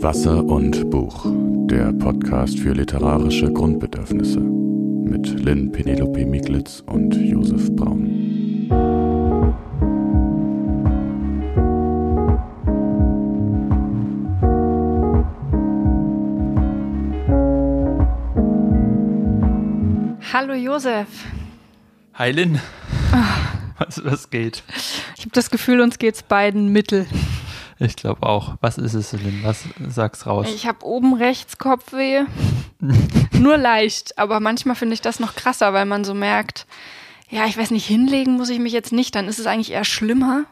Wasser 0.00 0.44
und 0.44 0.90
Buch, 0.90 1.26
der 1.66 1.92
Podcast 1.92 2.60
für 2.60 2.72
literarische 2.72 3.52
Grundbedürfnisse 3.52 4.38
mit 4.38 5.26
Lynn 5.40 5.72
Penelope 5.72 6.24
Miglitz 6.24 6.84
und 6.86 7.16
Josef 7.16 7.74
Braun. 7.74 8.68
Hallo 20.32 20.54
Josef. 20.54 21.08
Hi 22.14 22.30
Lynn. 22.30 22.60
Was, 23.78 24.04
was 24.04 24.30
geht? 24.30 24.62
Ich 25.16 25.22
habe 25.22 25.32
das 25.32 25.50
Gefühl, 25.50 25.80
uns 25.80 25.98
geht's 25.98 26.22
beiden 26.22 26.72
mittel. 26.72 27.06
Ich 27.80 27.96
glaube 27.96 28.24
auch. 28.24 28.56
Was 28.60 28.76
ist 28.78 28.94
es, 28.94 29.12
Lynn? 29.12 29.40
Was 29.42 29.64
sag's 29.88 30.26
raus? 30.26 30.46
Ich 30.52 30.66
habe 30.66 30.84
oben 30.84 31.14
rechts 31.14 31.58
Kopfweh. 31.58 32.24
Nur 33.32 33.56
leicht, 33.56 34.18
aber 34.18 34.40
manchmal 34.40 34.74
finde 34.74 34.94
ich 34.94 35.00
das 35.00 35.20
noch 35.20 35.36
krasser, 35.36 35.72
weil 35.72 35.86
man 35.86 36.04
so 36.04 36.14
merkt, 36.14 36.66
ja, 37.30 37.46
ich 37.46 37.56
weiß 37.56 37.70
nicht, 37.70 37.86
hinlegen 37.86 38.36
muss 38.36 38.48
ich 38.48 38.58
mich 38.58 38.72
jetzt 38.72 38.92
nicht, 38.92 39.14
dann 39.14 39.28
ist 39.28 39.38
es 39.38 39.46
eigentlich 39.46 39.72
eher 39.72 39.84
schlimmer. 39.84 40.44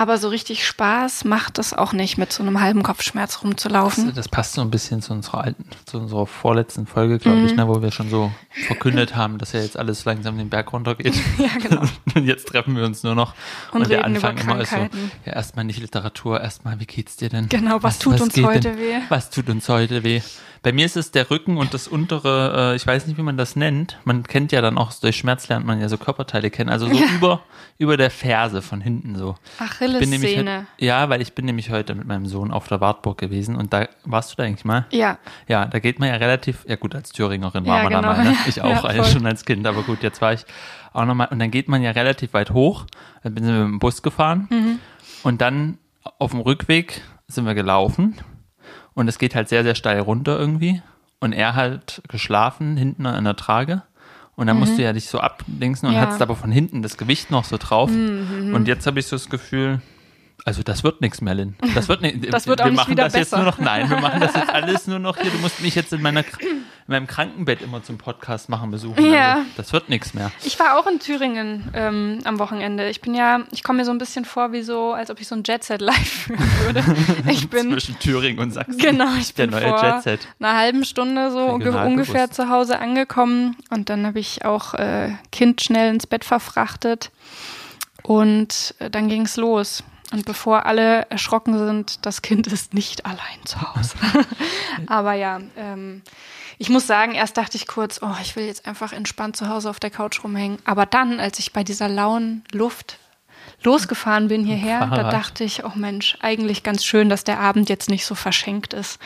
Aber 0.00 0.16
so 0.16 0.28
richtig 0.30 0.66
Spaß 0.66 1.26
macht 1.26 1.58
es 1.58 1.74
auch 1.74 1.92
nicht, 1.92 2.16
mit 2.16 2.32
so 2.32 2.42
einem 2.42 2.58
halben 2.62 2.82
Kopfschmerz 2.82 3.42
rumzulaufen. 3.44 4.06
Das, 4.06 4.14
das 4.14 4.28
passt 4.30 4.54
so 4.54 4.62
ein 4.62 4.70
bisschen 4.70 5.02
zu 5.02 5.12
unserer 5.12 5.42
alten, 5.44 5.66
zu 5.84 5.98
unserer 5.98 6.26
vorletzten 6.26 6.86
Folge, 6.86 7.18
glaube 7.18 7.40
Mhm. 7.40 7.46
ich, 7.46 7.54
ne, 7.54 7.68
wo 7.68 7.82
wir 7.82 7.90
schon 7.90 8.08
so 8.08 8.32
verkündet 8.66 9.14
haben, 9.14 9.36
dass 9.36 9.52
ja 9.52 9.60
jetzt 9.60 9.78
alles 9.78 10.06
langsam 10.06 10.38
den 10.38 10.48
Berg 10.48 10.72
runtergeht. 10.72 11.14
Ja, 11.38 11.50
genau. 11.60 11.82
Und 12.14 12.24
jetzt 12.24 12.48
treffen 12.48 12.76
wir 12.76 12.84
uns 12.84 13.02
nur 13.02 13.14
noch. 13.14 13.34
Und 13.72 13.90
der 13.90 13.98
reden 14.04 14.16
über 14.16 14.28
Anfang 14.30 14.38
immer 14.38 14.60
ist 14.62 14.70
so, 14.70 14.76
ja, 15.26 15.32
erstmal 15.34 15.66
nicht 15.66 15.80
Literatur, 15.80 16.40
erstmal, 16.40 16.80
wie 16.80 16.86
geht's 16.86 17.16
dir 17.16 17.28
denn? 17.28 17.50
Genau, 17.50 17.82
was 17.82 17.98
tut 17.98 18.20
uns 18.22 18.32
geht 18.32 18.46
heute 18.46 18.60
denn? 18.60 18.78
weh? 18.78 18.94
Was 19.10 19.28
tut 19.28 19.50
uns 19.50 19.68
heute 19.68 20.02
weh? 20.02 20.22
Bei 20.62 20.72
mir 20.72 20.84
ist 20.84 20.96
es 20.96 21.10
der 21.10 21.30
Rücken 21.30 21.56
und 21.56 21.72
das 21.72 21.88
untere, 21.88 22.72
äh, 22.72 22.76
ich 22.76 22.86
weiß 22.86 23.06
nicht, 23.06 23.16
wie 23.16 23.22
man 23.22 23.38
das 23.38 23.56
nennt. 23.56 23.98
Man 24.04 24.24
kennt 24.24 24.52
ja 24.52 24.60
dann 24.60 24.76
auch, 24.76 24.92
durch 24.92 25.16
Schmerz 25.16 25.48
lernt 25.48 25.64
man 25.64 25.80
ja 25.80 25.88
so 25.88 25.96
Körperteile 25.96 26.50
kennen. 26.50 26.68
Also 26.68 26.86
so 26.86 27.02
über, 27.16 27.40
über 27.78 27.96
der 27.96 28.10
Ferse 28.10 28.60
von 28.60 28.82
hinten 28.82 29.16
so. 29.16 29.36
Achillessehne. 29.58 30.66
ja, 30.78 31.08
weil 31.08 31.22
ich 31.22 31.32
bin 31.34 31.46
nämlich 31.46 31.70
heute 31.70 31.94
mit 31.94 32.06
meinem 32.06 32.26
Sohn 32.26 32.50
auf 32.50 32.68
der 32.68 32.80
Wartburg 32.80 33.18
gewesen 33.18 33.56
und 33.56 33.72
da 33.72 33.88
warst 34.04 34.32
du 34.32 34.36
da 34.36 34.42
eigentlich 34.44 34.64
mal? 34.64 34.86
Ja, 34.90 35.18
Ja, 35.48 35.64
da 35.64 35.78
geht 35.78 35.98
man 35.98 36.08
ja 36.08 36.16
relativ, 36.16 36.64
ja 36.68 36.76
gut, 36.76 36.94
als 36.94 37.10
Thüringerin 37.12 37.64
war 37.66 37.78
Ja, 37.78 37.82
man 37.84 37.92
genau. 37.92 38.02
da 38.14 38.22
mal, 38.22 38.24
ne? 38.24 38.36
Ich 38.46 38.56
Ja, 38.60 38.64
auch, 38.64 38.84
also 38.84 39.04
schon 39.04 39.26
als 39.26 39.44
Kind, 39.44 39.66
aber 39.66 39.82
gut, 39.82 40.02
jetzt 40.02 40.20
war 40.20 40.32
ich 40.34 40.44
auch 40.92 41.04
nochmal, 41.06 41.28
und 41.30 41.38
dann 41.38 41.50
geht 41.50 41.68
man 41.68 41.82
ja 41.82 41.92
relativ 41.92 42.32
weit 42.34 42.50
hoch, 42.50 42.84
dann 43.22 43.34
bin 43.34 43.44
ich 43.44 43.50
mit 43.50 43.60
dem 43.60 43.78
Bus 43.78 44.02
gefahren 44.02 44.46
Mhm. 44.50 44.78
und 45.22 45.40
dann 45.40 45.78
auf 46.18 46.32
dem 46.32 46.40
Rückweg 46.40 47.00
sind 47.28 47.46
wir 47.46 47.54
gelaufen 47.54 48.16
und 48.94 49.08
es 49.08 49.18
geht 49.18 49.34
halt 49.34 49.48
sehr, 49.48 49.62
sehr 49.62 49.74
steil 49.74 50.00
runter 50.00 50.38
irgendwie 50.38 50.82
und 51.20 51.32
er 51.32 51.54
halt 51.54 52.02
geschlafen 52.08 52.76
hinten 52.76 53.06
an 53.06 53.24
der 53.24 53.36
Trage 53.36 53.82
und 54.36 54.46
dann 54.46 54.58
musst 54.58 54.78
du 54.78 54.82
ja 54.82 54.92
dich 54.92 55.06
so 55.08 55.20
abdingsen 55.20 55.86
und 55.88 55.92
Mhm. 55.94 56.00
Ja. 56.00 56.02
hattest 56.06 56.22
aber 56.22 56.34
von 56.36 56.50
hinten 56.50 56.82
das 56.82 56.96
Gewicht 56.96 57.30
noch 57.30 57.44
so 57.44 57.56
drauf 57.58 57.90
Mhm. 57.90 58.52
und 58.54 58.68
jetzt 58.68 58.86
habe 58.86 58.98
ich 59.00 59.06
so 59.06 59.16
das 59.16 59.28
Gefühl, 59.28 59.80
also 60.50 60.64
das 60.64 60.82
wird 60.82 61.00
nichts 61.00 61.20
mehr, 61.20 61.32
Lynn. 61.36 61.54
Das 61.76 61.88
wird 61.88 62.02
nicht. 62.02 62.16
Das 62.32 62.48
wird 62.48 62.60
auch 62.60 62.64
wir 62.64 62.72
nicht 62.72 62.76
machen 62.78 62.90
wieder 62.90 63.04
das 63.04 63.12
jetzt 63.14 63.30
besser. 63.30 63.36
nur 63.44 63.52
noch. 63.52 63.58
Nein, 63.60 63.88
wir 63.88 64.00
machen 64.00 64.20
das 64.20 64.34
jetzt 64.34 64.50
alles 64.52 64.88
nur 64.88 64.98
noch 64.98 65.16
hier. 65.16 65.30
Du 65.30 65.38
musst 65.38 65.60
mich 65.60 65.76
jetzt 65.76 65.92
in 65.92 66.02
meiner 66.02 66.22
in 66.40 66.64
meinem 66.88 67.06
Krankenbett 67.06 67.62
immer 67.62 67.84
zum 67.84 67.98
Podcast 67.98 68.48
machen 68.48 68.72
besuchen. 68.72 69.12
Ja. 69.12 69.34
Also, 69.34 69.46
das 69.56 69.72
wird 69.72 69.88
nichts 69.90 70.12
mehr. 70.12 70.32
Ich 70.42 70.58
war 70.58 70.76
auch 70.76 70.88
in 70.88 70.98
Thüringen 70.98 71.70
ähm, 71.72 72.18
am 72.24 72.40
Wochenende. 72.40 72.88
Ich 72.88 73.00
bin 73.00 73.14
ja, 73.14 73.42
ich 73.52 73.62
komme 73.62 73.76
mir 73.78 73.84
so 73.84 73.92
ein 73.92 73.98
bisschen 73.98 74.24
vor, 74.24 74.50
wie 74.50 74.62
so, 74.62 74.92
als 74.92 75.08
ob 75.08 75.20
ich 75.20 75.28
so 75.28 75.36
ein 75.36 75.44
Jet-Set 75.46 75.80
live 75.82 75.96
führen 75.96 76.50
würde. 76.64 76.82
Ich 77.30 77.48
bin, 77.48 77.70
Zwischen 77.70 77.96
Thüringen 78.00 78.40
und 78.40 78.50
Sachsen. 78.50 78.76
genau, 78.78 79.14
ich 79.20 79.32
Der 79.34 79.46
bin 79.46 79.50
neue 79.60 79.68
vor 79.68 79.80
Jet-Set. 79.84 80.26
einer 80.40 80.56
halben 80.56 80.84
Stunde 80.84 81.30
so 81.30 81.46
Regionalbewusst. 81.46 81.86
ungefähr 81.86 82.30
zu 82.32 82.48
Hause 82.48 82.80
angekommen 82.80 83.54
und 83.70 83.88
dann 83.88 84.04
habe 84.04 84.18
ich 84.18 84.44
auch 84.44 84.74
äh, 84.74 85.12
Kind 85.30 85.62
schnell 85.62 85.94
ins 85.94 86.08
Bett 86.08 86.24
verfrachtet 86.24 87.12
und 88.02 88.74
äh, 88.80 88.90
dann 88.90 89.08
ging 89.08 89.22
es 89.22 89.36
los. 89.36 89.84
Und 90.12 90.24
bevor 90.24 90.66
alle 90.66 91.08
erschrocken 91.10 91.56
sind, 91.56 92.04
das 92.04 92.22
Kind 92.22 92.46
ist 92.48 92.74
nicht 92.74 93.06
allein 93.06 93.44
zu 93.44 93.60
Hause. 93.60 93.94
Aber 94.88 95.12
ja, 95.12 95.40
ähm, 95.56 96.02
ich 96.58 96.68
muss 96.68 96.86
sagen, 96.86 97.12
erst 97.12 97.36
dachte 97.36 97.56
ich 97.56 97.66
kurz, 97.68 98.00
oh, 98.02 98.14
ich 98.20 98.34
will 98.34 98.44
jetzt 98.44 98.66
einfach 98.66 98.92
entspannt 98.92 99.36
zu 99.36 99.48
Hause 99.48 99.70
auf 99.70 99.78
der 99.80 99.90
Couch 99.90 100.24
rumhängen. 100.24 100.58
Aber 100.64 100.84
dann, 100.84 101.20
als 101.20 101.38
ich 101.38 101.52
bei 101.52 101.62
dieser 101.62 101.88
lauen 101.88 102.42
Luft 102.52 102.98
losgefahren 103.62 104.28
bin 104.28 104.44
hierher, 104.44 104.86
da 104.86 105.10
dachte 105.10 105.44
ich, 105.44 105.64
oh 105.64 105.72
Mensch, 105.74 106.16
eigentlich 106.20 106.62
ganz 106.62 106.84
schön, 106.84 107.08
dass 107.08 107.24
der 107.24 107.38
Abend 107.40 107.68
jetzt 107.68 107.88
nicht 107.90 108.06
so 108.06 108.14
verschenkt 108.14 108.74
ist, 108.74 108.98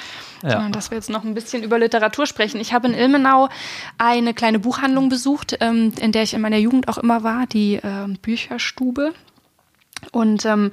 Ja. 0.43 0.51
sondern 0.53 0.73
dass 0.73 0.91
wir 0.91 0.97
jetzt 0.97 1.11
noch 1.11 1.25
ein 1.25 1.35
bisschen 1.35 1.63
über 1.63 1.79
Literatur 1.79 2.27
sprechen. 2.27 2.61
Ich 2.61 2.73
habe 2.73 2.89
in 2.89 2.95
Ilmenau 2.95 3.49
eine 3.99 4.33
kleine 4.33 4.59
Buchhandlung 4.61 5.09
besucht, 5.09 5.57
ähm, 5.61 5.93
in 6.01 6.13
der 6.13 6.23
ich 6.23 6.35
in 6.35 6.41
meiner 6.41 6.57
Jugend 6.59 6.89
auch 6.89 6.99
immer 6.99 7.23
war, 7.23 7.47
die 7.47 7.81
ähm, 7.83 8.17
Bücherstube. 8.23 9.13
Und 10.15 10.45
ähm, 10.47 10.71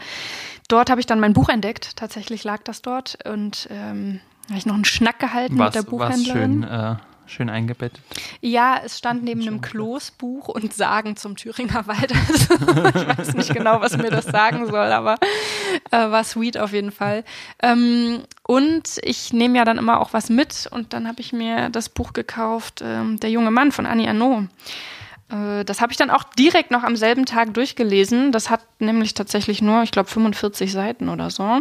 dort 0.68 0.90
habe 0.90 1.00
ich 1.02 1.08
dann 1.08 1.20
mein 1.20 1.34
Buch 1.34 1.50
entdeckt. 1.50 1.98
Tatsächlich 1.98 2.44
lag 2.44 2.64
das 2.64 2.82
dort 2.82 3.18
und 3.26 3.68
ähm, 3.72 4.20
habe 4.48 4.58
ich 4.58 4.66
noch 4.66 4.76
einen 4.76 4.86
Schnack 4.86 5.20
gehalten 5.20 5.58
Was, 5.58 5.68
mit 5.68 5.76
der 5.76 5.84
was 5.84 5.90
Buchhändlerin. 5.90 6.64
schön, 6.64 6.64
äh, 6.64 6.96
schön 7.26 7.50
eingebettet. 7.50 8.02
Ja, 8.42 8.80
es 8.84 8.98
stand 8.98 9.24
neben 9.24 9.42
einem 9.42 9.62
Kloßbuch 9.62 10.48
und 10.50 10.74
Sagen 10.74 11.16
zum 11.16 11.36
Thüringer 11.38 11.88
Wald. 11.88 12.14
Also, 12.28 13.00
ich 13.00 13.18
weiß 13.18 13.34
nicht 13.36 13.54
genau, 13.54 13.82
was 13.82 13.98
mir 13.98 14.10
das 14.12 14.26
sagen 14.26 14.68
soll, 14.68 14.92
aber 14.92 15.16
äh, 15.92 15.98
war 15.98 16.24
sweet 16.24 16.58
auf 16.58 16.74
jeden 16.74 16.92
Fall. 16.92 17.24
Ähm, 17.64 18.24
und 18.44 19.00
ich 19.02 19.34
nehme 19.34 19.58
ja 19.58 19.66
dann 19.66 19.78
immer 19.78 20.00
auch 20.02 20.14
was 20.14 20.30
mit 20.30 20.68
und 20.72 20.94
dann 20.94 21.08
habe 21.08 21.22
ich 21.22 21.34
mir 21.34 21.70
das 21.70 21.90
Buch 21.90 22.14
gekauft, 22.14 22.82
ähm, 22.84 23.20
Der 23.20 23.30
junge 23.30 23.52
Mann 23.52 23.72
von 23.72 23.86
Annie 23.86 24.08
Arnaud. 24.08 24.48
Äh, 25.32 25.64
Das 25.66 25.82
habe 25.82 25.92
ich 25.92 25.98
dann 25.98 26.10
auch 26.10 26.24
direkt 26.24 26.72
noch 26.72 26.84
am 26.84 26.96
selben 26.96 27.26
Tag 27.26 27.54
durchgelesen. 27.54 28.32
Das 28.32 28.50
hat 28.50 28.62
nämlich 28.80 29.14
tatsächlich 29.14 29.62
nur, 29.62 29.84
ich 29.84 29.92
glaube, 29.92 30.10
45 30.10 30.72
Seiten 30.72 31.10
oder 31.10 31.30
so. 31.30 31.60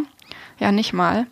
Ja, 0.59 0.71
nicht 0.71 0.93
mal. 0.93 1.27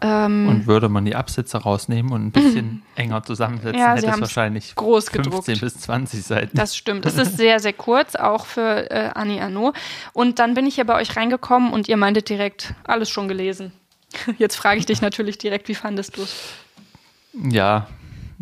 Ähm, 0.00 0.46
Und 0.48 0.66
würde 0.68 0.88
man 0.88 1.04
die 1.04 1.16
Absätze 1.16 1.58
rausnehmen 1.58 2.12
und 2.12 2.26
ein 2.26 2.30
bisschen 2.30 2.82
enger 2.94 3.22
zusammensetzen, 3.24 3.80
Ja, 3.80 3.94
hätte 3.96 4.06
es 4.06 4.20
wahrscheinlich 4.20 4.76
groß 4.76 5.08
15 5.08 5.22
gedruckt. 5.24 5.60
bis 5.60 5.80
20 5.80 6.22
Seiten. 6.22 6.56
Das 6.56 6.76
stimmt. 6.76 7.04
Es 7.04 7.16
ist 7.16 7.36
sehr, 7.36 7.58
sehr 7.58 7.72
kurz, 7.72 8.14
auch 8.14 8.46
für 8.46 8.88
äh, 8.92 9.10
Annie 9.14 9.42
Arnaud. 9.42 9.74
Und 10.12 10.38
dann 10.38 10.54
bin 10.54 10.66
ich 10.66 10.76
hier 10.76 10.84
bei 10.84 10.94
euch 10.94 11.16
reingekommen 11.16 11.72
und 11.72 11.88
ihr 11.88 11.96
meintet 11.96 12.28
direkt, 12.28 12.74
alles 12.84 13.10
schon 13.10 13.26
gelesen. 13.26 13.72
Jetzt 14.38 14.54
frage 14.54 14.78
ich 14.78 14.86
dich 14.86 15.00
natürlich 15.02 15.36
direkt, 15.38 15.66
wie 15.68 15.74
fandest 15.74 16.16
du 16.16 16.22
es? 16.22 16.36
Ja, 17.34 17.88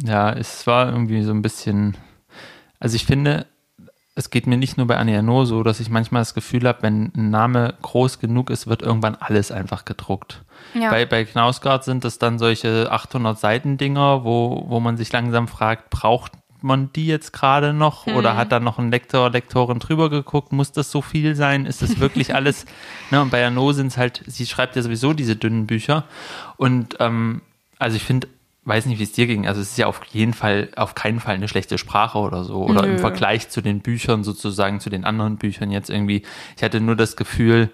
ja, 0.04 0.32
es 0.32 0.66
war 0.66 0.90
irgendwie 0.92 1.22
so 1.22 1.32
ein 1.32 1.40
bisschen. 1.42 1.96
Also 2.80 2.96
ich 2.96 3.06
finde, 3.06 3.46
es 4.14 4.30
geht 4.30 4.46
mir 4.46 4.56
nicht 4.56 4.76
nur 4.78 4.86
bei 4.86 4.96
Annie 4.96 5.18
Arnaud 5.18 5.46
so, 5.46 5.62
dass 5.62 5.80
ich 5.80 5.90
manchmal 5.90 6.22
das 6.22 6.34
Gefühl 6.34 6.66
habe, 6.66 6.82
wenn 6.82 7.12
ein 7.14 7.30
Name 7.30 7.74
groß 7.82 8.18
genug 8.18 8.48
ist, 8.50 8.66
wird 8.66 8.82
irgendwann 8.82 9.14
alles 9.14 9.50
einfach 9.52 9.84
gedruckt. 9.84 10.42
Ja. 10.74 10.90
Bei, 10.90 11.04
bei 11.04 11.24
Knausgard 11.24 11.84
sind 11.84 12.04
es 12.04 12.18
dann 12.18 12.38
solche 12.38 12.90
800 12.90 13.38
Seiten 13.38 13.76
Dinger, 13.76 14.24
wo, 14.24 14.64
wo 14.68 14.80
man 14.80 14.96
sich 14.96 15.12
langsam 15.12 15.48
fragt, 15.48 15.90
braucht 15.90 16.32
man 16.62 16.90
die 16.94 17.06
jetzt 17.06 17.32
gerade 17.34 17.74
noch 17.74 18.06
Mhm. 18.06 18.16
oder 18.16 18.36
hat 18.36 18.50
da 18.50 18.58
noch 18.58 18.78
ein 18.78 18.90
Lektor, 18.90 19.30
Lektorin 19.30 19.78
drüber 19.78 20.08
geguckt? 20.08 20.52
Muss 20.52 20.72
das 20.72 20.90
so 20.90 21.02
viel 21.02 21.34
sein? 21.36 21.66
Ist 21.66 21.82
das 21.82 22.00
wirklich 22.00 22.34
alles? 22.34 22.64
ne, 23.10 23.20
und 23.20 23.30
bei 23.30 23.44
Arnaud 23.44 23.74
sind 23.74 23.88
es 23.88 23.98
halt, 23.98 24.22
sie 24.26 24.46
schreibt 24.46 24.74
ja 24.76 24.82
sowieso 24.82 25.12
diese 25.12 25.36
dünnen 25.36 25.66
Bücher 25.66 26.04
und 26.56 26.96
ähm, 27.00 27.42
also 27.78 27.96
ich 27.96 28.02
finde, 28.04 28.28
weiß 28.66 28.86
nicht, 28.86 28.98
wie 28.98 29.04
es 29.04 29.12
dir 29.12 29.26
ging. 29.26 29.46
Also 29.46 29.60
es 29.60 29.70
ist 29.70 29.78
ja 29.78 29.86
auf 29.86 30.00
jeden 30.10 30.34
Fall, 30.34 30.68
auf 30.76 30.94
keinen 30.94 31.20
Fall 31.20 31.36
eine 31.36 31.48
schlechte 31.48 31.78
Sprache 31.78 32.18
oder 32.18 32.44
so. 32.44 32.64
Oder 32.64 32.82
Nö. 32.82 32.92
im 32.92 32.98
Vergleich 32.98 33.48
zu 33.48 33.60
den 33.60 33.80
Büchern 33.80 34.24
sozusagen, 34.24 34.80
zu 34.80 34.90
den 34.90 35.04
anderen 35.04 35.36
Büchern 35.36 35.70
jetzt 35.70 35.88
irgendwie. 35.88 36.22
Ich 36.56 36.62
hatte 36.62 36.80
nur 36.80 36.96
das 36.96 37.16
Gefühl, 37.16 37.70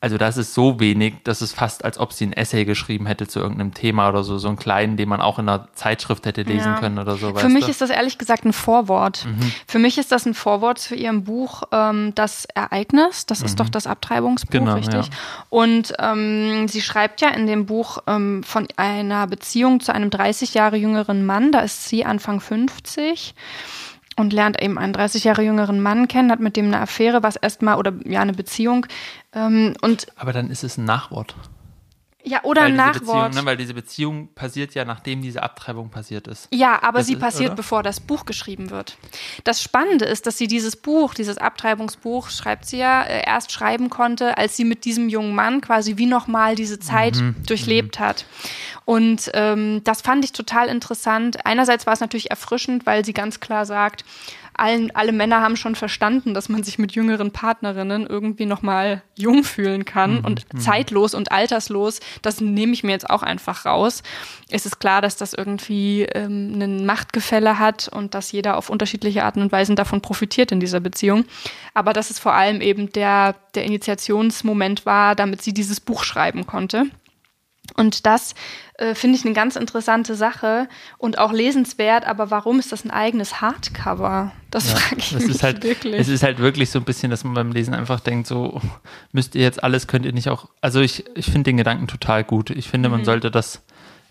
also 0.00 0.18
das 0.18 0.36
ist 0.36 0.52
so 0.54 0.78
wenig, 0.78 1.14
dass 1.24 1.40
es 1.40 1.52
fast, 1.52 1.84
als 1.84 1.98
ob 1.98 2.12
sie 2.12 2.26
ein 2.26 2.32
Essay 2.32 2.64
geschrieben 2.64 3.06
hätte 3.06 3.26
zu 3.26 3.40
irgendeinem 3.40 3.72
Thema 3.74 4.08
oder 4.08 4.22
so, 4.24 4.36
so 4.38 4.48
einen 4.48 4.56
kleinen, 4.58 4.96
den 4.96 5.08
man 5.08 5.20
auch 5.20 5.38
in 5.38 5.48
einer 5.48 5.68
Zeitschrift 5.74 6.26
hätte 6.26 6.42
lesen 6.42 6.72
Ja. 6.74 6.78
können 6.78 6.98
oder 6.98 7.16
so. 7.16 7.34
Für 7.34 7.48
mich 7.48 7.60
du? 7.64 7.66
Mhm. 7.66 7.70
ist 7.70 7.80
das 7.80 7.90
ehrlich 7.90 8.18
gesagt 8.18 8.44
ein 8.44 8.52
Vorwort. 8.52 9.26
Für 9.66 9.78
mich 9.78 9.98
ist 9.98 10.12
das 10.12 10.26
ein 10.26 10.34
Vorwort 10.34 10.78
zu 10.78 10.94
ihrem 10.94 11.24
Buch 11.24 11.62
ähm, 11.72 12.12
Das 12.14 12.44
Ereignis. 12.54 13.26
Das 13.26 13.40
ist 13.42 13.58
doch 13.58 13.68
das 13.68 13.86
Abtreibungsbuch, 13.86 14.50
Genau, 14.50 14.74
richtig? 14.74 14.94
ja. 14.94 15.12
Und 15.48 15.94
ähm, 15.98 16.68
sie 16.68 16.82
schreibt 16.82 17.20
ja 17.22 17.28
in 17.30 17.46
dem 17.46 17.66
Buch 17.66 17.98
ähm, 18.06 18.42
von 18.44 18.68
einer 18.76 19.26
Beziehung 19.26 19.80
zu 19.80 19.92
einem 19.94 20.10
30 20.10 20.54
Jahre 20.54 20.76
jüngeren 20.76 21.24
Mann. 21.24 21.52
Da 21.52 21.60
ist 21.60 21.88
sie 21.88 22.04
Anfang 22.04 22.40
50 22.40 23.34
und 24.16 24.32
lernt 24.32 24.60
eben 24.62 24.78
einen 24.78 24.92
30 24.92 25.24
Jahre 25.24 25.42
jüngeren 25.42 25.80
Mann 25.80 26.08
kennen, 26.08 26.30
hat 26.30 26.40
mit 26.40 26.56
dem 26.56 26.66
eine 26.66 26.80
Affäre, 26.80 27.22
was 27.22 27.36
erstmal, 27.36 27.76
oder 27.76 27.92
ja, 28.04 28.20
eine 28.20 28.32
Beziehung. 28.32 28.86
Ähm, 29.34 29.74
und 29.82 30.06
Aber 30.16 30.32
dann 30.32 30.50
ist 30.50 30.64
es 30.64 30.78
ein 30.78 30.84
Nachwort. 30.84 31.34
Ja, 32.28 32.42
oder 32.42 32.62
weil 32.62 32.68
ein 32.70 32.76
Nachwort. 32.76 33.34
Ne, 33.34 33.44
weil 33.44 33.56
diese 33.56 33.72
Beziehung 33.72 34.28
passiert 34.34 34.74
ja, 34.74 34.84
nachdem 34.84 35.22
diese 35.22 35.42
Abtreibung 35.44 35.90
passiert 35.90 36.26
ist. 36.26 36.48
Ja, 36.52 36.82
aber 36.82 36.98
Das 36.98 37.06
sie 37.06 37.12
ist- 37.12 37.20
passiert, 37.20 37.50
oder? 37.50 37.56
bevor 37.56 37.82
das 37.84 38.00
Buch 38.00 38.24
geschrieben 38.26 38.70
wird. 38.70 38.98
Das 39.44 39.62
Spannende 39.62 40.04
ist, 40.06 40.26
dass 40.26 40.36
sie 40.36 40.48
dieses 40.48 40.74
Buch, 40.74 41.14
dieses 41.14 41.38
Abtreibungsbuch, 41.38 42.28
schreibt 42.30 42.66
sie 42.66 42.78
ja, 42.78 43.04
äh, 43.04 43.22
erst 43.24 43.52
schreiben 43.52 43.90
konnte, 43.90 44.36
als 44.38 44.56
sie 44.56 44.64
mit 44.64 44.84
diesem 44.84 45.08
jungen 45.08 45.34
Mann 45.36 45.60
quasi 45.60 45.98
wie 45.98 46.06
nochmal 46.06 46.56
diese 46.56 46.80
Zeit 46.80 47.16
Mhm. 47.16 47.36
durchlebt 47.46 48.00
hat. 48.00 48.24
Und 48.84 49.30
ähm, 49.34 49.82
das 49.84 50.00
fand 50.02 50.24
ich 50.24 50.32
total 50.32 50.68
interessant. 50.68 51.44
Einerseits 51.46 51.86
war 51.86 51.92
es 51.92 52.00
natürlich 52.00 52.30
erfrischend, 52.30 52.86
weil 52.86 53.04
sie 53.04 53.12
ganz 53.12 53.38
klar 53.40 53.66
sagt, 53.66 54.04
allen, 54.58 54.94
alle 54.94 55.12
Männer 55.12 55.40
haben 55.40 55.56
schon 55.56 55.74
verstanden, 55.74 56.34
dass 56.34 56.48
man 56.48 56.62
sich 56.62 56.78
mit 56.78 56.92
jüngeren 56.92 57.30
Partnerinnen 57.30 58.06
irgendwie 58.06 58.46
nochmal 58.46 59.02
jung 59.16 59.44
fühlen 59.44 59.84
kann 59.84 60.20
und 60.20 60.46
zeitlos 60.58 61.14
und 61.14 61.32
alterslos. 61.32 62.00
Das 62.22 62.40
nehme 62.40 62.72
ich 62.72 62.84
mir 62.84 62.92
jetzt 62.92 63.08
auch 63.08 63.22
einfach 63.22 63.64
raus. 63.64 64.02
Es 64.50 64.66
ist 64.66 64.78
klar, 64.78 65.02
dass 65.02 65.16
das 65.16 65.32
irgendwie 65.32 66.02
ähm, 66.02 66.60
ein 66.60 66.86
Machtgefälle 66.86 67.58
hat 67.58 67.88
und 67.88 68.14
dass 68.14 68.32
jeder 68.32 68.56
auf 68.56 68.70
unterschiedliche 68.70 69.24
Arten 69.24 69.42
und 69.42 69.52
Weisen 69.52 69.76
davon 69.76 70.00
profitiert 70.00 70.52
in 70.52 70.60
dieser 70.60 70.80
Beziehung. 70.80 71.24
Aber 71.74 71.92
dass 71.92 72.10
es 72.10 72.18
vor 72.18 72.34
allem 72.34 72.60
eben 72.60 72.92
der, 72.92 73.34
der 73.54 73.64
Initiationsmoment 73.64 74.86
war, 74.86 75.14
damit 75.14 75.42
sie 75.42 75.52
dieses 75.52 75.80
Buch 75.80 76.04
schreiben 76.04 76.46
konnte. 76.46 76.86
Und 77.76 78.06
das 78.06 78.34
äh, 78.78 78.94
finde 78.94 79.18
ich 79.18 79.24
eine 79.24 79.34
ganz 79.34 79.54
interessante 79.56 80.14
Sache 80.14 80.68
und 80.98 81.18
auch 81.18 81.32
lesenswert. 81.32 82.06
Aber 82.06 82.30
warum 82.30 82.58
ist 82.58 82.72
das 82.72 82.84
ein 82.84 82.90
eigenes 82.90 83.40
Hardcover? 83.40 84.32
Das 84.50 84.70
frage 84.72 84.96
ich 84.98 85.12
Es 85.12 85.20
mich 85.26 85.30
ist 85.36 85.42
halt, 85.42 85.62
wirklich. 85.62 86.00
es 86.00 86.08
ist 86.08 86.22
halt 86.22 86.38
wirklich 86.38 86.70
so 86.70 86.78
ein 86.78 86.84
bisschen, 86.84 87.10
dass 87.10 87.24
man 87.24 87.34
beim 87.34 87.52
Lesen 87.52 87.74
einfach 87.74 88.00
denkt, 88.00 88.26
so 88.26 88.60
müsst 89.12 89.34
ihr 89.34 89.42
jetzt 89.42 89.62
alles, 89.62 89.86
könnt 89.86 90.06
ihr 90.06 90.12
nicht 90.12 90.28
auch. 90.28 90.48
Also 90.60 90.80
ich, 90.80 91.04
ich 91.14 91.26
finde 91.26 91.44
den 91.44 91.56
Gedanken 91.58 91.86
total 91.86 92.24
gut. 92.24 92.50
Ich 92.50 92.68
finde, 92.68 92.88
Mhm. 92.88 92.94
man 92.96 93.04
sollte 93.04 93.30
das 93.30 93.62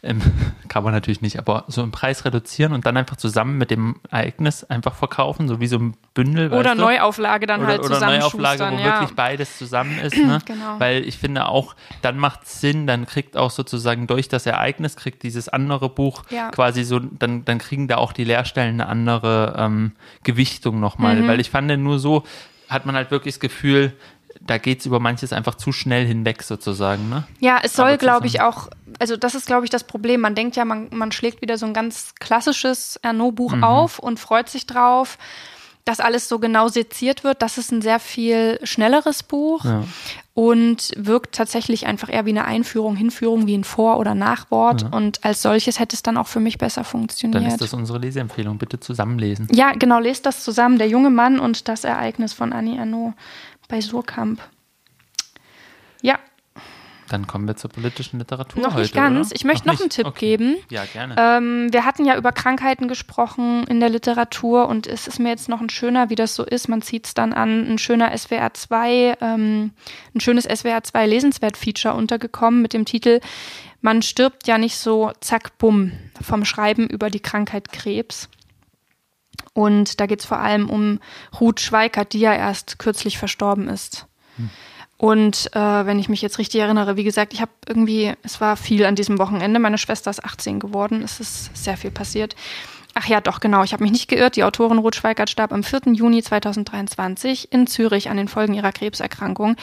im, 0.05 0.21
kann 0.67 0.83
man 0.83 0.93
natürlich 0.93 1.21
nicht, 1.21 1.39
aber 1.39 1.65
so 1.67 1.83
im 1.83 1.91
Preis 1.91 2.25
reduzieren 2.25 2.73
und 2.73 2.85
dann 2.85 2.95
einfach 2.97 3.17
zusammen 3.17 3.57
mit 3.57 3.71
dem 3.71 3.95
Ereignis 4.09 4.63
einfach 4.63 4.95
verkaufen, 4.95 5.47
so 5.47 5.59
wie 5.59 5.67
so 5.67 5.77
ein 5.77 5.95
Bündel. 6.13 6.53
oder? 6.53 6.75
Neuauflage 6.75 7.47
dann 7.47 7.61
oder, 7.61 7.69
halt 7.69 7.83
oder 7.83 7.99
Neuauflage, 7.99 8.71
wo 8.71 8.77
ja. 8.77 8.85
wirklich 8.99 9.15
beides 9.15 9.57
zusammen 9.57 9.99
ist. 9.99 10.17
Ne? 10.17 10.39
Genau. 10.45 10.79
Weil 10.79 11.07
ich 11.07 11.17
finde 11.17 11.47
auch, 11.47 11.75
dann 12.01 12.17
macht 12.17 12.43
es 12.43 12.61
Sinn, 12.61 12.85
dann 12.85 13.07
kriegt 13.07 13.35
auch 13.35 13.49
sozusagen 13.49 14.05
durch 14.05 14.29
das 14.29 14.45
Ereignis, 14.45 14.95
kriegt 14.95 15.23
dieses 15.23 15.49
andere 15.49 15.89
Buch 15.89 16.23
Ja. 16.29 16.49
quasi 16.49 16.83
so, 16.83 16.99
dann, 16.99 17.43
dann 17.45 17.57
kriegen 17.57 17.87
da 17.87 17.97
auch 17.97 18.13
die 18.13 18.23
Leerstellen 18.23 18.79
eine 18.79 18.87
andere 18.87 19.55
ähm, 19.57 19.93
Gewichtung 20.23 20.79
nochmal. 20.79 21.15
Mhm. 21.15 21.27
Weil 21.27 21.39
ich 21.39 21.49
fand, 21.49 21.75
nur 21.79 21.99
so 21.99 22.23
hat 22.69 22.85
man 22.85 22.95
halt 22.95 23.11
wirklich 23.11 23.35
das 23.35 23.39
Gefühl, 23.39 23.93
da 24.45 24.57
geht 24.57 24.79
es 24.81 24.85
über 24.85 24.99
manches 24.99 25.33
einfach 25.33 25.55
zu 25.55 25.71
schnell 25.71 26.05
hinweg 26.05 26.43
sozusagen. 26.43 27.09
Ne? 27.09 27.23
Ja, 27.39 27.59
es 27.63 27.73
soll, 27.73 27.97
glaube 27.97 28.27
ich, 28.27 28.41
auch, 28.41 28.69
also 28.99 29.17
das 29.17 29.33
ist, 29.35 29.47
glaube 29.47 29.65
ich, 29.65 29.69
das 29.71 29.83
Problem. 29.83 30.21
Man 30.21 30.35
denkt 30.35 30.55
ja, 30.55 30.65
man, 30.65 30.87
man 30.91 31.11
schlägt 31.11 31.41
wieder 31.41 31.57
so 31.57 31.65
ein 31.65 31.73
ganz 31.73 32.13
klassisches 32.19 32.97
Ernaud-Buch 33.01 33.55
Mhm. 33.55 33.63
auf 33.63 33.99
und 33.99 34.19
freut 34.19 34.49
sich 34.49 34.67
drauf, 34.67 35.17
dass 35.83 35.99
alles 35.99 36.27
so 36.29 36.39
genau 36.39 36.67
seziert 36.67 37.23
wird. 37.23 37.41
Das 37.41 37.57
ist 37.57 37.71
ein 37.71 37.81
sehr 37.81 37.99
viel 37.99 38.59
schnelleres 38.63 39.21
Buch 39.21 39.65
Ja. 39.65 39.83
und 40.33 40.91
wirkt 40.97 41.35
tatsächlich 41.35 41.85
einfach 41.85 42.11
eher 42.11 42.25
wie 42.25 42.31
eine 42.31 42.45
Einführung, 42.45 42.95
Hinführung, 42.95 43.45
wie 43.45 43.55
ein 43.55 43.63
Vor- 43.63 43.99
oder 43.99 44.15
Nachwort. 44.15 44.91
Und 44.91 45.23
als 45.23 45.43
solches 45.43 45.79
hätte 45.79 45.95
es 45.95 46.01
dann 46.01 46.17
auch 46.17 46.27
für 46.27 46.39
mich 46.39 46.57
besser 46.57 46.83
funktioniert. 46.83 47.41
Dann 47.43 47.47
ist 47.51 47.61
das 47.61 47.73
unsere 47.73 47.99
Leseempfehlung. 47.99 48.57
Bitte 48.57 48.79
zusammenlesen. 48.79 49.47
ja, 49.51 49.73
genau, 49.73 49.99
lest 49.99 50.25
das 50.25 50.43
zusammen. 50.43 50.79
Der 50.79 50.87
junge 50.87 51.11
Mann 51.11 51.39
und 51.39 51.67
das 51.67 51.83
Ereignis 51.83 52.33
von 52.33 52.51
Annie 52.51 52.77
Ernaud 52.79 53.13
bei 53.67 53.81
Surkamp. 53.81 54.41
Ja, 56.01 56.19
Dann 57.09 57.27
kommen 57.27 57.47
wir 57.47 57.55
zur 57.55 57.69
politischen 57.69 58.17
Literatur 58.19 58.61
Noch 58.63 58.71
heute, 58.73 58.81
nicht 58.81 58.93
ganz. 58.95 59.27
Oder? 59.27 59.35
Ich 59.35 59.43
möchte 59.43 59.67
noch 59.67 59.73
nicht? 59.73 59.81
einen 59.81 59.89
Tipp 59.91 60.07
Okay. 60.07 60.19
geben. 60.37 60.55
Ja, 60.71 60.85
gerne. 60.85 61.15
Ähm, 61.17 61.71
wir 61.71 61.85
hatten 61.85 62.03
ja 62.05 62.17
über 62.17 62.31
Krankheiten 62.31 62.87
gesprochen 62.87 63.63
in 63.67 63.79
der 63.79 63.89
Literatur 63.89 64.67
und 64.67 64.87
es 64.87 65.07
ist 65.07 65.19
mir 65.19 65.29
jetzt 65.29 65.47
noch 65.47 65.61
ein 65.61 65.69
schöner, 65.69 66.09
wie 66.09 66.15
das 66.15 66.33
so 66.35 66.43
ist. 66.43 66.67
Man 66.67 66.81
zieht 66.81 67.05
es 67.05 67.13
dann 67.13 67.31
an, 67.33 67.71
ein 67.71 67.77
schöner 67.77 68.15
SWR 68.17 68.53
2, 68.53 69.17
ähm, 69.21 69.71
ein 70.15 70.19
schönes 70.19 70.45
SWR 70.45 70.83
2 70.83 71.05
Lesenswert-Feature 71.07 71.93
untergekommen 71.93 72.61
mit 72.63 72.73
dem 72.73 72.85
Titel 72.85 73.19
Man 73.81 74.01
stirbt 74.01 74.47
ja 74.47 74.57
nicht 74.57 74.75
so 74.77 75.11
zack, 75.21 75.57
bumm 75.59 75.91
vom 76.21 76.43
Schreiben 76.43 76.87
über 76.87 77.11
die 77.11 77.19
Krankheit 77.19 77.71
Krebs. 77.71 78.29
Und 79.55 79.99
da 80.01 80.05
geht 80.05 80.19
es 80.19 80.25
vor 80.25 80.37
allem 80.37 80.69
um 80.69 80.99
Ruth 81.39 81.61
Schweikert, 81.61 82.13
die 82.13 82.19
ja 82.19 82.33
erst 82.33 82.77
kürzlich 82.77 83.17
verstorben 83.17 83.69
ist. 83.69 84.05
Und 84.97 85.49
äh, 85.53 85.85
wenn 85.85 85.97
ich 85.97 86.09
mich 86.09 86.21
jetzt 86.21 86.39
richtig 86.39 86.59
erinnere, 86.59 86.97
wie 86.97 87.03
gesagt, 87.03 87.33
ich 87.33 87.41
habe 87.41 87.51
irgendwie, 87.67 88.13
es 88.23 88.39
war 88.41 88.57
viel 88.57 88.85
an 88.85 88.95
diesem 88.95 89.17
Wochenende. 89.17 89.59
Meine 89.59 89.77
Schwester 89.77 90.11
ist 90.11 90.23
18 90.23 90.59
geworden. 90.59 91.01
Es 91.01 91.19
ist 91.19 91.55
sehr 91.55 91.77
viel 91.77 91.91
passiert. 91.91 92.35
Ach 92.95 93.05
ja, 93.07 93.19
doch, 93.21 93.39
genau. 93.39 93.63
Ich 93.63 93.73
habe 93.73 93.83
mich 93.83 93.91
nicht 93.91 94.07
geirrt. 94.09 94.35
Die 94.35 94.43
Autorin 94.43 94.77
Ruth 94.77 94.95
Schweikert 94.95 95.29
starb 95.29 95.51
am 95.51 95.63
4. 95.63 95.93
Juni 95.93 96.21
2023 96.21 97.51
in 97.51 97.67
Zürich 97.67 98.09
an 98.09 98.17
den 98.17 98.27
Folgen 98.29 98.53
ihrer 98.53 98.71
Krebserkrankung. 98.71 99.57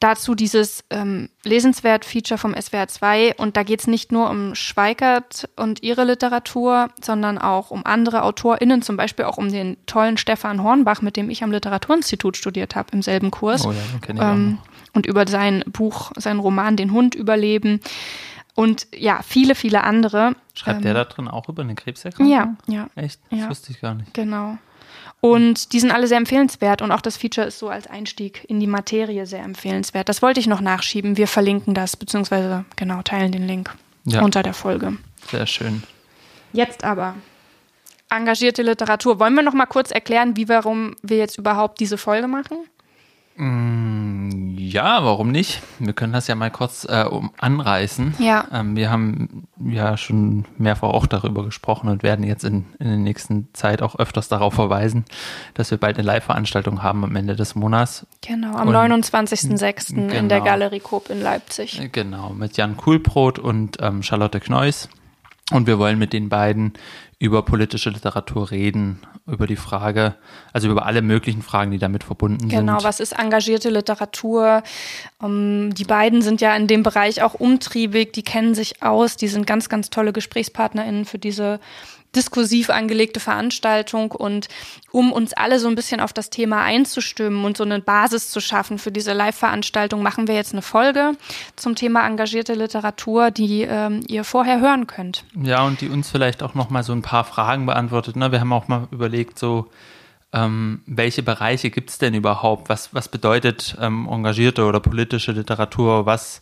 Dazu 0.00 0.34
dieses 0.34 0.82
ähm, 0.88 1.28
Lesenswert-Feature 1.44 2.38
vom 2.38 2.54
SWR 2.58 2.88
2. 2.88 3.34
Und 3.36 3.58
da 3.58 3.62
geht 3.62 3.80
es 3.80 3.86
nicht 3.86 4.12
nur 4.12 4.30
um 4.30 4.54
Schweikert 4.54 5.48
und 5.56 5.82
ihre 5.82 6.04
Literatur, 6.04 6.88
sondern 7.02 7.36
auch 7.36 7.70
um 7.70 7.84
andere 7.84 8.22
AutorInnen, 8.22 8.80
zum 8.80 8.96
Beispiel 8.96 9.26
auch 9.26 9.36
um 9.36 9.52
den 9.52 9.76
tollen 9.84 10.16
Stefan 10.16 10.62
Hornbach, 10.62 11.02
mit 11.02 11.16
dem 11.16 11.28
ich 11.28 11.42
am 11.44 11.52
Literaturinstitut 11.52 12.38
studiert 12.38 12.76
habe, 12.76 12.88
im 12.92 13.02
selben 13.02 13.30
Kurs. 13.30 13.66
oh 13.66 13.72
ja, 13.72 13.78
den 14.08 14.16
ich 14.16 14.22
Ähm, 14.22 14.58
und 14.94 15.04
über 15.04 15.26
sein 15.28 15.62
Buch, 15.66 16.12
sein 16.16 16.38
Roman 16.38 16.76
Den 16.76 16.92
Hund 16.92 17.14
überleben. 17.14 17.80
Und 18.54 18.86
ja, 18.96 19.20
viele, 19.22 19.54
viele 19.54 19.84
andere. 19.84 20.34
Schreibt 20.54 20.78
ähm, 20.78 20.82
der 20.82 20.94
da 20.94 21.04
drin 21.04 21.28
auch 21.28 21.48
über 21.48 21.62
eine 21.62 21.74
Krebserkrankung? 21.74 22.32
Ja, 22.34 22.54
ja, 22.66 22.88
Echt? 22.96 23.20
Das 23.30 23.38
Ja. 23.38 23.48
wusste 23.50 23.70
ich 23.72 23.80
gar 23.80 23.94
nicht. 23.94 24.12
genau. 24.14 24.56
Und 25.20 25.72
die 25.72 25.80
sind 25.80 25.90
alle 25.90 26.06
sehr 26.06 26.16
empfehlenswert 26.16 26.80
und 26.80 26.92
auch 26.92 27.02
das 27.02 27.16
Feature 27.16 27.46
ist 27.46 27.58
so 27.58 27.68
als 27.68 27.86
Einstieg 27.86 28.44
in 28.48 28.58
die 28.58 28.66
Materie 28.66 29.26
sehr 29.26 29.42
empfehlenswert. 29.42 30.08
Das 30.08 30.22
wollte 30.22 30.40
ich 30.40 30.46
noch 30.46 30.60
nachschieben. 30.62 31.16
Wir 31.18 31.28
verlinken 31.28 31.74
das, 31.74 31.96
beziehungsweise 31.96 32.64
genau, 32.76 33.02
teilen 33.02 33.30
den 33.32 33.46
Link 33.46 33.70
Ja. 34.04 34.22
unter 34.22 34.42
der 34.42 34.54
Folge. 34.54 34.96
Sehr 35.30 35.46
schön. 35.46 35.82
Jetzt 36.52 36.84
aber 36.84 37.14
engagierte 38.08 38.62
Literatur. 38.62 39.20
Wollen 39.20 39.34
wir 39.34 39.42
noch 39.42 39.52
mal 39.52 39.66
kurz 39.66 39.90
erklären, 39.90 40.36
wie, 40.36 40.48
warum 40.48 40.96
wir 41.02 41.18
jetzt 41.18 41.38
überhaupt 41.38 41.80
diese 41.80 41.98
Folge 41.98 42.26
machen? 42.26 42.56
Mm, 43.40 44.56
Ja, 44.58 45.04
warum 45.04 45.30
nicht? 45.30 45.62
Wir 45.78 45.92
können 45.94 46.12
das 46.12 46.26
ja 46.28 46.34
mal 46.34 46.50
kurz 46.50 46.84
äh, 46.88 47.04
um 47.04 47.30
anreißen. 47.38 48.14
Ja. 48.18 48.44
Ähm, 48.52 48.76
wir 48.76 48.90
haben 48.90 49.46
ja 49.64 49.96
schon 49.96 50.44
mehrfach 50.58 50.88
auch 50.90 51.06
darüber 51.06 51.44
gesprochen 51.44 51.88
und 51.88 52.02
werden 52.02 52.24
jetzt 52.24 52.44
in, 52.44 52.66
in 52.78 52.86
der 52.88 52.96
nächsten 52.98 53.48
Zeit 53.52 53.82
auch 53.82 53.96
öfters 53.98 54.28
darauf 54.28 54.54
verweisen, 54.54 55.04
dass 55.54 55.70
wir 55.70 55.78
bald 55.78 55.96
eine 55.98 56.06
Live-Veranstaltung 56.06 56.82
haben 56.82 57.02
am 57.04 57.16
Ende 57.16 57.34
des 57.34 57.54
Monats. 57.54 58.06
Genau, 58.24 58.54
am 58.56 58.68
Und- 58.68 58.74
29.06. 58.74 59.90
in 59.96 60.28
der 60.28 60.38
Genau. 60.40 60.44
Galerie 60.44 60.80
Coop 60.80 61.10
in 61.10 61.20
Leipzig. 61.22 61.80
Äh, 61.80 61.88
Genau, 61.88 62.30
mit 62.30 62.56
Jan 62.56 62.76
Kuhlbrot 62.76 63.38
und 63.38 63.78
ähm, 63.80 64.02
Charlotte 64.02 64.38
Kneuss. 64.40 64.88
Und 65.50 65.66
wir 65.66 65.78
wollen 65.80 65.98
mit 65.98 66.12
den 66.12 66.28
beiden 66.28 66.74
über 67.20 67.42
politische 67.42 67.90
Literatur 67.90 68.50
reden, 68.50 68.98
über 69.26 69.46
die 69.46 69.56
Frage, 69.56 70.14
also 70.54 70.70
über 70.70 70.86
alle 70.86 71.02
möglichen 71.02 71.42
Fragen, 71.42 71.70
die 71.70 71.78
damit 71.78 72.02
verbunden 72.02 72.48
Genau, 72.48 72.78
sind. 72.78 72.84
was 72.84 72.98
ist 72.98 73.12
engagierte 73.12 73.68
Literatur? 73.68 74.62
Ähm, 75.22 75.72
die 75.74 75.84
beiden 75.84 76.22
sind 76.22 76.40
ja 76.40 76.56
in 76.56 76.66
dem 76.66 76.82
Bereich 76.82 77.22
auch 77.22 77.34
umtriebig, 77.34 78.14
die 78.14 78.22
kennen 78.22 78.54
sich 78.54 78.82
aus, 78.82 79.18
die 79.18 79.28
sind 79.28 79.46
ganz, 79.46 79.68
ganz 79.68 79.90
tolle 79.90 80.14
GesprächspartnerInnen 80.14 81.04
für 81.04 81.18
diese 81.18 81.60
diskursiv 82.14 82.70
angelegte 82.70 83.20
Veranstaltung 83.20 84.10
und 84.12 84.48
um 84.90 85.12
uns 85.12 85.32
alle 85.32 85.60
so 85.60 85.68
ein 85.68 85.74
bisschen 85.74 86.00
auf 86.00 86.12
das 86.12 86.30
Thema 86.30 86.62
einzustimmen 86.62 87.44
und 87.44 87.56
so 87.56 87.64
eine 87.64 87.80
Basis 87.80 88.30
zu 88.30 88.40
schaffen 88.40 88.78
für 88.78 88.90
diese 88.90 89.12
Live-Veranstaltung, 89.12 90.02
machen 90.02 90.26
wir 90.26 90.34
jetzt 90.34 90.52
eine 90.52 90.62
Folge 90.62 91.12
zum 91.56 91.76
Thema 91.76 92.06
engagierte 92.06 92.54
Literatur, 92.54 93.30
die 93.30 93.62
ähm, 93.62 94.02
ihr 94.08 94.24
vorher 94.24 94.60
hören 94.60 94.86
könnt. 94.86 95.24
Ja, 95.40 95.64
und 95.64 95.80
die 95.80 95.88
uns 95.88 96.10
vielleicht 96.10 96.42
auch 96.42 96.54
noch 96.54 96.70
mal 96.70 96.82
so 96.82 96.92
ein 96.92 97.02
paar 97.02 97.24
Fragen 97.24 97.66
beantwortet. 97.66 98.16
Ne? 98.16 98.32
Wir 98.32 98.40
haben 98.40 98.52
auch 98.52 98.68
mal 98.68 98.88
überlegt, 98.90 99.38
so 99.38 99.70
ähm, 100.32 100.82
welche 100.86 101.22
Bereiche 101.22 101.70
gibt 101.70 101.90
es 101.90 101.98
denn 101.98 102.14
überhaupt? 102.14 102.68
Was, 102.68 102.94
was 102.94 103.08
bedeutet 103.08 103.76
ähm, 103.80 104.08
engagierte 104.10 104.64
oder 104.64 104.80
politische 104.80 105.32
Literatur? 105.32 106.06
Was, 106.06 106.40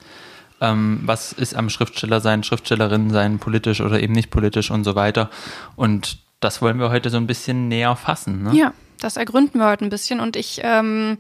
ähm, 0.61 1.01
was 1.05 1.33
ist 1.33 1.55
am 1.55 1.71
Schriftsteller 1.71 2.21
sein, 2.21 2.43
Schriftstellerin 2.43 3.11
sein, 3.11 3.39
politisch 3.39 3.81
oder 3.81 4.01
eben 4.01 4.13
nicht 4.13 4.31
politisch 4.31 4.71
und 4.71 4.85
so 4.85 4.95
weiter? 4.95 5.31
Und 5.77 6.19
das 6.41 6.63
wollen 6.63 6.79
wir 6.79 6.91
heute 6.91 7.11
so 7.11 7.17
ein 7.17 7.27
bisschen 7.27 7.69
näher 7.69 7.97
fassen. 7.97 8.45
Ne? 8.45 8.55
Ja, 8.55 8.73
das 9.01 9.17
ergründen 9.17 9.59
wir 9.61 9.69
heute 9.69 9.85
ein 9.85 9.91
bisschen 9.91 10.21
und 10.21 10.37
ich 10.37 10.61
ähm, 10.63 11.19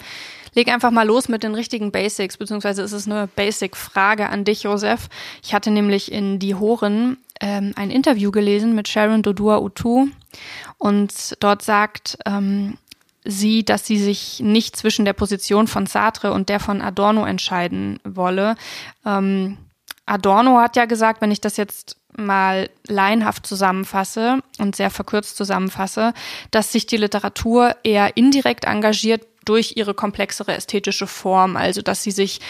lege 0.54 0.72
einfach 0.72 0.90
mal 0.90 1.06
los 1.06 1.28
mit 1.28 1.42
den 1.42 1.54
richtigen 1.54 1.92
Basics, 1.92 2.36
beziehungsweise 2.36 2.82
ist 2.82 2.92
es 2.92 3.06
eine 3.06 3.28
Basic-Frage 3.28 4.28
an 4.28 4.44
dich, 4.44 4.64
Josef. 4.64 5.08
Ich 5.42 5.54
hatte 5.54 5.70
nämlich 5.70 6.10
in 6.10 6.38
Die 6.38 6.54
Horen 6.54 7.18
ähm, 7.40 7.72
ein 7.76 7.90
Interview 7.90 8.30
gelesen 8.30 8.74
mit 8.74 8.88
Sharon 8.88 9.22
Dodua 9.22 9.58
Utu 9.58 10.08
und 10.78 11.36
dort 11.40 11.62
sagt 11.62 12.18
ähm, 12.26 12.76
sie, 13.24 13.64
dass 13.64 13.86
sie 13.86 13.98
sich 13.98 14.40
nicht 14.40 14.76
zwischen 14.76 15.04
der 15.04 15.12
Position 15.12 15.66
von 15.66 15.86
Sartre 15.86 16.32
und 16.32 16.48
der 16.48 16.60
von 16.60 16.80
Adorno 16.80 17.24
entscheiden 17.26 18.00
wolle. 18.04 18.56
Ähm, 19.04 19.58
Adorno 20.06 20.58
hat 20.58 20.76
ja 20.76 20.86
gesagt, 20.86 21.20
wenn 21.20 21.30
ich 21.30 21.40
das 21.40 21.56
jetzt 21.56 21.96
mal 22.16 22.70
laienhaft 22.86 23.46
zusammenfasse 23.46 24.40
und 24.58 24.74
sehr 24.74 24.90
verkürzt 24.90 25.36
zusammenfasse, 25.36 26.14
dass 26.50 26.72
sich 26.72 26.86
die 26.86 26.96
Literatur 26.96 27.76
eher 27.84 28.16
indirekt 28.16 28.64
engagiert 28.64 29.26
durch 29.44 29.74
ihre 29.76 29.94
komplexere 29.94 30.54
ästhetische 30.54 31.06
Form, 31.06 31.56
also 31.56 31.80
dass 31.80 32.02
sie 32.02 32.10
sich 32.10 32.40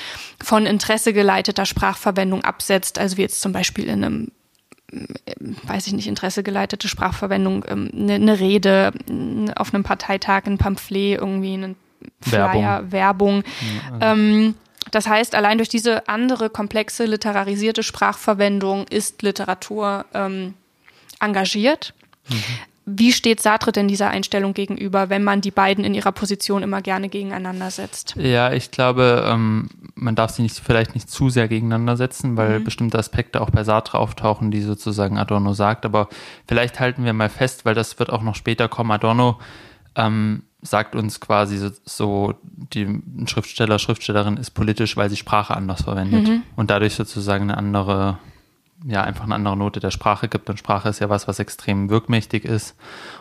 von 0.42 0.66
Interesse 0.66 1.12
geleiteter 1.12 1.66
Sprachverwendung 1.66 2.42
absetzt, 2.42 2.98
also 2.98 3.16
wie 3.16 3.22
jetzt 3.22 3.40
zum 3.40 3.52
Beispiel 3.52 3.84
in 3.84 4.04
einem 4.04 4.32
weiß 5.64 5.86
ich 5.86 5.92
nicht, 5.92 6.06
Interesse 6.06 6.42
geleitete 6.42 6.88
Sprachverwendung, 6.88 7.64
eine, 7.64 8.14
ähm, 8.14 8.22
eine 8.22 8.40
Rede 8.40 8.92
auf 9.56 9.74
einem 9.74 9.84
Parteitag, 9.84 10.46
ein 10.46 10.58
Pamphlet, 10.58 11.18
irgendwie 11.18 11.54
ein 11.54 11.76
Flyer, 12.20 12.90
Werbung. 12.90 12.92
Werbung. 12.92 13.44
Ja. 14.00 14.12
Ähm, 14.12 14.54
das 14.90 15.06
heißt, 15.06 15.34
allein 15.34 15.58
durch 15.58 15.68
diese 15.68 16.08
andere 16.08 16.48
komplexe 16.48 17.04
literarisierte 17.04 17.82
Sprachverwendung 17.82 18.86
ist 18.88 19.22
Literatur 19.22 20.06
ähm, 20.14 20.54
engagiert. 21.20 21.92
Mhm. 22.28 22.42
Wie 22.90 23.12
steht 23.12 23.40
Sartre 23.40 23.72
denn 23.72 23.88
dieser 23.88 24.08
Einstellung 24.08 24.54
gegenüber, 24.54 25.10
wenn 25.10 25.22
man 25.22 25.40
die 25.40 25.50
beiden 25.50 25.84
in 25.84 25.94
ihrer 25.94 26.12
Position 26.12 26.62
immer 26.62 26.80
gerne 26.80 27.08
gegeneinander 27.08 27.70
setzt? 27.70 28.14
Ja, 28.16 28.52
ich 28.52 28.70
glaube, 28.70 29.24
ähm, 29.26 29.68
man 29.94 30.14
darf 30.14 30.30
sie 30.30 30.42
nicht, 30.42 30.58
vielleicht 30.58 30.94
nicht 30.94 31.10
zu 31.10 31.28
sehr 31.28 31.48
gegeneinander 31.48 31.96
setzen, 31.96 32.36
weil 32.36 32.60
mhm. 32.60 32.64
bestimmte 32.64 32.98
Aspekte 32.98 33.40
auch 33.40 33.50
bei 33.50 33.64
Sartre 33.64 33.98
auftauchen, 33.98 34.50
die 34.50 34.62
sozusagen 34.62 35.18
Adorno 35.18 35.52
sagt. 35.52 35.84
Aber 35.84 36.08
vielleicht 36.46 36.80
halten 36.80 37.04
wir 37.04 37.12
mal 37.12 37.28
fest, 37.28 37.64
weil 37.64 37.74
das 37.74 37.98
wird 37.98 38.10
auch 38.10 38.22
noch 38.22 38.34
später 38.34 38.68
kommen. 38.68 38.90
Adorno 38.90 39.38
ähm, 39.94 40.44
sagt 40.62 40.96
uns 40.96 41.20
quasi 41.20 41.58
so, 41.58 41.70
so, 41.84 42.34
die 42.42 43.00
Schriftsteller, 43.26 43.78
Schriftstellerin 43.78 44.36
ist 44.36 44.50
politisch, 44.50 44.96
weil 44.96 45.10
sie 45.10 45.16
Sprache 45.16 45.56
anders 45.56 45.82
verwendet 45.82 46.26
mhm. 46.26 46.42
und 46.56 46.70
dadurch 46.70 46.94
sozusagen 46.94 47.44
eine 47.44 47.56
andere 47.56 48.18
ja 48.84 49.02
einfach 49.02 49.24
eine 49.24 49.34
andere 49.34 49.56
Note 49.56 49.80
der 49.80 49.90
Sprache 49.90 50.28
gibt. 50.28 50.48
Und 50.48 50.58
Sprache 50.58 50.88
ist 50.88 51.00
ja 51.00 51.08
was, 51.08 51.26
was 51.26 51.38
extrem 51.38 51.90
wirkmächtig 51.90 52.44
ist. 52.44 52.76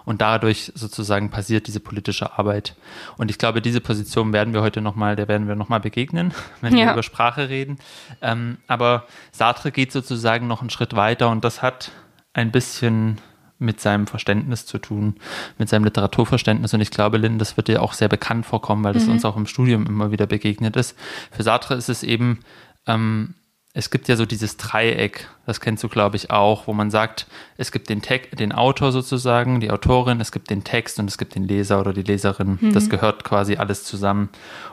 Und 0.06 0.22
dadurch 0.22 0.72
sozusagen 0.76 1.30
passiert 1.30 1.68
diese 1.68 1.80
politische 1.80 2.38
Arbeit. 2.38 2.76
Und 3.18 3.32
ich 3.32 3.38
glaube, 3.38 3.62
diese 3.62 3.82
Position 3.82 4.34
werden 4.34 4.54
wir 4.54 4.62
heute 4.62 4.82
nochmal, 4.82 5.16
der 5.16 5.28
werden 5.28 5.48
wir 5.48 5.56
nochmal 5.56 5.80
begegnen, 5.80 6.34
wenn 6.62 6.76
ja. 6.78 6.86
wir 6.86 6.94
über 6.94 7.04
Sprache 7.04 7.50
reden. 7.50 7.80
Ähm, 8.22 8.58
aber 8.68 9.06
Sartre 9.32 9.72
geht 9.72 9.92
sozusagen 9.92 10.48
noch 10.48 10.62
einen 10.62 10.70
Schritt 10.70 10.96
weiter 10.96 11.30
und 11.30 11.44
das 11.44 11.62
hat 11.62 11.92
ein 12.34 12.52
bisschen 12.52 13.20
mit 13.60 13.82
seinem 13.82 14.06
Verständnis 14.06 14.68
zu 14.68 14.78
tun, 14.78 15.16
mit 15.58 15.68
seinem 15.68 15.86
Literaturverständnis. 15.86 16.76
Und 16.76 16.82
ich 16.82 16.92
glaube, 16.92 17.18
Lynn, 17.18 17.40
das 17.40 17.58
wird 17.58 17.68
dir 17.68 17.82
auch 17.82 17.94
sehr 17.94 18.08
bekannt 18.08 18.46
vorkommen, 18.46 18.84
weil 18.84 18.94
das 18.94 19.06
mhm. 19.06 19.14
uns 19.14 19.26
auch 19.26 19.36
im 19.36 19.48
Studium 19.48 19.88
immer 19.88 20.12
wieder 20.12 20.28
begegnet 20.28 20.76
ist. 20.76 20.96
Für 21.32 21.42
Sartre 21.42 21.74
ist 21.74 21.90
es 21.90 22.04
eben 22.04 22.42
ähm, 22.86 23.34
es 23.78 23.92
gibt 23.92 24.08
ja 24.08 24.16
so 24.16 24.26
dieses 24.26 24.58
Dreieck, 24.58 25.28
das 25.46 25.62
kennst 25.62 25.84
du, 25.84 25.88
glaube 25.88 26.16
ich, 26.16 26.32
auch, 26.32 26.66
wo 26.66 26.74
man 26.74 26.90
sagt, 26.90 27.28
es 27.58 27.72
gibt 27.72 27.90
den, 27.90 28.02
Te 28.02 28.20
den 28.34 28.52
Autor 28.52 28.92
sozusagen, 28.92 29.60
die 29.60 29.70
Autorin, 29.70 30.20
es 30.20 30.32
gibt 30.32 30.50
den 30.50 30.64
Text 30.64 30.98
und 30.98 31.08
es 31.08 31.20
gibt 31.20 31.36
den 31.36 31.44
Leser 31.44 31.80
oder 31.80 31.94
die 31.94 32.02
Leserin. 32.02 32.58
Mhm. 32.60 32.74
Das 32.74 32.90
gehört 32.90 33.24
quasi 33.24 33.58
alles 33.58 33.84
zusammen. 33.84 34.30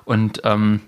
Und 0.07 0.41
ähm, 0.45 0.81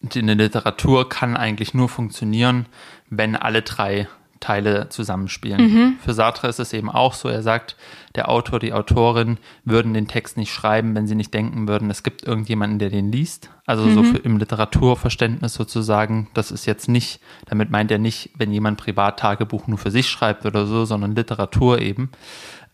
die, 0.00 0.20
eine 0.20 0.32
Literatur 0.32 1.10
kann 1.10 1.36
eigentlich 1.36 1.74
nur 1.74 1.90
funktionieren, 1.90 2.64
wenn 3.10 3.36
alle 3.36 3.60
drei 3.60 4.08
Teile 4.40 4.88
zusammenspielen. 4.88 5.60
Mhm. 5.60 5.98
Für 6.00 6.12
Sartre 6.12 6.48
ist 6.48 6.60
es 6.60 6.72
eben 6.72 6.90
auch 6.90 7.14
so, 7.14 7.28
er 7.28 7.42
sagt, 7.42 7.76
der 8.14 8.28
Autor, 8.28 8.58
die 8.58 8.72
Autorin 8.72 9.38
würden 9.64 9.94
den 9.94 10.08
Text 10.08 10.36
nicht 10.36 10.52
schreiben, 10.52 10.94
wenn 10.94 11.06
sie 11.06 11.14
nicht 11.14 11.32
denken 11.32 11.68
würden, 11.68 11.90
es 11.90 12.02
gibt 12.02 12.22
irgendjemanden, 12.22 12.78
der 12.78 12.90
den 12.90 13.10
liest. 13.10 13.50
Also 13.66 13.84
mhm. 13.84 13.94
so 13.94 14.02
für, 14.02 14.18
im 14.18 14.38
Literaturverständnis 14.38 15.54
sozusagen, 15.54 16.28
das 16.34 16.50
ist 16.50 16.66
jetzt 16.66 16.88
nicht, 16.88 17.20
damit 17.46 17.70
meint 17.70 17.90
er 17.90 17.98
nicht, 17.98 18.30
wenn 18.36 18.52
jemand 18.52 18.78
Privattagebuch 18.78 19.66
nur 19.66 19.78
für 19.78 19.90
sich 19.90 20.08
schreibt 20.08 20.46
oder 20.46 20.66
so, 20.66 20.84
sondern 20.84 21.14
Literatur 21.14 21.80
eben. 21.80 22.10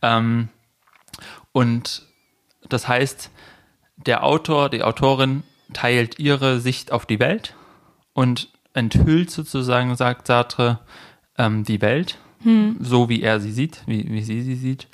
Ähm, 0.03 0.49
und 1.53 2.03
das 2.69 2.89
heißt, 2.89 3.31
der 3.97 4.25
Autor, 4.25 4.69
die 4.69 4.83
Autorin 4.83 5.43
teilt 5.73 6.19
ihre 6.19 6.61
Sicht 6.61 6.93
auf 6.93 7.07
die 7.07 7.21
Welt 7.21 7.55
und 8.13 8.49
enthüllt 8.75 9.31
sozusagen, 9.31 9.95
sagt 9.97 10.27
Sartre, 10.27 10.81
ähm, 11.43 11.65
die 11.65 11.83
Welt, 11.83 12.19
hm. 12.43 12.77
so 12.81 13.09
wie 13.09 13.23
er 13.23 13.41
sie 13.41 13.53
sieht, 13.53 13.83
wie, 13.87 14.09
wie 14.11 14.23
sie 14.23 14.43
sie 14.43 14.55
sieht. 14.55 14.89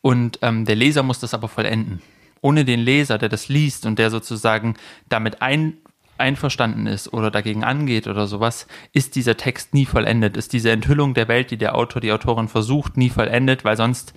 Und 0.00 0.38
ähm, 0.42 0.64
der 0.64 0.76
Leser 0.76 1.02
muss 1.02 1.18
das 1.18 1.34
aber 1.34 1.48
vollenden. 1.48 2.02
Ohne 2.40 2.64
den 2.64 2.80
Leser, 2.80 3.16
der 3.16 3.30
das 3.30 3.48
liest 3.48 3.86
und 3.86 3.98
der 3.98 4.10
sozusagen 4.10 4.74
damit 5.08 5.40
ein, 5.40 5.78
einverstanden 6.18 6.86
ist 6.86 7.12
oder 7.12 7.30
dagegen 7.30 7.64
angeht 7.64 8.06
oder 8.06 8.26
sowas, 8.26 8.66
ist 8.92 9.16
dieser 9.16 9.36
Text 9.36 9.72
nie 9.72 9.86
vollendet, 9.86 10.36
ist 10.36 10.52
diese 10.52 10.70
Enthüllung 10.70 11.14
der 11.14 11.26
Welt, 11.28 11.50
die 11.50 11.56
der 11.56 11.74
Autor, 11.74 12.00
die 12.00 12.12
Autorin 12.12 12.48
versucht, 12.48 12.96
nie 12.96 13.08
vollendet, 13.08 13.64
weil 13.64 13.76
sonst 13.76 14.12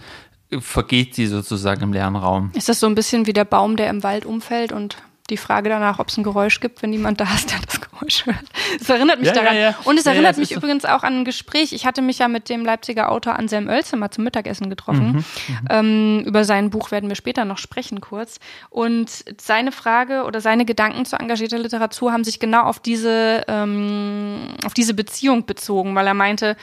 vergeht 0.60 1.16
sie 1.16 1.28
sozusagen 1.28 1.84
im 1.84 1.94
leeren 1.94 2.16
Raum. 2.16 2.52
Ist 2.54 2.70
das 2.70 2.80
so 2.80 2.88
ein 2.88 2.96
bisschen 2.96 3.26
wie 3.26 3.34
der 3.34 3.46
Baum, 3.46 3.76
der 3.76 3.90
im 3.90 4.04
Wald 4.04 4.26
umfällt 4.26 4.72
und 4.72 4.98
die 5.30 5.38
Frage 5.38 5.70
danach, 5.70 6.00
ob 6.00 6.08
es 6.08 6.18
ein 6.18 6.24
Geräusch 6.24 6.60
gibt, 6.60 6.82
wenn 6.82 6.90
niemand 6.90 7.20
da 7.20 7.26
ist, 7.36 7.52
der 7.52 7.60
das 7.66 7.82
Geräusch 7.82 8.26
hört. 8.26 8.46
Es 8.80 8.90
erinnert 8.90 9.20
mich 9.20 9.28
ja, 9.28 9.34
daran. 9.34 9.56
Ja, 9.56 9.62
ja. 9.62 9.76
Und 9.84 9.98
es 9.98 10.06
erinnert 10.06 10.38
mich 10.38 10.52
übrigens 10.52 10.86
auch 10.86 11.04
an 11.04 11.20
ein 11.20 11.26
Gespräch. 11.26 11.74
Ich 11.74 11.86
hatte 11.86 12.02
mich 12.02 12.20
ja 12.20 12.28
mit 12.28 12.50
dem 12.50 12.64
Leipziger 12.64 13.12
Autor 13.12 13.38
Anselm 13.38 13.68
Oelze 13.68 13.98
mal 13.98 14.10
zum 14.10 14.24
Mittagessen 14.24 14.70
getroffen. 14.70 15.08
Mhm, 15.08 15.16
mhm, 15.16 15.68
ähm, 15.70 16.24
über 16.26 16.44
sein 16.44 16.70
Buch 16.70 16.92
werden 16.92 17.10
wir 17.10 17.16
später 17.16 17.46
noch 17.46 17.58
sprechen 17.58 18.02
kurz. 18.02 18.40
Und 18.70 19.26
seine 19.40 19.72
Frage 19.72 20.24
oder 20.24 20.42
seine 20.42 20.66
Gedanken 20.66 21.06
zur 21.06 21.20
engagierter 21.20 21.60
Literatur 21.60 22.12
haben 22.12 22.24
sich 22.24 22.40
genau 22.40 22.64
auf 22.64 22.80
diese, 22.80 23.44
ähm, 23.48 24.56
auf 24.66 24.74
diese 24.74 24.94
Beziehung 24.94 25.46
bezogen, 25.46 25.96
weil 25.96 26.08
er 26.08 26.14
meinte, 26.14 26.56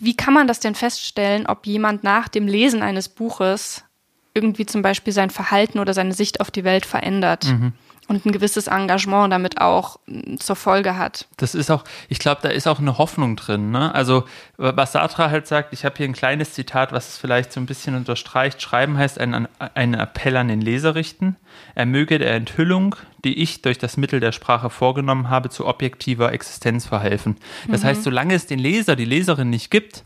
wie 0.00 0.16
kann 0.16 0.34
man 0.34 0.48
das 0.48 0.60
denn 0.60 0.74
feststellen, 0.74 1.46
ob 1.46 1.66
jemand 1.66 2.02
nach 2.04 2.28
dem 2.28 2.46
Lesen 2.46 2.82
eines 2.82 3.08
Buches 3.08 3.84
irgendwie 4.36 4.66
zum 4.66 4.82
Beispiel 4.82 5.12
sein 5.12 5.30
Verhalten 5.30 5.78
oder 5.78 5.94
seine 5.94 6.12
Sicht 6.12 6.40
auf 6.40 6.50
die 6.50 6.64
Welt 6.64 6.86
verändert. 6.86 7.46
Mhm 7.46 7.72
und 8.08 8.24
ein 8.24 8.32
gewisses 8.32 8.66
Engagement 8.68 9.32
damit 9.32 9.60
auch 9.60 9.98
mm, 10.06 10.36
zur 10.38 10.56
Folge 10.56 10.96
hat. 10.96 11.26
Das 11.36 11.54
ist 11.54 11.70
auch, 11.70 11.84
ich 12.08 12.18
glaube, 12.18 12.40
da 12.42 12.48
ist 12.48 12.66
auch 12.66 12.78
eine 12.78 12.98
Hoffnung 12.98 13.36
drin. 13.36 13.70
Ne? 13.70 13.94
Also 13.94 14.24
was 14.56 14.92
Sartre 14.92 15.30
halt 15.30 15.46
sagt, 15.46 15.72
ich 15.72 15.84
habe 15.84 15.96
hier 15.96 16.06
ein 16.06 16.12
kleines 16.12 16.52
Zitat, 16.52 16.92
was 16.92 17.08
es 17.10 17.18
vielleicht 17.18 17.52
so 17.52 17.60
ein 17.60 17.66
bisschen 17.66 17.94
unterstreicht. 17.94 18.62
Schreiben 18.62 18.96
heißt 18.96 19.18
einen, 19.18 19.48
einen 19.74 19.94
Appell 19.94 20.36
an 20.36 20.48
den 20.48 20.60
Leser 20.60 20.94
richten. 20.94 21.36
Er 21.74 21.86
möge 21.86 22.18
der 22.18 22.34
Enthüllung, 22.34 22.96
die 23.24 23.42
ich 23.42 23.62
durch 23.62 23.78
das 23.78 23.96
Mittel 23.96 24.20
der 24.20 24.32
Sprache 24.32 24.70
vorgenommen 24.70 25.28
habe, 25.28 25.48
zu 25.48 25.66
objektiver 25.66 26.32
Existenz 26.32 26.86
verhelfen. 26.86 27.36
Das 27.68 27.82
mhm. 27.82 27.86
heißt, 27.88 28.02
solange 28.04 28.34
es 28.34 28.46
den 28.46 28.58
Leser, 28.58 28.94
die 28.94 29.04
Leserin 29.04 29.50
nicht 29.50 29.70
gibt, 29.70 30.04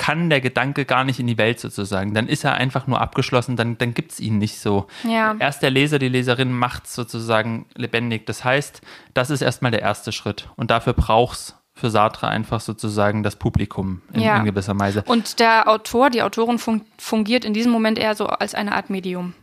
kann 0.00 0.30
der 0.30 0.40
Gedanke 0.40 0.86
gar 0.86 1.04
nicht 1.04 1.20
in 1.20 1.26
die 1.26 1.36
Welt 1.36 1.60
sozusagen. 1.60 2.14
Dann 2.14 2.26
ist 2.26 2.42
er 2.42 2.54
einfach 2.54 2.86
nur 2.86 3.02
abgeschlossen, 3.02 3.56
dann, 3.56 3.76
dann 3.76 3.92
gibt 3.92 4.12
es 4.12 4.20
ihn 4.20 4.38
nicht 4.38 4.58
so. 4.58 4.86
Ja. 5.04 5.36
Erst 5.38 5.62
der 5.62 5.70
Leser, 5.70 5.98
die 5.98 6.08
Leserin 6.08 6.52
macht 6.52 6.88
sozusagen 6.88 7.66
lebendig. 7.74 8.24
Das 8.24 8.42
heißt, 8.42 8.80
das 9.12 9.28
ist 9.28 9.42
erstmal 9.42 9.72
der 9.72 9.82
erste 9.82 10.10
Schritt. 10.10 10.48
Und 10.56 10.70
dafür 10.70 10.94
braucht 10.94 11.36
es 11.36 11.54
für 11.74 11.90
Sartre 11.90 12.28
einfach 12.28 12.60
sozusagen 12.60 13.22
das 13.22 13.36
Publikum 13.36 14.00
in, 14.14 14.22
ja. 14.22 14.38
in, 14.38 14.46
gewisser 14.46 14.78
Weise. 14.78 15.04
Und 15.06 15.38
der 15.38 15.68
Autor, 15.68 16.08
die 16.08 16.22
Autorin 16.22 16.58
fungiert 16.96 17.44
in 17.44 17.52
diesem 17.52 17.70
Moment 17.70 17.98
eher 17.98 18.14
so 18.14 18.26
als 18.26 18.54
eine 18.54 18.72
Art 18.72 18.88
Medium 18.88 19.34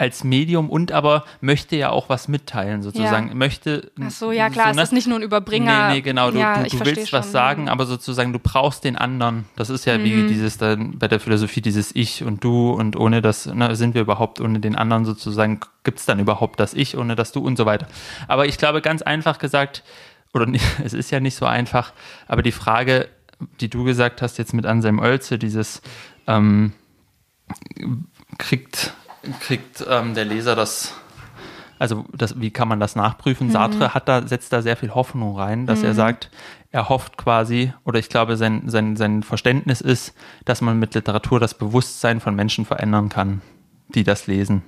als 0.00 0.24
Medium 0.24 0.70
und 0.70 0.92
aber 0.92 1.24
möchte 1.42 1.76
ja 1.76 1.90
auch 1.90 2.08
was 2.08 2.26
mitteilen 2.26 2.82
sozusagen. 2.82 3.28
Ja. 3.28 3.34
Möchte. 3.34 3.92
Ach 4.02 4.10
so, 4.10 4.32
ja 4.32 4.48
klar, 4.48 4.68
so, 4.68 4.76
ne? 4.76 4.82
es 4.82 4.88
ist 4.88 4.92
nicht 4.94 5.06
nur 5.06 5.18
ein 5.18 5.22
Überbringer. 5.22 5.88
Nee, 5.88 5.94
nee, 5.96 6.00
genau. 6.00 6.30
Du, 6.30 6.38
ja, 6.38 6.62
du, 6.62 6.70
du 6.70 6.86
willst 6.86 7.12
was 7.12 7.30
sagen, 7.30 7.68
aber 7.68 7.84
sozusagen 7.84 8.32
du 8.32 8.38
brauchst 8.38 8.84
den 8.84 8.96
anderen. 8.96 9.44
Das 9.56 9.68
ist 9.68 9.84
ja 9.84 9.98
mhm. 9.98 10.04
wie 10.04 10.26
dieses 10.26 10.56
dann 10.56 10.98
bei 10.98 11.06
der 11.06 11.20
Philosophie 11.20 11.60
dieses 11.60 11.94
Ich 11.94 12.24
und 12.24 12.42
Du 12.42 12.70
und 12.70 12.96
ohne 12.96 13.20
das 13.20 13.44
ne, 13.44 13.76
sind 13.76 13.94
wir 13.94 14.00
überhaupt 14.00 14.40
ohne 14.40 14.58
den 14.58 14.74
anderen 14.74 15.04
sozusagen 15.04 15.60
gibt 15.84 15.98
es 15.98 16.06
dann 16.06 16.18
überhaupt 16.18 16.60
das 16.60 16.72
Ich 16.72 16.96
ohne 16.96 17.14
das 17.14 17.32
Du 17.32 17.40
und 17.40 17.56
so 17.56 17.66
weiter. 17.66 17.86
Aber 18.26 18.46
ich 18.46 18.56
glaube 18.56 18.80
ganz 18.80 19.02
einfach 19.02 19.38
gesagt 19.38 19.84
oder 20.32 20.46
es 20.82 20.94
ist 20.94 21.10
ja 21.10 21.20
nicht 21.20 21.34
so 21.34 21.44
einfach, 21.44 21.92
aber 22.26 22.42
die 22.42 22.52
Frage, 22.52 23.08
die 23.60 23.68
du 23.68 23.84
gesagt 23.84 24.22
hast 24.22 24.38
jetzt 24.38 24.54
mit 24.54 24.64
Anselm 24.64 24.98
Oelze, 24.98 25.38
dieses 25.38 25.82
ähm, 26.26 26.72
kriegt 28.38 28.94
kriegt 29.40 29.84
ähm, 29.88 30.14
der 30.14 30.24
Leser 30.24 30.56
das, 30.56 30.94
also 31.78 32.04
das, 32.12 32.40
wie 32.40 32.50
kann 32.50 32.68
man 32.68 32.80
das 32.80 32.96
nachprüfen? 32.96 33.48
Mhm. 33.48 33.52
Sartre 33.52 33.94
hat 33.94 34.08
da, 34.08 34.26
setzt 34.26 34.52
da 34.52 34.62
sehr 34.62 34.76
viel 34.76 34.94
Hoffnung 34.94 35.36
rein, 35.36 35.66
dass 35.66 35.80
mhm. 35.80 35.86
er 35.86 35.94
sagt, 35.94 36.30
er 36.72 36.88
hofft 36.88 37.16
quasi, 37.16 37.72
oder 37.84 37.98
ich 37.98 38.08
glaube, 38.08 38.36
sein, 38.36 38.64
sein, 38.66 38.96
sein 38.96 39.22
Verständnis 39.22 39.80
ist, 39.80 40.14
dass 40.44 40.60
man 40.60 40.78
mit 40.78 40.94
Literatur 40.94 41.40
das 41.40 41.54
Bewusstsein 41.54 42.20
von 42.20 42.34
Menschen 42.34 42.64
verändern 42.64 43.08
kann, 43.08 43.42
die 43.88 44.04
das 44.04 44.26
lesen. 44.26 44.62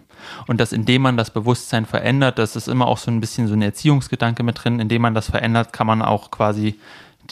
Und 0.47 0.61
dass 0.61 0.73
indem 0.73 1.03
man 1.03 1.17
das 1.17 1.31
Bewusstsein 1.31 1.85
verändert, 1.85 2.39
das 2.39 2.57
ist 2.57 2.69
immer 2.69 2.87
auch 2.87 2.99
so 2.99 3.11
ein 3.11 3.21
bisschen 3.21 3.47
so 3.47 3.55
ein 3.55 3.63
Erziehungsgedanke 3.63 4.43
mit 4.43 4.65
drin, 4.65 4.81
indem 4.81 5.03
man 5.03 5.15
das 5.15 5.31
verändert, 5.31 5.73
kann 5.73 5.87
man 5.87 6.03
auch 6.03 6.31
quasi 6.31 6.79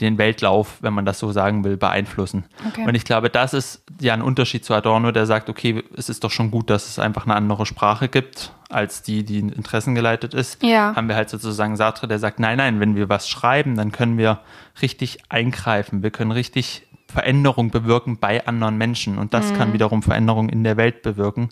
den 0.00 0.18
Weltlauf, 0.18 0.78
wenn 0.80 0.94
man 0.94 1.04
das 1.04 1.18
so 1.18 1.32
sagen 1.32 1.64
will, 1.64 1.76
beeinflussen. 1.76 2.44
Okay. 2.68 2.86
Und 2.86 2.94
ich 2.94 3.04
glaube, 3.04 3.28
das 3.28 3.54
ist 3.54 3.82
ja 4.00 4.14
ein 4.14 4.22
Unterschied 4.22 4.64
zu 4.64 4.74
Adorno, 4.74 5.10
der 5.10 5.26
sagt, 5.26 5.48
okay, 5.48 5.82
es 5.96 6.08
ist 6.08 6.24
doch 6.24 6.30
schon 6.30 6.50
gut, 6.50 6.70
dass 6.70 6.88
es 6.88 6.98
einfach 6.98 7.24
eine 7.24 7.34
andere 7.34 7.66
Sprache 7.66 8.08
gibt, 8.08 8.52
als 8.68 9.02
die, 9.02 9.24
die 9.24 9.40
in 9.40 9.48
Interessen 9.50 9.94
geleitet 9.94 10.32
ist. 10.32 10.62
Ja. 10.62 10.94
Haben 10.94 11.08
wir 11.08 11.16
halt 11.16 11.28
sozusagen 11.28 11.76
Sartre, 11.76 12.08
der 12.08 12.18
sagt, 12.18 12.38
nein, 12.38 12.58
nein, 12.58 12.80
wenn 12.80 12.94
wir 12.94 13.08
was 13.08 13.28
schreiben, 13.28 13.76
dann 13.76 13.92
können 13.92 14.16
wir 14.16 14.40
richtig 14.80 15.18
eingreifen. 15.28 16.02
Wir 16.02 16.10
können 16.10 16.30
richtig 16.30 16.86
Veränderung 17.08 17.70
bewirken 17.70 18.18
bei 18.18 18.46
anderen 18.46 18.78
Menschen. 18.78 19.18
Und 19.18 19.34
das 19.34 19.52
kann 19.54 19.72
wiederum 19.72 20.02
Veränderung 20.02 20.48
in 20.48 20.62
der 20.62 20.76
Welt 20.76 21.02
bewirken. 21.02 21.48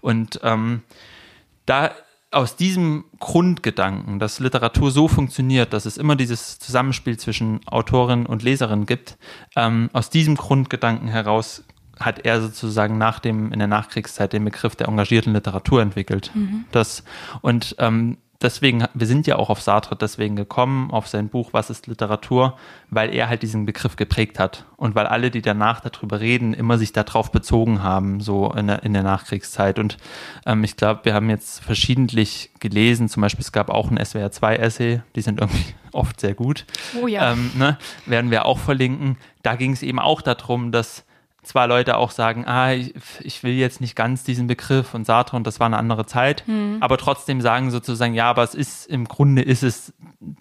Und 0.00 0.40
ähm, 0.42 0.82
da 1.66 1.90
aus 2.32 2.56
diesem 2.56 3.04
Grundgedanken, 3.18 4.18
dass 4.18 4.40
Literatur 4.40 4.90
so 4.90 5.06
funktioniert, 5.08 5.72
dass 5.72 5.86
es 5.86 5.96
immer 5.96 6.16
dieses 6.16 6.58
Zusammenspiel 6.58 7.18
zwischen 7.18 7.60
Autorin 7.66 8.26
und 8.26 8.42
Leserin 8.42 8.86
gibt, 8.86 9.18
ähm, 9.54 9.90
aus 9.92 10.10
diesem 10.10 10.36
Grundgedanken 10.36 11.08
heraus 11.08 11.64
hat 12.00 12.24
er 12.24 12.40
sozusagen 12.40 12.98
nach 12.98 13.20
dem 13.20 13.52
in 13.52 13.58
der 13.58 13.68
Nachkriegszeit 13.68 14.32
den 14.32 14.44
Begriff 14.44 14.74
der 14.74 14.88
engagierten 14.88 15.34
Literatur 15.34 15.82
entwickelt. 15.82 16.32
Das 16.72 17.04
und 17.42 17.76
ähm, 17.78 18.16
deswegen, 18.42 18.84
wir 18.94 19.06
sind 19.06 19.26
ja 19.26 19.36
auch 19.36 19.50
auf 19.50 19.60
Sartre 19.60 19.96
deswegen 19.96 20.36
gekommen, 20.36 20.90
auf 20.90 21.08
sein 21.08 21.28
Buch 21.28 21.50
Was 21.52 21.70
ist 21.70 21.86
Literatur, 21.86 22.56
weil 22.90 23.14
er 23.14 23.28
halt 23.28 23.42
diesen 23.42 23.66
Begriff 23.66 23.96
geprägt 23.96 24.38
hat 24.38 24.64
und 24.76 24.94
weil 24.94 25.06
alle, 25.06 25.30
die 25.30 25.42
danach 25.42 25.80
darüber 25.80 26.20
reden, 26.20 26.54
immer 26.54 26.78
sich 26.78 26.92
darauf 26.92 27.32
bezogen 27.32 27.82
haben, 27.82 28.20
so 28.20 28.52
in 28.52 28.66
der, 28.66 28.82
in 28.82 28.92
der 28.92 29.02
Nachkriegszeit. 29.02 29.78
Und 29.78 29.96
ähm, 30.46 30.64
ich 30.64 30.76
glaube, 30.76 31.04
wir 31.04 31.14
haben 31.14 31.30
jetzt 31.30 31.62
verschiedentlich 31.62 32.50
gelesen, 32.60 33.08
zum 33.08 33.20
Beispiel 33.20 33.42
es 33.42 33.52
gab 33.52 33.70
auch 33.70 33.90
ein 33.90 33.98
SWR2-Essay, 33.98 35.02
die 35.14 35.20
sind 35.20 35.40
irgendwie 35.40 35.74
oft 35.92 36.20
sehr 36.20 36.34
gut. 36.34 36.66
Oh 37.00 37.06
ja. 37.06 37.32
Ähm, 37.32 37.50
ne, 37.56 37.78
werden 38.06 38.30
wir 38.30 38.46
auch 38.46 38.58
verlinken. 38.58 39.16
Da 39.42 39.56
ging 39.56 39.72
es 39.72 39.82
eben 39.82 39.98
auch 39.98 40.22
darum, 40.22 40.72
dass 40.72 41.04
zwar 41.42 41.66
Leute 41.66 41.96
auch 41.96 42.10
sagen, 42.12 42.46
ah, 42.46 42.72
ich, 42.72 42.94
ich 43.20 43.42
will 43.42 43.52
jetzt 43.54 43.80
nicht 43.80 43.96
ganz 43.96 44.22
diesen 44.22 44.46
Begriff 44.46 44.94
und 44.94 45.04
Sartre 45.06 45.36
und 45.36 45.44
das 45.46 45.58
war 45.58 45.66
eine 45.66 45.76
andere 45.76 46.06
Zeit, 46.06 46.44
aber 46.80 46.98
trotzdem 46.98 47.40
sagen 47.40 47.70
sozusagen, 47.70 48.14
ja, 48.14 48.30
aber 48.30 48.42
es 48.44 48.54
ist, 48.54 48.86
im 48.86 49.06
Grunde 49.06 49.42
ist 49.42 49.62
es 49.64 49.92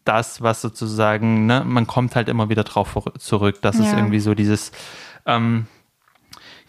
das, 0.05 0.41
was 0.41 0.62
sozusagen, 0.62 1.48
ne, 1.48 1.63
man 1.65 1.88
kommt 1.88 2.15
halt 2.15 2.29
immer 2.29 2.50
wieder 2.50 2.63
drauf 2.63 2.96
zurück. 3.17 3.58
Das 3.62 3.77
ist 3.79 3.91
Ja. 3.91 3.98
irgendwie 3.98 4.20
so 4.20 4.36
dieses, 4.36 4.72
ähm, 5.25 5.65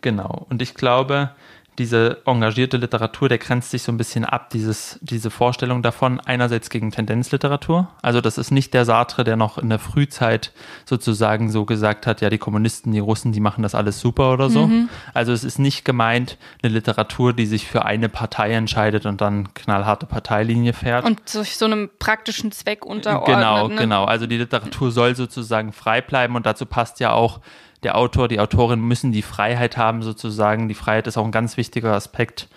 genau. 0.00 0.46
Und 0.48 0.62
ich 0.62 0.74
glaube, 0.74 1.30
diese 1.78 2.20
engagierte 2.26 2.76
Literatur, 2.76 3.28
der 3.28 3.38
grenzt 3.38 3.70
sich 3.70 3.82
so 3.82 3.92
ein 3.92 3.96
bisschen 3.96 4.24
ab, 4.24 4.50
dieses, 4.50 4.98
diese 5.00 5.30
Vorstellung 5.30 5.82
davon, 5.82 6.20
einerseits 6.20 6.68
gegen 6.68 6.90
Tendenzliteratur. 6.90 7.88
Also 8.02 8.20
das 8.20 8.36
ist 8.36 8.50
nicht 8.50 8.74
der 8.74 8.84
Sartre, 8.84 9.24
der 9.24 9.36
noch 9.36 9.56
in 9.56 9.70
der 9.70 9.78
Frühzeit 9.78 10.52
sozusagen 10.84 11.50
so 11.50 11.64
gesagt 11.64 12.06
hat, 12.06 12.20
ja, 12.20 12.28
die 12.28 12.38
Kommunisten, 12.38 12.92
die 12.92 12.98
Russen, 12.98 13.32
die 13.32 13.40
machen 13.40 13.62
das 13.62 13.74
alles 13.74 14.00
super 14.00 14.32
oder 14.32 14.50
so. 14.50 14.68
Also 15.14 15.32
es 15.32 15.44
ist 15.44 15.58
nicht 15.58 15.84
gemeint 15.84 16.36
eine 16.62 16.72
Literatur, 16.72 17.32
die 17.32 17.46
sich 17.46 17.66
für 17.66 17.84
eine 17.84 18.08
Partei 18.08 18.52
entscheidet 18.52 19.06
und 19.06 19.20
dann 19.20 19.54
knallharte 19.54 20.06
Parteilinie 20.06 20.74
fährt. 20.74 21.04
Und 21.04 21.28
sich 21.28 21.56
so 21.56 21.64
einem 21.64 21.90
praktischen 21.98 22.52
Zweck 22.52 22.84
unterordnet. 22.84 23.36
Genau, 23.36 23.68
ne? 23.68 23.76
genau. 23.76 24.04
Also 24.04 24.26
die 24.26 24.36
Literatur 24.36 24.90
soll 24.90 25.16
sozusagen 25.16 25.72
frei 25.72 26.00
bleiben 26.02 26.36
und 26.36 26.44
dazu 26.44 26.66
passt 26.66 27.00
ja 27.00 27.12
auch, 27.12 27.40
der 27.82 27.96
Autor, 27.96 28.28
die 28.28 28.40
Autorin 28.40 28.80
müssen 28.80 29.12
die 29.12 29.22
Freiheit 29.22 29.76
haben, 29.76 30.02
sozusagen. 30.02 30.68
Die 30.68 30.74
Freiheit 30.74 31.06
ist 31.06 31.16
auch 31.16 31.24
ein 31.24 31.32
ganz 31.32 31.56
wichtiger 31.56 31.92
Aspekt, 31.94 32.48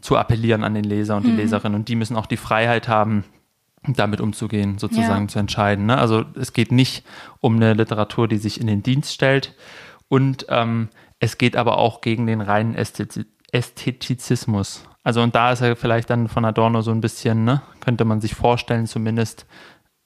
zu 0.00 0.16
appellieren 0.16 0.64
an 0.64 0.74
den 0.74 0.84
Leser 0.84 1.16
und 1.16 1.24
die 1.24 1.30
Leserin. 1.30 1.74
Und 1.74 1.88
die 1.88 1.94
müssen 1.94 2.16
auch 2.16 2.26
die 2.26 2.36
Freiheit 2.36 2.88
haben, 2.88 3.24
damit 3.86 4.20
umzugehen, 4.20 4.78
sozusagen 4.78 5.24
Ja. 5.26 5.28
zu 5.28 5.38
entscheiden. 5.38 5.86
Ne? 5.86 5.96
Also 5.98 6.24
es 6.34 6.52
geht 6.52 6.72
nicht 6.72 7.04
um 7.40 7.56
eine 7.56 7.74
Literatur, 7.74 8.26
die 8.26 8.38
sich 8.38 8.60
in 8.60 8.66
den 8.66 8.82
Dienst 8.82 9.12
stellt. 9.12 9.54
Und 10.08 10.46
ähm, 10.48 10.88
es 11.20 11.38
geht 11.38 11.56
aber 11.56 11.78
auch 11.78 12.00
gegen 12.00 12.26
den 12.26 12.40
reinen 12.40 12.74
Ästheti 12.74 13.24
Ästhetizismus. 13.52 14.84
Also 15.04 15.22
und 15.22 15.34
da 15.34 15.52
ist 15.52 15.60
er 15.60 15.76
vielleicht 15.76 16.10
dann 16.10 16.28
von 16.28 16.44
Adorno 16.44 16.80
so 16.80 16.90
ein 16.90 17.00
bisschen, 17.00 17.44
ne, 17.44 17.62
könnte 17.80 18.04
man 18.04 18.20
sich 18.20 18.34
vorstellen 18.34 18.86
zumindest, 18.86 19.46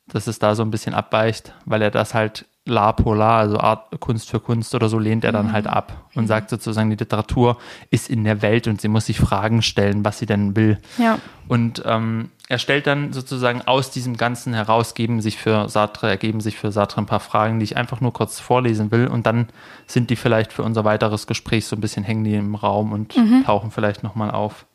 dass 0.08 0.26
es 0.26 0.38
da 0.38 0.54
so 0.54 0.62
ein 0.62 0.70
bisschen 0.70 0.94
abweicht, 0.94 1.54
weil 1.64 1.82
er 1.82 1.90
das 1.90 2.14
halt 2.14 2.46
la 2.66 2.92
polar, 2.92 3.38
also 3.38 3.58
Art, 3.58 4.00
Kunst 4.00 4.28
für 4.28 4.40
Kunst 4.40 4.74
oder 4.74 4.88
so, 4.88 4.98
lehnt 4.98 5.24
er 5.24 5.32
dann 5.32 5.52
halt 5.52 5.66
ab 5.66 6.04
und 6.14 6.26
sagt 6.26 6.50
sozusagen, 6.50 6.90
die 6.90 6.96
Literatur 6.96 7.56
ist 7.90 8.10
in 8.10 8.24
der 8.24 8.42
Welt 8.42 8.66
und 8.66 8.80
sie 8.80 8.88
muss 8.88 9.06
sich 9.06 9.18
Fragen 9.18 9.62
stellen, 9.62 10.04
was 10.04 10.18
sie 10.18 10.26
denn 10.26 10.56
will. 10.56 10.78
Ja. 10.98 11.18
Und 11.46 11.82
ähm, 11.86 12.30
er 12.48 12.58
stellt 12.58 12.88
dann 12.88 13.12
sozusagen 13.12 13.62
aus 13.62 13.90
diesem 13.90 14.16
Ganzen 14.16 14.52
heraus, 14.52 14.94
geben 14.94 15.20
sich 15.20 15.38
für 15.38 15.68
Sartre, 15.68 16.08
ergeben 16.08 16.40
sich 16.40 16.56
für 16.56 16.72
Sartre 16.72 17.00
ein 17.00 17.06
paar 17.06 17.20
Fragen, 17.20 17.60
die 17.60 17.64
ich 17.64 17.76
einfach 17.76 18.00
nur 18.00 18.12
kurz 18.12 18.40
vorlesen 18.40 18.90
will 18.90 19.06
und 19.06 19.26
dann 19.26 19.48
sind 19.86 20.10
die 20.10 20.16
vielleicht 20.16 20.52
für 20.52 20.64
unser 20.64 20.84
weiteres 20.84 21.26
Gespräch 21.26 21.66
so 21.66 21.76
ein 21.76 21.80
bisschen 21.80 22.02
hängen 22.02 22.24
die 22.24 22.34
im 22.34 22.56
Raum 22.56 22.92
und 22.92 23.14
tauchen 23.44 23.70
vielleicht 23.70 24.02
nochmal 24.02 24.32
auf. 24.32 24.66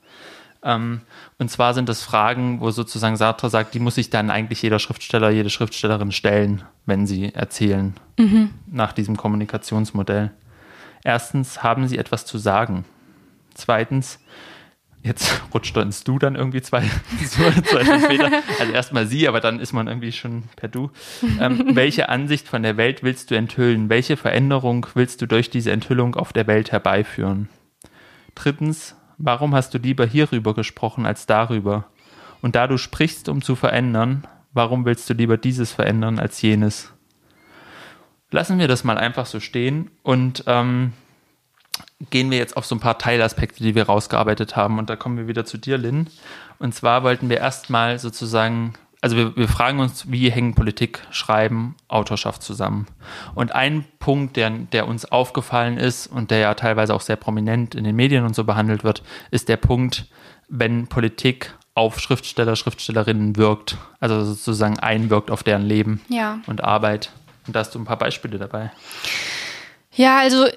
Ähm, 0.64 1.02
und 1.40 1.50
zwar 1.50 1.74
sind 1.74 1.90
das 1.90 2.04
Fragen, 2.04 2.62
wo 2.62 2.72
sozusagen 2.72 3.18
Sartre 3.18 3.50
sagt, 3.50 3.74
die 3.74 3.80
muss 3.80 3.96
sich 3.96 4.10
dann 4.10 4.30
eigentlich 4.30 4.62
jeder 4.62 4.80
Schriftsteller, 4.80 5.30
jede 5.32 5.50
Schriftstellerin 5.50 6.12
stellen, 6.12 6.64
wenn 6.86 7.08
sie 7.08 7.34
erzählen, 7.34 7.96
nach 8.68 8.94
diesem 8.94 9.18
Kommunikationsmodell. 9.18 10.32
Erstens, 11.04 11.64
haben 11.64 11.88
sie 11.88 11.98
etwas 11.98 12.26
zu 12.26 12.38
sagen? 12.38 12.86
Zweitens, 13.56 14.20
jetzt 15.04 15.42
rutscht 15.54 15.76
ins 15.78 16.04
Du 16.04 16.20
dann 16.20 16.36
irgendwie 16.36 16.62
zwei, 16.62 16.84
zwei 16.84 17.52
Stunden 17.84 18.02
später. 18.02 18.32
Also 18.60 18.72
erstmal 18.72 19.08
sie, 19.08 19.28
aber 19.28 19.40
dann 19.40 19.60
ist 19.60 19.74
man 19.74 19.88
irgendwie 19.88 20.12
schon 20.12 20.44
per 20.56 20.70
Du. 20.70 20.92
Ähm, 21.40 21.76
welche 21.76 22.10
Ansicht 22.10 22.48
von 22.48 22.64
der 22.64 22.78
Welt 22.78 23.04
willst 23.04 23.32
du 23.32 23.36
enthüllen? 23.36 23.90
Welche 23.90 24.18
Veränderung 24.18 24.86
willst 24.94 25.22
du 25.22 25.28
durch 25.28 25.50
diese 25.50 25.72
Enthüllung 25.72 26.16
auf 26.16 26.34
der 26.34 26.48
Welt 26.48 26.72
herbeiführen? 26.72 27.50
Drittens, 28.36 28.96
warum 29.24 29.56
hast 29.56 29.74
du 29.74 29.78
lieber 29.78 30.06
hierüber 30.06 30.54
gesprochen 30.54 31.06
als 31.06 31.26
darüber? 31.26 31.86
Und 32.42 32.56
da 32.56 32.68
du 32.68 32.78
sprichst, 32.78 33.30
um 33.30 33.42
zu 33.42 33.56
verändern, 33.56 34.28
warum 34.54 34.86
willst 34.86 35.10
du 35.10 35.14
lieber 35.14 35.38
dieses 35.38 35.72
verändern 35.72 36.20
als 36.20 36.42
jenes? 36.42 36.92
Lassen 38.32 38.60
wir 38.60 38.68
das 38.68 38.84
mal 38.84 38.98
einfach 38.98 39.26
so 39.26 39.40
stehen 39.40 39.92
und 40.04 40.44
ähm, 40.48 40.94
gehen 42.10 42.32
wir 42.32 42.38
jetzt 42.38 42.58
auf 42.58 42.66
so 42.66 42.76
ein 42.76 42.80
paar 42.80 42.98
Teilaspekte, 42.98 43.64
die 43.64 43.76
wir 43.76 43.84
rausgearbeitet 43.84 44.56
haben. 44.56 44.80
Und 44.80 44.90
da 44.90 44.96
kommen 44.96 45.18
wir 45.18 45.28
wieder 45.28 45.46
zu 45.46 45.58
dir, 45.58 45.78
Lynn. 45.78 46.08
Und 46.58 46.74
zwar 46.74 47.04
wollten 47.04 47.30
wir 47.30 47.38
erstmal 47.38 48.00
sozusagen, 48.00 48.74
also 49.02 49.18
wir, 49.18 49.36
wir 49.36 49.48
fragen 49.48 49.80
uns, 49.80 50.12
wie 50.12 50.30
hängen 50.32 50.54
Politik, 50.54 51.00
Schreiben, 51.12 51.76
Autorschaft 51.88 52.44
zusammen? 52.44 52.86
Und 53.36 53.54
ein 53.54 53.84
Punkt, 54.00 54.38
der, 54.38 54.50
der 54.52 54.88
uns 54.88 55.12
aufgefallen 55.12 55.78
ist 55.78 56.08
und 56.08 56.32
der 56.32 56.38
ja 56.40 56.54
teilweise 56.54 56.94
auch 56.94 57.02
sehr 57.02 57.16
prominent 57.16 57.74
in 57.76 57.84
den 57.84 57.96
Medien 57.96 58.24
und 58.26 58.36
so 58.36 58.44
behandelt 58.44 58.84
wird, 58.84 59.02
ist 59.32 59.50
der 59.50 59.58
Punkt, 59.58 60.06
wenn 60.50 60.88
Politik 60.88 61.56
auf 61.74 62.00
Schriftsteller, 62.00 62.56
Schriftstellerinnen 62.56 63.38
wirkt, 63.38 63.78
also 64.00 64.24
sozusagen 64.24 64.78
einwirkt 64.80 65.32
auf 65.32 65.42
deren 65.44 65.64
Leben 65.64 66.02
Ja. 66.10 66.40
und 66.48 66.64
Arbeit. 66.64 67.12
Und 67.48 67.56
da 67.56 67.62
hast 67.62 67.74
du 67.74 67.80
ein 67.80 67.86
paar 67.86 67.98
Beispiele 67.98 68.38
dabei. 68.38 68.72
Ja, 69.94 70.20
also 70.20 70.48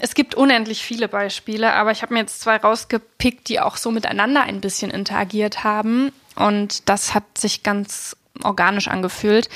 es 0.00 0.14
gibt 0.14 0.34
unendlich 0.34 0.82
viele 0.82 1.08
Beispiele, 1.08 1.72
aber 1.74 1.92
ich 1.92 2.02
habe 2.02 2.12
mir 2.12 2.20
jetzt 2.20 2.40
zwei 2.40 2.56
rausgepickt, 2.56 3.48
die 3.48 3.60
auch 3.60 3.76
so 3.76 3.90
miteinander 3.90 4.42
ein 4.42 4.60
bisschen 4.60 4.90
interagiert 4.90 5.64
haben. 5.64 6.12
Und 6.36 6.88
das 6.88 7.14
hat 7.14 7.38
sich 7.38 7.62
ganz 7.62 8.16
organisch 8.42 8.88
angefühlt. 8.88 9.48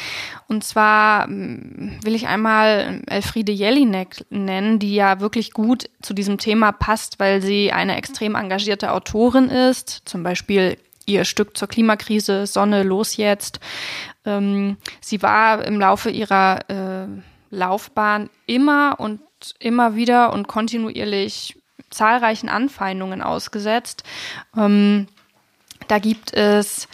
Und 0.48 0.64
zwar 0.64 1.26
mm, 1.26 2.00
will 2.02 2.14
ich 2.14 2.28
einmal 2.28 3.02
Elfriede 3.06 3.52
Jelinek 3.52 4.24
nennen, 4.30 4.78
die 4.78 4.94
ja 4.94 5.20
wirklich 5.20 5.52
gut 5.52 5.88
zu 6.02 6.14
diesem 6.14 6.38
Thema 6.38 6.72
passt, 6.72 7.18
weil 7.18 7.42
sie 7.42 7.72
eine 7.72 7.96
extrem 7.96 8.34
engagierte 8.34 8.92
Autorin 8.92 9.48
ist. 9.48 10.02
Zum 10.04 10.22
Beispiel 10.22 10.78
ihr 11.04 11.24
Stück 11.24 11.56
zur 11.56 11.68
Klimakrise, 11.68 12.46
Sonne, 12.46 12.82
los 12.82 13.16
jetzt. 13.16 13.60
Ähm, 14.24 14.76
sie 15.00 15.22
war 15.22 15.64
im 15.64 15.78
Laufe 15.78 16.10
ihrer 16.10 16.58
äh, 16.68 17.06
Laufbahn 17.50 18.28
immer 18.46 18.96
und 18.98 19.20
immer 19.58 19.94
wieder 19.96 20.32
und 20.32 20.48
kontinuierlich 20.48 21.58
zahlreichen 21.90 22.48
Anfeindungen 22.48 23.22
ausgesetzt. 23.22 24.02
Ähm, 24.56 25.06
da 25.88 25.98
gibt 25.98 26.32
es 26.32 26.88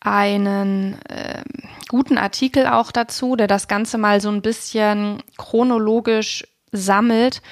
einen 0.00 0.96
ähm, 1.08 1.44
guten 1.88 2.16
Artikel 2.16 2.66
auch 2.66 2.90
dazu, 2.90 3.36
der 3.36 3.46
das 3.46 3.68
Ganze 3.68 3.98
mal 3.98 4.20
so 4.20 4.30
ein 4.30 4.40
bisschen 4.42 5.22
chronologisch 5.36 6.46
sammelt. 6.72 7.42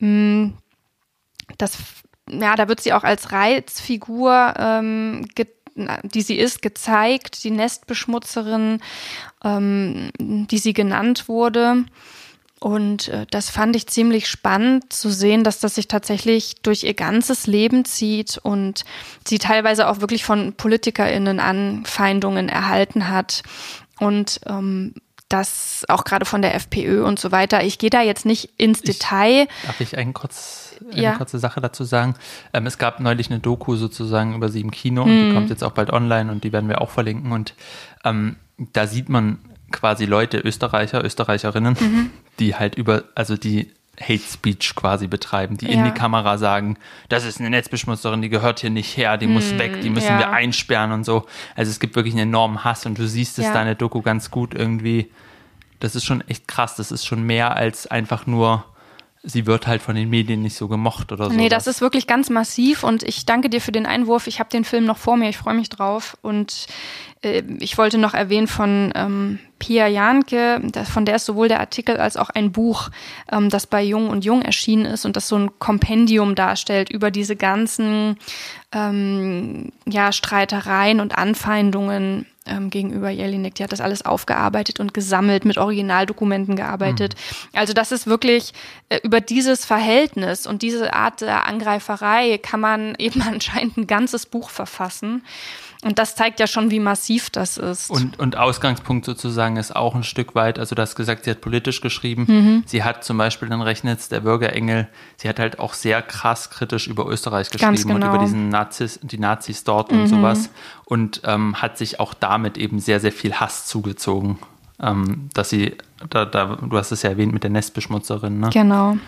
Mm, 0.00 0.48
Das, 1.58 1.78
ja, 2.28 2.56
da 2.56 2.66
wird 2.68 2.80
sie 2.80 2.92
auch 2.92 3.04
als 3.04 3.30
Reizfigur, 3.30 4.54
ähm, 4.58 5.26
die 6.02 6.22
sie 6.22 6.36
ist, 6.38 6.60
gezeigt, 6.62 7.44
die 7.44 7.50
Nestbeschmutzerin, 7.50 8.80
ähm, 9.44 10.10
die 10.18 10.58
sie 10.58 10.72
genannt 10.72 11.28
wurde. 11.28 11.84
Und 12.58 13.08
äh, 13.08 13.26
das 13.30 13.50
fand 13.50 13.76
ich 13.76 13.86
ziemlich 13.86 14.28
spannend 14.28 14.92
zu 14.92 15.10
sehen, 15.10 15.44
dass 15.44 15.60
das 15.60 15.74
sich 15.74 15.88
tatsächlich 15.88 16.56
durch 16.62 16.84
ihr 16.84 16.94
ganzes 16.94 17.46
Leben 17.46 17.84
zieht 17.84 18.38
und 18.38 18.84
sie 19.26 19.38
teilweise 19.38 19.88
auch 19.88 20.00
wirklich 20.00 20.24
von 20.24 20.54
PolitikerInnen 20.54 21.38
Anfeindungen 21.38 22.48
erhalten 22.48 23.08
hat. 23.08 23.42
Und 23.98 24.40
ähm, 24.46 24.94
das 25.28 25.84
auch 25.88 26.04
gerade 26.04 26.24
von 26.24 26.40
der 26.40 26.54
FPÖ 26.54 27.04
und 27.04 27.18
so 27.18 27.32
weiter. 27.32 27.64
Ich 27.64 27.78
gehe 27.78 27.90
da 27.90 28.00
jetzt 28.00 28.26
nicht 28.26 28.50
ins 28.58 28.82
Detail. 28.82 29.48
Darf 29.66 29.80
ich 29.80 29.98
einen 29.98 30.14
kurz, 30.14 30.76
eine 30.92 31.02
ja. 31.02 31.16
kurze 31.16 31.38
Sache 31.38 31.60
dazu 31.60 31.84
sagen? 31.84 32.14
Ähm, 32.52 32.66
es 32.66 32.78
gab 32.78 33.00
neulich 33.00 33.28
eine 33.28 33.40
Doku 33.40 33.74
sozusagen 33.76 34.34
über 34.34 34.48
sie 34.48 34.60
im 34.60 34.70
Kino 34.70 35.04
hm. 35.04 35.10
und 35.10 35.18
die 35.18 35.30
mhm. 35.30 35.34
kommt 35.34 35.50
jetzt 35.50 35.64
auch 35.64 35.72
bald 35.72 35.92
online 35.92 36.30
und 36.30 36.44
die 36.44 36.52
werden 36.52 36.68
wir 36.68 36.80
auch 36.80 36.90
verlinken. 36.90 37.32
Und 37.32 37.54
ähm, 38.04 38.36
da 38.72 38.86
sieht 38.86 39.08
man 39.08 39.38
quasi 39.72 40.04
Leute, 40.04 40.38
Österreicher, 40.38 41.04
Österreicherinnen, 41.04 41.76
mhm. 41.78 42.10
Die 42.38 42.54
halt 42.54 42.74
über, 42.76 43.04
also 43.14 43.36
die 43.36 43.70
Hate 44.00 44.20
Speech 44.20 44.74
quasi 44.74 45.06
betreiben, 45.06 45.56
die 45.56 45.66
ja. 45.66 45.72
in 45.72 45.84
die 45.84 45.90
Kamera 45.90 46.36
sagen, 46.38 46.76
das 47.08 47.24
ist 47.24 47.40
eine 47.40 47.50
Netzbeschmutzerin, 47.50 48.20
die 48.20 48.28
gehört 48.28 48.60
hier 48.60 48.70
nicht 48.70 48.96
her, 48.96 49.16
die 49.16 49.26
muss 49.26 49.50
hm, 49.50 49.58
weg, 49.58 49.80
die 49.80 49.90
müssen 49.90 50.08
ja. 50.08 50.18
wir 50.18 50.30
einsperren 50.30 50.92
und 50.92 51.04
so. 51.04 51.26
Also 51.54 51.70
es 51.70 51.80
gibt 51.80 51.96
wirklich 51.96 52.14
einen 52.14 52.28
enormen 52.28 52.64
Hass 52.64 52.84
und 52.86 52.98
du 52.98 53.06
siehst 53.06 53.38
es 53.38 53.46
ja. 53.46 53.52
da 53.52 53.60
in 53.60 53.66
der 53.66 53.74
Doku 53.74 54.02
ganz 54.02 54.30
gut 54.30 54.54
irgendwie. 54.54 55.10
Das 55.80 55.94
ist 55.96 56.04
schon 56.04 56.22
echt 56.28 56.46
krass. 56.46 56.76
Das 56.76 56.90
ist 56.90 57.06
schon 57.06 57.22
mehr 57.22 57.56
als 57.56 57.86
einfach 57.86 58.26
nur 58.26 58.64
sie 59.26 59.44
wird 59.44 59.66
halt 59.66 59.82
von 59.82 59.96
den 59.96 60.08
Medien 60.08 60.40
nicht 60.40 60.56
so 60.56 60.68
gemocht 60.68 61.10
oder 61.10 61.28
so. 61.28 61.36
Nee, 61.36 61.48
das 61.48 61.66
ist 61.66 61.80
wirklich 61.80 62.06
ganz 62.06 62.30
massiv 62.30 62.84
und 62.84 63.02
ich 63.02 63.26
danke 63.26 63.50
dir 63.50 63.60
für 63.60 63.72
den 63.72 63.84
Einwurf. 63.84 64.28
Ich 64.28 64.38
habe 64.38 64.48
den 64.48 64.64
Film 64.64 64.84
noch 64.84 64.98
vor 64.98 65.16
mir, 65.16 65.28
ich 65.28 65.36
freue 65.36 65.54
mich 65.54 65.68
drauf. 65.68 66.16
Und 66.22 66.68
äh, 67.22 67.42
ich 67.58 67.76
wollte 67.76 67.98
noch 67.98 68.14
erwähnen 68.14 68.46
von 68.46 68.92
ähm, 68.94 69.40
Pia 69.58 69.88
Janke, 69.88 70.62
von 70.84 71.04
der 71.04 71.16
ist 71.16 71.26
sowohl 71.26 71.48
der 71.48 71.58
Artikel 71.58 71.96
als 71.96 72.16
auch 72.16 72.30
ein 72.30 72.52
Buch, 72.52 72.90
ähm, 73.32 73.50
das 73.50 73.66
bei 73.66 73.82
Jung 73.82 74.10
und 74.10 74.24
Jung 74.24 74.42
erschienen 74.42 74.86
ist 74.86 75.04
und 75.04 75.16
das 75.16 75.28
so 75.28 75.36
ein 75.36 75.58
Kompendium 75.58 76.36
darstellt 76.36 76.88
über 76.88 77.10
diese 77.10 77.34
ganzen 77.34 78.18
ähm, 78.70 79.72
ja, 79.86 80.12
Streitereien 80.12 81.00
und 81.00 81.18
Anfeindungen 81.18 82.26
ähm, 82.46 82.70
gegenüber 82.70 83.10
Jelinek. 83.10 83.54
Die 83.54 83.64
hat 83.64 83.72
das 83.72 83.80
alles 83.80 84.04
aufgearbeitet 84.04 84.80
und 84.80 84.94
gesammelt, 84.94 85.44
mit 85.44 85.58
Originaldokumenten 85.58 86.56
gearbeitet. 86.56 87.14
Mhm. 87.14 87.58
Also 87.58 87.72
das 87.72 87.92
ist 87.92 88.06
wirklich 88.06 88.52
äh, 88.88 89.00
über 89.02 89.20
dieses 89.20 89.64
Verhältnis 89.64 90.46
und 90.46 90.62
diese 90.62 90.92
Art 90.94 91.20
der 91.20 91.46
Angreiferei 91.46 92.38
kann 92.38 92.60
man 92.60 92.94
eben 92.98 93.22
anscheinend 93.22 93.76
ein 93.76 93.86
ganzes 93.86 94.26
Buch 94.26 94.50
verfassen. 94.50 95.22
Und 95.82 95.98
das 95.98 96.16
zeigt 96.16 96.40
ja 96.40 96.46
schon, 96.46 96.70
wie 96.70 96.80
massiv 96.80 97.30
das 97.30 97.58
ist. 97.58 97.90
Und, 97.90 98.18
und 98.18 98.36
Ausgangspunkt 98.36 99.04
sozusagen 99.04 99.56
ist 99.56 99.74
auch 99.74 99.94
ein 99.94 100.02
Stück 100.02 100.34
weit, 100.34 100.58
also 100.58 100.74
das 100.74 100.96
gesagt, 100.96 101.24
sie 101.24 101.30
hat 101.30 101.40
politisch 101.40 101.80
geschrieben. 101.80 102.24
Mhm. 102.26 102.62
Sie 102.66 102.82
hat 102.82 103.04
zum 103.04 103.18
Beispiel 103.18 103.50
in 103.52 103.60
Rechnitz, 103.60 104.08
der 104.08 104.20
Bürgerengel, 104.20 104.88
sie 105.16 105.28
hat 105.28 105.38
halt 105.38 105.58
auch 105.58 105.74
sehr 105.74 106.02
krass 106.02 106.50
kritisch 106.50 106.86
über 106.86 107.06
Österreich 107.06 107.50
geschrieben 107.50 107.76
genau. 107.76 107.94
und 107.94 108.14
über 108.14 108.18
diesen 108.18 108.48
Nazis, 108.48 108.98
die 109.02 109.18
Nazis 109.18 109.64
dort 109.64 109.92
mhm. 109.92 110.00
und 110.00 110.06
sowas. 110.08 110.50
Und 110.84 111.20
ähm, 111.24 111.60
hat 111.60 111.78
sich 111.78 112.00
auch 112.00 112.14
damit 112.14 112.58
eben 112.58 112.78
sehr, 112.78 113.00
sehr 113.00 113.12
viel 113.12 113.34
Hass 113.34 113.66
zugezogen. 113.66 114.38
Ähm, 114.78 115.30
dass 115.32 115.48
sie, 115.48 115.76
da, 116.10 116.26
da, 116.26 116.56
du 116.56 116.76
hast 116.76 116.92
es 116.92 117.02
ja 117.02 117.10
erwähnt 117.10 117.32
mit 117.32 117.42
der 117.42 117.50
Nestbeschmutzerin, 117.50 118.40
ne? 118.40 118.50
Genau. 118.52 118.98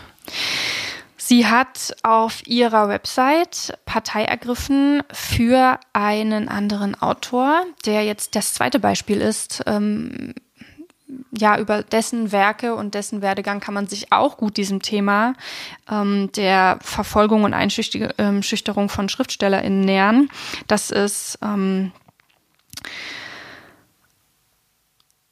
Sie 1.29 1.45
hat 1.45 1.95
auf 2.01 2.47
ihrer 2.47 2.89
Website 2.89 3.77
Partei 3.85 4.23
ergriffen 4.23 5.03
für 5.11 5.79
einen 5.93 6.49
anderen 6.49 6.99
Autor, 6.99 7.67
der 7.85 8.03
jetzt 8.03 8.35
das 8.35 8.55
zweite 8.55 8.79
Beispiel 8.79 9.21
ist. 9.21 9.61
Ähm, 9.67 10.33
ja, 11.29 11.59
über 11.59 11.83
dessen 11.83 12.31
Werke 12.31 12.73
und 12.73 12.95
dessen 12.95 13.21
Werdegang 13.21 13.59
kann 13.59 13.75
man 13.75 13.85
sich 13.85 14.11
auch 14.11 14.37
gut 14.37 14.57
diesem 14.57 14.81
Thema 14.81 15.35
ähm, 15.87 16.31
der 16.31 16.79
Verfolgung 16.81 17.43
und 17.43 17.53
Einschüchterung 17.53 18.15
ähm, 18.17 18.89
von 18.89 19.07
SchriftstellerInnen 19.07 19.81
nähern. 19.81 20.29
Das 20.65 20.89
ist, 20.89 21.37
ähm, 21.43 21.91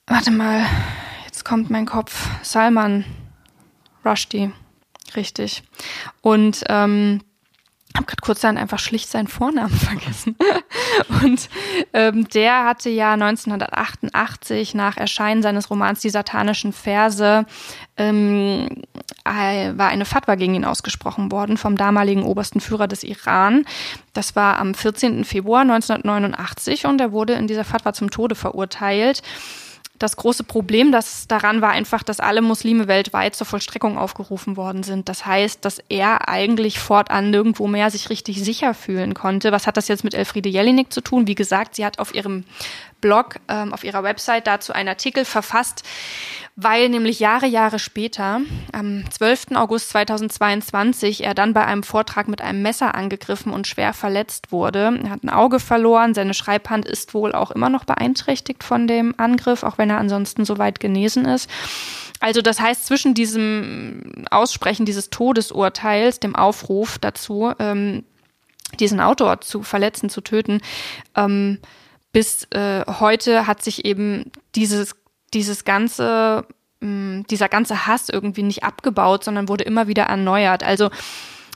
warte 0.05 0.29
mal, 0.29 0.63
jetzt 1.25 1.43
kommt 1.43 1.71
mein 1.71 1.87
Kopf, 1.87 2.29
Salman 2.43 3.03
Rushdie. 4.05 4.51
Richtig. 5.15 5.63
Und 6.21 6.63
ähm, 6.69 7.21
habe 7.97 8.05
gerade 8.05 8.21
kurz 8.21 8.41
dann 8.41 8.57
einfach 8.57 8.79
schlicht 8.79 9.09
seinen 9.09 9.27
Vornamen 9.27 9.75
vergessen. 9.75 10.35
und 11.23 11.49
ähm, 11.93 12.27
der 12.29 12.65
hatte 12.65 12.89
ja 12.89 13.13
1988 13.13 14.75
nach 14.75 14.97
Erscheinen 14.97 15.41
seines 15.41 15.69
Romans 15.69 16.01
Die 16.01 16.09
satanischen 16.09 16.73
Verse 16.73 17.45
ähm, 17.97 18.83
äh, 19.25 19.73
war 19.75 19.89
eine 19.89 20.05
Fatwa 20.05 20.35
gegen 20.35 20.55
ihn 20.55 20.65
ausgesprochen 20.65 21.31
worden 21.31 21.57
vom 21.57 21.75
damaligen 21.75 22.23
obersten 22.23 22.59
Führer 22.59 22.87
des 22.87 23.03
Iran. 23.03 23.65
Das 24.13 24.35
war 24.35 24.59
am 24.59 24.73
14. 24.73 25.25
Februar 25.25 25.61
1989 25.61 26.85
und 26.85 27.01
er 27.01 27.11
wurde 27.11 27.33
in 27.33 27.47
dieser 27.47 27.63
Fatwa 27.63 27.93
zum 27.93 28.11
Tode 28.11 28.35
verurteilt 28.35 29.23
das 29.99 30.15
große 30.15 30.43
Problem 30.43 30.91
das 30.91 31.27
daran 31.27 31.61
war 31.61 31.71
einfach, 31.71 32.03
dass 32.03 32.19
alle 32.19 32.41
Muslime 32.41 32.87
weltweit 32.87 33.35
zur 33.35 33.47
Vollstreckung 33.47 33.97
aufgerufen 33.97 34.57
worden 34.57 34.83
sind. 34.83 35.09
Das 35.09 35.25
heißt, 35.25 35.63
dass 35.65 35.79
er 35.89 36.29
eigentlich 36.29 36.79
fortan 36.79 37.29
nirgendwo 37.31 37.67
mehr 37.67 37.89
sich 37.89 38.09
richtig 38.09 38.43
sicher 38.43 38.73
fühlen 38.73 39.13
konnte. 39.13 39.51
Was 39.51 39.67
hat 39.67 39.77
das 39.77 39.87
jetzt 39.87 40.03
mit 40.03 40.13
Elfriede 40.13 40.49
Jelinek 40.49 40.93
zu 40.93 41.01
tun? 41.01 41.27
Wie 41.27 41.35
gesagt, 41.35 41.75
sie 41.75 41.85
hat 41.85 41.99
auf 41.99 42.13
ihrem 42.13 42.43
Blog, 43.01 43.35
ähm, 43.47 43.73
auf 43.73 43.83
ihrer 43.83 44.03
Website 44.03 44.47
dazu 44.47 44.73
einen 44.73 44.89
Artikel 44.89 45.25
verfasst, 45.25 45.83
weil 46.55 46.89
nämlich 46.89 47.19
Jahre, 47.19 47.45
Jahre 47.45 47.77
später, 47.77 48.41
am 48.73 49.03
12. 49.11 49.55
August 49.55 49.89
2022, 49.89 51.23
er 51.23 51.35
dann 51.35 51.53
bei 51.53 51.63
einem 51.63 51.83
Vortrag 51.83 52.27
mit 52.27 52.41
einem 52.41 52.63
Messer 52.63 52.95
angegriffen 52.95 53.53
und 53.53 53.67
schwer 53.67 53.93
verletzt 53.93 54.51
wurde. 54.51 54.99
Er 55.03 55.11
hat 55.11 55.23
ein 55.23 55.29
Auge 55.29 55.59
verloren, 55.59 56.15
seine 56.15 56.33
Schreibhand 56.33 56.87
ist 56.87 57.13
wohl 57.13 57.33
auch 57.33 57.51
immer 57.51 57.69
noch 57.69 57.85
beeinträchtigt 57.85 58.63
von 58.63 58.87
dem 58.87 59.13
Angriff, 59.17 59.61
auch 59.61 59.77
wenn 59.77 59.91
er 59.91 59.99
ansonsten 59.99 60.45
soweit 60.45 60.79
genesen 60.79 61.25
ist. 61.25 61.47
Also 62.19 62.41
das 62.41 62.59
heißt, 62.59 62.87
zwischen 62.87 63.13
diesem 63.13 64.25
Aussprechen 64.31 64.85
dieses 64.85 65.11
Todesurteils, 65.11 66.19
dem 66.19 66.35
Aufruf 66.35 66.97
dazu, 66.97 67.53
ähm, 67.59 68.03
diesen 68.79 68.99
Autor 68.99 69.41
zu 69.41 69.63
verletzen, 69.63 70.09
zu 70.09 70.21
töten, 70.21 70.61
ähm, 71.15 71.59
bis 72.11 72.45
äh, 72.51 72.83
heute 72.87 73.47
hat 73.47 73.63
sich 73.63 73.85
eben 73.85 74.31
dieses 74.55 74.95
dieses 75.33 75.65
ganze, 75.65 76.45
mh, 76.79 77.23
dieser 77.29 77.49
ganze 77.49 77.87
Hass 77.87 78.09
irgendwie 78.09 78.43
nicht 78.43 78.63
abgebaut, 78.63 79.23
sondern 79.23 79.49
wurde 79.49 79.63
immer 79.63 79.87
wieder 79.87 80.03
erneuert. 80.03 80.63
Also 80.63 80.89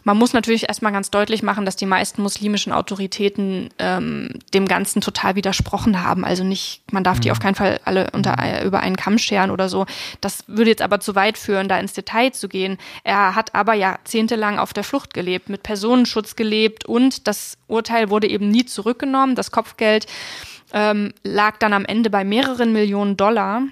man 0.04 0.18
muss 0.18 0.34
natürlich 0.34 0.68
erstmal 0.68 0.92
ganz 0.92 1.12
deutlich 1.12 1.44
machen, 1.44 1.66
dass 1.66 1.76
die 1.76 1.86
meisten 1.86 2.22
muslimischen 2.22 2.74
Autoritäten 2.74 3.70
ähm, 3.80 4.30
dem 4.54 4.68
Ganzen 4.68 5.02
total 5.02 5.36
widersprochen 5.36 6.04
haben. 6.04 6.26
Also 6.26 6.44
nicht, 6.44 6.82
man 6.92 7.04
darf 7.04 7.20
die 7.20 7.30
mhm. 7.30 7.34
auf 7.34 7.40
keinen 7.40 7.56
Fall 7.56 7.80
alle 7.86 8.10
unter, 8.12 8.36
mhm. 8.42 8.66
über 8.66 8.80
einen 8.80 8.96
Kamm 8.96 9.18
scheren 9.18 9.52
oder 9.52 9.70
so. 9.70 9.86
Das 10.20 10.44
würde 10.48 10.72
jetzt 10.72 10.82
aber 10.82 11.00
zu 11.00 11.16
weit 11.16 11.38
führen, 11.38 11.68
da 11.68 11.80
ins 11.80 11.94
Detail 11.94 12.32
zu 12.32 12.50
gehen. 12.50 12.78
Er 13.04 13.36
hat 13.36 13.54
aber 13.54 13.74
jahrzehntelang 13.74 14.60
auf 14.60 14.74
der 14.74 14.84
Flucht 14.84 15.14
gelebt, 15.14 15.50
mit 15.50 15.64
Personenschutz 15.64 16.36
gelebt 16.36 16.86
und 16.86 17.28
das 17.28 17.58
Urteil 17.68 18.10
wurde 18.10 18.28
eben 18.28 18.50
nie 18.50 18.66
zurückgenommen. 18.66 19.36
Das 19.36 19.52
Kopfgeld 19.52 20.08
ähm, 20.74 21.14
lag 21.24 21.58
dann 21.58 21.74
am 21.74 21.86
Ende 21.86 22.10
bei 22.10 22.24
mehreren 22.24 22.74
Millionen 22.74 23.18
Dollar. 23.18 23.64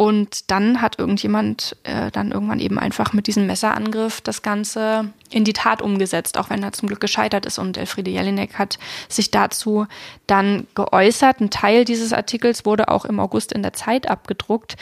Und 0.00 0.52
dann 0.52 0.80
hat 0.80 1.00
irgendjemand 1.00 1.74
äh, 1.82 2.12
dann 2.12 2.30
irgendwann 2.30 2.60
eben 2.60 2.78
einfach 2.78 3.12
mit 3.12 3.26
diesem 3.26 3.48
Messerangriff 3.48 4.20
das 4.20 4.42
Ganze 4.42 5.12
in 5.28 5.42
die 5.42 5.52
Tat 5.52 5.82
umgesetzt, 5.82 6.38
auch 6.38 6.50
wenn 6.50 6.62
er 6.62 6.72
zum 6.72 6.86
Glück 6.86 7.00
gescheitert 7.00 7.44
ist. 7.46 7.58
Und 7.58 7.76
Elfriede 7.76 8.12
Jelinek 8.12 8.60
hat 8.60 8.78
sich 9.08 9.32
dazu 9.32 9.88
dann 10.28 10.68
geäußert. 10.76 11.40
Ein 11.40 11.50
Teil 11.50 11.84
dieses 11.84 12.12
Artikels 12.12 12.64
wurde 12.64 12.86
auch 12.86 13.06
im 13.06 13.18
August 13.18 13.52
in 13.52 13.64
der 13.64 13.72
Zeit 13.72 14.08
abgedruckt. 14.08 14.76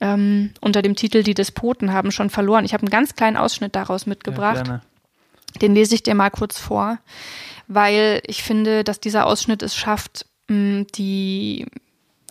Ähm, 0.00 0.52
unter 0.60 0.80
dem 0.80 0.94
Titel 0.94 1.24
Die 1.24 1.34
Despoten 1.34 1.92
haben 1.92 2.12
schon 2.12 2.30
verloren. 2.30 2.64
Ich 2.64 2.72
habe 2.72 2.82
einen 2.82 2.90
ganz 2.90 3.16
kleinen 3.16 3.36
Ausschnitt 3.36 3.74
daraus 3.74 4.06
mitgebracht. 4.06 4.68
Ja, 4.68 4.80
Den 5.60 5.74
lese 5.74 5.96
ich 5.96 6.04
dir 6.04 6.14
mal 6.14 6.30
kurz 6.30 6.60
vor, 6.60 6.98
weil 7.66 8.22
ich 8.28 8.44
finde, 8.44 8.84
dass 8.84 9.00
dieser 9.00 9.26
Ausschnitt 9.26 9.64
es 9.64 9.74
schafft, 9.74 10.26
die, 10.48 11.66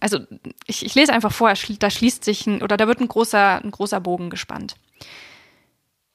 also 0.01 0.19
ich, 0.65 0.85
ich 0.85 0.95
lese 0.95 1.13
einfach 1.13 1.31
vor, 1.31 1.53
da 1.79 1.89
schließt 1.89 2.25
sich 2.25 2.47
ein, 2.47 2.61
oder 2.61 2.75
da 2.75 2.87
wird 2.87 2.99
ein 2.99 3.07
großer, 3.07 3.63
ein 3.63 3.71
großer 3.71 4.01
Bogen 4.01 4.29
gespannt. 4.29 4.75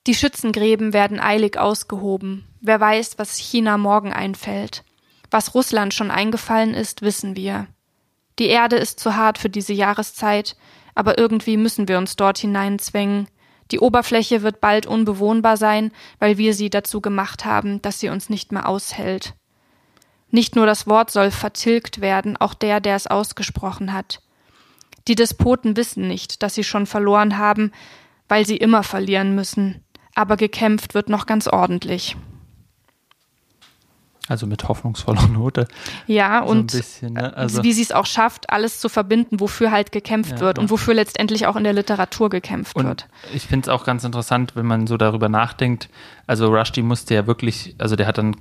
Die 0.07 0.14
Schützengräben 0.14 0.92
werden 0.92 1.18
eilig 1.18 1.59
ausgehoben. 1.59 2.44
Wer 2.61 2.79
weiß, 2.81 3.18
was 3.18 3.38
China 3.38 3.79
morgen 3.79 4.12
einfällt. 4.12 4.85
Was 5.31 5.55
Russland 5.55 5.94
schon 5.94 6.11
eingefallen 6.11 6.75
ist, 6.75 7.03
wissen 7.03 7.37
wir. 7.37 7.66
Die 8.38 8.46
Erde 8.46 8.77
ist 8.77 9.01
zu 9.01 9.16
hart 9.16 9.38
für 9.38 9.49
diese 9.49 9.72
Jahreszeit, 9.72 10.57
aber 10.94 11.18
irgendwie 11.18 11.57
müssen 11.57 11.88
wir 11.88 11.99
uns 11.99 12.16
dort 12.16 12.38
hineinzwängen. 12.38 13.29
Die 13.72 13.81
Oberfläche 13.81 14.42
wird 14.42 14.61
bald 14.61 14.87
unbewohnbar 14.87 15.57
sein, 15.57 15.90
weil 16.18 16.38
wir 16.38 16.55
sie 16.55 16.70
dazu 16.70 17.01
gemacht 17.01 17.44
haben, 17.44 17.83
dass 17.83 17.99
sie 17.99 18.09
uns 18.09 18.29
nicht 18.29 18.53
mehr 18.53 18.68
aushält. 18.68 19.35
Nicht 20.37 20.55
nur 20.55 20.66
das 20.66 20.87
Wort 20.87 21.11
soll 21.11 21.31
vertilgt 21.31 22.03
werden, 22.03 22.37
auch 22.37 22.53
der, 22.53 22.81
der 22.81 22.94
es 22.94 23.07
ausgesprochen 23.07 23.94
hat. 23.94 24.20
Die 25.09 25.14
Despoten 25.14 25.79
wissen 25.79 26.07
nicht, 26.09 26.42
dass 26.42 26.55
sie 26.55 26.62
schon 26.62 26.85
verloren 26.85 27.38
haben, 27.38 27.72
weil 28.29 28.44
sie 28.44 28.59
immer 28.59 28.83
verlieren 28.83 29.35
müssen, 29.35 29.83
aber 30.14 30.37
gekämpft 30.37 30.92
wird 30.92 31.09
noch 31.09 31.25
ganz 31.25 31.46
ordentlich. 31.49 32.18
Also 34.29 34.46
mit 34.46 34.68
hoffnungsvoller 34.68 35.27
Note. 35.29 35.68
Ja, 36.07 36.42
So 36.44 36.51
und 36.51 36.59
ein 36.75 36.79
bisschen, 36.79 37.12
ne? 37.14 37.35
Also, 37.35 37.62
wie 37.62 37.72
sie 37.72 37.83
es 37.83 37.92
auch 37.92 38.07
schafft, 38.07 38.51
alles 38.51 38.79
zu 38.79 38.90
verbinden, 38.90 39.40
wofür 39.40 39.70
halt 39.70 39.90
gekämpft 39.90 40.33
Ja, 40.33 40.40
wird 40.40 40.59
und 40.59 40.68
wofür 40.68 40.92
letztendlich 40.92 41.46
auch 41.46 41.57
in 41.57 41.64
der 41.64 41.72
Literatur 41.72 42.29
gekämpft 42.29 42.77
und 42.77 42.87
wird. 42.87 43.09
ich 43.33 43.46
finde 43.46 43.70
es 43.70 43.75
auch 43.75 43.85
ganz 43.85 44.05
interessant, 44.05 44.55
wenn 44.55 44.66
man 44.66 44.87
so 44.87 44.99
darüber 44.99 45.31
nachdenkt. 45.31 45.88
Also 46.27 46.49
Rushdie 46.55 46.83
musste 46.83 47.14
ja 47.14 47.27
wirklich, 47.27 47.75
also 47.79 47.94
der 47.96 48.07
hat 48.07 48.18
dann, 48.18 48.37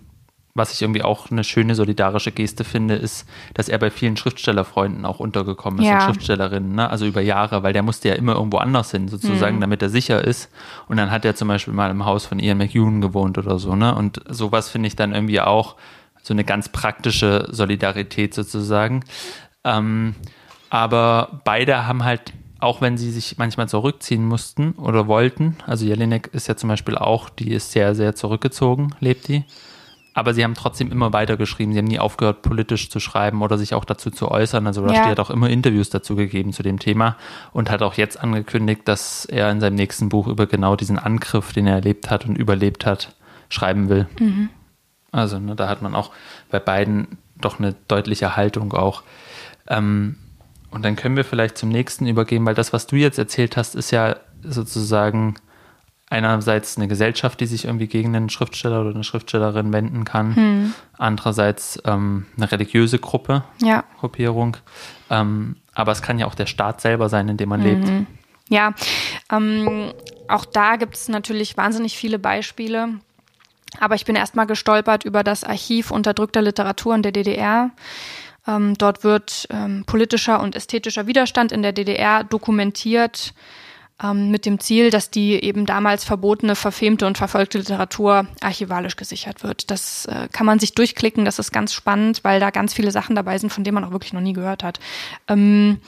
was 0.57 0.71
ich 0.73 0.81
irgendwie 0.81 1.03
auch 1.03 1.29
eine 1.29 1.43
schöne 1.43 1.75
solidarische 1.75 2.31
Geste 2.31 2.63
finde, 2.63 2.95
ist, 2.95 3.27
dass 3.53 3.67
er 3.67 3.77
bei 3.77 3.91
vielen 3.91 4.15
Schriftstellerfreunden 4.15 5.05
auch 5.05 5.19
untergekommen 5.19 5.81
ist 5.81 5.87
Ja. 5.87 5.95
und 5.95 6.01
Schriftstellerinnen, 6.03 6.73
ne? 6.75 6.89
also 6.89 7.05
über 7.05 7.19
Jahre, 7.19 7.61
weil 7.61 7.73
der 7.73 7.83
musste 7.83 8.07
ja 8.07 8.15
immer 8.15 8.35
irgendwo 8.35 8.57
anders 8.57 8.89
hin, 8.91 9.03
Mhm. 9.03 9.07
sozusagen, 9.09 9.59
damit 9.59 9.81
er 9.81 9.89
sicher 9.89 10.23
ist. 10.23 10.49
Und 10.87 10.95
dann 10.95 11.11
hat 11.11 11.25
er 11.25 11.35
zum 11.35 11.49
Beispiel 11.49 11.73
mal 11.73 11.91
im 11.91 12.05
Haus 12.05 12.25
von 12.25 12.39
Ian 12.39 12.57
McEwan 12.57 13.01
gewohnt 13.01 13.37
oder 13.37 13.59
so, 13.59 13.75
ne? 13.75 13.93
Und 13.93 14.21
sowas 14.29 14.69
finde 14.69 14.87
ich 14.87 14.95
dann 14.95 15.13
irgendwie 15.13 15.41
auch 15.41 15.75
so 16.23 16.33
eine 16.33 16.45
ganz 16.45 16.69
praktische 16.69 17.47
Solidarität 17.51 18.33
sozusagen. 18.33 19.03
Ähm, 19.65 20.15
aber 20.69 21.41
beide 21.43 21.85
haben 21.85 22.05
halt, 22.05 22.31
auch 22.61 22.79
wenn 22.79 22.97
sie 22.97 23.11
sich 23.11 23.37
manchmal 23.37 23.67
zurückziehen 23.67 24.25
mussten 24.25 24.71
oder 24.71 25.05
wollten, 25.07 25.57
also 25.67 25.85
Jelinek 25.85 26.29
ist 26.31 26.47
ja 26.47 26.55
zum 26.55 26.69
Beispiel 26.69 26.97
auch, 26.97 27.29
die 27.29 27.51
ist 27.51 27.73
sehr, 27.73 27.93
sehr 27.93 28.15
zurückgezogen, 28.15 28.95
lebt 29.01 29.27
die. 29.27 29.43
Aber 30.17 30.33
sie 30.33 30.43
haben 30.45 30.55
trotzdem 30.55 30.91
immer 30.93 31.11
weitergeschrieben. 31.11 31.73
Sie 31.73 31.77
haben 31.79 31.85
nie 31.87 31.99
aufgehört, 31.99 32.41
politisch 32.41 32.89
zu 32.89 33.01
schreiben 33.01 33.41
oder 33.41 33.57
sich 33.57 33.73
auch 33.73 33.83
dazu 33.83 34.09
zu 34.09 34.31
äußern. 34.31 34.65
Also 34.65 34.81
Rushdie 34.81 34.95
Ja. 35.03 35.09
hat 35.09 35.19
auch 35.19 35.29
immer 35.29 35.49
Interviews 35.49 35.89
dazu 35.89 36.15
gegeben 36.15 36.53
zu 36.53 36.63
dem 36.63 36.79
Thema 36.79 37.17
und 37.51 37.69
hat 37.69 37.81
auch 37.83 37.95
jetzt 37.95 38.19
angekündigt, 38.19 38.83
dass 38.85 39.25
er 39.25 39.51
in 39.51 39.59
seinem 39.59 39.75
nächsten 39.75 40.07
Buch 40.07 40.27
über 40.27 40.47
genau 40.47 40.77
diesen 40.77 40.97
Angriff, 40.97 41.51
den 41.51 41.67
er 41.67 41.75
erlebt 41.75 42.09
hat 42.09 42.25
und 42.25 42.37
überlebt 42.37 42.85
hat, 42.85 43.13
schreiben 43.49 43.89
will. 43.89 44.07
Also 45.11 45.37
ne, 45.37 45.53
da 45.55 45.67
hat 45.67 45.81
man 45.81 45.93
auch 45.93 46.11
bei 46.49 46.59
beiden 46.59 47.17
doch 47.39 47.59
eine 47.59 47.75
deutliche 47.89 48.37
Haltung 48.37 48.71
auch. 48.73 49.03
Ähm, 49.67 50.15
und 50.71 50.85
dann 50.85 50.95
können 50.95 51.17
wir 51.17 51.25
vielleicht 51.25 51.57
zum 51.57 51.67
nächsten 51.69 52.07
übergehen, 52.07 52.45
weil 52.45 52.55
das, 52.55 52.71
was 52.71 52.87
du 52.87 52.95
jetzt 52.95 53.17
erzählt 53.17 53.57
hast, 53.57 53.75
ist 53.75 53.91
ja 53.91 54.15
sozusagen 54.43 55.35
einerseits 56.09 56.77
eine 56.77 56.87
Gesellschaft, 56.87 57.39
die 57.39 57.45
sich 57.47 57.65
irgendwie 57.65 57.87
gegen 57.87 58.15
einen 58.15 58.29
Schriftsteller 58.29 58.81
oder 58.81 58.91
eine 58.91 59.03
Schriftstellerin 59.03 59.73
wenden 59.73 60.05
kann. 60.05 60.73
Andererseits 60.97 61.81
ähm, 61.85 62.25
eine 62.37 62.51
religiöse 62.51 62.99
Gruppe, 62.99 63.43
Ja. 63.61 63.83
Gruppierung. 63.99 64.57
Ähm, 65.09 65.55
aber 65.73 65.91
es 65.91 66.01
kann 66.01 66.19
ja 66.19 66.27
auch 66.27 66.35
der 66.35 66.45
Staat 66.45 66.81
selber 66.81 67.09
sein, 67.09 67.27
in 67.27 67.37
dem 67.37 67.49
man 67.49 67.61
lebt. 67.61 67.87
Ja, 68.49 68.73
ähm, 69.31 69.91
auch 70.27 70.45
da 70.45 70.75
gibt 70.75 70.95
es 70.95 71.07
natürlich 71.09 71.57
wahnsinnig 71.57 71.97
viele 71.97 72.19
Beispiele. 72.19 72.89
Aber 73.79 73.95
ich 73.95 74.05
bin 74.05 74.15
erstmal 74.15 74.45
gestolpert 74.47 75.03
über 75.03 75.23
das 75.23 75.43
Archiv 75.43 75.91
unterdrückter 75.91 76.41
Literatur 76.41 76.95
in 76.95 77.01
der 77.01 77.11
DDR. 77.11 77.71
Ähm, 78.47 78.75
dort 78.77 79.03
wird 79.03 79.47
ähm, 79.49 79.83
politischer 79.85 80.39
und 80.39 80.55
ästhetischer 80.55 81.07
Widerstand 81.07 81.51
in 81.51 81.61
der 81.61 81.73
DDR 81.73 82.23
dokumentiert 82.23 83.33
ähm, 84.03 84.29
mit 84.31 84.45
dem 84.45 84.59
Ziel, 84.59 84.89
dass 84.89 85.09
die 85.09 85.33
eben 85.43 85.65
damals 85.65 86.03
verbotene, 86.03 86.55
verfemte 86.55 87.07
und 87.07 87.17
verfolgte 87.17 87.57
Literatur 87.59 88.27
archivalisch 88.41 88.95
gesichert 88.95 89.43
wird. 89.43 89.71
Das 89.71 90.05
äh, 90.05 90.27
kann 90.31 90.45
man 90.45 90.59
sich 90.59 90.73
durchklicken, 90.75 91.25
das 91.25 91.39
ist 91.39 91.51
ganz 91.51 91.73
spannend, 91.73 92.23
weil 92.23 92.39
da 92.39 92.49
ganz 92.49 92.73
viele 92.73 92.91
Sachen 92.91 93.15
dabei 93.15 93.37
sind, 93.37 93.51
von 93.51 93.63
denen 93.63 93.75
man 93.75 93.83
auch 93.85 93.91
wirklich 93.91 94.13
noch 94.13 94.21
nie 94.21 94.33
gehört 94.33 94.63
hat. 94.63 94.79
Ähm, 95.27 95.79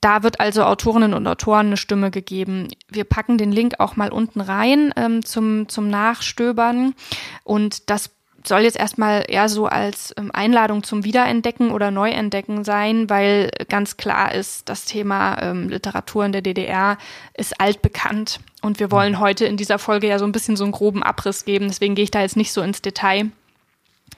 da 0.00 0.22
wird 0.22 0.38
also 0.38 0.64
Autorinnen 0.64 1.14
und 1.14 1.26
Autoren 1.26 1.66
eine 1.66 1.76
Stimme 1.76 2.10
gegeben. 2.10 2.68
Wir 2.88 3.04
packen 3.04 3.36
den 3.36 3.50
Link 3.50 3.74
auch 3.78 3.96
mal 3.96 4.10
unten 4.10 4.40
rein 4.40 4.92
ähm, 4.96 5.24
zum, 5.24 5.68
zum 5.68 5.88
Nachstöbern. 5.88 6.94
Und 7.42 7.90
das 7.90 8.10
soll 8.48 8.62
jetzt 8.62 8.78
erstmal 8.78 9.24
eher 9.28 9.48
so 9.48 9.66
als 9.66 10.12
ähm, 10.16 10.30
Einladung 10.32 10.82
zum 10.82 11.04
Wiederentdecken 11.04 11.70
oder 11.70 11.90
Neuentdecken 11.90 12.64
sein, 12.64 13.08
weil 13.08 13.50
ganz 13.68 13.96
klar 13.96 14.34
ist, 14.34 14.68
das 14.68 14.84
Thema 14.84 15.40
ähm, 15.40 15.68
Literatur 15.68 16.24
in 16.24 16.32
der 16.32 16.42
DDR 16.42 16.98
ist 17.34 17.60
altbekannt. 17.60 18.40
Und 18.62 18.80
wir 18.80 18.90
wollen 18.90 19.20
heute 19.20 19.44
in 19.44 19.56
dieser 19.56 19.78
Folge 19.78 20.08
ja 20.08 20.18
so 20.18 20.24
ein 20.24 20.32
bisschen 20.32 20.56
so 20.56 20.64
einen 20.64 20.72
groben 20.72 21.02
Abriss 21.02 21.44
geben. 21.44 21.68
Deswegen 21.68 21.94
gehe 21.94 22.04
ich 22.04 22.10
da 22.10 22.20
jetzt 22.20 22.36
nicht 22.36 22.52
so 22.52 22.62
ins 22.62 22.82
Detail. 22.82 23.30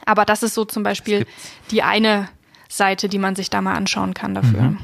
Aber 0.07 0.25
das 0.25 0.43
ist 0.43 0.55
so 0.55 0.64
zum 0.64 0.83
Beispiel 0.83 1.27
die 1.71 1.83
eine 1.83 2.29
Seite, 2.69 3.09
die 3.09 3.19
man 3.19 3.37
sich 3.37 3.51
da 3.51 3.61
mal 3.61 3.75
anschauen 3.75 4.14
kann 4.14 4.35
dafür. 4.35 4.77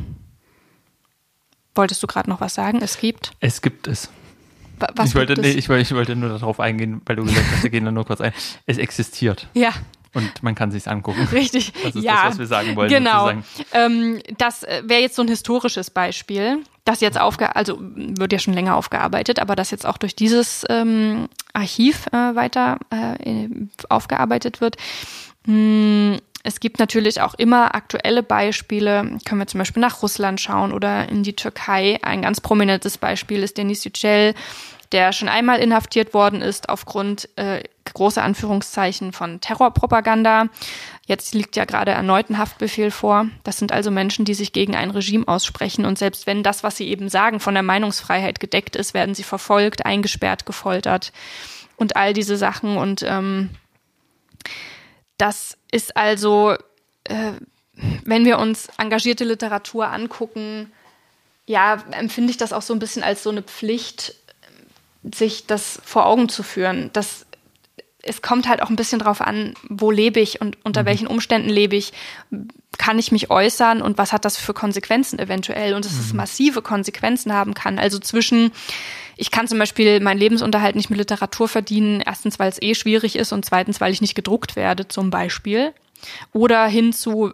Wolltest 1.75 2.03
du 2.03 2.07
gerade 2.07 2.29
noch 2.29 2.41
was 2.41 2.55
sagen? 2.55 2.81
Es 2.83 2.99
gibt. 2.99 3.33
Es 3.41 3.63
gibt 3.63 3.87
es. 3.87 4.11
Wa- 4.79 4.89
Was 4.97 5.11
ich, 5.11 5.15
wollte, 5.15 5.41
nee, 5.41 5.51
ich, 5.51 5.69
wollte, 5.69 5.83
ich 5.83 5.95
wollte 5.95 6.17
nur 6.17 6.29
darauf 6.31 6.61
eingehen, 6.61 7.01
weil 7.07 7.17
du 7.17 7.25
gesagt 7.25 7.47
hast, 7.53 7.63
wir 7.63 7.71
gehen 7.71 7.85
da 7.85 7.91
nur 7.91 8.05
kurz 8.05 8.21
ein. 8.21 8.33
Es 8.67 8.79
existiert 8.79 9.49
ja, 9.55 9.71
und 10.13 10.43
man 10.43 10.55
kann 10.55 10.71
sich 10.71 10.89
angucken. 10.89 11.27
richtig. 11.33 11.73
Das 11.83 11.95
ist 11.95 12.05
ja, 12.05 12.15
das, 12.25 12.33
was 12.33 12.39
wir 12.39 12.47
sagen 12.47 12.77
wollen, 12.77 12.89
Genau. 12.91 13.31
Ähm, 13.73 14.21
das 14.39 14.63
äh, 14.63 14.83
wäre 14.87 15.01
jetzt 15.03 15.17
so 15.17 15.23
ein 15.23 15.29
historisches 15.29 15.91
Beispiel, 15.91 16.59
das 16.85 17.01
jetzt 17.01 17.19
aufge, 17.21 17.55
also 17.57 17.79
wird 17.81 18.33
ja 18.33 18.39
schon 18.39 18.55
länger 18.55 18.77
aufgearbeitet, 18.77 19.41
aber 19.41 19.57
das 19.57 19.71
jetzt 19.71 19.85
auch 19.87 19.99
durch 19.99 20.15
dieses 20.15 20.65
ähm, 20.69 21.29
Archiv 21.53 22.07
äh, 22.13 22.35
weiter 22.35 22.79
äh, 22.91 23.49
aufgearbeitet 23.89 24.61
wird. 24.61 24.77
Hm, 25.47 26.19
Es 26.47 26.61
gibt 26.61 26.79
natürlich 26.79 27.21
auch 27.21 27.35
immer 27.35 27.75
aktuelle 27.75 28.23
Beispiele. 28.23 29.19
Können 29.25 29.41
wir 29.41 29.49
zum 29.49 29.59
Beispiel 29.59 29.81
nach 29.81 30.01
Russland 30.01 30.41
schauen 30.41 30.73
oder 30.73 31.09
in 31.09 31.25
die 31.25 31.35
Türkei. 31.35 31.99
Ein 32.03 32.23
ganz 32.23 32.41
prominentes 32.41 32.99
Beispiel 32.99 33.43
ist 33.43 33.59
Denis 33.59 33.85
Yücel, 33.85 34.33
der 34.93 35.13
schon 35.13 35.29
einmal 35.29 35.59
inhaftiert 35.59 36.15
worden 36.15 36.43
ist 36.43 36.69
aufgrund 36.69 37.29
äh, 37.37 37.65
großer 37.93 38.23
Anführungszeichen 38.23 39.13
von 39.13 39.41
Terrorpropaganda. 39.41 40.47
Jetzt 41.05 41.35
liegt 41.35 41.57
ja 41.57 41.65
gerade 41.65 41.91
erneut 41.91 42.31
ein 42.31 42.39
Haftbefehl 42.39 42.93
vor. 42.93 43.27
Das 43.43 43.59
sind 43.59 43.73
also 43.73 43.91
Menschen, 43.91 44.25
die 44.25 44.35
sich 44.35 44.53
gegen 44.53 44.77
ein 44.77 44.91
Regime 44.91 45.27
aussprechen. 45.27 45.85
Und 45.85 45.99
selbst 45.99 46.29
wenn 46.29 46.45
das, 46.45 46.63
was 46.63 46.77
sie 46.77 46.87
eben 46.87 47.09
sagen, 47.09 47.41
von 47.41 47.55
der 47.55 47.65
Meinungsfreiheit 47.65 48.39
gedeckt 48.39 48.77
ist, 48.77 48.95
werden 48.95 49.17
sie 49.17 49.25
verfolgt, 49.25 49.85
eingesperrt, 49.85 50.47
gefoltert 50.47 51.13
und 51.77 51.97
all 51.97 52.13
diese 52.13 52.37
Sachen. 52.37 52.77
Und 52.77 53.03
ähm, 53.03 53.51
das 55.19 55.56
ist 55.71 55.97
also, 55.97 56.55
äh, 57.05 57.33
wenn 58.05 58.25
wir 58.25 58.39
uns 58.39 58.69
engagierte 58.79 59.25
Literatur 59.25 59.89
angucken, 59.89 60.73
ja, 61.47 61.85
empfinde 61.93 62.31
ich 62.31 62.37
das 62.37 62.53
auch 62.53 62.63
so 62.63 62.75
ein 62.75 62.79
bisschen 62.79 63.03
als 63.03 63.23
so 63.23 63.31
eine 63.31 63.43
Pflicht, 63.43 64.15
sich 65.15 65.47
das 65.47 65.81
vor 65.85 66.07
Augen 66.07 66.29
zu 66.29 66.43
führen. 66.43 66.91
Das, 66.93 67.27
es 68.03 68.23
kommt 68.23 68.49
halt 68.49 68.63
auch 68.63 68.71
ein 68.71 68.77
bisschen 68.77 68.99
drauf 68.99 69.21
an, 69.21 69.55
wo 69.69 69.91
lebe 69.91 70.21
ich 70.21 70.41
und 70.41 70.59
unter 70.65 70.85
welchen 70.85 71.07
Umständen 71.07 71.49
lebe 71.49 71.77
ich. 71.77 71.93
Kann 72.79 72.99
ich 72.99 73.13
mich 73.13 73.31
äußern 73.31 73.83
und 73.83 73.99
was 73.99 74.13
hat 74.13 74.25
das 74.25 74.37
für 74.37 74.55
Konsequenzen 74.55 75.19
eventuell? 75.19 75.75
Und 75.75 75.85
dass 75.85 75.99
es 75.99 76.13
massive 76.13 76.63
Konsequenzen 76.63 77.33
haben 77.33 77.55
kann. 77.55 77.79
Also 77.79 77.99
zwischen, 77.99 78.53
ich 79.17 79.31
kann 79.31 79.49
zum 79.49 79.59
Beispiel 79.59 80.01
meinen 80.01 80.19
Lebensunterhalt 80.19 80.77
nicht 80.77 80.91
mit 80.91 80.99
Literatur 80.99 81.49
verdienen, 81.49 82.03
erstens, 82.05 82.39
weil 82.39 82.49
es 82.49 82.61
eh 82.61 82.75
schwierig 82.75 83.17
ist 83.17 83.33
und 83.33 83.45
zweitens, 83.45 83.81
weil 83.81 83.93
ich 83.93 84.01
nicht 84.01 84.15
gedruckt 84.15 84.57
werde, 84.57 84.89
zum 84.89 85.11
Beispiel. 85.11 85.73
Oder 86.33 86.67
hin 86.67 86.93
zu, 86.93 87.33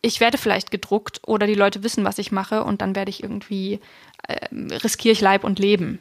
ich 0.00 0.20
werde 0.20 0.38
vielleicht 0.38 0.70
gedruckt 0.70 1.20
oder 1.26 1.46
die 1.46 1.54
Leute 1.54 1.82
wissen, 1.82 2.04
was 2.04 2.18
ich 2.18 2.32
mache 2.32 2.64
und 2.64 2.82
dann 2.82 2.96
werde 2.96 3.10
ich 3.10 3.22
irgendwie, 3.22 3.80
äh, 4.26 4.46
riskiere 4.76 5.12
ich 5.12 5.20
Leib 5.20 5.44
und 5.44 5.58
Leben. 5.58 5.98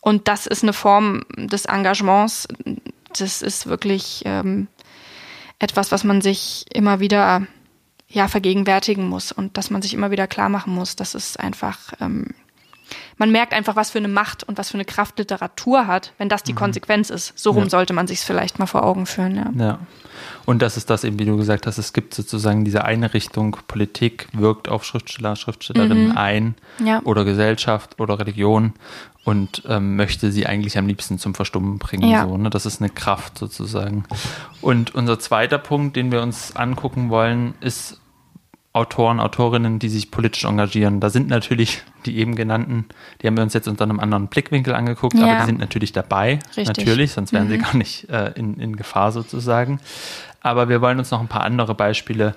Und 0.00 0.28
das 0.28 0.46
ist 0.46 0.62
eine 0.62 0.72
Form 0.72 1.24
des 1.36 1.64
Engagements. 1.64 2.46
Das 3.18 3.42
ist 3.42 3.66
wirklich 3.66 4.22
ähm, 4.24 4.68
etwas, 5.58 5.92
was 5.92 6.04
man 6.04 6.20
sich 6.20 6.66
immer 6.72 7.00
wieder 7.00 7.46
ja, 8.08 8.28
vergegenwärtigen 8.28 9.08
muss 9.08 9.32
und 9.32 9.56
dass 9.56 9.70
man 9.70 9.82
sich 9.82 9.94
immer 9.94 10.10
wieder 10.10 10.26
klar 10.26 10.48
machen 10.48 10.74
muss. 10.74 10.96
Das 10.96 11.14
ist 11.14 11.40
einfach, 11.40 11.92
ähm, 12.00 12.34
man 13.18 13.30
merkt 13.32 13.52
einfach, 13.54 13.76
was 13.76 13.90
für 13.90 13.98
eine 13.98 14.08
Macht 14.08 14.44
und 14.44 14.58
was 14.58 14.70
für 14.70 14.74
eine 14.74 14.84
Kraft 14.84 15.18
Literatur 15.18 15.86
hat, 15.86 16.12
wenn 16.18 16.28
das 16.28 16.42
die 16.42 16.52
Konsequenz 16.52 17.10
ist. 17.10 17.38
So 17.38 17.50
rum 17.50 17.64
Ja. 17.64 17.70
sollte 17.70 17.92
man 17.92 18.06
sich 18.06 18.18
es 18.18 18.24
vielleicht 18.24 18.58
mal 18.58 18.66
vor 18.66 18.84
Augen 18.84 19.06
führen. 19.06 19.36
Ja. 19.36 19.64
Ja. 19.64 19.78
Und 20.44 20.62
das 20.62 20.76
ist 20.76 20.90
das 20.90 21.04
eben, 21.04 21.18
wie 21.18 21.24
du 21.24 21.36
gesagt 21.36 21.66
hast, 21.66 21.78
es 21.78 21.92
gibt 21.92 22.14
sozusagen 22.14 22.64
diese 22.64 22.84
eine 22.84 23.12
Richtung, 23.14 23.56
Politik 23.68 24.28
wirkt 24.32 24.68
auf 24.68 24.84
Schriftsteller, 24.84 25.36
Schriftstellerinnen 25.36 26.16
ein 26.16 26.54
Ja. 26.84 27.00
oder 27.04 27.24
Gesellschaft 27.24 27.98
oder 28.00 28.18
Religion 28.18 28.72
und 29.24 29.62
ähm, 29.68 29.96
möchte 29.96 30.30
sie 30.30 30.46
eigentlich 30.46 30.78
am 30.78 30.86
liebsten 30.86 31.18
zum 31.18 31.34
Verstummen 31.34 31.78
bringen. 31.78 32.08
Ja. 32.08 32.26
So, 32.26 32.36
ne? 32.38 32.48
Das 32.50 32.64
ist 32.64 32.80
eine 32.80 32.90
Kraft 32.90 33.38
sozusagen. 33.38 34.04
Und 34.60 34.94
unser 34.94 35.18
zweiter 35.18 35.58
Punkt, 35.58 35.96
den 35.96 36.12
wir 36.12 36.22
uns 36.22 36.54
angucken 36.54 37.10
wollen, 37.10 37.54
ist 37.60 38.00
Autoren, 38.76 39.20
Autorinnen, 39.20 39.78
die 39.78 39.88
sich 39.88 40.10
politisch 40.10 40.44
engagieren. 40.44 41.00
Da 41.00 41.08
sind 41.08 41.28
natürlich 41.28 41.82
die 42.04 42.18
eben 42.18 42.36
genannten, 42.36 42.84
die 43.20 43.26
haben 43.26 43.36
wir 43.36 43.42
uns 43.42 43.54
jetzt 43.54 43.68
unter 43.68 43.84
einem 43.84 43.98
anderen 44.00 44.28
Blickwinkel 44.28 44.74
angeguckt, 44.74 45.14
Ja. 45.14 45.24
aber 45.24 45.40
die 45.40 45.46
sind 45.46 45.58
natürlich 45.58 45.92
dabei. 45.92 46.40
Richtig. 46.56 46.66
Natürlich, 46.68 47.12
sonst 47.12 47.32
wären 47.32 47.48
sie 47.48 47.56
gar 47.58 47.74
nicht 47.74 48.10
äh, 48.10 48.32
in, 48.36 48.60
in 48.60 48.76
Gefahr 48.76 49.12
sozusagen. 49.12 49.80
Aber 50.42 50.68
wir 50.68 50.82
wollen 50.82 50.98
uns 50.98 51.10
noch 51.10 51.20
ein 51.20 51.26
paar 51.26 51.42
andere 51.42 51.74
Beispiele 51.74 52.34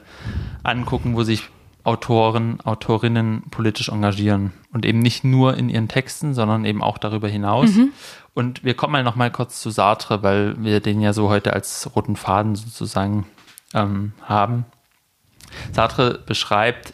angucken, 0.64 1.14
wo 1.16 1.24
sich 1.24 1.44
Autoren, 1.84 2.62
Autorinnen 2.62 3.44
politisch 3.52 3.90
engagieren. 3.90 4.54
Und 4.72 4.86
eben 4.86 5.00
nicht 5.00 5.26
nur 5.26 5.58
in 5.58 5.68
ihren 5.68 5.90
Texten, 5.90 6.34
sondern 6.34 6.64
eben 6.64 6.82
auch 6.82 6.98
darüber 6.98 7.28
hinaus. 7.28 7.76
Mhm. 7.76 7.90
Und 8.34 8.64
wir 8.64 8.76
kommen 8.76 8.94
mal 8.94 9.04
noch 9.04 9.16
mal 9.16 9.30
kurz 9.30 9.60
zu 9.60 9.72
Sartre, 9.72 10.24
weil 10.24 10.56
wir 10.64 10.80
den 10.80 11.02
ja 11.02 11.12
so 11.12 11.28
heute 11.30 11.52
als 11.52 11.90
roten 11.96 12.16
Faden 12.16 12.56
sozusagen 12.56 13.26
ähm, 13.74 14.14
haben. 14.24 14.66
Sartre 15.72 16.20
beschreibt 16.26 16.94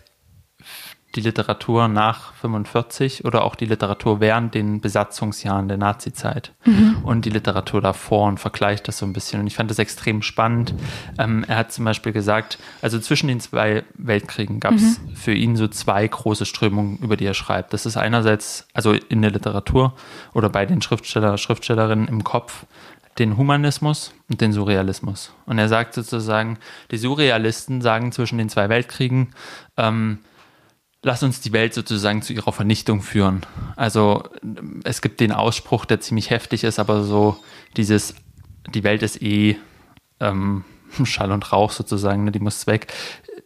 die 1.15 1.21
Literatur 1.21 1.87
nach 1.87 2.33
45 2.33 3.25
oder 3.25 3.43
auch 3.43 3.55
die 3.55 3.65
Literatur 3.65 4.19
während 4.19 4.53
den 4.53 4.81
Besatzungsjahren 4.81 5.67
der 5.67 5.77
Nazizeit 5.77 6.51
mhm. 6.65 6.97
und 7.03 7.25
die 7.25 7.29
Literatur 7.29 7.81
davor 7.81 8.27
und 8.27 8.39
vergleicht 8.39 8.87
das 8.87 8.97
so 8.97 9.05
ein 9.05 9.13
bisschen. 9.13 9.39
Und 9.39 9.47
ich 9.47 9.55
fand 9.55 9.71
das 9.71 9.79
extrem 9.79 10.21
spannend. 10.21 10.73
Ähm, 11.17 11.45
er 11.47 11.57
hat 11.57 11.71
zum 11.71 11.85
Beispiel 11.85 12.11
gesagt, 12.11 12.57
also 12.81 12.99
zwischen 12.99 13.27
den 13.27 13.39
zwei 13.39 13.83
Weltkriegen 13.93 14.59
gab 14.59 14.73
es 14.73 14.99
mhm. 14.99 15.15
für 15.15 15.33
ihn 15.33 15.55
so 15.55 15.67
zwei 15.67 16.05
große 16.05 16.45
Strömungen, 16.45 16.97
über 16.97 17.15
die 17.15 17.25
er 17.25 17.33
schreibt. 17.33 17.73
Das 17.73 17.85
ist 17.85 17.97
einerseits, 17.97 18.67
also 18.73 18.91
in 18.91 19.21
der 19.21 19.31
Literatur 19.31 19.93
oder 20.33 20.49
bei 20.49 20.65
den 20.65 20.81
Schriftsteller, 20.81 21.37
Schriftstellerinnen 21.37 22.07
im 22.07 22.23
Kopf, 22.23 22.65
den 23.17 23.37
Humanismus 23.37 24.13
und 24.29 24.41
den 24.41 24.51
Surrealismus. 24.51 25.31
Und 25.45 25.57
er 25.57 25.69
sagt 25.69 25.93
sozusagen, 25.93 26.57
die 26.91 26.97
Surrealisten 26.97 27.81
sagen 27.81 28.11
zwischen 28.11 28.37
den 28.37 28.49
zwei 28.49 28.67
Weltkriegen, 28.69 29.33
ähm, 29.77 30.19
lass 31.01 31.23
uns 31.23 31.39
die 31.39 31.53
Welt 31.53 31.73
sozusagen 31.73 32.21
zu 32.21 32.33
ihrer 32.33 32.51
Vernichtung 32.51 33.01
führen. 33.01 33.45
Also 33.75 34.23
es 34.83 35.01
gibt 35.01 35.19
den 35.19 35.31
Ausspruch, 35.31 35.85
der 35.85 36.01
ziemlich 36.01 36.29
heftig 36.29 36.63
ist, 36.63 36.79
aber 36.79 37.03
so 37.03 37.37
dieses, 37.77 38.15
die 38.73 38.83
Welt 38.83 39.01
ist 39.03 39.21
eh 39.21 39.57
ähm, 40.19 40.65
Schall 41.03 41.31
und 41.31 41.51
Rauch 41.51 41.71
sozusagen, 41.71 42.25
ne, 42.25 42.31
die 42.31 42.39
muss 42.39 42.67
weg 42.67 42.91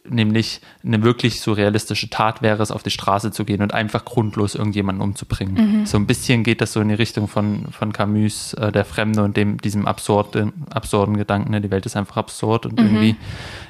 nämlich 0.08 0.60
eine 0.84 1.02
wirklich 1.02 1.40
surrealistische 1.40 2.10
Tat 2.10 2.42
wäre 2.42 2.62
es, 2.62 2.70
auf 2.70 2.82
die 2.82 2.90
Straße 2.90 3.32
zu 3.32 3.44
gehen 3.44 3.62
und 3.62 3.74
einfach 3.74 4.04
grundlos 4.04 4.54
irgendjemanden 4.54 5.02
umzubringen. 5.02 5.80
Mhm. 5.80 5.86
So 5.86 5.98
ein 5.98 6.06
bisschen 6.06 6.42
geht 6.42 6.60
das 6.60 6.72
so 6.72 6.80
in 6.80 6.88
die 6.88 6.94
Richtung 6.94 7.28
von, 7.28 7.66
von 7.70 7.92
Camus, 7.92 8.54
äh, 8.54 8.72
der 8.72 8.84
Fremde 8.84 9.22
und 9.22 9.36
dem, 9.36 9.58
diesem 9.58 9.86
absurden, 9.86 10.52
absurden 10.70 11.16
Gedanken, 11.16 11.50
ne? 11.50 11.60
die 11.60 11.70
Welt 11.70 11.86
ist 11.86 11.96
einfach 11.96 12.16
absurd 12.16 12.66
und 12.66 12.78
mhm. 12.78 12.86
irgendwie, 12.86 13.16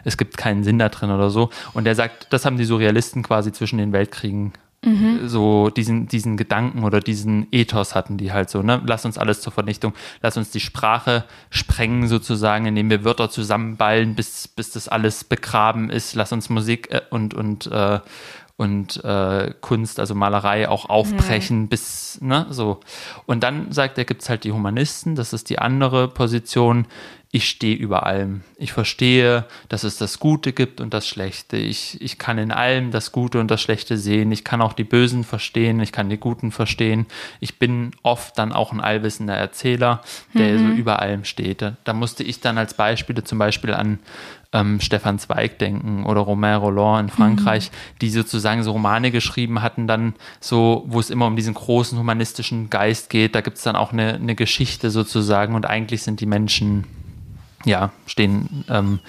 es 0.05 0.17
gibt 0.17 0.37
keinen 0.37 0.65
Sinn 0.65 0.79
da 0.79 0.89
drin 0.89 1.11
oder 1.11 1.31
so. 1.31 1.51
Und 1.73 1.87
er 1.87 1.95
sagt, 1.95 2.33
das 2.33 2.45
haben 2.45 2.57
die 2.57 2.65
Surrealisten 2.65 3.23
quasi 3.23 3.53
zwischen 3.53 3.79
den 3.79 3.93
Weltkriegen 3.93 4.53
Mhm. 4.83 5.29
so 5.29 5.69
diesen, 5.69 6.09
diesen 6.09 6.39
Gedanken 6.39 6.85
oder 6.85 7.01
diesen 7.01 7.47
Ethos 7.53 7.95
hatten 7.95 8.17
die 8.17 8.33
halt 8.33 8.49
so, 8.49 8.63
ne? 8.63 8.81
Lass 8.87 9.05
uns 9.05 9.19
alles 9.19 9.43
zur 9.43 9.53
Vernichtung, 9.53 9.93
lass 10.23 10.39
uns 10.39 10.51
die 10.51 10.61
Sprache 10.61 11.25
sprengen 11.51 12.09
sozusagen, 12.09 12.65
indem 12.65 12.89
wir 12.89 13.05
Wörter 13.05 13.29
zusammenballen, 13.29 14.15
bis, 14.15 14.49
bis 14.49 14.71
das 14.71 14.89
alles 14.89 15.25
begraben 15.25 15.91
ist. 15.91 16.15
Lass 16.15 16.33
uns 16.33 16.49
Musik 16.49 16.91
äh, 16.91 17.03
und, 17.11 17.35
und, 17.35 17.67
äh, 17.67 18.01
und 18.57 19.05
äh, 19.05 19.53
Kunst, 19.61 20.01
also 20.01 20.15
Malerei 20.15 20.67
auch 20.67 20.89
aufbrechen, 20.89 21.63
mhm. 21.63 21.69
bis, 21.69 22.19
ne, 22.23 22.47
so. 22.49 22.81
Und 23.27 23.43
dann 23.43 23.73
sagt 23.73 23.99
er, 23.99 24.07
gibt 24.07 24.23
es 24.23 24.31
halt 24.31 24.45
die 24.45 24.53
Humanisten, 24.53 25.15
das 25.15 25.35
ist 25.35 25.51
die 25.51 25.59
andere 25.59 26.09
Position, 26.09 26.87
ich 27.33 27.49
stehe 27.49 27.77
über 27.77 28.07
allem. 28.07 28.41
Ich 28.57 28.73
verstehe, 28.73 29.45
dass 29.69 29.85
es 29.85 29.97
das 29.97 30.19
Gute 30.19 30.53
gibt 30.53 30.81
und 30.81 30.93
das 30.93 31.07
Schlechte. 31.07 31.57
Ich, 31.57 32.01
ich 32.01 32.19
kann 32.19 32.39
in 32.39 32.51
allem 32.51 32.91
das 32.91 33.13
Gute 33.13 33.39
und 33.39 33.49
das 33.53 33.63
Schlechte 33.63 33.97
sehen. 33.97 34.33
Ich 34.33 34.43
kann 34.43 34.61
auch 34.61 34.73
die 34.73 34.83
Bösen 34.83 35.23
verstehen. 35.23 35.79
Ich 35.79 35.93
kann 35.93 36.11
die 36.11 36.17
Guten 36.17 36.51
verstehen. 36.51 37.07
Ich 37.39 37.61
bin 37.61 37.93
oft 38.03 38.37
dann 38.37 38.53
auch 38.53 38.73
ein 38.73 38.81
allwissender 38.81 39.37
Erzähler, 39.37 40.03
der 40.35 40.55
mhm. 40.55 40.59
so 40.59 40.75
über 40.75 40.99
allem 40.99 41.25
steht. 41.25 41.65
Da, 41.85 41.93
musste 41.93 42.25
ich 42.25 42.41
dann 42.41 42.59
als 42.59 42.75
Beispiele 42.75 43.23
zum 43.23 43.39
Beispiel 43.39 43.75
an 43.75 44.01
ähm, 44.53 44.81
Stefan 44.81 45.21
Zweig 45.21 45.61
denken 45.61 46.07
oder 46.07 46.23
Romain 46.23 46.57
Roland 46.57 47.11
in 47.11 47.17
Frankreich, 47.17 47.71
mhm. 47.71 47.99
die 48.01 48.11
sozusagen 48.11 48.65
so 48.65 48.73
Romane 48.73 49.13
geschrieben 49.13 49.63
hatten, 49.63 49.87
dann 49.87 50.15
so, 50.41 50.83
wo 50.89 50.99
es 50.99 51.11
immer 51.11 51.29
um 51.29 51.37
diesen 51.37 51.55
großen 51.55 51.97
humanistischen 51.97 52.71
Geist 52.71 53.09
geht. 53.09 53.37
Da 53.37 53.41
gibt 53.41 53.59
es 53.59 53.63
dann 53.63 53.77
auch 53.77 53.93
eine, 53.93 54.15
eine 54.15 54.35
Geschichte 54.35 54.91
sozusagen 54.91 55.55
und 55.55 55.65
eigentlich 55.65 56.03
sind 56.03 56.19
die 56.19 56.27
Menschen 56.27 56.87
ja, 57.65 57.93
stehen 58.07 58.65
ähm, 58.69 59.01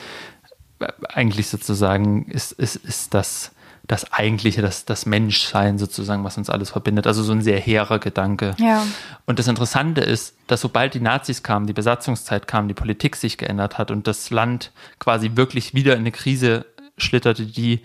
eigentlich 1.10 1.48
sozusagen 1.48 2.26
ist, 2.26 2.52
ist, 2.54 2.76
ist 2.78 3.14
das 3.14 3.52
das 3.88 4.14
Eigentliche, 4.14 4.62
das, 4.62 4.86
das 4.86 5.06
Menschsein 5.06 5.78
sozusagen, 5.78 6.24
was 6.24 6.38
uns 6.38 6.50
alles 6.50 6.70
verbindet. 6.70 7.08
Also 7.08 7.24
so 7.24 7.34
ein 7.34 7.42
sehr 7.42 7.60
hehrer 7.60 8.00
Gedanke. 8.00 8.56
Ja. 8.58 8.86
Und 9.26 9.38
das 9.38 9.50
Interessante 9.50 10.00
ist, 10.00 10.36
dass 10.48 10.62
sobald 10.62 10.94
die 10.94 11.02
Nazis 11.02 11.44
kamen, 11.44 11.68
die 11.68 11.74
Besatzungszeit 11.74 12.48
kam, 12.48 12.70
die 12.70 12.74
Politik 12.74 13.18
sich 13.18 13.38
geändert 13.38 13.78
hat 13.78 13.92
und 13.92 14.08
das 14.08 14.30
Land 14.30 14.72
quasi 15.00 15.32
wirklich 15.36 15.74
wieder 15.74 15.94
in 15.94 16.00
eine 16.00 16.12
Krise 16.12 16.66
schlitterte, 16.98 17.46
die 17.46 17.82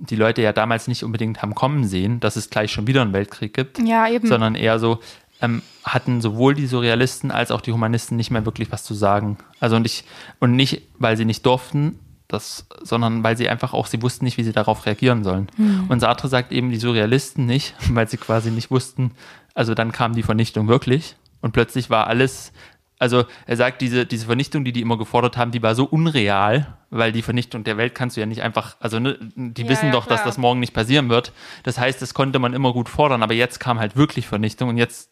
die 0.00 0.14
Leute 0.14 0.42
ja 0.42 0.52
damals 0.52 0.86
nicht 0.86 1.02
unbedingt 1.02 1.42
haben 1.42 1.56
kommen 1.56 1.84
sehen, 1.84 2.20
dass 2.20 2.36
es 2.36 2.50
gleich 2.50 2.70
schon 2.70 2.86
wieder 2.86 3.02
einen 3.02 3.12
Weltkrieg 3.12 3.52
gibt. 3.52 3.80
Ja, 3.80 4.08
eben. 4.08 4.28
Sondern 4.28 4.54
eher 4.54 4.78
so, 4.78 5.00
ähm, 5.40 5.62
hatten 5.84 6.20
sowohl 6.20 6.54
die 6.54 6.66
Surrealisten 6.66 7.30
als 7.30 7.50
auch 7.50 7.60
die 7.60 7.72
Humanisten 7.72 8.16
nicht 8.16 8.30
mehr 8.30 8.44
wirklich 8.44 8.72
was 8.72 8.84
zu 8.84 8.94
sagen. 8.94 9.38
Also 9.60 9.76
und 9.76 9.86
ich, 9.86 10.04
und 10.40 10.56
nicht, 10.56 10.82
weil 10.98 11.16
sie 11.16 11.24
nicht 11.24 11.46
durften, 11.46 11.98
das, 12.28 12.66
sondern 12.82 13.24
weil 13.24 13.36
sie 13.36 13.48
einfach 13.48 13.72
auch, 13.72 13.86
sie 13.86 14.02
wussten 14.02 14.24
nicht, 14.24 14.36
wie 14.36 14.44
sie 14.44 14.52
darauf 14.52 14.84
reagieren 14.84 15.24
sollen. 15.24 15.48
Mhm. 15.56 15.86
Und 15.88 16.00
Sartre 16.00 16.28
sagt 16.28 16.52
eben 16.52 16.70
die 16.70 16.76
Surrealisten 16.76 17.46
nicht, 17.46 17.74
weil 17.90 18.08
sie 18.08 18.18
quasi 18.18 18.50
nicht 18.50 18.70
wussten, 18.70 19.12
also 19.54 19.74
dann 19.74 19.92
kam 19.92 20.14
die 20.14 20.22
Vernichtung 20.22 20.68
wirklich 20.68 21.16
und 21.40 21.52
plötzlich 21.52 21.90
war 21.90 22.06
alles, 22.06 22.52
also 22.98 23.24
er 23.46 23.56
sagt, 23.56 23.80
diese, 23.80 24.06
diese 24.06 24.26
Vernichtung, 24.26 24.64
die 24.64 24.72
die 24.72 24.82
immer 24.82 24.98
gefordert 24.98 25.36
haben, 25.36 25.50
die 25.50 25.62
war 25.62 25.74
so 25.74 25.84
unreal, 25.84 26.76
weil 26.90 27.12
die 27.12 27.22
Vernichtung 27.22 27.64
der 27.64 27.76
Welt 27.76 27.94
kannst 27.94 28.16
du 28.16 28.20
ja 28.20 28.26
nicht 28.26 28.42
einfach, 28.42 28.76
also 28.80 28.98
ne, 28.98 29.18
die 29.34 29.62
ja, 29.62 29.68
wissen 29.68 29.86
ja, 29.86 29.92
doch, 29.92 30.06
klar. 30.06 30.18
dass 30.18 30.24
das 30.24 30.38
morgen 30.38 30.60
nicht 30.60 30.74
passieren 30.74 31.08
wird. 31.08 31.32
Das 31.62 31.78
heißt, 31.78 32.00
das 32.02 32.14
konnte 32.14 32.38
man 32.38 32.52
immer 32.52 32.72
gut 32.72 32.88
fordern, 32.88 33.22
aber 33.22 33.34
jetzt 33.34 33.58
kam 33.58 33.78
halt 33.78 33.96
wirklich 33.96 34.26
Vernichtung 34.26 34.68
und 34.68 34.76
jetzt 34.76 35.10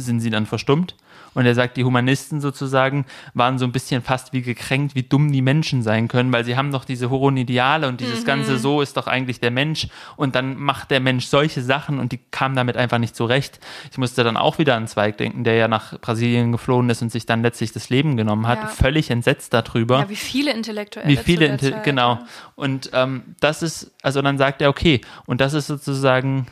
sind 0.00 0.20
sie 0.20 0.30
dann 0.30 0.46
verstummt. 0.46 0.94
Und 1.36 1.44
er 1.44 1.54
sagt, 1.54 1.76
die 1.76 1.84
Humanisten 1.84 2.40
sozusagen 2.40 3.04
waren 3.34 3.58
so 3.58 3.66
ein 3.66 3.72
bisschen 3.72 4.00
fast 4.00 4.32
wie 4.32 4.40
gekränkt, 4.40 4.94
wie 4.94 5.02
dumm 5.02 5.32
die 5.32 5.42
Menschen 5.42 5.82
sein 5.82 6.08
können, 6.08 6.32
weil 6.32 6.46
sie 6.46 6.56
haben 6.56 6.72
doch 6.72 6.86
diese 6.86 7.10
hohen 7.10 7.36
Ideale 7.36 7.88
und 7.88 8.00
dieses 8.00 8.22
mhm. 8.22 8.26
ganze 8.26 8.58
so 8.58 8.80
ist 8.80 8.96
doch 8.96 9.06
eigentlich 9.06 9.38
der 9.38 9.50
Mensch. 9.50 9.88
Und 10.16 10.34
dann 10.34 10.56
macht 10.56 10.90
der 10.90 11.00
Mensch 11.00 11.26
solche 11.26 11.60
Sachen 11.60 11.98
und 11.98 12.12
die 12.12 12.20
kamen 12.30 12.56
damit 12.56 12.78
einfach 12.78 12.96
nicht 12.96 13.14
zurecht. 13.14 13.60
Ich 13.90 13.98
musste 13.98 14.24
dann 14.24 14.38
auch 14.38 14.56
wieder 14.56 14.76
an 14.76 14.86
Zweig 14.88 15.18
denken, 15.18 15.44
der 15.44 15.56
ja 15.56 15.68
nach 15.68 16.00
Brasilien 16.00 16.52
geflohen 16.52 16.88
ist 16.88 17.02
und 17.02 17.12
sich 17.12 17.26
dann 17.26 17.42
letztlich 17.42 17.70
das 17.70 17.90
Leben 17.90 18.16
genommen 18.16 18.46
hat, 18.46 18.60
ja. 18.60 18.68
völlig 18.68 19.10
entsetzt 19.10 19.52
darüber. 19.52 19.98
Ja, 19.98 20.08
wie 20.08 20.16
viele 20.16 20.54
Intellektuelle. 20.54 21.06
Wie 21.06 21.18
viele, 21.18 21.48
Inte 21.48 21.82
genau. 21.84 22.18
Und 22.54 22.88
ähm, 22.94 23.34
das 23.40 23.62
ist, 23.62 23.92
also 24.00 24.22
dann 24.22 24.38
sagt 24.38 24.62
er, 24.62 24.70
okay, 24.70 25.02
und 25.26 25.42
das 25.42 25.52
ist 25.52 25.66
sozusagen 25.66 26.46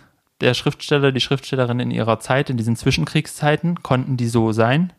der 0.44 0.54
Schriftsteller, 0.54 1.10
die 1.10 1.20
Schriftstellerin 1.20 1.80
in 1.80 1.90
ihrer 1.90 2.20
Zeit, 2.20 2.50
in 2.50 2.56
diesen 2.56 2.76
Zwischenkriegszeiten, 2.76 3.82
konnten 3.82 4.16
die 4.16 4.28
so 4.28 4.52
sein. 4.52 4.92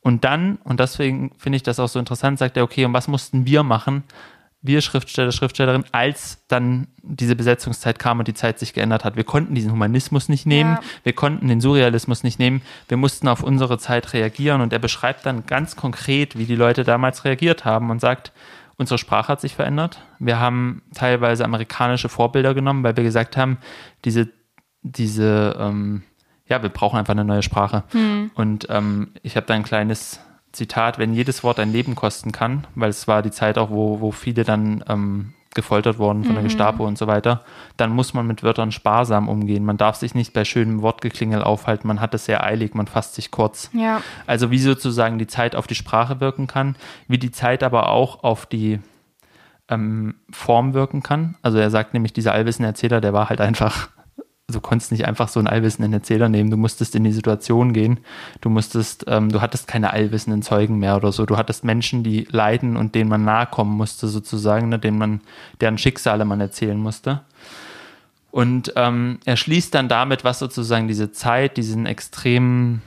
Und 0.00 0.24
dann, 0.24 0.56
und 0.64 0.80
deswegen 0.80 1.32
finde 1.38 1.56
ich 1.56 1.62
das 1.62 1.80
auch 1.80 1.88
so 1.88 1.98
interessant, 1.98 2.38
sagt 2.38 2.56
er, 2.56 2.64
okay, 2.64 2.84
und 2.84 2.92
was 2.92 3.08
mussten 3.08 3.46
wir 3.46 3.62
machen, 3.62 4.04
wir 4.60 4.80
Schriftsteller, 4.80 5.30
Schriftstellerin, 5.30 5.84
als 5.92 6.44
dann 6.48 6.88
diese 7.02 7.36
Besetzungszeit 7.36 7.98
kam 7.98 8.18
und 8.18 8.26
die 8.26 8.34
Zeit 8.34 8.58
sich 8.58 8.74
geändert 8.74 9.04
hat. 9.04 9.14
Wir 9.14 9.24
konnten 9.24 9.54
diesen 9.54 9.70
Humanismus 9.70 10.28
nicht 10.28 10.46
nehmen, 10.46 10.74
ja. 10.74 10.80
wir 11.04 11.12
konnten 11.12 11.46
den 11.46 11.60
Surrealismus 11.60 12.24
nicht 12.24 12.40
nehmen, 12.40 12.62
wir 12.88 12.96
mussten 12.96 13.28
auf 13.28 13.42
unsere 13.42 13.78
Zeit 13.78 14.12
reagieren 14.12 14.60
und 14.60 14.72
er 14.72 14.80
beschreibt 14.80 15.26
dann 15.26 15.46
ganz 15.46 15.76
konkret, 15.76 16.36
wie 16.36 16.44
die 16.44 16.56
Leute 16.56 16.82
damals 16.82 17.24
reagiert 17.24 17.64
haben 17.64 17.90
und 17.90 18.00
sagt, 18.00 18.32
unsere 18.76 18.98
Sprache 18.98 19.28
hat 19.28 19.40
sich 19.40 19.54
verändert. 19.54 20.00
Wir 20.18 20.40
haben 20.40 20.82
teilweise 20.94 21.44
amerikanische 21.44 22.08
Vorbilder 22.08 22.54
genommen, 22.54 22.82
weil 22.82 22.96
wir 22.96 23.04
gesagt 23.04 23.36
haben, 23.36 23.58
diese 24.04 24.28
diese, 24.82 25.56
ähm, 25.58 26.02
ja, 26.46 26.62
wir 26.62 26.70
brauchen 26.70 26.98
einfach 26.98 27.12
eine 27.12 27.24
neue 27.24 27.42
Sprache. 27.42 27.84
Mhm. 27.92 28.30
Und 28.34 28.66
ähm, 28.70 29.12
ich 29.22 29.36
habe 29.36 29.46
da 29.46 29.54
ein 29.54 29.64
kleines 29.64 30.20
Zitat, 30.52 30.98
wenn 30.98 31.12
jedes 31.12 31.44
Wort 31.44 31.60
ein 31.60 31.72
Leben 31.72 31.94
kosten 31.94 32.32
kann, 32.32 32.66
weil 32.74 32.90
es 32.90 33.06
war 33.06 33.22
die 33.22 33.30
Zeit 33.30 33.58
auch, 33.58 33.70
wo, 33.70 34.00
wo 34.00 34.12
viele 34.12 34.44
dann 34.44 34.82
ähm, 34.88 35.34
gefoltert 35.54 35.98
wurden 35.98 36.22
von 36.22 36.32
mhm. 36.32 36.36
der 36.36 36.44
Gestapo 36.44 36.86
und 36.86 36.96
so 36.98 37.06
weiter, 37.06 37.42
dann 37.76 37.90
muss 37.90 38.14
man 38.14 38.26
mit 38.26 38.42
Wörtern 38.42 38.70
sparsam 38.70 39.28
umgehen. 39.28 39.64
Man 39.64 39.76
darf 39.76 39.96
sich 39.96 40.14
nicht 40.14 40.32
bei 40.32 40.44
schönem 40.44 40.82
Wortgeklingel 40.82 41.42
aufhalten, 41.42 41.88
man 41.88 42.00
hat 42.00 42.14
es 42.14 42.26
sehr 42.26 42.44
eilig, 42.44 42.74
man 42.74 42.86
fasst 42.86 43.14
sich 43.14 43.30
kurz. 43.30 43.70
Ja. 43.72 44.00
Also 44.26 44.50
wie 44.50 44.58
sozusagen 44.58 45.18
die 45.18 45.26
Zeit 45.26 45.56
auf 45.56 45.66
die 45.66 45.74
Sprache 45.74 46.20
wirken 46.20 46.46
kann, 46.46 46.76
wie 47.08 47.18
die 47.18 47.32
Zeit 47.32 47.62
aber 47.62 47.88
auch 47.88 48.22
auf 48.22 48.46
die 48.46 48.78
ähm, 49.68 50.14
Form 50.30 50.74
wirken 50.74 51.02
kann. 51.02 51.36
Also 51.42 51.58
er 51.58 51.70
sagt 51.70 51.92
nämlich, 51.92 52.12
dieser 52.12 52.32
allwissende 52.32 52.68
Erzähler, 52.68 53.00
der 53.00 53.12
war 53.12 53.28
halt 53.28 53.40
einfach 53.40 53.88
du 54.50 54.60
konntest 54.62 54.92
nicht 54.92 55.06
einfach 55.06 55.28
so 55.28 55.40
einen 55.40 55.46
allwissenden 55.46 55.92
Erzähler 55.92 56.30
nehmen, 56.30 56.50
du 56.50 56.56
musstest 56.56 56.94
in 56.94 57.04
die 57.04 57.12
Situation 57.12 57.74
gehen, 57.74 58.00
du 58.40 58.48
musstest, 58.48 59.04
ähm, 59.06 59.30
du 59.30 59.42
hattest 59.42 59.68
keine 59.68 59.92
allwissenden 59.92 60.40
Zeugen 60.40 60.78
mehr 60.78 60.96
oder 60.96 61.12
so, 61.12 61.26
du 61.26 61.36
hattest 61.36 61.64
Menschen, 61.64 62.02
die 62.02 62.26
leiden 62.30 62.78
und 62.78 62.94
denen 62.94 63.10
man 63.10 63.24
nahe 63.24 63.46
kommen 63.46 63.76
musste 63.76 64.08
sozusagen, 64.08 64.70
ne, 64.70 64.78
denen 64.78 64.96
man, 64.96 65.20
deren 65.60 65.76
Schicksale 65.76 66.24
man 66.24 66.40
erzählen 66.40 66.78
musste. 66.78 67.20
Und 68.30 68.72
ähm, 68.76 69.18
er 69.26 69.36
schließt 69.36 69.74
dann 69.74 69.88
damit, 69.88 70.24
was 70.24 70.38
sozusagen 70.38 70.88
diese 70.88 71.12
Zeit, 71.12 71.58
diesen 71.58 71.84
extremen, 71.84 72.80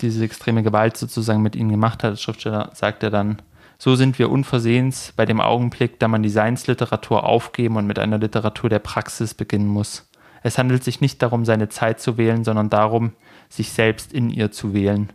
diese 0.00 0.24
extreme 0.24 0.64
Gewalt 0.64 0.96
sozusagen 0.96 1.42
mit 1.42 1.54
ihnen 1.54 1.70
gemacht 1.70 2.02
hat. 2.02 2.12
Als 2.12 2.22
Schriftsteller 2.22 2.70
sagt 2.74 3.02
er 3.04 3.10
dann, 3.10 3.42
So 3.78 3.94
sind 3.94 4.18
wir 4.18 4.30
unversehens 4.30 5.12
bei 5.14 5.26
dem 5.26 5.40
Augenblick, 5.40 6.00
da 6.00 6.08
man 6.08 6.22
die 6.22 6.30
Seinsliteratur 6.30 7.24
aufgeben 7.24 7.76
und 7.76 7.86
mit 7.86 7.98
einer 7.98 8.18
Literatur 8.18 8.70
der 8.70 8.78
Praxis 8.78 9.34
beginnen 9.34 9.68
muss. 9.68 10.08
Es 10.46 10.58
handelt 10.58 10.84
sich 10.84 11.00
nicht 11.00 11.20
darum, 11.22 11.44
seine 11.44 11.68
Zeit 11.68 12.00
zu 12.00 12.18
wählen, 12.18 12.44
sondern 12.44 12.70
darum, 12.70 13.12
sich 13.48 13.72
selbst 13.72 14.12
in 14.12 14.30
ihr 14.30 14.52
zu 14.52 14.72
wählen. 14.72 15.10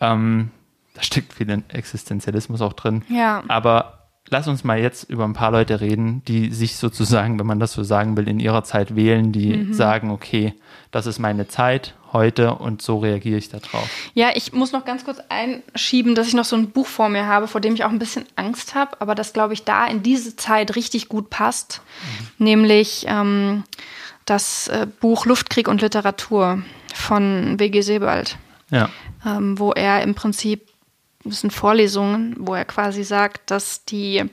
Ähm, 0.00 0.50
da 0.94 1.02
steckt 1.02 1.34
viel 1.34 1.62
Existenzialismus 1.68 2.60
auch 2.60 2.72
drin. 2.72 3.04
Ja. 3.08 3.44
Aber 3.46 4.08
lass 4.28 4.48
uns 4.48 4.64
mal 4.64 4.80
jetzt 4.80 5.08
über 5.08 5.24
ein 5.24 5.34
paar 5.34 5.52
Leute 5.52 5.80
reden, 5.80 6.22
die 6.26 6.52
sich 6.52 6.78
sozusagen, 6.78 7.38
wenn 7.38 7.46
man 7.46 7.60
das 7.60 7.74
so 7.74 7.84
sagen 7.84 8.16
will, 8.16 8.26
in 8.26 8.40
ihrer 8.40 8.64
Zeit 8.64 8.96
wählen, 8.96 9.30
die 9.30 9.56
mhm. 9.56 9.72
sagen, 9.72 10.10
okay, 10.10 10.52
das 10.90 11.06
ist 11.06 11.20
meine 11.20 11.46
Zeit 11.46 11.94
heute 12.12 12.54
und 12.54 12.82
so 12.82 12.98
reagiere 12.98 13.38
ich 13.38 13.48
darauf. 13.50 13.88
Ja, 14.14 14.30
ich 14.34 14.52
muss 14.52 14.72
noch 14.72 14.84
ganz 14.84 15.04
kurz 15.04 15.20
einschieben, 15.28 16.16
dass 16.16 16.26
ich 16.26 16.34
noch 16.34 16.44
so 16.44 16.56
ein 16.56 16.70
Buch 16.70 16.88
vor 16.88 17.08
mir 17.08 17.26
habe, 17.26 17.46
vor 17.46 17.60
dem 17.60 17.74
ich 17.74 17.84
auch 17.84 17.90
ein 17.90 18.00
bisschen 18.00 18.24
Angst 18.34 18.74
habe, 18.74 19.00
aber 19.00 19.14
das, 19.14 19.32
glaube 19.32 19.54
ich, 19.54 19.62
da 19.62 19.86
in 19.86 20.02
diese 20.02 20.34
Zeit 20.34 20.74
richtig 20.74 21.08
gut 21.08 21.30
passt. 21.30 21.82
Mhm. 22.38 22.44
Nämlich 22.44 23.06
ähm, 23.08 23.62
das 24.26 24.68
äh, 24.68 24.86
Buch 25.00 25.24
Luftkrieg 25.24 25.68
und 25.68 25.80
Literatur 25.80 26.62
von 26.94 27.58
W.G. 27.58 27.80
Sebald. 27.80 28.36
Ja. 28.70 28.90
Ähm, 29.24 29.58
wo 29.58 29.72
er 29.72 30.02
im 30.02 30.14
Prinzip 30.14 30.68
das 31.24 31.40
sind 31.40 31.52
Vorlesungen, 31.52 32.34
wo 32.38 32.54
er 32.54 32.64
quasi 32.64 33.02
sagt, 33.02 33.50
dass 33.50 33.84
die 33.84 34.24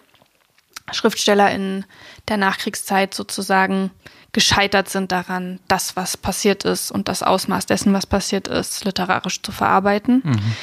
Schriftsteller 0.91 1.52
in 1.52 1.86
der 2.28 2.38
Nachkriegszeit 2.38 3.14
sozusagen 3.14 3.91
gescheitert 4.32 4.89
sind 4.89 5.12
daran, 5.12 5.60
das, 5.68 5.96
was 5.96 6.18
passiert 6.18 6.66
ist 6.66 6.91
und 6.91 7.08
das 7.08 7.24
Ausmaß 7.24 7.66
dessen, 7.68 7.94
was 7.94 8.06
passiert 8.06 8.48
ist, 8.48 8.84
literarisch 8.84 9.41
zu 9.41 9.52
verarbeiten. 9.52 10.22
Mhm. 10.24 10.56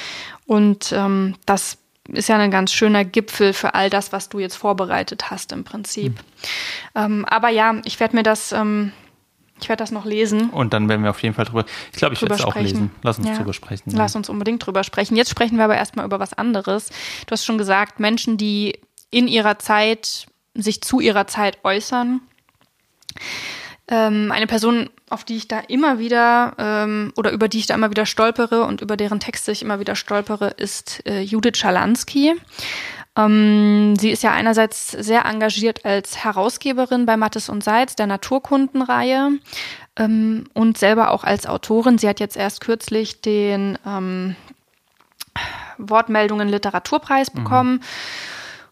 Und 0.46 0.92
ähm, 0.92 1.36
das 1.46 1.78
ist 2.08 2.28
ja 2.28 2.36
ein 2.36 2.50
ganz 2.50 2.72
schöner 2.72 3.04
Gipfel 3.04 3.52
für 3.52 3.74
all 3.74 3.88
das, 3.88 4.12
was 4.12 4.28
du 4.28 4.40
jetzt 4.40 4.56
vorbereitet 4.56 5.30
hast 5.30 5.52
im 5.52 5.62
Prinzip. 5.64 6.14
Mhm. 6.14 6.20
Ähm, 6.96 7.24
aber 7.26 7.48
ja, 7.50 7.80
ich 7.84 8.00
werde 8.00 8.16
mir 8.16 8.24
das 8.24 8.50
ähm, 8.52 8.92
ich 9.62 9.68
werde 9.68 9.82
das 9.82 9.90
noch 9.90 10.04
lesen. 10.04 10.50
Und 10.50 10.72
dann 10.72 10.88
werden 10.88 11.02
wir 11.02 11.10
auf 11.10 11.22
jeden 11.22 11.34
Fall 11.34 11.44
drüber. 11.44 11.64
Ich 11.92 11.98
glaube, 11.98 12.14
ich 12.14 12.22
werde 12.22 12.34
es 12.34 12.44
auch 12.44 12.56
lesen. 12.56 12.90
Lass 13.02 13.18
uns 13.18 13.28
ja. 13.28 13.36
drüber 13.36 13.52
sprechen. 13.52 13.90
Lass 13.94 14.16
uns 14.16 14.28
unbedingt 14.28 14.64
drüber 14.64 14.84
sprechen. 14.84 15.16
Jetzt 15.16 15.30
sprechen 15.30 15.56
wir 15.56 15.64
aber 15.64 15.76
erstmal 15.76 16.04
über 16.04 16.20
was 16.20 16.32
anderes. 16.32 16.90
Du 17.26 17.32
hast 17.32 17.44
schon 17.44 17.58
gesagt, 17.58 18.00
Menschen, 18.00 18.36
die 18.36 18.78
in 19.10 19.28
ihrer 19.28 19.58
Zeit 19.58 20.26
sich 20.54 20.80
zu 20.82 21.00
ihrer 21.00 21.26
Zeit 21.26 21.58
äußern. 21.64 22.20
Ähm, 23.88 24.30
eine 24.30 24.46
Person, 24.46 24.88
auf 25.08 25.24
die 25.24 25.36
ich 25.36 25.48
da 25.48 25.58
immer 25.58 25.98
wieder 25.98 26.54
ähm, 26.58 27.12
oder 27.16 27.32
über 27.32 27.48
die 27.48 27.58
ich 27.58 27.66
da 27.66 27.74
immer 27.74 27.90
wieder 27.90 28.06
stolpere 28.06 28.64
und 28.64 28.80
über 28.80 28.96
deren 28.96 29.18
Texte 29.18 29.50
ich 29.50 29.62
immer 29.62 29.80
wieder 29.80 29.96
stolpere, 29.96 30.48
ist 30.48 31.04
äh, 31.06 31.22
Judith 31.22 31.56
Schalansky. 31.56 32.34
Ähm, 33.16 33.96
sie 33.96 34.10
ist 34.10 34.22
ja 34.22 34.32
einerseits 34.32 34.92
sehr 34.92 35.24
engagiert 35.24 35.84
als 35.84 36.24
Herausgeberin 36.24 37.06
bei 37.06 37.16
Mattes 37.16 37.48
und 37.48 37.64
Seitz, 37.64 37.96
der 37.96 38.06
Naturkundenreihe, 38.06 39.32
ähm, 39.96 40.44
und 40.54 40.78
selber 40.78 41.10
auch 41.10 41.24
als 41.24 41.46
Autorin. 41.46 41.98
Sie 41.98 42.08
hat 42.08 42.20
jetzt 42.20 42.36
erst 42.36 42.60
kürzlich 42.60 43.20
den 43.20 43.78
ähm, 43.86 44.36
Wortmeldungen 45.78 46.48
Literaturpreis 46.48 47.32
mhm. 47.32 47.38
bekommen. 47.38 47.72
Mhm. 47.72 47.80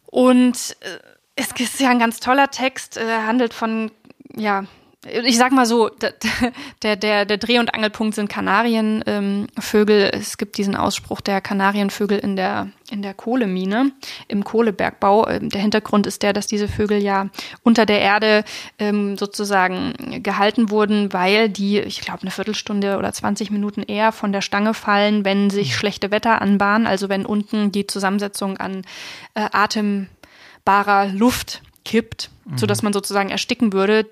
Und 0.07 0.77
äh, 0.81 0.99
es 1.37 1.53
ist 1.53 1.81
ja 1.81 1.91
ein 1.91 1.99
ganz 1.99 2.21
toller 2.21 2.51
Text, 2.51 2.97
äh, 2.97 3.23
handelt 3.27 3.55
von 3.55 3.91
ja, 4.35 4.65
ich 5.07 5.39
sag 5.39 5.53
mal 5.53 5.65
so, 5.65 5.91
der, 6.83 6.97
der, 6.97 7.25
der 7.25 7.37
Dreh- 7.37 7.61
und 7.61 7.73
Angelpunkt 7.73 8.17
sind 8.17 8.29
Kanarienvögel. 8.29 10.11
Ähm, 10.13 10.21
es 10.21 10.39
gibt 10.39 10.59
diesen 10.59 10.75
Ausspruch 10.75 11.21
der 11.21 11.41
Kanarienvögel 11.41 12.19
in 12.19 12.35
der, 12.35 12.71
in 12.91 13.03
der 13.03 13.15
Kohlemine, 13.15 13.93
im 14.27 14.43
Kohlebergbau. 14.43 15.29
Ähm, 15.29 15.51
der 15.51 15.61
Hintergrund 15.61 16.09
ist 16.09 16.25
der, 16.25 16.33
dass 16.33 16.49
diese 16.49 16.67
Vögel 16.67 17.01
ja 17.01 17.29
unter 17.63 17.87
der 17.87 18.01
Erde 18.01 18.45
ähm, 18.81 19.17
sozusagen 19.17 20.23
gehalten 20.25 20.71
wurden, 20.71 21.13
weil 21.13 21.49
die, 21.49 21.79
ich 21.79 22.01
glaube, 22.01 22.23
eine 22.23 22.33
Viertelstunde 22.33 22.99
oder 22.99 23.13
20 23.13 23.53
Minuten 23.53 23.85
eher 23.85 24.11
von 24.11 24.33
der 24.33 24.41
Stange 24.41 24.75
fallen, 24.75 25.25
wenn 25.25 25.49
sich 25.49 25.77
schlechte 25.77 26.11
Wetter 26.11 26.43
anbahnen, 26.43 26.89
also 26.89 27.09
wenn 27.09 27.25
unten 27.25 27.71
die 27.71 27.87
Zusammensetzung 27.87 28.57
an 28.57 28.83
äh, 29.35 29.49
atembarer 29.53 31.07
Luft 31.13 31.63
kippt, 31.85 32.31
mhm. 32.45 32.59
sodass 32.59 32.83
man 32.83 32.93
sozusagen 32.93 33.31
ersticken 33.31 33.73
würde 33.73 34.07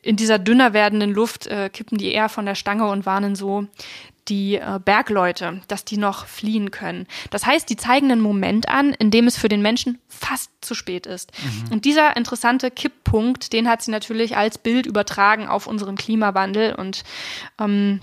in 0.00 0.16
dieser 0.16 0.38
dünner 0.38 0.72
werdenden 0.72 1.12
Luft 1.12 1.46
äh, 1.46 1.68
kippen 1.68 1.98
die 1.98 2.12
eher 2.12 2.28
von 2.28 2.46
der 2.46 2.54
Stange 2.54 2.88
und 2.88 3.04
warnen 3.06 3.34
so 3.34 3.66
die 4.28 4.56
äh, 4.56 4.78
Bergleute, 4.82 5.60
dass 5.68 5.84
die 5.84 5.96
noch 5.96 6.26
fliehen 6.26 6.70
können. 6.70 7.06
Das 7.30 7.44
heißt, 7.44 7.68
die 7.68 7.76
zeigen 7.76 8.10
einen 8.10 8.20
Moment 8.20 8.68
an, 8.68 8.92
in 8.94 9.10
dem 9.10 9.26
es 9.26 9.36
für 9.36 9.48
den 9.48 9.62
Menschen 9.62 9.98
fast 10.08 10.50
zu 10.60 10.74
spät 10.74 11.06
ist. 11.06 11.32
Mhm. 11.42 11.72
Und 11.72 11.84
dieser 11.84 12.16
interessante 12.16 12.70
Kipppunkt, 12.70 13.52
den 13.52 13.68
hat 13.68 13.82
sie 13.82 13.90
natürlich 13.90 14.36
als 14.36 14.58
Bild 14.58 14.86
übertragen 14.86 15.48
auf 15.48 15.66
unseren 15.66 15.96
Klimawandel 15.96 16.74
und 16.74 17.02
ähm, 17.58 18.00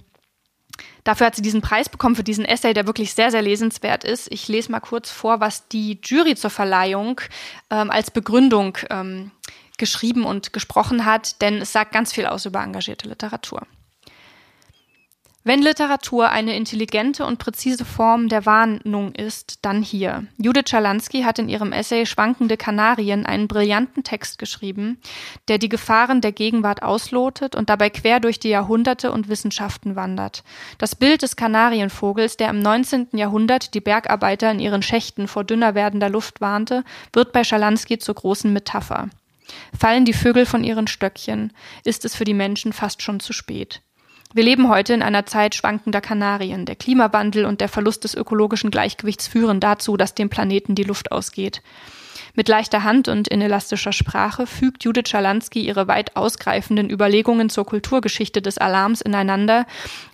Dafür 1.03 1.27
hat 1.27 1.35
sie 1.35 1.41
diesen 1.41 1.61
Preis 1.61 1.89
bekommen 1.89 2.15
für 2.15 2.23
diesen 2.23 2.45
Essay, 2.45 2.73
der 2.73 2.85
wirklich 2.85 3.13
sehr, 3.13 3.31
sehr 3.31 3.41
lesenswert 3.41 4.03
ist. 4.03 4.31
Ich 4.31 4.47
lese 4.47 4.71
mal 4.71 4.79
kurz 4.79 5.09
vor, 5.09 5.39
was 5.39 5.67
die 5.67 5.99
Jury 6.03 6.35
zur 6.35 6.49
Verleihung 6.49 7.21
ähm, 7.69 7.89
als 7.89 8.11
Begründung 8.11 8.77
ähm, 8.89 9.31
geschrieben 9.80 10.25
und 10.25 10.53
gesprochen 10.53 11.05
hat, 11.05 11.41
denn 11.41 11.61
es 11.61 11.73
sagt 11.73 11.91
ganz 11.91 12.13
viel 12.13 12.27
aus 12.27 12.45
über 12.45 12.61
engagierte 12.61 13.09
Literatur. 13.09 13.65
Wenn 15.45 15.61
Literatur 15.61 16.30
eine 16.30 16.55
intelligente 16.55 17.25
und 17.25 17.39
präzise 17.39 17.86
Form 17.86 18.27
der 18.27 18.45
Warnung 18.45 19.15
ist, 19.15 19.59
dann 19.63 19.82
hier. 19.82 20.27
Judith 20.38 20.69
Schalansky 20.69 21.23
hat 21.23 21.39
in 21.39 21.47
ihrem 21.47 21.71
Essay 21.71 22.05
Schwankende 22.05 22.57
Kanarien 22.57 23.25
einen 23.25 23.47
brillanten 23.47 24.03
Text 24.03 24.38
geschrieben, 24.38 24.99
der 25.47 25.57
die 25.57 25.69
Gefahren 25.69 26.19
der 26.19 26.34
Gegenwart 26.34 26.84
auslotet 26.84 27.55
und 27.55 27.69
dabei 27.69 27.89
quer 27.89 28.19
durch 28.19 28.39
die 28.39 28.49
Jahrhunderte 28.49 29.13
und 29.13 29.30
Wissenschaften 29.30 29.95
wandert. 29.95 30.43
Das 30.77 30.95
Bild 30.95 31.21
des 31.21 31.38
Kanarienvogels, 31.38 32.36
der 32.36 32.49
im 32.49 32.59
19. 32.59 33.07
Jahrhundert 33.13 33.73
die 33.73 33.82
Bergarbeiter 33.82 34.51
in 34.51 34.59
ihren 34.59 34.82
Schächten 34.82 35.30
vor 35.30 35.45
dünner 35.45 35.73
werdender 35.73 36.09
Luft 36.09 36.41
warnte, 36.41 36.84
wird 37.13 37.32
bei 37.32 37.45
Schalansky 37.45 37.97
zur 37.97 38.15
großen 38.15 38.51
Metapher. 38.51 39.09
Fallen 39.78 40.06
die 40.06 40.14
Vögel 40.14 40.45
von 40.45 40.64
ihren 40.64 40.88
Stöckchen, 40.88 41.54
ist 41.84 42.06
es 42.06 42.16
für 42.16 42.26
die 42.26 42.34
Menschen 42.34 42.74
fast 42.74 43.02
schon 43.02 43.20
zu 43.20 43.34
spät. 43.34 43.82
Wir 44.32 44.43
leben 44.43 44.70
heute 44.70 44.93
in 44.93 45.02
einer 45.02 45.26
Zeit 45.26 45.56
schwankender 45.56 46.02
Kanarien. 46.02 46.66
Der 46.68 46.76
Klimawandel 46.76 47.45
und 47.45 47.62
der 47.62 47.70
Verlust 47.70 48.04
des 48.04 48.14
ökologischen 48.14 48.70
Gleichgewichts 48.70 49.28
führen 49.28 49.60
dazu, 49.60 49.97
dass 49.97 50.14
dem 50.14 50.30
Planeten 50.30 50.76
die 50.76 50.84
Luft 50.84 51.12
ausgeht. 51.12 51.64
Mit 52.36 52.47
leichter 52.47 52.84
Hand 52.84 53.08
und 53.08 53.28
in 53.28 53.41
elastischer 53.41 53.91
Sprache 53.91 54.45
fügt 54.45 54.84
Judith 54.84 55.10
Schalansky 55.10 55.62
ihre 55.62 55.88
weit 55.88 56.16
ausgreifenden 56.16 56.91
Überlegungen 56.91 57.50
zur 57.50 57.66
Kulturgeschichte 57.66 58.41
des 58.41 58.60
Alarms 58.60 59.02
ineinander, 59.02 59.66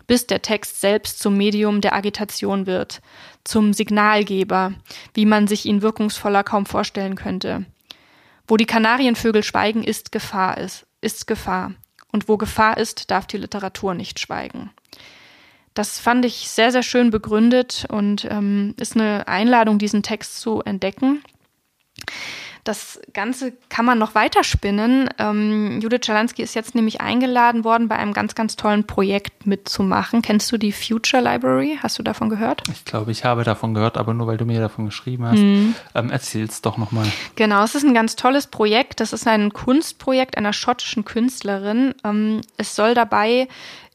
bis 0.07 0.27
der 0.27 0.41
Text 0.41 0.79
selbst 0.79 1.19
zum 1.19 1.35
Medium 1.35 1.81
der 1.81 1.93
Agitation 1.93 2.67
wird, 2.67 3.01
zum 3.43 3.73
Signalgeber, 3.73 4.73
wie 5.13 5.25
man 5.25 5.47
sich 5.47 5.65
ihn 5.65 5.81
wirkungsvoller 5.81 6.43
kaum 6.43 6.65
vorstellen 6.65 7.15
könnte. 7.15 7.65
Wo 8.47 8.57
die 8.57 8.65
Kanarienvögel 8.65 9.43
schweigen, 9.43 9.83
ist 9.83 10.11
Gefahr 10.11 10.57
ist, 10.57 10.85
ist 11.01 11.27
Gefahr. 11.27 11.73
Und 12.11 12.29
wo 12.29 12.37
Gefahr 12.37 12.77
ist, 12.77 13.11
darf 13.11 13.25
die 13.27 13.37
Literatur 13.37 13.93
nicht 13.93 14.19
schweigen. 14.19 14.71
Das 15.73 15.99
fand 15.99 16.23
ich 16.23 16.47
sehr, 16.49 16.71
sehr 16.71 16.83
schön 16.83 17.09
begründet 17.09 17.85
und 17.89 18.25
ähm, 18.31 18.73
ist 18.79 18.95
eine 18.95 19.27
Einladung, 19.27 19.77
diesen 19.77 20.03
Text 20.03 20.39
zu 20.39 20.61
entdecken. 20.61 21.21
Das 22.65 22.99
Ganze 23.13 23.53
kann 23.69 23.85
man 23.85 23.99
noch 23.99 24.15
weiterspinnen. 24.15 25.07
Ähm, 25.19 25.79
Judith 25.81 26.01
Schalansky 26.03 26.41
ist 26.41 26.55
jetzt 26.55 26.73
nämlich 26.73 26.99
eingeladen 26.99 27.63
worden, 27.63 27.87
bei 27.87 27.95
einem 27.95 28.11
ganz, 28.11 28.33
ganz 28.33 28.55
tollen 28.55 28.85
Projekt 28.87 29.45
mitzumachen. 29.45 30.23
Kennst 30.23 30.51
du 30.51 30.57
die 30.57 30.71
Future 30.71 31.21
Library? 31.21 31.77
Hast 31.81 31.99
du 31.99 32.03
davon 32.03 32.27
gehört? 32.27 32.63
Ich 32.73 32.83
glaube, 32.83 33.11
ich 33.11 33.23
habe 33.23 33.43
davon 33.43 33.75
gehört, 33.75 33.97
aber 33.97 34.15
nur 34.15 34.25
weil 34.25 34.37
du 34.37 34.45
mir 34.45 34.59
davon 34.59 34.85
geschrieben 34.85 35.25
hast. 35.25 35.37
Hm. 35.37 35.75
Ähm, 35.93 36.09
es 36.11 36.61
doch 36.61 36.77
nochmal. 36.77 37.05
Genau, 37.35 37.63
es 37.63 37.75
ist 37.75 37.85
ein 37.85 37.93
ganz 37.93 38.15
tolles 38.15 38.47
Projekt. 38.47 38.99
Das 38.99 39.13
ist 39.13 39.27
ein 39.27 39.53
Kunstprojekt 39.53 40.35
einer 40.35 40.51
schottischen 40.51 41.05
Künstlerin. 41.05 41.93
Ähm, 42.03 42.41
es 42.57 42.75
soll 42.75 42.95
dabei 42.95 43.47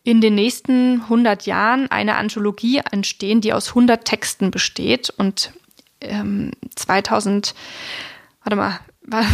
in 0.05 0.21
den 0.21 0.37
nächsten 0.37 1.03
100 1.03 1.45
Jahren 1.47 1.91
eine 1.91 2.15
Anthologie 2.15 2.81
entstehen, 2.91 3.41
die 3.41 3.53
aus 3.53 3.71
100 3.71 4.05
Texten 4.05 4.53
besteht 4.53 5.11
und 5.11 5.53
ähm, 6.01 6.53
2000 6.77 7.55
warte 8.43 8.57
mal, 8.57 8.81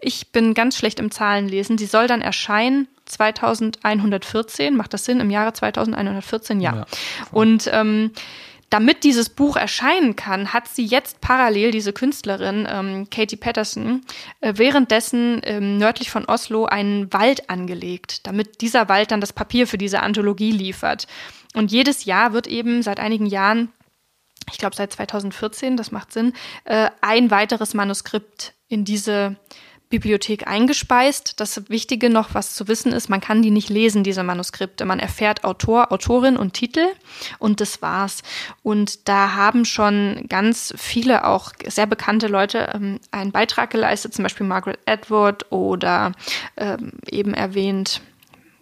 ich 0.00 0.32
bin 0.32 0.54
ganz 0.54 0.76
schlecht 0.76 1.00
im 1.00 1.10
Zahlenlesen. 1.10 1.78
Sie 1.78 1.86
soll 1.86 2.06
dann 2.06 2.22
erscheinen 2.22 2.88
2114, 3.06 4.76
macht 4.76 4.94
das 4.94 5.04
Sinn, 5.04 5.20
im 5.20 5.30
Jahre 5.30 5.52
2114, 5.52 6.60
ja. 6.60 6.76
ja. 6.76 6.86
Und 7.32 7.70
ähm, 7.72 8.12
damit 8.70 9.02
dieses 9.04 9.30
Buch 9.30 9.56
erscheinen 9.56 10.14
kann, 10.14 10.52
hat 10.52 10.68
sie 10.68 10.84
jetzt 10.84 11.22
parallel 11.22 11.70
diese 11.70 11.94
Künstlerin 11.94 12.68
ähm, 12.70 13.08
Katie 13.10 13.36
Patterson 13.36 14.02
äh, 14.40 14.54
währenddessen 14.56 15.40
ähm, 15.44 15.78
nördlich 15.78 16.10
von 16.10 16.26
Oslo 16.26 16.66
einen 16.66 17.10
Wald 17.12 17.48
angelegt, 17.48 18.26
damit 18.26 18.60
dieser 18.60 18.88
Wald 18.90 19.10
dann 19.10 19.22
das 19.22 19.32
Papier 19.32 19.66
für 19.66 19.78
diese 19.78 20.02
Anthologie 20.02 20.52
liefert. 20.52 21.06
Und 21.54 21.72
jedes 21.72 22.04
Jahr 22.04 22.34
wird 22.34 22.46
eben 22.46 22.82
seit 22.82 23.00
einigen 23.00 23.26
Jahren 23.26 23.70
ich 24.50 24.58
glaube 24.58 24.76
seit 24.76 24.92
2014, 24.92 25.76
das 25.76 25.90
macht 25.90 26.12
Sinn, 26.12 26.32
äh, 26.64 26.90
ein 27.00 27.30
weiteres 27.30 27.74
Manuskript 27.74 28.54
in 28.68 28.84
diese 28.84 29.36
Bibliothek 29.88 30.46
eingespeist. 30.46 31.40
Das 31.40 31.70
Wichtige 31.70 32.10
noch, 32.10 32.34
was 32.34 32.54
zu 32.54 32.68
wissen 32.68 32.92
ist, 32.92 33.08
man 33.08 33.20
kann 33.20 33.42
die 33.42 33.50
nicht 33.50 33.70
lesen, 33.70 34.04
diese 34.04 34.22
Manuskripte. 34.22 34.84
Man 34.84 34.98
erfährt 34.98 35.44
Autor, 35.44 35.92
Autorin 35.92 36.36
und 36.36 36.52
Titel 36.52 36.86
und 37.38 37.60
das 37.60 37.80
war's. 37.80 38.22
Und 38.62 39.08
da 39.08 39.34
haben 39.34 39.64
schon 39.64 40.26
ganz 40.28 40.74
viele 40.76 41.24
auch 41.24 41.52
sehr 41.66 41.86
bekannte 41.86 42.26
Leute 42.26 42.70
ähm, 42.74 43.00
einen 43.10 43.32
Beitrag 43.32 43.70
geleistet, 43.70 44.14
zum 44.14 44.24
Beispiel 44.24 44.46
Margaret 44.46 44.78
Atwood 44.86 45.50
oder 45.50 46.12
ähm, 46.56 46.92
eben 47.10 47.32
erwähnt 47.32 48.02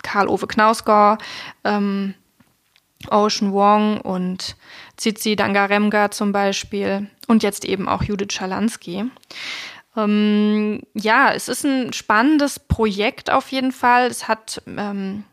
Karl-Ove 0.02 0.46
Knausgård, 0.46 1.20
ähm, 1.64 2.14
Ocean 3.10 3.52
Wong 3.52 4.00
und 4.00 4.56
Zizi 4.96 5.36
Dangaremga 5.36 6.10
zum 6.10 6.32
Beispiel 6.32 7.08
und 7.26 7.42
jetzt 7.42 7.64
eben 7.64 7.88
auch 7.88 8.02
Judith 8.02 8.32
Schalansky. 8.32 9.04
Ähm, 9.96 10.80
ja, 10.94 11.32
es 11.32 11.48
ist 11.48 11.64
ein 11.64 11.92
spannendes 11.92 12.58
Projekt 12.58 13.30
auf 13.30 13.50
jeden 13.52 13.72
Fall. 13.72 14.06
Es 14.06 14.28
hat 14.28 14.62
ähm, 14.66 15.24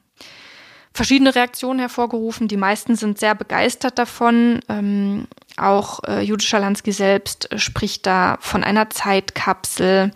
verschiedene 0.93 1.36
Reaktionen 1.36 1.80
hervorgerufen. 1.80 2.47
Die 2.47 2.57
meisten 2.57 2.95
sind 2.95 3.20
sehr 3.20 3.36
begeistert 3.36 3.97
davon. 3.97 4.61
Ähm, 4.70 5.28
auch 5.57 6.03
äh, 6.03 6.22
Judith 6.22 6.47
Schalansky 6.47 6.91
selbst 6.91 7.51
äh, 7.51 7.59
spricht 7.59 8.05
da 8.05 8.38
von 8.39 8.64
einer 8.64 8.89
Zeitkapsel 8.89 10.11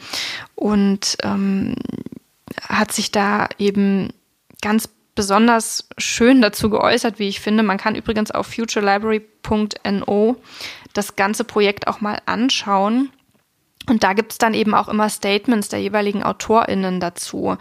und 0.56 1.18
ähm, 1.24 1.76
hat 2.62 2.91
sich 2.91 3.12
da 3.12 3.50
eben 3.58 4.10
ganz 4.62 4.89
besonders 5.18 5.89
schön 5.97 6.41
dazu 6.41 6.70
geäußert, 6.70 7.20
wie 7.20 7.28
ich 7.28 7.41
finde. 7.41 7.63
Man 7.63 7.78
kann 7.78 7.95
übrigens 7.95 8.32
auf 8.32 8.47
futurelibrary.no 8.47 10.38
das 10.93 11.18
ganze 11.18 11.43
Projekt 11.43 11.88
auch 11.88 11.99
mal 11.99 12.22
anschauen. 12.26 13.09
Und 13.89 14.03
da 14.03 14.13
gibt's 14.13 14.38
dann 14.38 14.53
eben 14.53 14.76
auch 14.76 14.89
immer 14.89 15.09
Statements 15.09 15.70
der 15.70 15.80
jeweiligen 15.80 16.22
AutorInnen 16.22 16.99
dazu. 16.99 17.57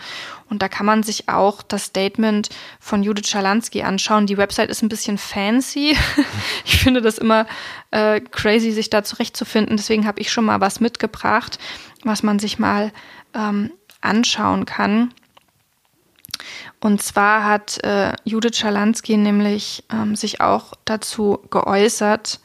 Und 0.50 0.60
da 0.60 0.68
kann 0.68 0.84
man 0.84 1.02
sich 1.02 1.28
auch 1.28 1.62
das 1.62 1.84
Statement 1.84 2.50
von 2.80 3.02
Judith 3.02 3.28
Schalansky 3.28 3.82
anschauen. 3.82 4.26
Die 4.26 4.36
Website 4.36 4.68
ist 4.68 4.82
ein 4.82 4.88
bisschen 4.88 5.18
fancy. 5.18 5.96
ich 6.64 6.78
finde 6.78 7.00
das 7.00 7.18
immer 7.18 7.46
äh, 7.90 8.20
crazy, 8.20 8.72
sich 8.72 8.90
da 8.90 9.02
zurechtzufinden. 9.02 9.76
Deswegen 9.76 10.06
habe 10.06 10.20
ich 10.20 10.30
schon 10.30 10.44
mal 10.44 10.60
was 10.60 10.80
mitgebracht, 10.80 11.58
was 12.02 12.22
man 12.22 12.38
sich 12.38 12.58
mal 12.58 12.92
ähm, 13.32 13.70
anschauen 14.00 14.66
kann. 14.66 15.14
Und 16.80 17.02
zwar 17.02 17.44
hat 17.44 17.82
äh, 17.84 18.12
Judith 18.24 18.56
Schalansky 18.56 19.16
nämlich 19.16 19.84
ähm, 19.92 20.16
sich 20.16 20.40
auch 20.40 20.74
dazu 20.84 21.38
geäußert, 21.50 22.40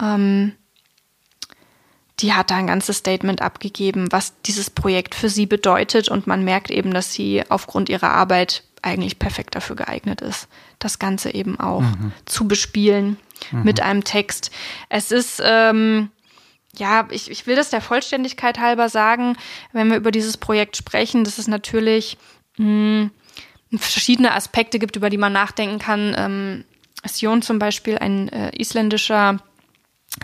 ähm, 0.00 0.52
die 2.20 2.32
hat 2.34 2.50
da 2.50 2.56
ein 2.56 2.66
ganzes 2.66 2.98
Statement 2.98 3.42
abgegeben, 3.42 4.10
was 4.12 4.40
dieses 4.42 4.70
Projekt 4.70 5.14
für 5.14 5.28
sie 5.28 5.46
bedeutet. 5.46 6.08
Und 6.08 6.26
man 6.26 6.44
merkt 6.44 6.70
eben, 6.70 6.94
dass 6.94 7.12
sie 7.12 7.42
aufgrund 7.48 7.88
ihrer 7.88 8.10
Arbeit 8.10 8.62
eigentlich 8.82 9.18
perfekt 9.18 9.54
dafür 9.54 9.76
geeignet 9.76 10.20
ist, 10.20 10.48
das 10.78 10.98
Ganze 10.98 11.32
eben 11.34 11.58
auch 11.58 11.80
mhm. 11.80 12.12
zu 12.26 12.48
bespielen 12.48 13.16
mhm. 13.50 13.62
mit 13.62 13.80
einem 13.80 14.04
Text. 14.04 14.50
Es 14.88 15.12
ist, 15.12 15.40
ähm, 15.44 16.10
ja, 16.76 17.06
ich, 17.10 17.30
ich 17.30 17.46
will 17.46 17.56
das 17.56 17.70
der 17.70 17.80
Vollständigkeit 17.80 18.58
halber 18.58 18.88
sagen, 18.88 19.36
wenn 19.72 19.88
wir 19.88 19.96
über 19.96 20.10
dieses 20.10 20.36
Projekt 20.36 20.76
sprechen, 20.76 21.24
dass 21.24 21.38
es 21.38 21.48
natürlich 21.48 22.18
mh, 22.56 22.66
hm, 22.66 23.10
verschiedene 23.78 24.34
Aspekte 24.34 24.78
gibt, 24.78 24.96
über 24.96 25.10
die 25.10 25.18
man 25.18 25.32
nachdenken 25.32 25.78
kann. 25.78 26.14
Ähm, 26.16 26.64
Sion 27.06 27.42
zum 27.42 27.58
Beispiel, 27.58 27.98
ein 27.98 28.28
äh, 28.28 28.50
isländischer 28.56 29.38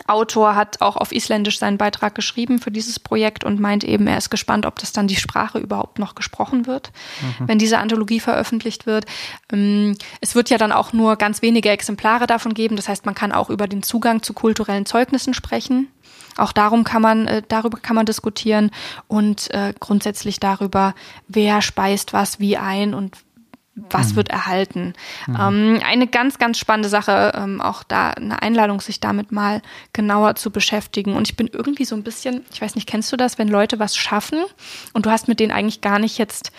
Autor 0.07 0.55
hat 0.55 0.83
auch 0.83 0.97
auf 0.97 1.13
Isländisch 1.13 1.59
seinen 1.59 1.79
Beitrag 1.79 2.15
geschrieben 2.15 2.59
für 2.59 2.71
dieses 2.71 3.01
Projekt 3.01 3.43
und 3.43 3.59
meint 3.59 3.85
eben, 3.85 4.07
er 4.07 4.19
ist 4.19 4.29
gespannt, 4.29 4.67
ob 4.67 4.79
das 4.79 4.93
dann 4.93 5.09
die 5.09 5.17
Sprache 5.17 5.59
überhaupt 5.59 5.99
noch 5.99 6.15
gesprochen 6.15 6.67
wird, 6.67 6.93
mhm. 7.23 7.49
wenn 7.49 7.59
diese 7.59 7.79
Anthologie 7.79 8.21
veröffentlicht 8.21 8.85
wird. 8.85 9.07
Ähm, 9.51 9.97
es 10.21 10.35
wird 10.35 10.51
ja 10.51 10.59
dann 10.59 10.73
auch 10.73 10.93
nur 10.93 11.17
ganz 11.17 11.41
wenige 11.41 11.71
Exemplare 11.71 12.27
davon 12.27 12.53
geben. 12.53 12.77
Das 12.77 12.89
heißt, 12.89 13.07
man 13.07 13.15
kann 13.15 13.33
auch 13.33 13.49
über 13.49 13.67
den 13.67 13.83
Zugang 13.83 14.23
zu 14.23 14.35
kulturellen 14.35 14.85
Zeugnissen 14.85 15.33
sprechen. 15.33 15.89
Auch 16.37 16.53
darum 16.53 16.85
kann 16.85 17.03
man, 17.03 17.27
äh, 17.27 17.43
darüber 17.49 17.79
kann 17.79 17.97
man 17.97 18.07
diskutieren 18.07 18.71
und 19.09 19.53
äh, 19.53 19.73
grundsätzlich 19.81 20.39
darüber, 20.39 20.95
wer 21.27 21.63
speist 21.63 22.13
was 22.13 22.39
wie 22.41 22.57
ein 22.57 22.95
und 22.95 23.17
was 23.91 24.13
mhm. 24.13 24.17
wird 24.17 24.29
erhalten. 24.31 24.95
Mhm. 25.27 25.37
Ähm, 25.41 25.81
eine 25.85 26.07
ganz, 26.07 26.39
ganz 26.39 26.59
spannende 26.59 26.89
Sache, 26.89 27.33
ähm, 27.35 27.61
auch 27.61 27.83
da 27.83 28.11
eine 28.11 28.43
Einladung, 28.43 28.81
sich 28.81 29.01
damit 29.01 29.33
mal 29.33 29.63
genauer 29.93 30.35
zu 30.35 30.51
beschäftigen. 30.51 31.15
Und 31.15 31.29
ich 31.29 31.37
bin 31.37 31.49
irgendwie 31.53 31.85
so 31.85 31.95
ein 31.95 32.03
bisschen, 32.03 32.45
ich 32.53 32.61
weiß 32.61 32.75
nicht, 32.75 32.89
kennst 32.89 33.13
du 33.13 33.17
das, 33.17 33.39
wenn 33.39 33.49
Leute 33.49 33.79
was 33.79 33.97
schaffen 33.97 34.39
und 34.93 35.07
du 35.07 35.11
hast 35.11 35.29
mit 35.29 35.41
denen 35.41 35.53
eigentlich 35.53 35.81
gar 35.81 35.99
nicht 35.99 36.19
jetzt 36.19 36.53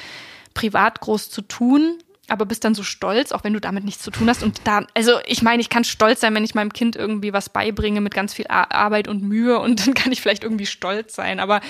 privat 0.54 1.00
groß 1.02 1.30
zu 1.30 1.42
tun, 1.42 2.00
aber 2.28 2.46
bist 2.46 2.64
dann 2.64 2.76
so 2.76 2.84
stolz, 2.84 3.32
auch 3.32 3.44
wenn 3.44 3.54
du 3.54 3.60
damit 3.60 3.84
nichts 3.84 4.04
zu 4.04 4.12
tun 4.12 4.30
hast. 4.30 4.44
Und 4.44 4.62
da, 4.64 4.86
also 4.94 5.14
ich 5.26 5.42
meine, 5.42 5.62
ich 5.62 5.70
kann 5.70 5.84
stolz 5.84 6.22
sein, 6.22 6.36
wenn 6.36 6.44
ich 6.44 6.56
meinem 6.56 6.74
Kind 6.74 6.96
irgendwie 6.96 7.34
was 7.34 7.50
beibringe 7.50 8.02
mit 8.02 8.14
ganz 8.14 8.34
viel 8.34 8.46
Arbeit 8.48 9.08
und 9.08 9.24
Mühe 9.24 9.60
und 9.60 9.80
dann 9.86 9.94
kann 9.94 10.12
ich 10.12 10.22
vielleicht 10.22 10.44
irgendwie 10.44 10.66
stolz 10.66 11.16
sein. 11.16 11.40
Aber 11.40 11.62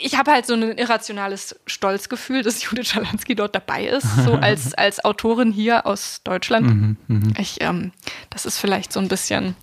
ich 0.00 0.16
habe 0.16 0.30
halt 0.30 0.46
so 0.46 0.54
ein 0.54 0.76
irrationales 0.76 1.58
Stolzgefühl, 1.66 2.42
dass 2.42 2.62
Judith 2.62 2.88
Schalansky 2.88 3.34
dort 3.34 3.54
dabei 3.54 3.86
ist, 3.86 4.06
so 4.24 4.34
als, 4.40 4.74
als 4.74 5.04
Autorin 5.04 5.52
hier 5.52 5.86
aus 5.86 6.20
Deutschland. 6.24 6.66
Mhm, 6.66 6.96
mh. 7.08 7.32
Ich, 7.38 7.60
ähm, 7.60 7.92
das 8.30 8.46
ist 8.46 8.58
vielleicht 8.58 8.92
so 8.92 9.00
ein 9.00 9.08
bisschen. 9.08 9.56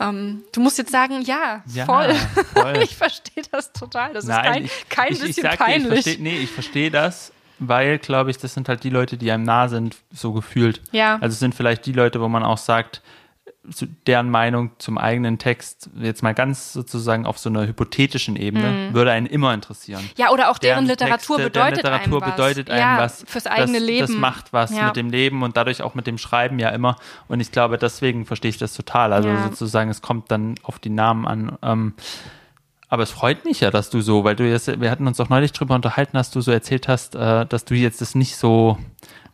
Ähm, 0.00 0.42
du 0.52 0.60
musst 0.60 0.78
jetzt 0.78 0.90
sagen, 0.90 1.22
ja, 1.22 1.62
ja 1.66 1.84
voll. 1.84 2.14
voll. 2.54 2.78
ich 2.82 2.96
verstehe 2.96 3.44
das 3.50 3.72
total. 3.72 4.12
Das 4.14 4.24
Nein, 4.24 4.64
ist 4.64 4.88
kein, 4.88 5.06
kein 5.06 5.14
ich, 5.14 5.20
bisschen 5.20 5.46
ich, 5.46 5.52
ich 5.52 5.58
peinlich. 5.58 5.98
Ich 5.98 6.04
versteh, 6.04 6.22
nee, 6.22 6.38
ich 6.38 6.50
verstehe 6.50 6.90
das, 6.90 7.32
weil, 7.58 7.98
glaube 7.98 8.30
ich, 8.30 8.38
das 8.38 8.54
sind 8.54 8.68
halt 8.68 8.82
die 8.84 8.90
Leute, 8.90 9.16
die 9.16 9.30
einem 9.30 9.44
nah 9.44 9.68
sind, 9.68 9.96
so 10.12 10.32
gefühlt. 10.32 10.80
Ja. 10.90 11.14
Also 11.20 11.34
es 11.34 11.38
sind 11.38 11.54
vielleicht 11.54 11.86
die 11.86 11.92
Leute, 11.92 12.20
wo 12.20 12.28
man 12.28 12.42
auch 12.42 12.58
sagt, 12.58 13.02
deren 14.08 14.28
Meinung 14.28 14.72
zum 14.78 14.98
eigenen 14.98 15.38
Text, 15.38 15.88
jetzt 15.94 16.22
mal 16.22 16.34
ganz 16.34 16.72
sozusagen 16.72 17.26
auf 17.26 17.38
so 17.38 17.48
einer 17.48 17.66
hypothetischen 17.66 18.34
Ebene, 18.34 18.88
mhm. 18.90 18.94
würde 18.94 19.12
einen 19.12 19.26
immer 19.26 19.54
interessieren. 19.54 20.02
Ja, 20.16 20.30
oder 20.30 20.50
auch 20.50 20.58
deren, 20.58 20.86
deren 20.86 20.98
Literatur 20.98 21.36
Texte, 21.36 21.50
bedeutet 21.50 21.84
deren 21.84 21.92
Literatur 21.92 22.22
einem 22.22 22.32
bedeutet 22.32 22.68
was. 22.68 22.74
einem 22.74 22.96
ja, 22.96 22.98
was. 22.98 23.24
Fürs 23.28 23.46
eigene 23.46 23.78
das, 23.78 23.86
Leben. 23.86 24.06
Das 24.08 24.16
macht 24.16 24.52
was 24.52 24.74
ja. 24.74 24.86
mit 24.86 24.96
dem 24.96 25.10
Leben 25.10 25.42
und 25.44 25.56
dadurch 25.56 25.82
auch 25.82 25.94
mit 25.94 26.08
dem 26.08 26.18
Schreiben 26.18 26.58
ja 26.58 26.70
immer. 26.70 26.96
Und 27.28 27.38
ich 27.40 27.52
glaube, 27.52 27.78
deswegen 27.78 28.26
verstehe 28.26 28.48
ich 28.48 28.58
das 28.58 28.74
total. 28.74 29.12
Also 29.12 29.28
ja. 29.28 29.44
sozusagen, 29.44 29.90
es 29.90 30.02
kommt 30.02 30.32
dann 30.32 30.56
auf 30.64 30.80
die 30.80 30.90
Namen 30.90 31.26
an. 31.26 31.58
Ähm, 31.62 31.94
aber 32.88 33.04
es 33.04 33.10
freut 33.10 33.44
mich 33.44 33.60
ja, 33.60 33.70
dass 33.70 33.90
du 33.90 34.00
so, 34.00 34.24
weil 34.24 34.36
du 34.36 34.46
jetzt, 34.46 34.80
wir 34.80 34.90
hatten 34.90 35.06
uns 35.06 35.18
auch 35.20 35.28
neulich 35.28 35.52
drüber 35.52 35.74
unterhalten, 35.74 36.16
dass 36.16 36.30
du 36.30 36.40
so 36.40 36.50
erzählt 36.50 36.88
hast, 36.88 37.14
äh, 37.14 37.46
dass 37.46 37.64
du 37.64 37.74
jetzt 37.74 38.00
das 38.00 38.14
nicht 38.14 38.36
so 38.36 38.76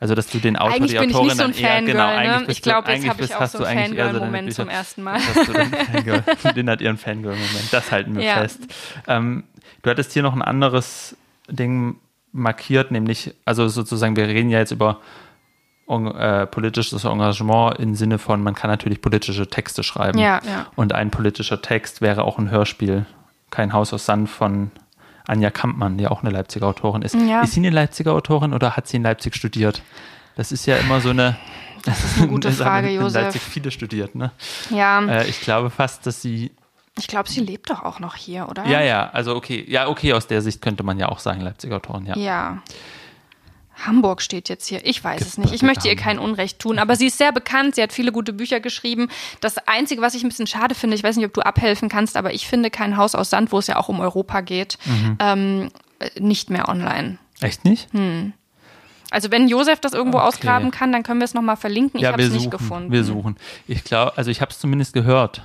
also, 0.01 0.15
dass 0.15 0.29
du 0.29 0.39
den 0.39 0.57
Autor, 0.57 0.77
eigentlich 0.77 0.93
die 0.93 0.99
Autorin 1.01 1.37
dann 1.37 1.53
eher, 1.53 1.69
Fangirl, 1.71 1.93
genau, 1.93 2.07
eigentlich 2.07 2.47
ne? 2.47 2.53
Ich 2.53 2.63
glaube, 2.63 2.93
jetzt 2.93 3.09
habe 3.09 3.25
ich 3.25 3.35
auch 3.35 3.47
so 3.47 3.65
einen 3.65 3.97
Fangirl-Moment 3.97 4.55
zum 4.55 4.69
ersten 4.69 5.03
Mal. 5.03 5.21
den 6.55 6.71
hat 6.71 6.81
ihren 6.81 6.97
Fangirl-Moment. 6.97 7.73
Das 7.73 7.91
halten 7.91 8.17
wir 8.17 8.23
ja. 8.23 8.35
fest. 8.35 8.61
Ähm, 9.09 9.45
du 9.83 9.91
hattest 9.91 10.13
hier 10.13 10.23
noch 10.23 10.35
ein 10.35 10.43
anderes 10.43 11.17
Ding 11.49 11.97
markiert, 12.31 12.93
nämlich, 12.93 13.35
also 13.45 13.67
sozusagen, 13.67 14.15
wir 14.15 14.29
reden 14.29 14.51
ja 14.51 14.61
jetzt 14.61 14.71
über 14.71 15.01
äh, 15.89 16.47
politisches 16.47 17.05
Engagement 17.05 17.79
im 17.81 17.95
Sinne 17.97 18.19
von, 18.19 18.43
man 18.43 18.55
kann 18.55 18.71
natürlich 18.71 19.01
politische 19.01 19.49
Texte 19.49 19.83
schreiben. 19.83 20.19
Ja, 20.19 20.41
ja. 20.45 20.67
Und 20.77 20.93
ein 20.93 21.11
politischer 21.11 21.61
Text 21.61 22.03
wäre 22.03 22.23
auch 22.23 22.39
ein 22.39 22.51
Hörspiel. 22.51 23.07
Kein 23.51 23.73
Haus 23.73 23.93
aus 23.93 24.05
Sand 24.05 24.29
von 24.29 24.71
Anja 25.29 25.51
Kampmann, 25.51 25.99
die 25.99 26.09
auch 26.09 26.23
eine 26.23 26.31
Leipziger 26.31 26.67
Autorin 26.67 27.03
ist. 27.03 27.15
Ja. 27.15 27.43
Ist 27.43 27.53
sie 27.53 27.61
eine 27.61 27.71
Leipziger 27.71 28.13
Autorin 28.13 28.55
oder 28.55 28.77
hat 28.77 28.89
sie 28.89 28.97
in 28.97 29.03
Leipzig 29.03 29.35
studiert? 29.37 29.83
Das 30.37 30.53
ist 30.53 30.67
ja 30.67 30.77
immer 30.77 31.01
so 31.01 31.11
eine. 31.11 31.37
Das 31.85 32.05
ist 32.05 32.19
eine 32.19 32.27
gute 32.27 32.51
Frage, 32.53 32.89
in 32.91 33.01
Josef. 33.01 33.23
Leipzig 33.23 33.41
viele 33.41 33.71
studiert, 33.71 34.17
ne? 34.17 34.33
Ja. 34.69 35.01
Äh, 35.07 35.29
ich 35.29 35.41
glaube 35.41 35.71
fast, 35.71 36.05
dass 36.07 36.21
sie. 36.21 36.51
Ich 36.99 37.07
glaube, 37.07 37.31
sie 37.31 37.41
lebt 37.41 37.71
doch 37.71 37.85
auch 37.85 38.01
noch 38.01 38.17
hier, 38.17 38.49
oder? 38.49 38.67
Ja, 38.67 38.83
ja, 38.83 39.09
also 39.11 39.37
okay. 39.37 39.65
Ja, 39.69 39.87
okay, 39.87 40.13
aus 40.13 40.27
der 40.27 40.43
Sicht 40.43 40.61
könnte 40.61 40.83
man 40.83 40.99
ja 40.99 41.09
auch 41.09 41.21
sagen, 41.21 41.41
Leipziger 41.41 41.77
Autorin, 41.77 42.05
ja. 42.05 42.17
Ja. 42.17 42.59
Hamburg 43.87 44.23
steht 44.23 44.49
jetzt 44.49 44.67
hier. 44.67 44.85
Ich 44.85 45.03
weiß 45.03 45.21
es 45.21 45.39
nicht. 45.39 45.53
Ich 45.53 45.63
möchte 45.63 45.89
ihr 45.89 45.97
kein 45.97 46.19
Unrecht 46.19 46.59
tun, 46.59 46.79
aber 46.79 46.97
sie 46.97 47.07
ist 47.07 47.19
sehr 47.19 47.33
bekannt. 47.33 47.77
Sie 47.77 47.83
hat 47.83 47.93
viele 47.93 48.13
gute 48.13 48.33
Bücher 48.33 48.61
geschrieben. 48.61 49.09
Das 49.41 49.59
Einzige, 49.69 50.03
was 50.03 50.15
ich 50.15 50.25
ein 50.25 50.29
bisschen 50.29 50.47
schade 50.47 50.75
finde, 50.75 50.97
ich 50.97 51.03
weiß 51.03 51.17
nicht, 51.17 51.27
ob 51.27 51.35
du 51.35 51.43
abhelfen 51.43 51.89
kannst, 51.89 52.17
aber 52.17 52.35
ich 52.35 52.49
finde 52.49 52.71
kein 52.71 52.97
Haus 52.97 53.15
aus 53.15 53.31
Sand, 53.31 53.53
wo 53.53 53.59
es 53.59 53.67
ja 53.67 53.77
auch 53.77 53.89
um 53.89 54.01
Europa 54.01 54.41
geht, 54.41 54.79
mhm. 54.85 55.17
ähm, 55.21 55.71
nicht 56.19 56.51
mehr 56.51 56.69
online. 56.69 57.19
Echt 57.41 57.65
nicht? 57.65 57.93
Hm. 57.93 58.33
Also 59.11 59.31
wenn 59.31 59.49
Josef 59.49 59.81
das 59.81 59.95
irgendwo 59.95 60.19
okay. 60.19 60.27
ausgraben 60.27 60.71
kann, 60.71 60.93
dann 60.93 61.03
können 61.03 61.21
wir 61.21 61.25
es 61.25 61.35
nochmal 61.35 61.57
verlinken. 61.57 61.99
Ich 61.99 62.03
ja, 62.03 62.13
habe 62.13 62.23
es 62.23 62.33
nicht 62.33 62.51
gefunden. 62.51 62.93
Wir 62.93 63.05
suchen. 63.05 63.37
Ich 63.67 63.85
glaube, 63.85 64.17
also 64.17 64.31
ich 64.31 64.41
habe 64.41 64.51
es 64.51 64.59
zumindest 64.59 64.93
gehört. 64.93 65.43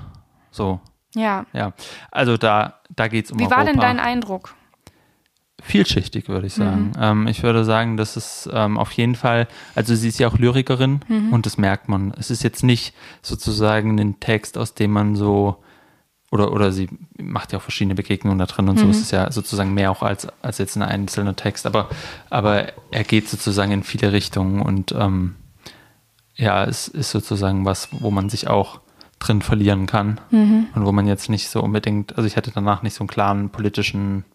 So. 0.52 0.82
Ja. 1.16 1.46
Ja. 1.54 1.74
Also 2.12 2.38
da, 2.38 2.82
da 2.90 3.08
geht 3.08 3.26
es 3.26 3.32
um 3.32 3.40
Wie 3.40 3.44
Europa. 3.44 3.58
war 3.58 3.66
denn 3.66 3.80
dein 3.80 4.00
Eindruck? 4.00 4.56
Vielschichtig, 5.64 6.28
würde 6.28 6.48
ich 6.48 6.54
sagen. 6.54 6.88
Mhm. 6.96 7.02
Ähm, 7.02 7.28
ich 7.28 7.42
würde 7.44 7.64
sagen, 7.66 7.98
dass 7.98 8.16
es 8.16 8.50
ähm, 8.52 8.78
auf 8.78 8.92
jeden 8.92 9.16
Fall, 9.16 9.48
also 9.76 9.96
sie 9.96 10.10
ist 10.10 10.20
ja 10.20 10.28
auch 10.28 10.38
Lyrikerin 10.38 11.00
Mhm. 11.08 11.34
und 11.34 11.46
das 11.46 11.58
merkt 11.58 11.88
man. 11.90 12.14
Es 12.18 12.30
ist 12.30 12.44
jetzt 12.44 12.64
nicht 12.64 12.94
sozusagen 13.22 13.98
ein 14.00 14.20
Text, 14.20 14.58
aus 14.58 14.74
dem 14.74 14.92
man 14.92 15.16
so 15.16 15.58
oder, 16.32 16.52
oder 16.52 16.72
sie 16.72 16.90
macht 17.22 17.52
ja 17.52 17.60
auch 17.60 17.62
verschiedene 17.62 17.94
Begegnungen 17.96 18.40
da 18.40 18.46
drin 18.48 18.68
und 18.68 18.76
Mhm. 18.78 18.82
so. 18.82 18.90
Es 18.90 19.00
ist 19.02 19.12
ja 19.12 19.32
sozusagen 19.32 19.74
mehr 19.74 19.92
auch 19.92 20.02
als, 20.02 20.28
als 20.42 20.58
jetzt 20.58 20.76
ein 20.76 20.82
einzelner 20.82 21.36
Text, 21.36 21.66
aber, 21.68 21.90
aber 22.30 22.68
er 22.92 23.04
geht 23.04 23.30
sozusagen 23.30 23.72
in 23.72 23.84
viele 23.84 24.12
Richtungen 24.12 24.62
und 24.62 24.94
ähm, 24.98 25.36
ja, 26.36 26.64
es 26.66 26.88
ist 26.88 27.12
sozusagen 27.12 27.66
was, 27.66 27.90
wo 27.92 28.10
man 28.10 28.30
sich 28.30 28.48
auch 28.48 28.82
drin 29.20 29.42
verlieren 29.44 29.86
kann 29.86 30.20
Mhm. 30.32 30.68
und 30.76 30.86
wo 30.86 30.92
man 30.92 31.08
jetzt 31.08 31.30
nicht 31.30 31.48
so 31.50 31.62
unbedingt, 31.62 32.18
also 32.18 32.26
ich 32.28 32.36
hatte 32.36 32.52
danach 32.54 32.82
nicht 32.82 32.96
so 32.96 33.02
einen 33.04 33.08
klaren 33.08 33.50
politischen 33.52 34.26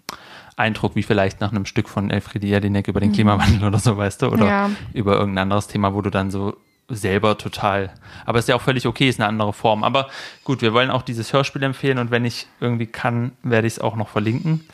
Eindruck 0.58 0.94
wie 0.96 1.02
vielleicht 1.02 1.40
nach 1.40 1.52
einem 1.52 1.64
Stück 1.66 1.88
von 1.88 2.10
Elfriede 2.10 2.46
Jelinek 2.46 2.88
über 2.88 3.00
den 3.00 3.12
Klimawandel 3.12 3.64
oder 3.68 3.78
so, 3.78 3.96
weißt 3.96 4.22
du, 4.22 4.26
oder 4.28 4.44
Mhm. 4.44 4.48
Ja. 4.48 4.70
über 4.92 5.14
irgendein 5.18 5.44
anderes 5.44 5.66
Thema, 5.68 5.94
wo 5.94 6.02
du 6.02 6.10
dann 6.10 6.30
so 6.30 6.56
selber 6.90 7.36
total, 7.36 7.92
aber 8.24 8.38
ist 8.38 8.48
ja 8.48 8.56
auch 8.56 8.62
völlig 8.62 8.86
okay, 8.86 9.08
ist 9.10 9.20
eine 9.20 9.28
andere 9.28 9.52
Form. 9.52 9.84
Aber 9.84 10.08
gut, 10.44 10.62
wir 10.62 10.72
wollen 10.72 10.90
auch 10.90 11.02
dieses 11.02 11.32
Hörspiel 11.32 11.62
empfehlen 11.62 11.98
und 11.98 12.10
wenn 12.10 12.24
ich 12.24 12.46
irgendwie 12.60 12.86
kann, 12.86 13.32
werde 13.42 13.66
ich 13.66 13.74
es 13.74 13.78
auch 13.78 13.94
noch 13.94 14.08
verlinken 14.08 14.66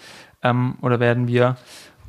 ähm, 0.42 0.76
oder 0.80 1.00
werden 1.00 1.26
wir. 1.26 1.56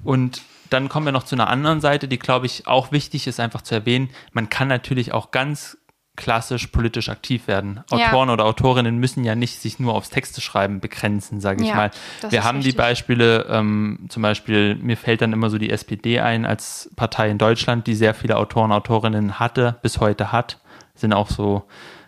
Und 0.04 0.44
dann 0.70 0.90
kommen 0.90 1.06
wir 1.08 1.12
noch 1.12 1.24
zu 1.24 1.36
einer 1.36 1.48
anderen 1.50 1.82
Seite, 1.82 2.08
die, 2.08 2.20
glaube 2.20 2.46
ich, 2.46 2.68
auch 2.68 2.92
wichtig 2.92 3.26
ist, 3.28 3.40
einfach 3.40 3.62
zu 3.64 3.74
erwähnen. 3.76 4.10
Man 4.32 4.50
kann 4.50 4.68
natürlich 4.68 5.12
auch 5.12 5.32
ganz 5.32 5.78
klassisch 6.16 6.68
politisch 6.68 7.10
aktiv 7.10 7.48
werden. 7.48 7.82
Ja. 7.92 7.98
Autoren 8.08 8.30
oder 8.30 8.46
Autorinnen 8.46 8.98
müssen 8.98 9.24
ja 9.24 9.36
nicht 9.36 9.60
sich 9.62 9.80
nur 9.80 9.94
aufs 9.94 10.10
Texte 10.10 10.42
schreiben 10.42 10.80
begrenzen, 10.80 11.42
sage 11.42 11.64
ich 11.64 11.70
Ja, 11.70 11.76
mal. 11.76 11.92
Wir 12.30 12.44
haben 12.44 12.60
die 12.60 12.68
richtig. 12.68 12.78
Beispiele, 12.78 13.46
ähm, 13.50 14.00
zum 14.10 14.22
Beispiel, 14.24 14.76
mir 14.76 14.98
fällt 14.98 15.22
dann 15.22 15.34
immer 15.34 15.50
so 15.50 15.58
die 15.58 15.70
SPD 15.70 16.20
ein 16.20 16.46
als 16.46 16.90
Partei 16.96 17.30
in 17.30 17.38
Deutschland, 17.38 17.88
die 17.88 17.96
sehr 17.96 18.14
viele 18.14 18.38
Autoren, 18.38 18.72
Autorinnen 18.72 19.40
hatte, 19.40 19.76
bis 19.82 20.00
heute 20.00 20.32
hat, 20.32 20.60
sind 20.96 21.14
auch 21.14 21.30
so, 21.30 21.64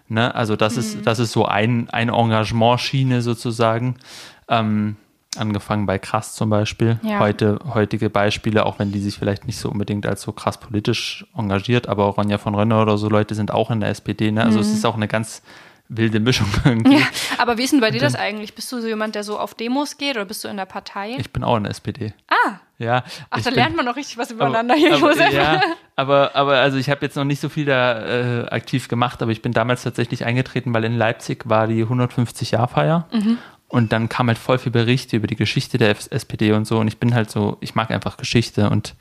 ne, 0.07 0.33
also 0.35 0.55
das 0.55 0.75
Mhm. 0.75 0.79
ist, 0.79 1.05
das 1.07 1.19
ist 1.19 1.31
so 1.33 1.45
ein, 1.45 1.89
eine 1.89 2.13
Engagementschiene 2.13 3.21
sozusagen. 3.21 3.95
Ähm, 4.49 4.95
angefangen 5.37 5.85
bei 5.85 5.99
Krass 5.99 6.33
zum 6.35 6.49
Beispiel. 6.49 6.99
Ja. 7.03 7.19
Heute, 7.19 7.59
heutige 7.73 8.09
Beispiele, 8.09 8.65
auch 8.65 8.79
wenn 8.79 8.91
die 8.91 8.99
sich 8.99 9.17
vielleicht 9.17 9.45
nicht 9.45 9.57
so 9.59 9.69
unbedingt 9.69 10.05
als 10.05 10.21
so 10.21 10.31
krass 10.31 10.59
politisch 10.59 11.25
engagiert, 11.37 11.87
aber 11.87 12.05
Ronja 12.05 12.37
von 12.37 12.55
Rönner 12.55 12.81
oder 12.81 12.97
so 12.97 13.09
Leute 13.09 13.35
sind 13.35 13.51
auch 13.51 13.69
in 13.71 13.79
der 13.81 13.89
SPD, 13.89 14.31
ne? 14.31 14.43
Also 14.43 14.59
es 14.59 14.71
ist 14.71 14.85
auch 14.85 14.95
eine 14.95 15.07
ganz 15.07 15.41
wilde 15.89 16.19
Mischung 16.19 16.47
irgendwie. 16.65 16.95
Mhm. 16.95 16.99
Ja, 17.01 17.05
aber 17.37 17.57
wie 17.57 17.63
ist 17.63 17.71
denn 17.71 17.79
bei 17.81 17.91
dir 17.91 18.01
das 18.01 18.15
eigentlich? 18.15 18.53
Bist 18.55 18.71
du 18.71 18.81
so 18.81 18.87
jemand, 18.87 19.15
der 19.15 19.23
so 19.23 19.39
auf 19.39 19.53
Demos 19.53 19.97
geht 19.97 20.15
oder 20.15 20.25
bist 20.25 20.43
du 20.43 20.47
in 20.49 20.57
der 20.57 20.65
Partei? 20.65 21.15
Ich 21.17 21.31
bin 21.31 21.43
auch 21.43 21.55
in 21.55 21.63
der 21.63 21.71
SPD. 21.71 22.13
ah, 22.27 22.59
Ja. 22.77 23.03
ach, 23.29 23.37
da 23.41 23.49
bin- 23.51 23.53
lernt 23.53 23.75
man 23.77 23.85
noch 23.85 23.95
richtig 23.95 24.17
was 24.17 24.31
aber, 24.31 24.47
übereinander 24.47 24.75
hier, 24.75 24.95
aber, 24.95 25.11
Josef. 25.11 25.31
Ja, 25.31 25.61
aber, 25.95 26.35
aber 26.35 26.55
also 26.57 26.77
ich 26.77 26.89
habe 26.89 27.05
jetzt 27.05 27.15
noch 27.15 27.23
nicht 27.23 27.39
so 27.39 27.47
viel 27.47 27.63
da 27.65 28.05
äh, 28.05 28.49
aktiv 28.49 28.89
gemacht, 28.89 29.21
aber 29.21 29.31
ich 29.31 29.41
bin 29.41 29.53
damals 29.53 29.83
tatsächlich 29.83 30.25
eingetreten, 30.25 30.73
weil 30.73 30.83
in 30.83 30.97
Leipzig 30.97 31.47
war 31.47 31.67
die 31.67 31.85
150-Jahr-Feier. 31.85 33.05
Mhm. 33.13 33.37
Und 33.69 33.91
dann 33.91 34.07
kam 34.07 34.27
halt 34.27 34.37
voll 34.37 34.57
viel 34.57 34.71
Berichte 34.71 35.17
über 35.17 35.27
die 35.27 35.35
Geschichte 35.35 35.77
der 35.77 35.95
SPD 36.09 36.53
und 36.53 36.65
so. 36.65 36.79
Und 36.79 36.87
ich 36.87 36.97
bin 36.97 37.13
halt 37.13 37.29
so, 37.29 37.57
ich 37.59 37.75
mag 37.75 37.91
einfach 37.91 38.17
Geschichte 38.17 38.69
und 38.69 38.95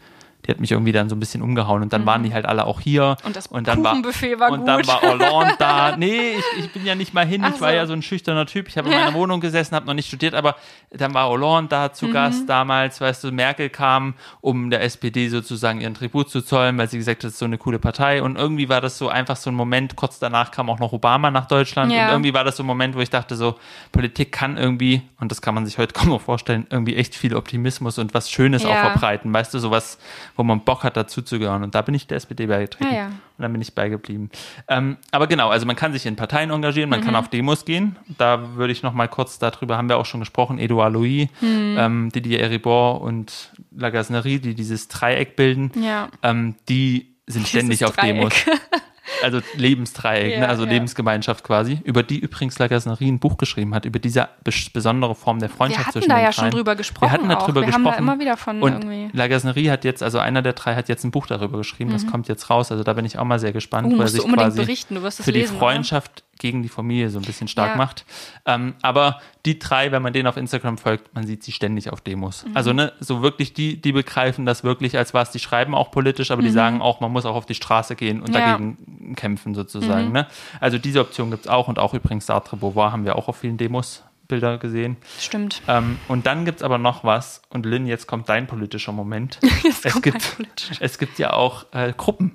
die 0.46 0.52
hat 0.52 0.60
mich 0.60 0.70
irgendwie 0.72 0.92
dann 0.92 1.08
so 1.08 1.16
ein 1.16 1.20
bisschen 1.20 1.42
umgehauen. 1.42 1.82
Und 1.82 1.92
dann 1.92 2.06
waren 2.06 2.22
die 2.22 2.32
halt 2.32 2.46
alle 2.46 2.64
auch 2.66 2.80
hier. 2.80 3.16
Mhm. 3.22 3.26
Und 3.26 3.36
das 3.36 3.48
dann 3.48 3.66
war, 3.84 3.90
Kuchenbuffet 3.92 4.38
war 4.38 4.50
Und 4.52 4.60
gut. 4.60 4.68
dann 4.68 4.86
war 4.86 5.02
Hollande 5.02 5.54
da. 5.58 5.96
Nee, 5.96 6.36
ich, 6.38 6.64
ich 6.64 6.72
bin 6.72 6.84
ja 6.84 6.94
nicht 6.94 7.14
mal 7.14 7.26
hin. 7.26 7.42
Ach 7.44 7.54
ich 7.54 7.60
war 7.60 7.70
so. 7.70 7.76
ja 7.76 7.86
so 7.86 7.92
ein 7.92 8.02
schüchterner 8.02 8.46
Typ. 8.46 8.68
Ich 8.68 8.76
habe 8.78 8.88
in 8.88 8.94
meiner 8.94 9.14
Wohnung 9.14 9.40
gesessen, 9.40 9.74
habe 9.74 9.86
noch 9.86 9.94
nicht 9.94 10.08
studiert, 10.08 10.34
aber 10.34 10.56
dann 10.90 11.14
war 11.14 11.28
Hollande 11.28 11.68
da 11.70 11.86
Mhm. 11.88 11.92
zu 11.94 12.10
Gast 12.10 12.48
damals. 12.48 13.00
Weißt 13.00 13.24
du, 13.24 13.32
Merkel 13.32 13.70
kam, 13.70 14.14
um 14.40 14.70
der 14.70 14.82
SPD 14.82 15.28
sozusagen 15.28 15.80
ihren 15.80 15.94
Tribut 15.94 16.30
zu 16.30 16.42
zollen, 16.42 16.76
weil 16.78 16.88
sie 16.88 16.98
gesagt 16.98 17.18
hat, 17.20 17.24
das 17.24 17.32
ist 17.34 17.38
so 17.38 17.44
eine 17.44 17.58
coole 17.58 17.78
Partei. 17.78 18.22
Und 18.22 18.36
irgendwie 18.36 18.68
war 18.68 18.80
das 18.80 18.98
so 18.98 19.08
einfach 19.08 19.36
so 19.36 19.50
ein 19.50 19.54
Moment. 19.54 19.96
Kurz 19.96 20.18
danach 20.18 20.50
kam 20.50 20.70
auch 20.70 20.78
noch 20.78 20.92
Obama 20.92 21.30
nach 21.30 21.46
Deutschland. 21.46 21.92
Ja. 21.92 22.06
Und 22.06 22.10
irgendwie 22.12 22.34
war 22.34 22.44
das 22.44 22.56
so 22.56 22.62
ein 22.62 22.66
Moment, 22.66 22.94
wo 22.96 23.00
ich 23.00 23.10
dachte, 23.10 23.36
so, 23.36 23.56
Politik 23.92 24.32
kann 24.32 24.56
irgendwie, 24.56 25.02
und 25.20 25.30
das 25.30 25.40
kann 25.42 25.54
man 25.54 25.64
sich 25.66 25.78
heute 25.78 25.92
kaum 25.98 26.08
noch 26.10 26.20
vorstellen, 26.20 26.66
irgendwie 26.70 26.96
echt 26.96 27.14
viel 27.14 27.34
Optimismus 27.34 27.98
und 27.98 28.14
was 28.14 28.30
Schönes 28.30 28.64
auch 28.64 28.70
Ja. 28.70 28.90
verbreiten. 28.90 29.32
Weißt 29.32 29.52
du, 29.54 29.58
sowas, 29.58 29.98
wo 30.36 30.42
man 30.42 30.60
Bock 30.64 30.84
hat, 30.84 30.96
dazu 30.96 31.22
zu 31.22 31.38
gehören. 31.38 31.62
Und 31.64 31.74
da 31.74 31.82
bin 31.82 31.94
ich 31.94 32.06
der 32.06 32.16
SPD 32.18 32.46
beigetreten. 32.46 32.92
Ja, 32.92 32.98
ja. 32.98 33.06
Und 33.06 33.42
dann 33.42 33.52
bin 33.52 33.60
ich 33.62 33.74
beigeblieben. 33.74 34.30
Ähm, 34.68 34.96
aber 35.10 35.26
genau, 35.26 35.48
also 35.50 35.66
man 35.66 35.76
kann 35.76 35.92
sich 35.92 36.06
in 36.06 36.16
Parteien 36.16 36.50
engagieren, 36.50 36.88
man 36.90 37.00
Mhm. 37.00 37.04
kann 37.04 37.16
auf 37.16 37.28
Demos 37.28 37.64
gehen. 37.64 37.96
Da 38.18 38.54
würde 38.56 38.72
ich 38.72 38.82
noch 38.82 38.92
mal 38.92 39.08
kurz 39.08 39.38
darüber, 39.38 39.76
haben 39.76 39.88
wir 39.88 39.96
auch 39.98 40.06
schon 40.06 40.20
gesprochen, 40.20 40.58
Edouard 40.58 40.92
Louis, 40.92 41.28
Mhm. 41.40 41.76
ähm, 41.78 42.12
Didier 42.12 42.40
Eribor 42.40 43.00
und 43.00 43.52
La 43.76 43.90
Gasnerie, 43.90 44.38
die 44.38 44.54
dieses 44.54 44.88
Dreieck 44.88 45.36
bilden, 45.36 45.70
Ja. 45.82 46.08
ähm, 46.22 46.54
die 46.68 47.14
sind 47.26 47.48
ständig 47.48 47.78
Dieses 47.80 47.90
auf 47.90 47.96
Demos. 47.96 48.32
Also 49.22 49.40
Lebensdreieck, 49.56 50.32
Ja, 50.32 50.40
ne? 50.40 50.48
also 50.48 50.64
ja. 50.64 50.70
Lebensgemeinschaft 50.70 51.44
quasi, 51.44 51.80
über 51.84 52.02
die 52.02 52.18
übrigens 52.18 52.58
La 52.58 52.66
Gasnerie 52.68 53.08
ein 53.10 53.18
Buch 53.18 53.36
geschrieben 53.36 53.74
hat, 53.74 53.84
über 53.84 53.98
diese 53.98 54.28
bes 54.44 54.70
besondere 54.70 55.14
Form 55.14 55.38
der 55.38 55.48
Wir 55.48 55.56
Freundschaft 55.56 55.86
hatten 55.86 55.92
zwischen 56.00 56.08
da 56.10 56.16
den 56.16 56.24
ja 56.24 56.32
schon 56.32 56.42
dreien. 56.42 56.52
drüber 56.52 56.76
gesprochen. 56.76 57.02
Wir 57.08 57.12
hatten 57.12 57.30
auch. 57.30 57.38
darüber 57.40 57.60
Wir 57.60 57.66
gesprochen. 57.66 57.86
haben 57.86 57.92
da 58.06 58.12
immer 58.12 58.18
wieder 58.20 58.36
von 58.36 58.62
und 58.62 58.72
irgendwie. 58.72 59.08
La 59.16 59.28
Gasnerie 59.28 59.70
hat 59.70 59.84
jetzt, 59.84 60.02
also 60.02 60.18
einer 60.18 60.42
der 60.42 60.52
drei 60.52 60.74
hat 60.74 60.88
jetzt 60.88 61.04
ein 61.04 61.10
Buch 61.10 61.26
darüber 61.26 61.58
geschrieben, 61.58 61.92
das 61.92 62.06
kommt 62.06 62.28
jetzt 62.28 62.50
raus, 62.50 62.70
also 62.70 62.84
da 62.84 62.92
bin 62.92 63.04
ich 63.04 63.18
auch 63.18 63.24
mal 63.24 63.38
sehr 63.38 63.52
gespannt, 63.52 63.88
Oh, 63.92 63.96
er 63.98 64.04
du 64.04 64.08
sich 64.10 64.22
quasi 64.26 64.60
berichten, 64.60 64.94
du 64.96 65.02
wirst 65.02 65.20
es 65.20 65.24
für 65.24 65.32
die 65.32 65.40
lesen, 65.40 65.52
oder? 65.56 65.60
Freundschaft 65.60 66.24
gegen 66.38 66.62
die 66.62 66.68
Familie 66.68 67.10
so 67.10 67.18
ein 67.18 67.24
bisschen 67.24 67.48
stark 67.48 67.70
Ja. 67.72 67.76
macht. 67.76 68.04
Ähm, 68.44 68.74
aber 68.82 69.20
die 69.44 69.58
drei, 69.58 69.92
wenn 69.92 70.02
man 70.02 70.12
denen 70.12 70.26
auf 70.26 70.36
Instagram 70.36 70.78
folgt, 70.78 71.14
man 71.14 71.26
sieht 71.26 71.42
sie 71.42 71.52
ständig 71.52 71.90
auf 71.90 72.00
Demos. 72.00 72.44
Mhm. 72.44 72.56
Also 72.56 72.72
ne, 72.72 72.92
so 73.00 73.22
wirklich 73.22 73.52
die, 73.54 73.80
die 73.80 73.92
begreifen 73.92 74.46
das 74.46 74.64
wirklich 74.64 74.96
als 74.98 75.14
was, 75.14 75.30
die 75.30 75.38
schreiben 75.38 75.74
auch 75.74 75.90
politisch, 75.90 76.30
aber 76.30 76.42
die 76.42 76.50
sagen 76.50 76.80
auch, 76.82 77.00
man 77.00 77.12
muss 77.12 77.24
auch 77.26 77.34
auf 77.36 77.46
die 77.46 77.54
Straße 77.54 77.96
gehen 77.96 78.20
und 78.20 78.28
Mhm. 78.30 78.34
Ja. 78.34 78.58
Mhm. 78.58 78.76
dagegen 78.76 79.14
kämpfen 79.16 79.54
sozusagen. 79.54 80.12
Ne? 80.12 80.26
Also 80.60 80.78
diese 80.78 81.00
Option 81.00 81.30
gibt's 81.30 81.48
auch 81.48 81.68
und 81.68 81.78
auch 81.78 81.94
übrigens 81.94 82.26
Sartre 82.26 82.56
Beauvoir 82.56 82.92
haben 82.92 83.04
wir 83.04 83.16
auch 83.16 83.28
auf 83.28 83.36
vielen 83.38 83.56
Demos 83.56 84.02
Bilder 84.28 84.58
gesehen. 84.58 84.96
Stimmt. 85.20 85.62
Ähm, 85.68 85.98
und 86.08 86.26
dann 86.26 86.44
gibt's 86.44 86.64
aber 86.64 86.78
noch 86.78 87.04
was. 87.04 87.42
Und 87.48 87.64
Lynn, 87.64 87.86
jetzt 87.86 88.08
kommt 88.08 88.28
dein 88.28 88.48
politischer 88.48 88.90
Moment. 88.90 89.38
es, 89.68 89.82
kommt 89.92 90.02
gibt, 90.02 90.16
mein 90.20 90.48
politischer. 90.48 90.74
es 90.84 90.98
gibt 90.98 91.18
ja 91.20 91.32
auch 91.32 91.66
äh, 91.72 91.92
Gruppen. 91.96 92.34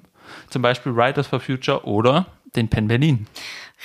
Zum 0.50 0.62
Beispiel 0.62 0.96
Writers 0.96 1.28
for 1.28 1.42
Future 1.42 1.84
oder 1.86 2.28
den 2.56 2.70
Penn 2.70 2.88
Berlin. 2.88 3.28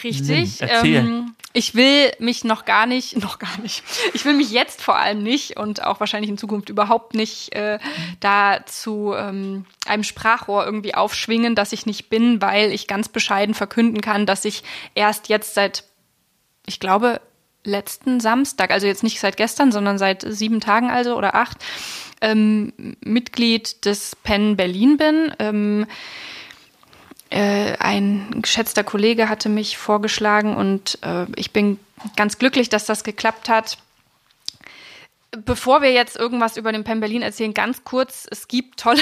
Richtig. 0.02 0.58
Ähm, 0.60 1.34
ich 1.52 1.74
will 1.74 2.12
mich 2.18 2.44
noch 2.44 2.66
gar 2.66 2.86
nicht, 2.86 3.16
noch 3.22 3.38
gar 3.38 3.58
nicht. 3.60 3.82
Ich 4.12 4.24
will 4.24 4.34
mich 4.34 4.50
jetzt 4.50 4.82
vor 4.82 4.98
allem 4.98 5.22
nicht 5.22 5.56
und 5.56 5.82
auch 5.82 6.00
wahrscheinlich 6.00 6.30
in 6.30 6.38
Zukunft 6.38 6.68
überhaupt 6.68 7.14
nicht 7.14 7.54
äh, 7.54 7.78
da 8.20 8.64
zu 8.66 9.14
ähm, 9.16 9.64
einem 9.86 10.04
Sprachrohr 10.04 10.66
irgendwie 10.66 10.94
aufschwingen, 10.94 11.54
dass 11.54 11.72
ich 11.72 11.86
nicht 11.86 12.10
bin, 12.10 12.42
weil 12.42 12.72
ich 12.72 12.86
ganz 12.86 13.08
bescheiden 13.08 13.54
verkünden 13.54 14.00
kann, 14.02 14.26
dass 14.26 14.44
ich 14.44 14.62
erst 14.94 15.28
jetzt 15.28 15.54
seit, 15.54 15.84
ich 16.66 16.78
glaube, 16.78 17.20
letzten 17.64 18.20
Samstag, 18.20 18.70
also 18.70 18.86
jetzt 18.86 19.02
nicht 19.02 19.18
seit 19.18 19.36
gestern, 19.36 19.72
sondern 19.72 19.98
seit 19.98 20.24
sieben 20.28 20.60
Tagen 20.60 20.90
also 20.90 21.16
oder 21.16 21.34
acht, 21.34 21.64
ähm, 22.20 22.72
Mitglied 23.00 23.84
des 23.84 24.16
Penn 24.16 24.56
Berlin 24.56 24.96
bin. 24.96 25.32
Ähm, 25.38 25.86
äh, 27.30 27.76
ein 27.78 28.42
geschätzter 28.42 28.84
Kollege 28.84 29.28
hatte 29.28 29.48
mich 29.48 29.76
vorgeschlagen 29.76 30.56
und 30.56 30.98
äh, 31.02 31.26
ich 31.36 31.52
bin 31.52 31.78
ganz 32.16 32.38
glücklich, 32.38 32.68
dass 32.68 32.84
das 32.84 33.04
geklappt 33.04 33.48
hat. 33.48 33.78
Bevor 35.44 35.82
wir 35.82 35.92
jetzt 35.92 36.16
irgendwas 36.16 36.56
über 36.56 36.72
den 36.72 36.84
Penn 36.84 37.00
Berlin 37.00 37.20
erzählen, 37.20 37.52
ganz 37.52 37.84
kurz, 37.84 38.26
es 38.30 38.48
gibt 38.48 38.80
tolle 38.80 39.00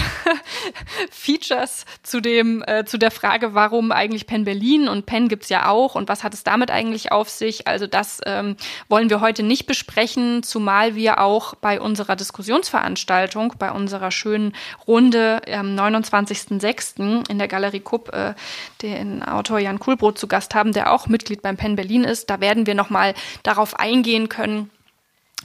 Features 1.11 1.85
zu 2.03 2.20
dem, 2.20 2.64
äh, 2.66 2.85
zu 2.85 2.99
der 2.99 3.11
Frage, 3.11 3.55
warum 3.55 3.93
eigentlich 3.93 4.26
Penn 4.26 4.45
Berlin 4.45 4.89
und 4.89 5.07
Penn 5.07 5.28
gibt's 5.28 5.49
ja 5.49 5.68
auch 5.68 5.95
und 5.95 6.09
was 6.09 6.24
hat 6.24 6.35
es 6.35 6.43
damit 6.43 6.70
eigentlich 6.70 7.12
auf 7.12 7.28
sich? 7.28 7.68
Also 7.68 7.87
das 7.87 8.20
ähm, 8.26 8.57
wollen 8.89 9.11
wir 9.11 9.20
heute 9.20 9.43
nicht 9.43 9.66
besprechen, 9.66 10.43
zumal 10.43 10.95
wir 10.97 11.20
auch 11.20 11.55
bei 11.55 11.80
unserer 11.80 12.16
Diskussionsveranstaltung, 12.16 13.55
bei 13.59 13.70
unserer 13.70 14.11
schönen 14.11 14.55
Runde 14.89 15.41
am 15.53 15.76
29.06. 15.76 17.28
in 17.28 17.39
der 17.39 17.49
Galerie 17.49 17.80
Kupp 17.80 18.12
äh, 18.12 18.35
den 18.82 19.22
Autor 19.22 19.59
Jan 19.61 19.78
Kuhlbrot 19.78 20.18
zu 20.18 20.26
Gast 20.26 20.55
haben, 20.55 20.72
der 20.72 20.93
auch 20.93 21.07
Mitglied 21.07 21.43
beim 21.43 21.57
Penn 21.57 21.76
Berlin 21.76 22.05
ist. 22.05 22.28
Da 22.30 22.41
werden 22.41 22.66
wir 22.66 22.74
nochmal 22.74 23.14
darauf 23.43 23.78
eingehen 23.78 24.28
können, 24.28 24.70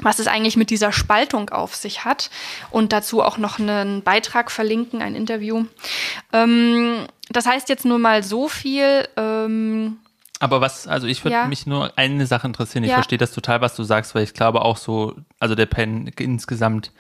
was 0.02 0.20
es 0.20 0.28
eigentlich 0.28 0.56
mit 0.56 0.70
dieser 0.70 0.92
Spaltung 0.92 1.50
auf 1.50 1.76
sich 1.76 2.06
hat 2.06 2.30
und 2.72 2.94
dazu 2.94 3.22
auch 3.22 3.38
noch 3.38 3.60
einen 3.60 4.02
Beitrag 4.02 4.50
verlinken, 4.52 5.02
ein 5.02 5.16
Interview. 5.16 5.66
Ähm, 6.34 7.06
das 7.30 7.46
heißt 7.46 7.70
jetzt 7.70 7.86
nur 7.86 8.00
mal 8.00 8.24
so 8.24 8.48
viel. 8.48 9.08
Ähm, 9.18 9.98
Aber 10.40 10.62
was, 10.62 10.88
also 10.88 11.06
ich 11.06 11.26
würde 11.26 11.36
Ja. 11.36 11.46
mich 11.48 11.66
nur 11.68 11.98
eine 11.98 12.26
Sache 12.26 12.48
interessieren. 12.48 12.84
Ich 12.86 12.90
Ja. 12.92 12.96
verstehe 12.96 13.18
das 13.18 13.32
total, 13.34 13.60
was 13.60 13.76
du 13.76 13.84
sagst, 13.84 14.16
weil 14.16 14.24
ich 14.24 14.34
glaube 14.34 14.62
auch 14.62 14.78
so, 14.78 15.16
also 15.38 15.54
der 15.54 15.66
Penn 15.66 16.08
insgesamt 16.18 16.92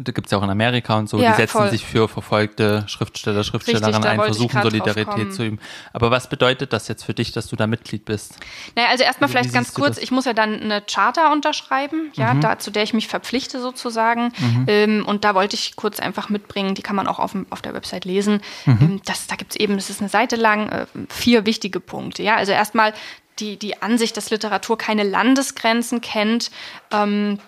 da 0.00 0.12
gibt 0.12 0.26
es 0.26 0.30
ja 0.32 0.38
auch 0.38 0.42
in 0.42 0.50
Amerika 0.50 0.96
und 0.96 1.08
so, 1.08 1.18
Ja, 1.18 1.30
die 1.32 1.36
setzen 1.42 1.58
voll. 1.58 1.70
sich 1.70 1.84
für 1.84 2.08
verfolgte 2.08 2.84
Schriftsteller, 2.86 3.42
Schriftstellerinnen 3.44 4.04
ein, 4.04 4.16
versuchen 4.20 4.62
Solidarität 4.62 5.34
zu 5.34 5.44
üben. 5.44 5.58
Aber 5.92 6.10
was 6.10 6.28
bedeutet 6.28 6.72
das 6.72 6.88
jetzt 6.88 7.04
für 7.04 7.14
dich, 7.14 7.32
dass 7.32 7.48
du 7.48 7.56
da 7.56 7.66
Mitglied 7.66 8.04
bist? 8.04 8.36
Naja, 8.76 8.88
also 8.90 9.04
erstmal 9.04 9.28
Wie- 9.28 9.32
vielleicht 9.32 9.52
ganz 9.52 9.74
kurz, 9.74 9.96
das? 9.96 10.04
ich 10.04 10.10
muss 10.10 10.24
ja 10.24 10.32
dann 10.34 10.60
eine 10.60 10.82
Charta 10.82 11.32
unterschreiben, 11.32 12.10
ja, 12.14 12.34
Mhm. 12.34 12.40
da, 12.40 12.58
zu 12.58 12.70
der 12.70 12.82
ich 12.84 12.94
mich 12.94 13.08
verpflichte 13.08 13.60
sozusagen. 13.60 14.32
Ähm, 14.66 15.04
und 15.06 15.24
da 15.24 15.34
wollte 15.34 15.54
ich 15.56 15.76
kurz 15.76 16.00
einfach 16.00 16.28
mitbringen, 16.28 16.74
die 16.74 16.82
kann 16.82 16.96
man 16.96 17.06
auch 17.08 17.18
auf, 17.18 17.34
auf 17.50 17.62
der 17.62 17.74
Website 17.74 18.04
lesen. 18.04 18.40
Mhm. 18.66 18.78
Ähm, 18.80 19.00
das, 19.04 19.26
da 19.26 19.36
gibt 19.36 19.52
es 19.52 19.56
eben, 19.60 19.74
das 19.76 19.90
ist 19.90 20.00
eine 20.00 20.08
Seite 20.08 20.36
lang, 20.36 20.68
äh, 20.68 20.86
vier 21.08 21.44
wichtige 21.46 21.80
Punkte. 21.80 22.22
Ja, 22.22 22.36
also 22.36 22.52
erstmal 22.52 22.92
die, 23.40 23.56
die 23.56 23.82
Ansicht, 23.82 24.16
dass 24.16 24.30
Literatur 24.30 24.76
keine 24.78 25.02
Landesgrenzen 25.04 26.00
kennt. 26.00 26.50
Ähm, 26.90 27.38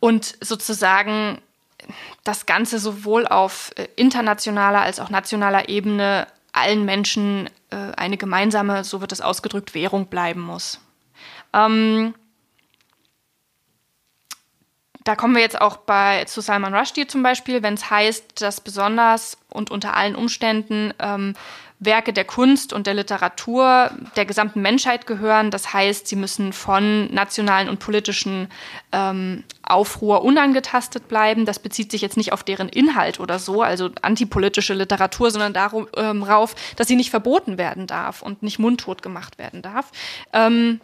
und 0.00 0.36
sozusagen 0.40 1.40
das 2.24 2.46
Ganze 2.46 2.78
sowohl 2.78 3.26
auf 3.26 3.72
äh, 3.76 3.88
internationaler 3.96 4.82
als 4.82 5.00
auch 5.00 5.10
nationaler 5.10 5.68
Ebene 5.68 6.26
allen 6.52 6.84
Menschen 6.84 7.48
äh, 7.70 7.76
eine 7.96 8.16
gemeinsame, 8.16 8.84
so 8.84 9.00
wird 9.00 9.12
es 9.12 9.20
ausgedrückt, 9.20 9.74
Währung 9.74 10.06
bleiben 10.06 10.40
muss. 10.40 10.80
Ähm, 11.52 12.14
da 15.04 15.16
kommen 15.16 15.34
wir 15.34 15.42
jetzt 15.42 15.60
auch 15.60 15.78
bei 15.78 16.24
zu 16.26 16.40
Salman 16.40 16.74
Rushdie 16.74 17.06
zum 17.06 17.22
Beispiel, 17.22 17.62
wenn 17.62 17.74
es 17.74 17.90
heißt, 17.90 18.42
dass 18.42 18.60
besonders 18.60 19.38
und 19.48 19.70
unter 19.70 19.96
allen 19.96 20.14
Umständen 20.14 20.92
ähm, 20.98 21.34
Werke 21.80 22.12
der 22.12 22.26
Kunst 22.26 22.74
und 22.74 22.86
der 22.86 22.92
Literatur 22.92 23.90
der 24.14 24.26
gesamten 24.26 24.60
Menschheit 24.60 25.06
gehören. 25.06 25.50
Das 25.50 25.72
heißt, 25.72 26.06
sie 26.06 26.16
müssen 26.16 26.52
von 26.52 27.12
nationalen 27.12 27.70
und 27.70 27.78
politischen 27.78 28.48
ähm, 28.92 29.44
Aufruhr 29.62 30.22
unangetastet 30.22 31.08
bleiben. 31.08 31.46
Das 31.46 31.58
bezieht 31.58 31.90
sich 31.90 32.02
jetzt 32.02 32.18
nicht 32.18 32.34
auf 32.34 32.44
deren 32.44 32.68
Inhalt 32.68 33.18
oder 33.18 33.38
so, 33.38 33.62
also 33.62 33.88
antipolitische 34.02 34.74
Literatur, 34.74 35.30
sondern 35.30 35.54
darauf, 35.54 35.88
ähm, 35.96 36.26
dass 36.76 36.86
sie 36.86 36.96
nicht 36.96 37.10
verboten 37.10 37.56
werden 37.56 37.86
darf 37.86 38.20
und 38.20 38.42
nicht 38.42 38.58
mundtot 38.58 39.02
gemacht 39.02 39.38
werden 39.38 39.62
darf. 39.62 39.90
Ähm, 40.34 40.82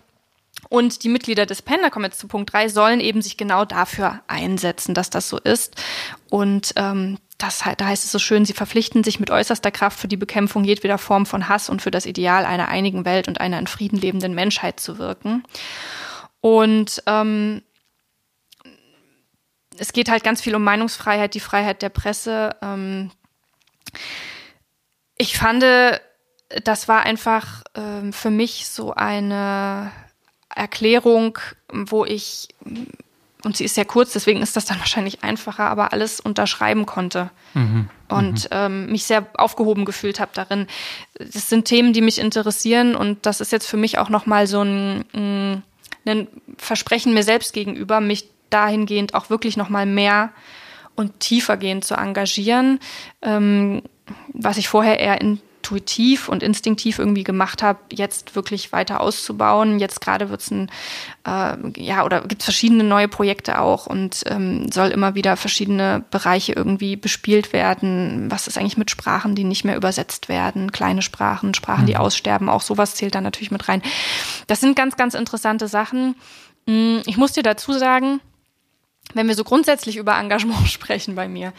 und 0.71 1.05
die 1.05 1.11
Mitglieder 1.11 1.45
des 1.45 1.63
PEN, 1.63 1.81
da 1.83 1.91
kommen 1.91 2.05
wir 2.05 2.09
jetzt 2.09 2.21
zu 2.21 2.29
Punkt 2.29 2.53
3, 2.53 2.69
sollen 2.69 3.01
eben 3.01 3.21
sich 3.21 3.37
genau 3.37 3.65
dafür 3.65 4.23
einsetzen, 4.27 4.95
dass 4.95 5.11
das 5.11 5.29
so 5.29 5.39
ist. 5.39 5.77
Und 6.31 6.73
ähm, 6.77 7.19
das, 7.39 7.63
da 7.77 7.87
heißt 7.87 8.05
es 8.05 8.13
so 8.13 8.19
schön, 8.19 8.45
sie 8.45 8.53
verpflichten 8.53 9.05
sich 9.05 9.21
mit 9.21 9.31
äußerster 9.31 9.71
Kraft 9.71 9.99
für 9.99 10.09
die 10.09 10.17
Bekämpfung 10.17 10.65
jedweder 10.65 10.99
Form 10.99 11.27
von 11.27 11.49
Hass 11.49 11.69
und 11.69 11.83
für 11.83 11.91
das 11.91 12.07
Ideal 12.07 12.47
einer 12.47 12.69
einigen 12.69 13.05
Welt 13.05 13.29
und 13.29 13.41
einer 13.41 13.59
in 13.59 13.67
Frieden 13.67 13.99
lebenden 13.99 14.35
Menschheit 14.35 14.81
zu 14.81 14.99
wirken. 14.99 15.45
Und 16.41 17.03
ähm, 17.07 17.63
es 19.79 19.93
geht 19.93 20.09
halt 20.09 20.25
ganz 20.25 20.41
viel 20.41 20.55
um 20.55 20.65
Meinungsfreiheit, 20.65 21.35
die 21.35 21.41
Freiheit 21.41 21.83
der 21.83 21.91
Presse. 21.91 22.57
Ähm, 22.63 23.11
ich 25.19 25.37
fand, 25.37 25.65
das 26.65 26.89
war 26.89 27.03
einfach 27.03 27.63
ähm, 27.75 28.13
für 28.13 28.31
mich 28.31 28.69
so 28.69 28.93
eine 28.95 29.93
Erklärung, 30.55 31.39
wo 31.71 32.05
ich, 32.05 32.49
und 33.47 33.57
sie 33.57 33.65
ist 33.65 33.77
sehr 33.77 33.85
kurz, 33.85 34.13
deswegen 34.13 34.43
ist 34.43 34.57
das 34.57 34.65
dann 34.65 34.79
wahrscheinlich 34.81 35.23
einfacher, 35.23 35.71
aber 35.71 35.93
alles 35.93 36.21
unterschreiben 36.21 36.85
konnte. 36.85 37.31
Und 38.09 38.49
ähm, 38.51 38.91
mich 38.91 39.05
sehr 39.05 39.27
aufgehoben 39.35 39.85
gefühlt 39.85 40.21
habe 40.21 40.33
darin. 40.35 40.67
Das 41.19 41.49
sind 41.49 41.65
Themen, 41.65 41.93
die 41.93 42.01
mich 42.01 42.19
interessieren 42.19 42.95
und 42.97 43.25
das 43.25 43.41
ist 43.41 43.53
jetzt 43.53 43.67
für 43.67 43.77
mich 43.77 43.99
auch 43.99 44.09
nochmal 44.09 44.47
so 44.47 44.63
ein, 44.63 45.05
mh, 45.13 45.63
ein 46.07 46.29
Versprechen 46.59 47.15
mir 47.15 47.23
selbst 47.23 47.53
gegenüber, 47.53 48.01
mich 48.01 48.29
dahingehend 48.51 49.15
auch 49.15 49.31
wirklich 49.31 49.57
nochmal 49.57 49.87
mehr 49.87 50.33
und 50.97 51.21
tiefergehend 51.21 51.85
zu 51.85 51.95
engagieren, 51.95 52.81
ähm, 53.23 53.83
was 54.33 54.57
ich 54.57 54.69
vorher 54.69 54.99
eher 54.99 55.21
intuitiv 55.67 56.29
und 56.29 56.43
instinktiv 56.43 56.99
irgendwie 56.99 57.25
gemacht 57.25 57.63
habe, 57.63 57.79
jetzt 57.91 58.37
wirklich 58.37 58.73
weiter 58.73 59.01
auszubauen. 59.01 59.79
Jetzt 59.81 60.01
gerade 60.01 60.31
wird's 60.31 60.51
ein, 60.51 60.71
äh, 61.27 61.57
ja, 61.77 62.05
oder 62.05 62.21
gibt's 62.23 62.45
verschiedene 62.45 62.85
neue 62.85 63.09
Projekte 63.09 63.61
auch 63.61 63.87
und 63.87 64.23
ähm, 64.27 64.71
soll 64.71 64.89
immer 64.89 65.15
wieder 65.15 65.37
verschiedene 65.37 66.05
Bereiche 66.11 66.53
irgendwie 66.53 66.95
bespielt 66.97 67.53
werden. 67.53 68.31
Was 68.31 68.47
ist 68.47 68.59
eigentlich 68.59 68.77
mit 68.77 68.91
Sprachen, 68.91 69.35
die 69.35 69.45
nicht 69.45 69.65
mehr 69.65 69.77
übersetzt 69.77 70.29
werden? 70.29 70.71
Kleine 70.71 71.03
Sprachen, 71.03 71.55
Sprachen, 71.55 71.87
die 71.87 71.97
aussterben, 71.97 72.49
auch 72.49 72.63
sowas 72.63 72.95
zählt 72.95 73.15
da 73.15 73.21
natürlich 73.21 73.51
mit 73.51 73.69
rein. 73.69 73.83
Das 74.47 74.61
sind 74.61 74.77
ganz, 74.77 74.97
ganz 74.97 75.15
interessante 75.15 75.67
Sachen. 75.67 76.15
Mm, 76.67 76.99
Ich 77.07 77.17
muss 77.17 77.33
dir 77.33 77.43
dazu 77.43 77.73
sagen, 77.73 78.21
wenn 79.15 79.27
wir 79.27 79.35
so 79.35 79.45
grundsätzlich 79.45 79.97
über 79.97 80.17
Engagement 80.17 80.69
sprechen 80.69 81.17
bei 81.17 81.29
mir, 81.29 81.53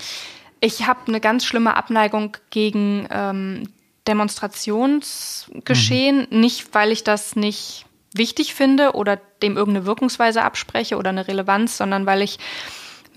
ich 0.59 0.87
habe 0.87 1.01
eine 1.07 1.19
ganz 1.19 1.45
schlimme 1.45 1.75
Abneigung 1.75 2.35
gegen 2.49 3.07
ähm, 3.11 3.69
Demonstrationsgeschehen, 4.07 6.27
nicht 6.29 6.73
weil 6.73 6.91
ich 6.91 7.03
das 7.03 7.35
nicht 7.35 7.85
wichtig 8.13 8.53
finde 8.53 8.93
oder 8.93 9.19
dem 9.41 9.57
irgendeine 9.57 9.85
Wirkungsweise 9.85 10.43
abspreche 10.43 10.97
oder 10.97 11.09
eine 11.09 11.27
Relevanz, 11.27 11.77
sondern 11.77 12.05
weil 12.05 12.21
ich 12.21 12.37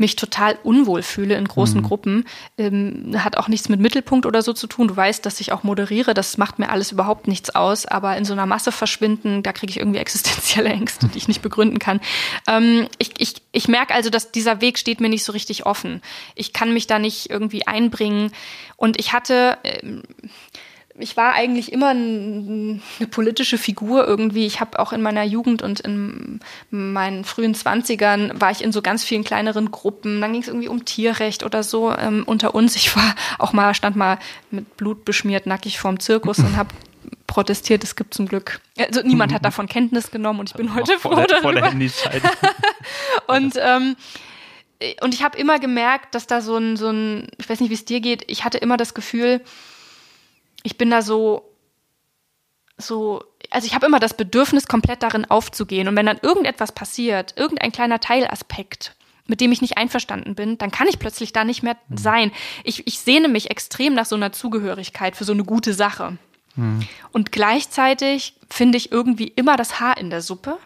mich 0.01 0.17
total 0.17 0.59
unwohl 0.63 1.03
fühle 1.03 1.37
in 1.37 1.47
großen 1.47 1.83
Gruppen. 1.83 2.25
Ähm, 2.57 3.15
hat 3.23 3.37
auch 3.37 3.49
nichts 3.49 3.69
mit 3.69 3.81
Mittelpunkt 3.81 4.25
oder 4.25 4.41
so 4.41 4.55
zu 4.55 4.67
tun. 4.67 4.89
Du 4.89 4.97
weißt, 4.97 5.25
dass 5.25 5.41
ich 5.41 5.53
auch 5.53 5.63
moderiere, 5.63 6.15
das 6.15 6.39
macht 6.39 6.59
mir 6.59 6.71
alles 6.71 6.91
überhaupt 6.91 7.29
nichts 7.29 7.51
aus, 7.51 7.85
aber 7.85 8.17
in 8.17 8.25
so 8.25 8.33
einer 8.33 8.47
Masse 8.47 8.73
verschwinden, 8.73 9.43
da 9.43 9.53
kriege 9.53 9.71
ich 9.71 9.79
irgendwie 9.79 9.99
existenzielle 10.11 10.71
Ängste, 10.71 11.07
die 11.09 11.19
ich 11.19 11.29
nicht 11.29 11.43
begründen 11.43 11.79
kann. 11.79 12.01
Ähm, 12.49 12.89
ich, 12.97 13.13
ich, 13.19 13.35
ich 13.53 13.69
merke 13.69 13.95
also, 13.95 14.09
dass 14.09 14.33
dieser 14.33 14.63
Weg 14.63 14.79
steht 14.79 15.03
mir 15.03 15.11
nicht 15.11 15.25
so 15.25 15.33
richtig 15.33 15.67
offen. 15.67 16.01
Ich 16.35 16.55
kann 16.55 16.73
mich 16.73 16.87
da 16.87 16.99
nicht 16.99 17.29
irgendwie 17.29 17.67
einbringen. 17.67 18.33
Und 18.77 18.99
ich 18.99 19.13
hatte, 19.13 19.59
ähm, 19.65 20.03
ich 20.99 21.17
war 21.17 21.33
eigentlich 21.33 21.73
immer 21.73 21.91
ein, 21.91 22.83
eine 22.99 23.09
politische 23.09 23.59
Figur 23.59 24.07
irgendwie. 24.07 24.47
Ich 24.47 24.61
habe 24.61 24.79
auch 24.79 24.93
in 24.93 25.03
meiner 25.03 25.23
Jugend 25.23 25.63
und 25.63 25.81
in 25.81 26.41
meinen 26.71 27.25
frühen 27.25 27.55
Zwanzigern 27.55 28.33
war 28.41 28.51
ich 28.51 28.63
in 28.63 28.73
so 28.73 28.83
ganz 28.83 29.05
vielen 29.05 29.25
kleineren 29.25 29.71
Gruppen. 29.71 30.21
Dann 30.21 30.33
ging 30.33 30.43
es 30.43 30.49
irgendwie 30.49 30.69
um 30.69 30.85
Tierrecht 30.85 31.45
oder 31.45 31.63
so 31.63 31.95
ähm, 31.95 32.25
unter 32.27 32.55
uns. 32.55 32.77
Ich 32.77 32.95
war 32.97 33.15
auch 33.39 33.53
mal, 33.53 33.75
stand 33.75 33.97
mal 33.97 34.19
mit 34.51 34.77
Blut 34.77 35.05
beschmiert, 35.05 35.47
nackig 35.47 35.79
vorm 35.79 36.01
Zirkus 36.01 36.39
und 36.39 36.57
habe 36.57 36.71
protestiert. 37.27 37.85
Es 37.85 37.97
gibt 37.97 38.13
zum 38.13 38.27
Glück, 38.27 38.61
also 38.79 39.03
niemand 39.03 39.33
hat 39.33 39.45
davon 39.45 39.69
Kenntnis 39.69 40.11
genommen 40.11 40.41
und 40.41 40.51
ich 40.51 40.57
bin 40.57 40.75
heute 40.75 40.99
vor 40.99 41.13
froh 41.13 41.25
der, 41.27 41.41
darüber. 41.41 41.71
Und, 43.27 43.55
ähm, 43.57 43.97
und 45.03 45.15
ich 45.15 45.23
habe 45.23 45.39
immer 45.39 45.59
gemerkt, 45.59 46.15
dass 46.15 46.27
da 46.27 46.41
so 46.41 46.57
ein, 46.57 46.77
so 46.77 46.89
ein, 46.89 47.29
ich 47.39 47.49
weiß 47.49 47.61
nicht, 47.61 47.71
wie 47.71 47.75
es 47.75 47.85
dir 47.85 48.01
geht, 48.01 48.25
ich 48.29 48.45
hatte 48.45 48.59
immer 48.59 48.77
das 48.77 48.95
Gefühl, 48.95 49.41
ich 50.63 50.79
bin 50.79 50.91
da 50.91 51.03
so, 51.03 51.51
so, 52.79 53.25
also 53.51 53.67
ich 53.67 53.75
habe 53.75 53.87
immer 53.87 54.01
das 54.01 54.15
Bedürfnis, 54.15 54.67
komplett 54.67 55.03
darin 55.03 55.25
aufzugehen. 55.25 55.89
Und 55.89 55.97
wenn 55.97 56.07
dann 56.07 56.21
irgendetwas 56.23 56.73
passiert, 56.73 57.35
irgendein 57.37 57.73
kleiner 57.73 58.01
Teilaspekt, 58.01 58.95
mit 59.27 59.41
dem 59.41 59.53
ich 59.53 59.63
nicht 59.63 59.79
einverstanden 59.79 60.35
bin, 60.35 60.59
dann 60.59 60.71
kann 60.71 60.89
ich 60.89 60.99
plötzlich 60.99 61.33
da 61.33 61.45
nicht 61.45 61.63
mehr 61.63 61.77
sein. 61.95 62.33
Ich, 62.65 62.87
ich 62.87 62.99
sehne 62.99 63.29
mich 63.29 63.51
extrem 63.51 63.95
nach 63.95 64.07
so 64.07 64.17
einer 64.17 64.33
Zugehörigkeit 64.33 65.17
für 65.17 65.25
so 65.25 65.33
eine 65.33 65.45
gute 65.45 65.73
Sache. 65.73 66.19
Und 67.13 67.33
gleichzeitig 67.33 68.35
finde 68.51 68.77
ich 68.77 68.91
irgendwie 68.91 69.29
immer 69.29 69.57
das 69.57 69.79
Haar 69.79 69.97
in 69.99 70.11
der 70.11 70.21
Suppe 70.21 70.59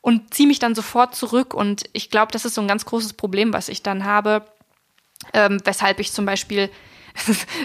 und 0.00 0.34
ziehe 0.34 0.48
mich 0.48 0.58
dann 0.58 0.74
sofort 0.74 1.14
zurück. 1.14 1.54
Und 1.54 1.84
ich 1.92 2.10
glaube, 2.10 2.32
das 2.32 2.44
ist 2.44 2.54
so 2.54 2.60
ein 2.60 2.68
ganz 2.68 2.84
großes 2.84 3.12
Problem, 3.12 3.52
was 3.52 3.68
ich 3.68 3.82
dann 3.82 4.04
habe, 4.04 4.44
ähm, 5.32 5.60
weshalb 5.64 6.00
ich 6.00 6.12
zum 6.12 6.26
Beispiel, 6.26 6.68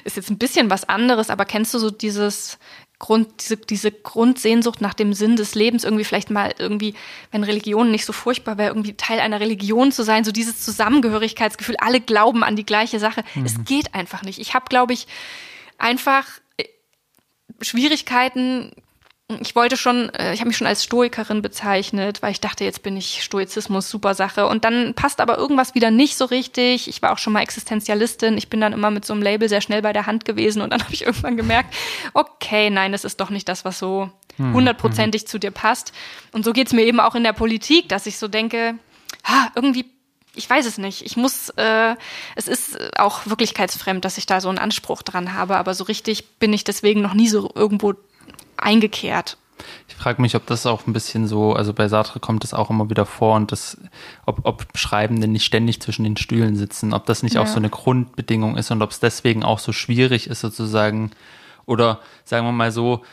ist 0.04 0.16
jetzt 0.16 0.30
ein 0.30 0.38
bisschen 0.38 0.70
was 0.70 0.88
anderes, 0.88 1.30
aber 1.30 1.46
kennst 1.46 1.74
du 1.74 1.80
so 1.80 1.90
dieses 1.90 2.58
Grund, 3.00 3.30
diese, 3.40 3.56
diese 3.56 3.92
Grundsehnsucht 3.92 4.82
nach 4.82 4.94
dem 4.94 5.14
Sinn 5.14 5.38
des 5.38 5.56
Lebens, 5.56 5.86
irgendwie 5.86 6.04
vielleicht 6.04 6.30
mal 6.30 6.54
irgendwie, 6.60 6.96
wenn 7.32 7.46
Religion 7.46 7.92
nicht 7.92 8.06
so 8.06 8.12
furchtbar 8.12 8.58
wäre, 8.58 8.70
irgendwie 8.70 8.94
Teil 8.94 9.22
einer 9.22 9.40
Religion 9.40 9.94
zu 9.94 10.04
sein, 10.04 10.26
so 10.26 10.34
dieses 10.34 10.64
Zusammengehörigkeitsgefühl, 10.64 11.78
alle 11.78 12.02
glauben 12.02 12.44
an 12.44 12.58
die 12.58 12.66
gleiche 12.66 13.00
Sache. 13.00 13.24
Es 13.46 13.64
geht 13.64 13.96
einfach 13.96 14.24
nicht. 14.24 14.40
Ich 14.40 14.54
habe, 14.54 14.66
glaube 14.68 14.92
ich, 14.92 15.08
einfach 15.78 16.26
äh, 16.58 16.66
Schwierigkeiten. 17.62 18.74
Ich 19.42 19.56
wollte 19.56 19.78
schon, 19.78 20.10
äh, 20.16 20.34
ich 20.34 20.40
habe 20.40 20.48
mich 20.48 20.58
schon 20.58 20.66
als 20.66 20.84
Stoikerin 20.84 21.44
bezeichnet, 21.44 22.24
weil 22.24 22.32
ich 22.32 22.42
dachte, 22.42 22.64
jetzt 22.64 22.82
bin 22.82 22.98
ich 22.98 23.24
Stoizismus, 23.24 23.88
super 23.88 24.16
Sache. 24.16 24.48
Und 24.48 24.66
dann 24.66 24.96
passt 24.96 25.22
aber 25.22 25.38
irgendwas 25.38 25.76
wieder 25.76 25.92
nicht 25.92 26.18
so 26.18 26.26
richtig. 26.26 26.88
Ich 26.88 27.04
war 27.04 27.12
auch 27.12 27.20
schon 27.20 27.34
mal 27.34 27.42
Existenzialistin. 27.42 28.40
Ich 28.40 28.50
bin 28.50 28.60
dann 28.60 28.74
immer 28.74 28.90
mit 28.90 29.06
so 29.06 29.14
einem 29.14 29.22
Label 29.22 29.48
sehr 29.48 29.62
schnell 29.62 29.84
bei 29.84 29.94
der 29.94 30.08
Hand 30.08 30.26
gewesen 30.26 30.64
und 30.64 30.72
dann 30.72 30.82
habe 30.84 30.94
ich 30.94 31.06
irgendwann 31.06 31.38
gemerkt, 31.38 31.76
okay, 32.16 32.72
nein, 32.72 32.92
das 32.92 33.06
ist 33.06 33.20
doch 33.20 33.30
nicht 33.30 33.48
das, 33.48 33.66
was 33.66 33.78
so 33.78 34.10
hundertprozentig 34.40 35.28
zu 35.28 35.38
dir 35.38 35.52
passt. 35.52 35.92
Und 36.32 36.46
so 36.46 36.54
geht's 36.54 36.72
mir 36.72 36.86
eben 36.86 37.02
auch 37.02 37.14
in 37.14 37.24
der 37.24 37.34
Politik, 37.34 37.90
dass 37.90 38.06
ich 38.06 38.18
so 38.18 38.30
denke, 38.30 38.76
ha, 39.26 39.52
irgendwie 39.54 39.86
ich 40.36 40.50
weiß 40.50 40.66
es 40.66 40.78
nicht. 40.78 41.02
Ich 41.06 41.18
muss, 41.18 41.50
äh, 41.58 41.96
es 42.36 42.48
ist 42.48 42.78
auch 42.98 43.26
wirklichkeitsfremd, 43.26 44.06
dass 44.06 44.18
ich 44.18 44.26
da 44.26 44.40
so 44.40 44.48
einen 44.48 44.58
Anspruch 44.58 45.02
dran 45.02 45.34
habe, 45.34 45.58
aber 45.58 45.74
so 45.74 45.84
richtig 45.84 46.38
bin 46.38 46.54
ich 46.54 46.64
deswegen 46.64 47.02
noch 47.02 47.14
nie 47.14 47.28
so 47.28 47.52
irgendwo 47.54 47.96
eingekehrt. 48.64 49.38
Ich 49.88 49.96
frage 49.96 50.22
mich, 50.22 50.36
ob 50.36 50.46
das 50.46 50.66
auch 50.66 50.88
ein 50.88 50.94
bisschen 50.94 51.28
so, 51.28 51.54
also 51.54 51.74
bei 51.74 51.88
Sartre 51.88 52.20
kommt 52.20 52.44
das 52.44 52.54
auch 52.54 52.70
immer 52.70 52.90
wieder 52.90 53.06
vor 53.06 53.36
und 53.36 53.52
das, 53.52 53.78
ob, 54.26 54.40
ob 54.44 54.66
Schreibende 54.76 55.28
nicht 55.28 55.44
ständig 55.44 55.82
zwischen 55.82 56.04
den 56.04 56.16
Stühlen 56.16 56.56
sitzen, 56.56 56.94
ob 56.94 57.06
das 57.06 57.24
nicht 57.24 57.36
ja. 57.36 57.42
auch 57.42 57.48
so 57.48 57.58
eine 57.58 57.70
Grundbedingung 57.70 58.56
ist 58.56 58.72
und 58.72 58.82
ob 58.82 58.92
es 58.92 59.00
deswegen 59.00 59.44
auch 59.44 59.60
so 59.60 59.74
schwierig 59.74 60.28
ist, 60.28 60.40
sozusagen, 60.40 61.12
oder 61.66 62.00
sagen 62.24 62.46
wir 62.46 62.54
mal 62.54 62.72
so, 62.72 63.04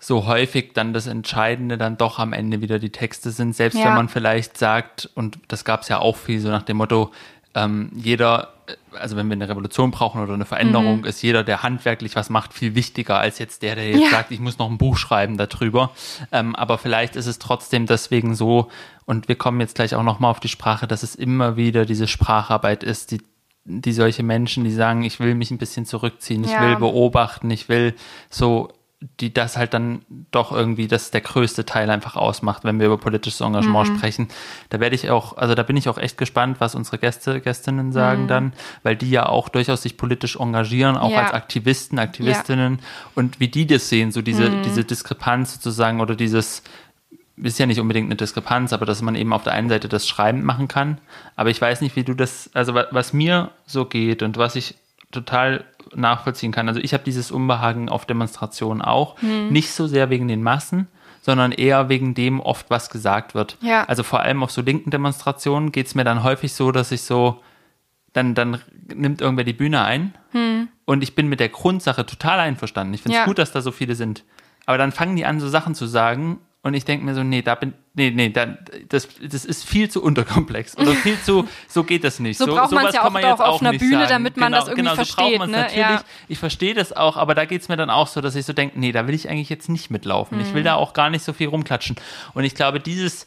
so 0.00 0.26
häufig 0.26 0.74
dann 0.74 0.92
das 0.92 1.06
Entscheidende 1.06 1.76
dann 1.76 1.96
doch 1.96 2.18
am 2.18 2.32
Ende 2.32 2.60
wieder 2.60 2.78
die 2.78 2.90
Texte 2.90 3.30
sind, 3.30 3.54
selbst 3.54 3.78
ja. 3.78 3.86
wenn 3.86 3.94
man 3.94 4.08
vielleicht 4.08 4.56
sagt, 4.56 5.10
und 5.14 5.38
das 5.48 5.64
gab 5.64 5.82
es 5.82 5.88
ja 5.88 5.98
auch 5.98 6.16
viel 6.16 6.40
so 6.40 6.48
nach 6.48 6.62
dem 6.62 6.76
Motto, 6.76 7.10
ähm, 7.58 7.90
jeder, 7.94 8.54
also 8.92 9.16
wenn 9.16 9.28
wir 9.28 9.34
eine 9.34 9.48
Revolution 9.48 9.90
brauchen 9.90 10.22
oder 10.22 10.34
eine 10.34 10.44
Veränderung, 10.44 10.98
mhm. 10.98 11.04
ist 11.04 11.22
jeder, 11.22 11.42
der 11.42 11.62
handwerklich 11.62 12.14
was 12.14 12.30
macht, 12.30 12.54
viel 12.54 12.74
wichtiger 12.74 13.18
als 13.18 13.38
jetzt 13.38 13.62
der, 13.62 13.74
der 13.74 13.90
jetzt 13.90 14.04
ja. 14.04 14.10
sagt, 14.10 14.30
ich 14.30 14.40
muss 14.40 14.58
noch 14.58 14.70
ein 14.70 14.78
Buch 14.78 14.96
schreiben 14.96 15.36
darüber. 15.36 15.90
Ähm, 16.30 16.54
aber 16.54 16.78
vielleicht 16.78 17.16
ist 17.16 17.26
es 17.26 17.38
trotzdem 17.38 17.86
deswegen 17.86 18.34
so, 18.34 18.68
und 19.06 19.28
wir 19.28 19.36
kommen 19.36 19.60
jetzt 19.60 19.74
gleich 19.74 19.94
auch 19.94 20.02
nochmal 20.02 20.30
auf 20.30 20.40
die 20.40 20.48
Sprache, 20.48 20.86
dass 20.86 21.02
es 21.02 21.14
immer 21.14 21.56
wieder 21.56 21.84
diese 21.84 22.06
Spracharbeit 22.06 22.84
ist, 22.84 23.10
die 23.10 23.20
die 23.70 23.92
solche 23.92 24.22
Menschen, 24.22 24.64
die 24.64 24.70
sagen, 24.70 25.02
ich 25.02 25.20
will 25.20 25.34
mich 25.34 25.50
ein 25.50 25.58
bisschen 25.58 25.84
zurückziehen, 25.84 26.42
ich 26.42 26.52
ja. 26.52 26.62
will 26.62 26.76
beobachten, 26.76 27.50
ich 27.50 27.68
will 27.68 27.94
so 28.30 28.72
die 29.00 29.32
das 29.32 29.56
halt 29.56 29.74
dann 29.74 30.04
doch 30.32 30.50
irgendwie 30.50 30.88
das 30.88 31.12
der 31.12 31.20
größte 31.20 31.64
Teil 31.64 31.88
einfach 31.88 32.16
ausmacht, 32.16 32.64
wenn 32.64 32.80
wir 32.80 32.86
über 32.86 32.98
politisches 32.98 33.40
Engagement 33.40 33.90
mhm. 33.90 33.96
sprechen. 33.96 34.28
Da 34.70 34.80
werde 34.80 34.96
ich 34.96 35.08
auch, 35.08 35.36
also 35.36 35.54
da 35.54 35.62
bin 35.62 35.76
ich 35.76 35.88
auch 35.88 35.98
echt 35.98 36.18
gespannt, 36.18 36.56
was 36.60 36.74
unsere 36.74 36.98
Gäste, 36.98 37.40
Gästinnen 37.40 37.92
sagen 37.92 38.24
mhm. 38.24 38.28
dann, 38.28 38.52
weil 38.82 38.96
die 38.96 39.10
ja 39.10 39.26
auch 39.26 39.48
durchaus 39.50 39.82
sich 39.82 39.96
politisch 39.96 40.36
engagieren, 40.36 40.96
auch 40.96 41.12
ja. 41.12 41.22
als 41.22 41.32
Aktivisten, 41.32 42.00
Aktivistinnen 42.00 42.78
ja. 42.80 42.84
und 43.14 43.38
wie 43.38 43.48
die 43.48 43.68
das 43.68 43.88
sehen, 43.88 44.10
so 44.10 44.20
diese, 44.20 44.50
mhm. 44.50 44.62
diese 44.64 44.82
Diskrepanz 44.82 45.54
sozusagen 45.54 46.00
oder 46.00 46.16
dieses, 46.16 46.64
ist 47.36 47.58
ja 47.60 47.66
nicht 47.66 47.78
unbedingt 47.78 48.08
eine 48.08 48.16
Diskrepanz, 48.16 48.72
aber 48.72 48.84
dass 48.84 49.00
man 49.00 49.14
eben 49.14 49.32
auf 49.32 49.44
der 49.44 49.52
einen 49.52 49.68
Seite 49.68 49.88
das 49.88 50.08
Schreiben 50.08 50.42
machen 50.42 50.66
kann. 50.66 50.98
Aber 51.36 51.50
ich 51.50 51.60
weiß 51.60 51.82
nicht, 51.82 51.94
wie 51.94 52.02
du 52.02 52.14
das, 52.14 52.50
also 52.52 52.74
was 52.74 53.12
mir 53.12 53.52
so 53.64 53.84
geht 53.84 54.24
und 54.24 54.38
was 54.38 54.56
ich 54.56 54.74
total 55.12 55.64
nachvollziehen 55.94 56.52
kann. 56.52 56.68
Also 56.68 56.80
ich 56.80 56.92
habe 56.94 57.04
dieses 57.04 57.30
Unbehagen 57.30 57.88
auf 57.88 58.06
Demonstrationen 58.06 58.82
auch. 58.82 59.20
Hm. 59.20 59.50
Nicht 59.50 59.72
so 59.72 59.86
sehr 59.86 60.10
wegen 60.10 60.28
den 60.28 60.42
Massen, 60.42 60.88
sondern 61.22 61.52
eher 61.52 61.88
wegen 61.88 62.14
dem 62.14 62.40
oft, 62.40 62.70
was 62.70 62.90
gesagt 62.90 63.34
wird. 63.34 63.56
Ja. 63.60 63.84
Also 63.84 64.02
vor 64.02 64.20
allem 64.20 64.42
auf 64.42 64.50
so 64.50 64.62
linken 64.62 64.90
Demonstrationen 64.90 65.72
geht 65.72 65.86
es 65.86 65.94
mir 65.94 66.04
dann 66.04 66.22
häufig 66.22 66.52
so, 66.52 66.72
dass 66.72 66.92
ich 66.92 67.02
so, 67.02 67.40
dann, 68.12 68.34
dann 68.34 68.60
nimmt 68.94 69.20
irgendwer 69.20 69.44
die 69.44 69.52
Bühne 69.52 69.82
ein 69.82 70.14
hm. 70.32 70.68
und 70.84 71.02
ich 71.02 71.14
bin 71.14 71.28
mit 71.28 71.40
der 71.40 71.48
Grundsache 71.48 72.06
total 72.06 72.40
einverstanden. 72.40 72.94
Ich 72.94 73.02
finde 73.02 73.16
es 73.16 73.20
ja. 73.20 73.26
gut, 73.26 73.38
dass 73.38 73.52
da 73.52 73.60
so 73.60 73.70
viele 73.70 73.94
sind. 73.94 74.24
Aber 74.66 74.78
dann 74.78 74.92
fangen 74.92 75.16
die 75.16 75.24
an, 75.24 75.40
so 75.40 75.48
Sachen 75.48 75.74
zu 75.74 75.86
sagen 75.86 76.38
und 76.62 76.74
ich 76.74 76.84
denke 76.84 77.04
mir 77.04 77.14
so, 77.14 77.22
nee, 77.22 77.40
da 77.40 77.54
bin, 77.54 77.72
nee, 77.94 78.10
nee, 78.10 78.30
da, 78.30 78.46
das, 78.88 79.08
das 79.22 79.44
ist 79.44 79.64
viel 79.64 79.88
zu 79.90 80.02
unterkomplex 80.02 80.76
oder 80.76 80.92
viel 80.92 81.16
zu, 81.22 81.46
so 81.68 81.84
geht 81.84 82.02
das 82.02 82.18
nicht. 82.18 82.36
So, 82.36 82.46
so 82.46 82.54
braucht 82.56 82.72
man 82.72 82.86
es 82.86 82.94
ja 82.94 83.02
auch, 83.02 83.14
auch 83.14 83.40
auf 83.40 83.60
einer 83.60 83.78
Bühne, 83.78 84.00
sagen. 84.00 84.08
damit 84.08 84.36
man 84.36 84.50
genau, 84.50 84.58
das 84.58 84.68
irgendwie 84.68 84.82
genau, 84.82 84.94
versteht. 84.96 85.32
So 85.32 85.38
braucht 85.38 85.50
ne? 85.50 85.56
natürlich. 85.56 85.78
Ja. 85.78 86.04
Ich 86.26 86.38
verstehe 86.38 86.74
das 86.74 86.92
auch, 86.92 87.16
aber 87.16 87.36
da 87.36 87.44
geht 87.44 87.62
es 87.62 87.68
mir 87.68 87.76
dann 87.76 87.90
auch 87.90 88.08
so, 88.08 88.20
dass 88.20 88.34
ich 88.34 88.44
so 88.44 88.52
denke, 88.52 88.78
nee, 88.78 88.90
da 88.90 89.06
will 89.06 89.14
ich 89.14 89.28
eigentlich 89.30 89.48
jetzt 89.48 89.68
nicht 89.68 89.90
mitlaufen. 89.90 90.36
Mhm. 90.36 90.44
Ich 90.44 90.52
will 90.52 90.62
mhm. 90.62 90.66
da 90.66 90.74
auch 90.74 90.94
gar 90.94 91.10
nicht 91.10 91.24
so 91.24 91.32
viel 91.32 91.46
rumklatschen. 91.46 91.94
Und 92.34 92.42
ich 92.42 92.56
glaube, 92.56 92.80
dieses, 92.80 93.26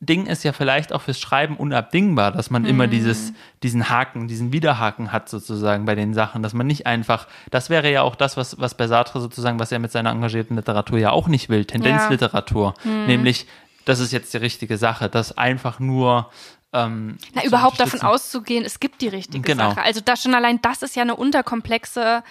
Ding 0.00 0.26
ist 0.26 0.44
ja 0.44 0.52
vielleicht 0.52 0.92
auch 0.92 1.02
fürs 1.02 1.18
Schreiben 1.18 1.56
unabdingbar, 1.56 2.32
dass 2.32 2.50
man 2.50 2.62
mhm. 2.62 2.68
immer 2.68 2.86
dieses, 2.86 3.32
diesen 3.62 3.88
Haken, 3.88 4.28
diesen 4.28 4.52
Widerhaken 4.52 5.12
hat 5.12 5.28
sozusagen 5.28 5.84
bei 5.84 5.94
den 5.94 6.14
Sachen, 6.14 6.42
dass 6.42 6.52
man 6.52 6.66
nicht 6.66 6.86
einfach, 6.86 7.26
das 7.50 7.70
wäre 7.70 7.90
ja 7.90 8.02
auch 8.02 8.14
das, 8.14 8.36
was, 8.36 8.58
was 8.58 8.74
bei 8.74 8.86
Sartre 8.86 9.20
sozusagen, 9.20 9.58
was 9.58 9.72
er 9.72 9.78
mit 9.78 9.92
seiner 9.92 10.10
engagierten 10.10 10.56
Literatur 10.56 10.98
ja 10.98 11.10
auch 11.10 11.28
nicht 11.28 11.48
will, 11.48 11.64
Tendenzliteratur, 11.64 12.74
ja. 12.84 12.90
mhm. 12.90 13.06
nämlich, 13.06 13.46
das 13.84 14.00
ist 14.00 14.12
jetzt 14.12 14.32
die 14.34 14.38
richtige 14.38 14.76
Sache, 14.76 15.08
dass 15.08 15.36
einfach 15.36 15.80
nur 15.80 16.30
ähm, 16.72 17.18
Na, 17.34 17.44
überhaupt 17.44 17.80
davon 17.80 18.02
auszugehen, 18.02 18.64
es 18.64 18.80
gibt 18.80 19.00
die 19.00 19.08
richtige 19.08 19.40
genau. 19.40 19.70
Sache. 19.70 19.82
Also 19.82 20.00
das 20.04 20.22
schon 20.22 20.34
allein, 20.34 20.60
das 20.62 20.82
ist 20.82 20.94
ja 20.94 21.02
eine 21.02 21.16
unterkomplexe 21.16 22.22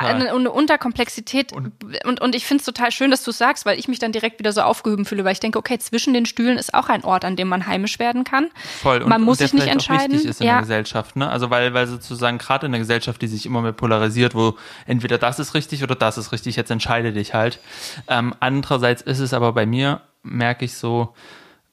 eine, 0.00 0.32
eine 0.32 0.50
Unterkomplexität 0.50 1.52
und, 1.52 1.72
und, 2.04 2.20
und 2.20 2.34
ich 2.34 2.46
finde 2.46 2.60
es 2.60 2.64
total 2.64 2.90
schön, 2.90 3.10
dass 3.10 3.24
du 3.24 3.30
es 3.30 3.38
sagst, 3.38 3.66
weil 3.66 3.78
ich 3.78 3.88
mich 3.88 3.98
dann 3.98 4.12
direkt 4.12 4.38
wieder 4.38 4.52
so 4.52 4.62
aufgehoben 4.62 5.04
fühle, 5.04 5.24
weil 5.24 5.32
ich 5.32 5.40
denke, 5.40 5.58
okay, 5.58 5.78
zwischen 5.78 6.14
den 6.14 6.26
Stühlen 6.26 6.58
ist 6.58 6.74
auch 6.74 6.88
ein 6.88 7.04
Ort, 7.04 7.24
an 7.24 7.36
dem 7.36 7.48
man 7.48 7.66
heimisch 7.66 7.98
werden 7.98 8.24
kann. 8.24 8.50
Voll. 8.82 9.02
Und, 9.02 9.08
man 9.08 9.22
muss 9.22 9.38
sich 9.38 9.52
nicht 9.52 9.66
entscheiden. 9.66 10.06
Auch 10.06 10.12
wichtig 10.12 10.30
ist 10.30 10.40
in 10.40 10.46
ja. 10.46 10.54
der 10.54 10.62
Gesellschaft, 10.62 11.16
ne? 11.16 11.28
Also 11.28 11.50
weil, 11.50 11.74
weil 11.74 11.86
sozusagen 11.86 12.38
gerade 12.38 12.66
in 12.66 12.72
der 12.72 12.80
Gesellschaft, 12.80 13.20
die 13.22 13.28
sich 13.28 13.46
immer 13.46 13.62
mehr 13.62 13.72
polarisiert, 13.72 14.34
wo 14.34 14.56
entweder 14.86 15.18
das 15.18 15.38
ist 15.38 15.54
richtig 15.54 15.82
oder 15.82 15.94
das 15.94 16.18
ist 16.18 16.32
richtig, 16.32 16.56
jetzt 16.56 16.70
entscheide 16.70 17.12
dich 17.12 17.34
halt. 17.34 17.60
Ähm, 18.08 18.34
andererseits 18.40 19.02
ist 19.02 19.20
es 19.20 19.32
aber 19.32 19.52
bei 19.52 19.66
mir, 19.66 20.00
merke 20.22 20.64
ich 20.64 20.74
so, 20.74 21.14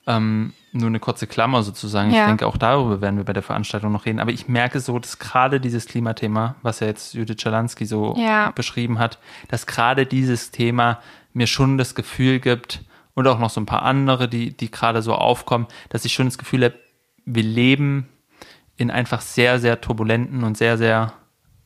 ähm, 0.08 0.54
nur 0.76 0.88
eine 0.88 1.00
kurze 1.00 1.28
Klammer 1.28 1.64
sozusagen. 1.64 2.12
Ja. 2.12 2.22
Ich 2.22 2.28
denke, 2.28 2.48
auch 2.48 2.58
darüber 2.58 3.02
werden 3.02 3.18
wir 3.18 3.24
bei 3.24 3.34
der 3.34 3.44
Veranstaltung 3.44 3.92
noch 3.92 4.06
reden. 4.06 4.20
Aber 4.20 4.32
ich 4.32 4.48
merke 4.48 4.80
so, 4.80 5.00
dass 5.00 5.20
gerade 5.20 5.60
dieses 5.60 5.86
Klimathema, 5.86 6.56
was 6.62 6.82
ja 6.82 6.88
jetzt 6.88 7.14
Judith 7.14 7.38
Czerlansky 7.38 7.86
so 7.86 8.16
ja. 8.18 8.52
beschrieben 8.52 9.00
hat, 9.00 9.20
dass 9.48 9.66
gerade 9.66 10.06
dieses 10.06 10.52
Thema 10.52 11.00
mir 11.34 11.48
schon 11.48 11.78
das 11.78 11.96
Gefühl 11.96 12.40
gibt 12.40 12.84
und 13.14 13.28
auch 13.28 13.40
noch 13.40 13.50
so 13.50 13.62
ein 13.62 13.66
paar 13.66 13.84
andere, 13.84 14.28
die, 14.28 14.56
die 14.56 14.70
gerade 14.70 15.02
so 15.02 15.14
aufkommen, 15.14 15.68
dass 15.90 16.06
ich 16.06 16.14
schon 16.14 16.28
das 16.28 16.38
Gefühl 16.38 16.66
habe, 16.66 16.76
wir 17.26 17.44
leben 17.44 18.10
in 18.78 18.92
einfach 18.92 19.22
sehr, 19.22 19.60
sehr 19.60 19.82
turbulenten 19.82 20.44
und 20.44 20.58
sehr, 20.58 20.78
sehr, 20.78 21.14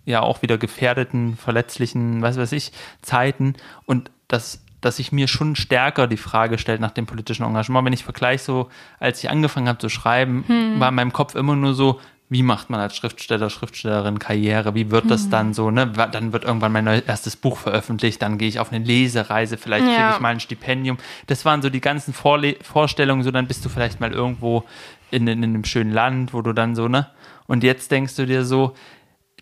ja, 0.06 0.22
auch 0.22 0.42
wieder 0.42 0.58
gefährdeten, 0.58 1.36
verletzlichen, 1.36 2.22
was 2.22 2.38
weiß 2.38 2.52
ich, 2.52 2.72
Zeiten 3.02 3.56
und 3.86 4.12
dass 4.28 4.64
dass 4.82 4.98
sich 4.98 5.12
mir 5.12 5.28
schon 5.28 5.56
stärker 5.56 6.08
die 6.08 6.18
Frage 6.18 6.58
stellt 6.58 6.82
nach 6.82 6.92
dem 6.92 7.06
politischen 7.06 7.44
Engagement. 7.44 7.86
Wenn 7.86 7.94
ich 7.94 8.04
vergleiche 8.04 8.44
so, 8.44 8.70
als 9.00 9.24
ich 9.24 9.30
angefangen 9.30 9.68
habe 9.68 9.80
zu 9.80 9.90
schreiben, 9.90 10.44
hm. 10.48 10.80
war 10.80 10.90
in 10.90 10.96
meinem 10.96 11.14
Kopf 11.14 11.36
immer 11.36 11.56
nur 11.56 11.74
so, 11.74 12.00
wie 12.32 12.44
macht 12.44 12.70
man 12.70 12.80
als 12.80 12.96
Schriftsteller, 12.96 13.50
Schriftstellerin 13.50 14.20
Karriere? 14.20 14.76
Wie 14.76 14.92
wird 14.92 15.10
das 15.10 15.24
hm. 15.24 15.32
dann 15.32 15.54
so? 15.54 15.72
Ne? 15.72 15.88
Dann 15.88 16.32
wird 16.32 16.44
irgendwann 16.44 16.72
mein 16.72 16.86
erstes 16.86 17.36
Buch 17.36 17.58
veröffentlicht, 17.58 18.22
dann 18.22 18.38
gehe 18.38 18.48
ich 18.48 18.60
auf 18.60 18.72
eine 18.72 18.86
Lesereise, 18.86 19.58
vielleicht 19.58 19.88
ja. 19.88 19.96
kriege 19.96 20.10
ich 20.16 20.20
mal 20.20 20.30
ein 20.30 20.40
Stipendium. 20.40 20.98
Das 21.28 21.44
waren 21.44 21.62
so 21.62 21.70
die 21.70 21.82
ganzen 21.82 22.14
Vorle 22.14 22.56
Vorstellungen, 22.62 23.24
so 23.24 23.32
dann 23.32 23.48
bist 23.48 23.66
du 23.66 23.70
vielleicht 23.70 24.00
mal 24.00 24.14
irgendwo 24.14 24.64
in, 25.12 25.28
in, 25.28 25.44
in 25.44 25.56
einem 25.56 25.66
schönen 25.66 25.92
Land, 25.92 26.34
wo 26.34 26.42
du 26.42 26.54
dann 26.54 26.76
so, 26.76 26.88
ne? 26.88 27.08
Und 27.48 27.64
jetzt 27.64 27.90
denkst 27.90 28.16
du 28.16 28.28
dir 28.28 28.46
so, 28.46 28.76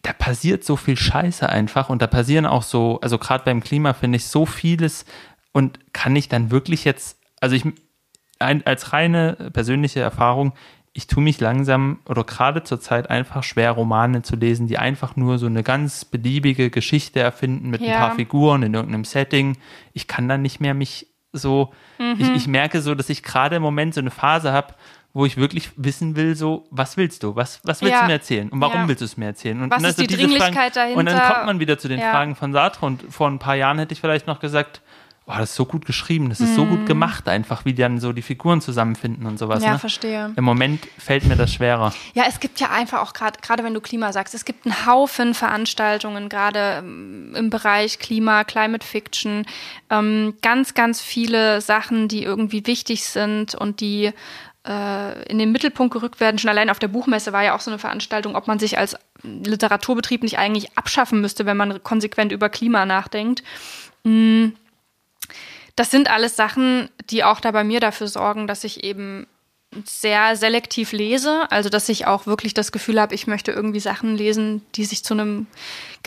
da 0.07 0.13
passiert 0.13 0.63
so 0.63 0.77
viel 0.77 0.95
Scheiße 0.95 1.49
einfach 1.49 1.89
und 1.89 2.01
da 2.01 2.07
passieren 2.07 2.45
auch 2.45 2.63
so, 2.63 2.99
also 3.01 3.17
gerade 3.17 3.43
beim 3.43 3.61
Klima 3.61 3.91
finde 3.91 4.15
ich 4.15 4.27
so 4.27 4.45
vieles 4.45 5.05
und 5.51 5.79
kann 5.93 6.15
ich 6.15 6.29
dann 6.29 6.49
wirklich 6.49 6.85
jetzt, 6.85 7.19
also 7.41 7.57
ich 7.57 7.65
ein, 8.39 8.65
als 8.65 8.93
reine 8.93 9.51
persönliche 9.51 9.99
Erfahrung, 9.99 10.53
ich 10.93 11.07
tue 11.07 11.21
mich 11.21 11.41
langsam 11.41 11.99
oder 12.07 12.23
gerade 12.23 12.63
zur 12.63 12.79
Zeit 12.79 13.09
einfach 13.09 13.43
schwer, 13.43 13.71
Romane 13.71 14.21
zu 14.21 14.37
lesen, 14.37 14.67
die 14.67 14.77
einfach 14.77 15.17
nur 15.17 15.39
so 15.39 15.45
eine 15.45 15.61
ganz 15.61 16.05
beliebige 16.05 16.69
Geschichte 16.69 17.19
erfinden 17.19 17.69
mit 17.69 17.81
ja. 17.81 17.87
ein 17.87 17.99
paar 17.99 18.15
Figuren 18.15 18.63
in 18.63 18.73
irgendeinem 18.73 19.03
Setting. 19.03 19.57
Ich 19.91 20.07
kann 20.07 20.29
dann 20.29 20.41
nicht 20.41 20.61
mehr 20.61 20.73
mich 20.73 21.07
so, 21.33 21.73
mhm. 21.99 22.15
ich, 22.17 22.29
ich 22.29 22.47
merke 22.47 22.81
so, 22.81 22.95
dass 22.95 23.09
ich 23.09 23.23
gerade 23.23 23.57
im 23.57 23.61
Moment 23.61 23.93
so 23.93 23.99
eine 23.99 24.09
Phase 24.09 24.53
habe, 24.53 24.73
wo 25.13 25.25
ich 25.25 25.37
wirklich 25.37 25.71
wissen 25.75 26.15
will, 26.15 26.35
so, 26.35 26.67
was 26.69 26.95
willst 26.97 27.23
du? 27.23 27.35
Was, 27.35 27.59
was 27.63 27.81
willst 27.81 27.93
ja. 27.93 28.01
du 28.01 28.07
mir 28.07 28.13
erzählen? 28.13 28.49
Und 28.49 28.61
warum 28.61 28.81
ja. 28.81 28.87
willst 28.87 29.01
du 29.01 29.05
es 29.05 29.17
mir 29.17 29.25
erzählen? 29.25 29.61
Und 29.61 29.71
was 29.71 29.83
ist 29.83 29.99
die 29.99 30.07
Dringlichkeit 30.07 30.73
Fragen, 30.73 30.73
dahinter? 30.73 30.99
Und 30.99 31.05
dann 31.07 31.33
kommt 31.33 31.45
man 31.45 31.59
wieder 31.59 31.79
zu 31.79 31.87
den 31.87 31.99
ja. 31.99 32.11
Fragen 32.11 32.35
von 32.35 32.53
Sartre. 32.53 32.85
Und 32.85 33.03
vor 33.09 33.27
ein 33.27 33.39
paar 33.39 33.55
Jahren 33.55 33.79
hätte 33.79 33.93
ich 33.93 34.01
vielleicht 34.01 34.27
noch 34.27 34.39
gesagt, 34.39 34.81
boah, 35.27 35.39
das 35.39 35.49
ist 35.49 35.55
so 35.57 35.65
gut 35.65 35.85
geschrieben, 35.85 36.29
das 36.29 36.39
ist 36.39 36.51
mhm. 36.51 36.55
so 36.55 36.65
gut 36.65 36.79
mhm. 36.79 36.85
gemacht, 36.85 37.27
einfach 37.27 37.65
wie 37.65 37.73
dann 37.73 37.99
so 37.99 38.13
die 38.13 38.21
Figuren 38.21 38.61
zusammenfinden 38.61 39.25
und 39.25 39.37
sowas. 39.37 39.61
Ja, 39.61 39.73
ne? 39.73 39.79
verstehe. 39.79 40.33
Im 40.35 40.43
Moment 40.43 40.87
fällt 40.97 41.25
mir 41.25 41.35
das 41.35 41.53
schwerer. 41.53 41.93
Ja, 42.13 42.23
es 42.27 42.39
gibt 42.39 42.61
ja 42.61 42.69
einfach 42.69 43.01
auch 43.01 43.11
gerade, 43.11 43.37
gerade 43.41 43.63
wenn 43.63 43.73
du 43.73 43.81
Klima 43.81 44.13
sagst, 44.13 44.33
es 44.33 44.45
gibt 44.45 44.65
einen 44.65 44.85
Haufen 44.85 45.33
Veranstaltungen, 45.33 46.29
gerade 46.29 46.77
ähm, 46.79 47.35
im 47.35 47.49
Bereich 47.49 47.99
Klima, 47.99 48.45
Climate 48.45 48.87
Fiction, 48.87 49.45
ähm, 49.89 50.35
ganz, 50.41 50.73
ganz 50.75 51.01
viele 51.01 51.59
Sachen, 51.59 52.07
die 52.07 52.23
irgendwie 52.23 52.65
wichtig 52.65 53.03
sind 53.03 53.53
und 53.53 53.81
die 53.81 54.13
in 54.68 55.38
den 55.38 55.51
Mittelpunkt 55.51 55.93
gerückt 55.93 56.20
werden. 56.20 56.38
Schon 56.39 56.49
allein 56.49 56.70
auf 56.70 56.80
der 56.80 56.89
Buchmesse 56.89 57.32
war 57.32 57.43
ja 57.43 57.55
auch 57.55 57.61
so 57.61 57.72
eine 57.72 57.80
Veranstaltung, 57.80 58.36
ob 58.36 58.47
man 58.47 58.59
sich 58.59 58.78
als 58.78 58.97
Literaturbetrieb 59.24 60.24
nicht 60.24 60.38
eigentlich 60.38 60.78
abschaffen 60.78 61.22
müsste, 61.22 61.45
wenn 61.45 61.57
man 61.57 61.82
konsequent 61.84 62.32
über 62.32 62.49
Klima 62.49 62.86
nachdenkt. 62.86 63.43
Mm. 64.03 64.49
Das 65.76 65.91
sind 65.91 66.09
alles 66.09 66.36
Sachen, 66.36 66.89
die 67.11 67.24
auch 67.24 67.39
da 67.39 67.51
bei 67.51 67.63
mir 67.63 67.80
dafür 67.80 68.07
sorgen, 68.07 68.47
dass 68.47 68.63
ich 68.63 68.84
eben 68.84 69.28
sehr 69.86 70.36
selektiv 70.36 70.91
lese, 70.91 71.51
also 71.51 71.70
dass 71.70 71.89
ich 71.89 72.07
auch 72.07 72.26
wirklich 72.26 72.53
das 72.53 72.72
Gefühl 72.72 72.99
habe, 72.99 73.13
ich 73.13 73.28
möchte 73.28 73.51
irgendwie 73.51 73.80
Sachen 73.80 74.15
lesen, 74.15 74.65
die 74.76 74.86
sich 74.86 75.03
zu 75.03 75.13
einem 75.13 75.45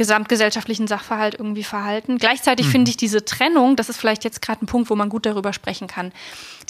gesamtgesellschaftlichen 0.01 0.86
Sachverhalt 0.86 1.34
irgendwie 1.34 1.62
verhalten. 1.62 2.16
Gleichzeitig 2.16 2.68
mhm. 2.68 2.70
finde 2.70 2.90
ich 2.90 2.96
diese 2.96 3.22
Trennung, 3.26 3.76
das 3.76 3.90
ist 3.90 3.98
vielleicht 3.98 4.24
jetzt 4.24 4.40
gerade 4.40 4.64
ein 4.64 4.66
Punkt, 4.66 4.88
wo 4.88 4.94
man 4.96 5.11
gut 5.11 5.26
darüber 5.26 5.53
sprechen 5.53 5.88
kann. 5.88 6.11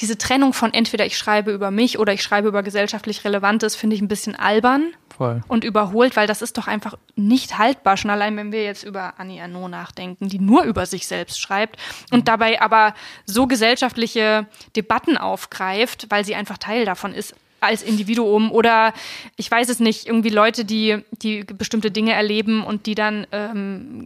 Diese 0.01 0.19
Trennung 0.19 0.53
von 0.53 0.75
entweder 0.75 1.07
ich 1.07 1.17
schreibe 1.17 1.53
über 1.53 1.71
mich 1.71 2.01
oder 2.01 2.13
ich 2.13 2.25
schreibe 2.25 2.49
über 2.49 2.65
gesellschaftlich 2.65 3.25
Relevantes, 3.25 3.77
finde 3.77 3.95
ich 3.95 4.03
ein 4.03 4.09
bisschen 4.09 4.35
albern 4.35 4.95
Voll. 5.17 5.43
und 5.47 5.63
überholt, 5.63 6.17
weil 6.17 6.27
das 6.27 6.43
ist 6.43 6.59
doch 6.59 6.67
einfach 6.67 6.99
nicht 7.15 7.57
haltbar. 7.57 7.97
Schon 7.97 8.11
allein, 8.11 8.37
wenn 8.37 8.51
wir 8.51 8.65
jetzt 8.65 8.83
über 8.83 9.15
Annie 9.19 9.41
Arnaud 9.41 9.71
nachdenken, 9.71 10.29
die 10.29 10.41
nur 10.41 10.65
über 10.65 10.85
sich 10.85 11.07
selbst 11.07 11.41
schreibt 11.41 11.77
und 12.11 12.27
dabei 12.27 12.61
aber 12.61 12.95
so 13.27 13.47
gesellschaftliche 13.47 14.49
Debatten 14.75 15.17
aufgreift, 15.17 16.07
weil 16.09 16.25
sie 16.25 16.35
einfach 16.35 16.59
Teil 16.59 16.85
davon 16.85 17.15
ist 17.15 17.37
als 17.61 17.83
Individuum 17.83 18.51
oder 18.51 18.93
ich 19.37 19.51
weiß 19.51 19.69
es 19.69 19.81
nicht, 19.81 20.07
irgendwie 20.07 20.31
Leute, 20.31 20.65
die, 20.65 20.99
die 21.23 21.45
bestimmte 21.45 21.91
Dinge 21.91 22.13
erleben 22.13 22.65
und 22.65 22.87
die 22.87 22.95
dann, 22.95 23.27
ähm, 23.33 24.05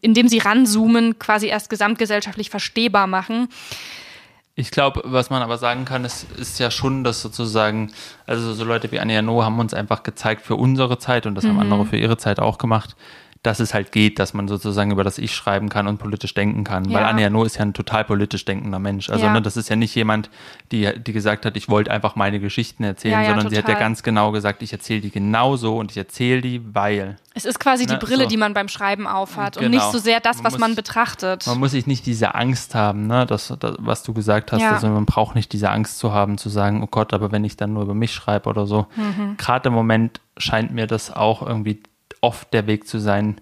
indem 0.00 0.28
sie 0.28 0.38
ranzoomen, 0.38 1.18
quasi 1.18 1.48
erst 1.48 1.70
gesamtgesellschaftlich 1.70 2.50
verstehbar 2.50 3.06
machen. 3.06 3.48
Ich 4.54 4.72
glaube, 4.72 5.02
was 5.04 5.30
man 5.30 5.40
aber 5.42 5.56
sagen 5.56 5.84
kann, 5.84 6.04
ist, 6.04 6.26
ist 6.32 6.58
ja 6.58 6.72
schon, 6.72 7.04
dass 7.04 7.22
sozusagen, 7.22 7.92
also 8.26 8.54
so 8.54 8.64
Leute 8.64 8.90
wie 8.90 8.98
Anja 8.98 9.22
No 9.22 9.44
haben 9.44 9.60
uns 9.60 9.72
einfach 9.72 10.02
gezeigt 10.02 10.44
für 10.44 10.56
unsere 10.56 10.98
Zeit 10.98 11.26
und 11.26 11.36
das 11.36 11.44
mhm. 11.44 11.50
haben 11.50 11.60
andere 11.60 11.86
für 11.86 11.96
ihre 11.96 12.16
Zeit 12.16 12.40
auch 12.40 12.58
gemacht, 12.58 12.96
dass 13.48 13.60
es 13.60 13.72
halt 13.72 13.92
geht, 13.92 14.18
dass 14.18 14.34
man 14.34 14.46
sozusagen 14.46 14.90
über 14.90 15.04
das 15.04 15.16
Ich 15.16 15.34
schreiben 15.34 15.70
kann 15.70 15.88
und 15.88 15.96
politisch 15.96 16.34
denken 16.34 16.64
kann. 16.64 16.84
Ja. 16.84 16.98
Weil 16.98 17.04
Anja 17.06 17.30
No 17.30 17.44
ist 17.44 17.56
ja 17.56 17.62
ein 17.62 17.72
total 17.72 18.04
politisch 18.04 18.44
denkender 18.44 18.78
Mensch. 18.78 19.08
Also 19.08 19.24
ja. 19.24 19.32
ne, 19.32 19.40
das 19.40 19.56
ist 19.56 19.70
ja 19.70 19.76
nicht 19.76 19.94
jemand, 19.94 20.28
die, 20.70 20.86
die 21.00 21.14
gesagt 21.14 21.46
hat, 21.46 21.56
ich 21.56 21.70
wollte 21.70 21.90
einfach 21.90 22.14
meine 22.14 22.40
Geschichten 22.40 22.84
erzählen, 22.84 23.24
sondern 23.24 23.46
total. 23.46 23.50
sie 23.50 23.56
hat 23.56 23.68
ja 23.68 23.74
ganz 23.78 24.02
genau 24.02 24.32
gesagt, 24.32 24.62
ich 24.62 24.74
erzähle 24.74 25.00
die 25.00 25.10
genauso 25.10 25.78
und 25.78 25.90
ich 25.90 25.96
erzähle 25.96 26.42
die, 26.42 26.60
weil. 26.74 27.16
Es 27.32 27.46
ist 27.46 27.58
quasi 27.58 27.86
ne, 27.86 27.94
die 27.94 28.04
Brille, 28.04 28.24
so. 28.24 28.28
die 28.28 28.36
man 28.36 28.52
beim 28.52 28.68
Schreiben 28.68 29.06
aufhat 29.06 29.54
genau. 29.54 29.64
und 29.64 29.70
nicht 29.70 29.92
so 29.92 29.96
sehr 29.96 30.20
das, 30.20 30.44
was 30.44 30.52
man, 30.52 30.52
muss, 30.52 30.60
man 30.60 30.74
betrachtet. 30.74 31.46
Man 31.46 31.58
muss 31.58 31.70
sich 31.70 31.86
nicht 31.86 32.04
diese 32.04 32.34
Angst 32.34 32.74
haben, 32.74 33.06
ne, 33.06 33.24
das, 33.24 33.54
das 33.58 33.76
was 33.78 34.02
du 34.02 34.12
gesagt 34.12 34.52
hast. 34.52 34.62
Also 34.62 34.88
man 34.88 35.06
braucht 35.06 35.34
nicht 35.34 35.54
diese 35.54 35.70
Angst 35.70 35.98
zu 35.98 36.12
haben, 36.12 36.36
zu 36.36 36.50
sagen, 36.50 36.82
oh 36.82 36.88
Gott, 36.90 37.14
aber 37.14 37.32
wenn 37.32 37.44
ich 37.44 37.56
dann 37.56 37.72
nur 37.72 37.84
über 37.84 37.94
mich 37.94 38.12
schreibe 38.12 38.50
oder 38.50 38.66
so. 38.66 38.88
Mhm. 38.96 39.38
Gerade 39.38 39.70
im 39.70 39.74
Moment 39.74 40.20
scheint 40.36 40.70
mir 40.70 40.86
das 40.86 41.10
auch 41.10 41.40
irgendwie 41.40 41.80
oft 42.20 42.52
der 42.52 42.66
Weg 42.66 42.86
zu 42.86 42.98
sein, 42.98 43.40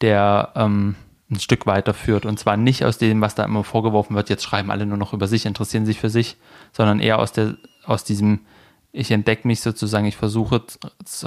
der 0.00 0.52
ähm, 0.54 0.96
ein 1.30 1.40
Stück 1.40 1.66
weiter 1.66 1.94
führt. 1.94 2.26
Und 2.26 2.38
zwar 2.38 2.56
nicht 2.56 2.84
aus 2.84 2.98
dem, 2.98 3.20
was 3.20 3.34
da 3.34 3.44
immer 3.44 3.64
vorgeworfen 3.64 4.16
wird, 4.16 4.30
jetzt 4.30 4.42
schreiben 4.42 4.70
alle 4.70 4.86
nur 4.86 4.98
noch 4.98 5.12
über 5.12 5.26
sich, 5.26 5.46
interessieren 5.46 5.86
sich 5.86 5.98
für 5.98 6.10
sich, 6.10 6.36
sondern 6.72 7.00
eher 7.00 7.18
aus, 7.18 7.32
der, 7.32 7.56
aus 7.84 8.04
diesem, 8.04 8.40
ich 8.92 9.10
entdecke 9.10 9.46
mich 9.46 9.60
sozusagen, 9.60 10.06
ich 10.06 10.16
versuche 10.16 10.62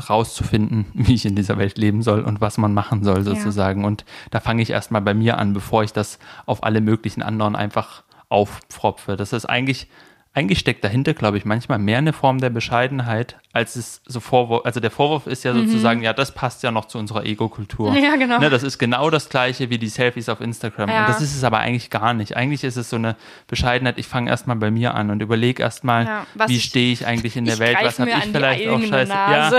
rauszufinden, 0.10 0.86
wie 0.94 1.16
ich 1.16 1.26
in 1.26 1.36
dieser 1.36 1.58
Welt 1.58 1.78
leben 1.78 2.02
soll 2.02 2.22
und 2.22 2.42
was 2.42 2.58
man 2.58 2.74
machen 2.74 3.04
soll 3.04 3.24
sozusagen. 3.24 3.82
Ja. 3.82 3.88
Und 3.88 4.06
da 4.32 4.40
fange 4.40 4.62
ich 4.62 4.70
erstmal 4.70 5.02
bei 5.02 5.14
mir 5.14 5.38
an, 5.38 5.54
bevor 5.54 5.84
ich 5.84 5.94
das 5.94 6.20
auf 6.46 6.64
alle 6.64 6.82
möglichen 6.82 7.22
anderen 7.22 7.56
einfach 7.56 8.04
aufpropfe. 8.30 9.16
Das 9.16 9.34
ist 9.34 9.46
eigentlich 9.46 9.88
eigentlich 10.34 10.60
steckt 10.60 10.84
dahinter, 10.84 11.14
glaube 11.14 11.38
ich, 11.38 11.46
manchmal 11.46 11.80
mehr 11.80 11.98
eine 11.98 12.14
Form 12.14 12.40
der 12.40 12.52
Bescheidenheit, 12.52 13.38
als 13.54 13.76
es 13.76 14.02
so 14.06 14.20
Vorwurf, 14.20 14.66
also 14.66 14.80
der 14.80 14.92
Vorwurf 14.92 15.26
ist 15.26 15.44
ja 15.44 15.52
mhm. 15.52 15.66
sozusagen, 15.66 16.04
ja, 16.04 16.14
das 16.14 16.32
passt 16.32 16.62
ja 16.62 16.70
noch 16.70 16.86
zu 16.86 17.00
unserer 17.00 17.26
Ego-Kultur. 17.26 17.96
Ja, 17.96 18.16
genau. 18.16 18.40
Ne, 18.40 18.52
das 18.52 18.62
ist 18.62 18.78
genau 18.78 19.10
das 19.10 19.30
gleiche 19.30 19.72
wie 19.72 19.80
die 19.80 19.88
Selfies 19.88 20.30
auf 20.30 20.40
Instagram. 20.40 20.90
Ja. 20.90 21.02
Und 21.02 21.10
das 21.10 21.22
ist 21.22 21.36
es 21.36 21.44
aber 21.44 21.58
eigentlich 21.58 21.90
gar 21.90 22.14
nicht. 22.14 22.38
Eigentlich 22.38 22.64
ist 22.64 22.76
es 22.76 22.90
so 22.90 22.98
eine 22.98 23.16
Bescheidenheit, 23.48 23.98
ich 23.98 24.08
fange 24.08 24.30
erstmal 24.30 24.58
bei 24.58 24.70
mir 24.70 24.94
an 24.94 25.10
und 25.10 25.22
überlege 25.22 25.64
erstmal, 25.64 26.06
ja, 26.06 26.28
wie 26.48 26.60
stehe 26.60 26.94
ich 26.94 27.08
eigentlich 27.08 27.36
in 27.36 27.46
der 27.46 27.56
ich 27.56 27.60
Welt, 27.60 27.78
was 27.82 27.98
habe 27.98 28.12
ich 28.12 28.18
vielleicht 28.18 28.68
auch 28.68 28.82
scheiße. 28.82 29.12
Ja, 29.12 29.52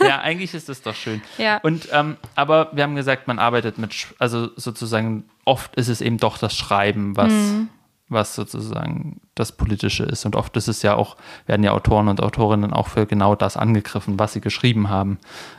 ja, 0.00 0.20
eigentlich 0.20 0.52
ist 0.52 0.68
das 0.68 0.82
doch 0.82 0.96
schön. 0.96 1.22
Ja. 1.38 1.58
Und 1.58 1.88
ähm, 1.92 2.16
aber 2.34 2.70
wir 2.72 2.82
haben 2.82 2.96
gesagt, 2.96 3.28
man 3.28 3.38
arbeitet 3.38 3.78
mit, 3.78 3.94
also 4.18 4.48
sozusagen, 4.56 5.24
oft 5.44 5.76
ist 5.76 5.88
es 5.88 6.00
eben 6.00 6.18
doch 6.18 6.38
das 6.38 6.56
Schreiben, 6.56 7.16
was. 7.16 7.32
Mhm 7.32 7.68
was 8.14 8.34
sozusagen 8.34 9.20
das 9.34 9.52
Politische 9.52 10.04
ist. 10.04 10.24
Und 10.24 10.36
oft 10.36 10.56
ist 10.56 10.68
es 10.68 10.80
ja 10.80 10.94
auch, 10.94 11.16
werden 11.46 11.62
ja 11.62 11.72
Autoren 11.72 12.08
und 12.08 12.22
Autorinnen 12.22 12.72
auch 12.72 12.88
für 12.88 13.04
genau 13.04 13.34
das 13.34 13.56
angegriffen, 13.58 14.18
was 14.18 14.32
sie 14.32 14.40
geschrieben 14.40 14.88
haben, 14.88 15.18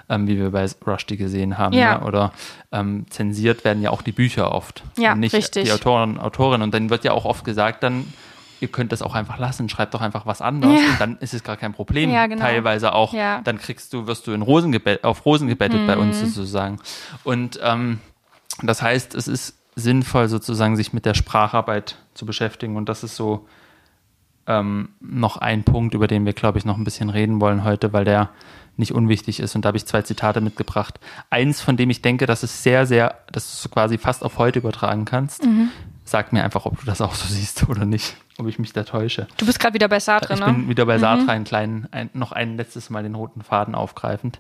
ähm, 0.10 0.28
wie 0.28 0.39
wir 0.39 0.51
bei 0.51 0.66
Rushdie 0.88 1.18
gesehen 1.18 1.60
haben. 1.60 1.74
Ja. 1.74 1.99
Ne? 1.99 2.06
Oder 2.06 2.32
ähm, 2.72 3.06
zensiert 3.10 3.64
werden 3.64 3.84
ja 3.84 3.91
auch 3.91 4.01
die 4.01 4.12
Bücher 4.12 4.51
oft. 4.51 4.84
Ja, 4.97 5.14
nicht 5.14 5.36
richtig. 5.36 5.66
die 5.66 5.72
Autoren 5.72 6.18
und 6.18 6.20
Autorinnen. 6.20 6.64
Und 6.64 6.74
dann 6.74 6.89
wird 6.89 7.03
ja 7.03 7.12
auch 7.12 7.26
oft 7.26 7.45
gesagt, 7.45 7.84
dann 7.84 8.06
ihr 8.62 8.70
könnt 8.70 8.91
das 8.91 9.01
auch 9.01 9.16
einfach 9.16 9.38
lassen, 9.38 9.70
schreibt 9.70 9.93
doch 9.93 10.01
einfach 10.01 10.26
was 10.26 10.41
anderes 10.41 10.82
ja. 10.82 10.88
und 10.88 11.01
dann 11.01 11.18
ist 11.20 11.34
es 11.34 11.43
gar 11.43 11.58
kein 11.58 11.74
Problem. 11.74 12.10
Ja, 12.10 12.28
genau. 12.28 12.41
Teilweise 12.41 12.93
auch, 12.93 13.14
ja. 13.14 13.41
dann 13.43 13.58
kriegst 13.58 13.93
du, 13.93 14.08
wirst 14.08 14.28
du 14.28 14.32
in 14.32 14.41
Rosen 14.41 14.80
auf 15.03 15.26
Rosen 15.26 15.47
gebettet 15.47 15.82
mhm. 15.82 15.88
bei 15.88 15.97
uns 15.97 16.22
mhm. 16.22 16.28
sozusagen. 16.28 16.80
Und 17.24 17.60
ähm, 17.62 17.99
das 18.64 18.82
heißt, 18.82 19.14
es 19.16 19.28
ist 19.28 19.56
sinnvoll, 19.76 20.28
sozusagen 20.30 20.76
sich 20.76 20.94
mit 20.94 21.06
der 21.06 21.14
Spracharbeit 21.14 21.98
zu 22.14 22.26
beschäftigen. 22.26 22.78
Und 22.78 22.88
das 22.90 23.04
ist 23.04 23.16
so 23.16 23.48
ähm, 24.48 24.90
noch 25.00 25.38
ein 25.38 25.64
Punkt, 25.64 25.94
über 25.94 26.08
den 26.08 26.26
wir, 26.26 26.34
glaube 26.34 26.58
ich, 26.58 26.66
noch 26.66 26.78
ein 26.78 26.84
bisschen 26.84 27.10
reden 27.10 27.42
wollen 27.42 27.64
heute, 27.64 27.94
weil 27.94 28.06
der 28.06 28.30
nicht 28.78 28.94
unwichtig 28.94 29.40
ist. 29.40 29.56
Und 29.56 29.64
da 29.64 29.68
habe 29.68 29.78
ich 29.78 29.86
zwei 29.86 30.02
Zitate 30.02 30.42
mitgebracht. 30.42 31.00
Eins, 31.30 31.62
von 31.62 31.78
dem 31.78 31.90
ich 31.90 32.02
denke, 32.02 32.26
dass 32.26 32.44
es 32.44 32.64
sehr, 32.64 32.86
sehr, 32.86 33.20
dass 33.32 33.62
du 33.62 33.70
quasi 33.70 33.98
fast 33.98 34.24
auf 34.24 34.38
heute 34.38 34.60
übertragen 34.60 35.06
kannst. 35.06 35.46
Mhm. 35.46 35.70
Sag 36.04 36.34
mir 36.34 36.44
einfach, 36.44 36.66
ob 36.66 36.80
du 36.80 36.86
das 36.86 37.02
auch 37.02 37.16
so 37.16 37.28
siehst 37.28 37.68
oder 37.70 37.86
nicht, 37.86 38.16
ob 38.38 38.48
ich 38.48 38.60
mich 38.60 38.74
da 38.74 38.84
täusche. 38.84 39.28
Du 39.38 39.46
bist 39.46 39.60
gerade 39.60 39.74
wieder 39.74 39.88
bei 39.88 40.00
Sartre, 40.00 40.36
ich 40.36 40.40
ne? 40.40 40.48
Ich 40.48 40.54
bin 40.54 40.70
wieder 40.70 40.86
bei 40.86 41.00
Sartre, 41.00 41.24
mhm. 41.24 41.30
einen 41.30 41.46
kleinen, 41.46 41.88
ein, 41.92 42.10
noch 42.14 42.32
ein 42.32 42.58
letztes 42.58 42.90
Mal 42.90 43.04
den 43.04 43.16
roten 43.16 43.42
Faden 43.42 43.76
aufgreifend. 43.76 44.40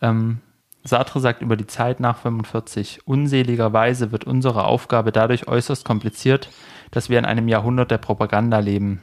Ähm, 0.00 0.38
Sartre 0.84 1.20
sagt 1.20 1.42
über 1.42 1.56
die 1.56 1.66
Zeit 1.66 2.00
nach 2.00 2.18
45, 2.18 3.06
unseligerweise 3.06 4.10
wird 4.10 4.24
unsere 4.24 4.64
Aufgabe 4.64 5.12
dadurch 5.12 5.46
äußerst 5.46 5.84
kompliziert, 5.84 6.48
dass 6.90 7.08
wir 7.08 7.18
in 7.18 7.24
einem 7.24 7.48
Jahrhundert 7.48 7.90
der 7.90 7.98
Propaganda 7.98 8.58
leben. 8.58 9.02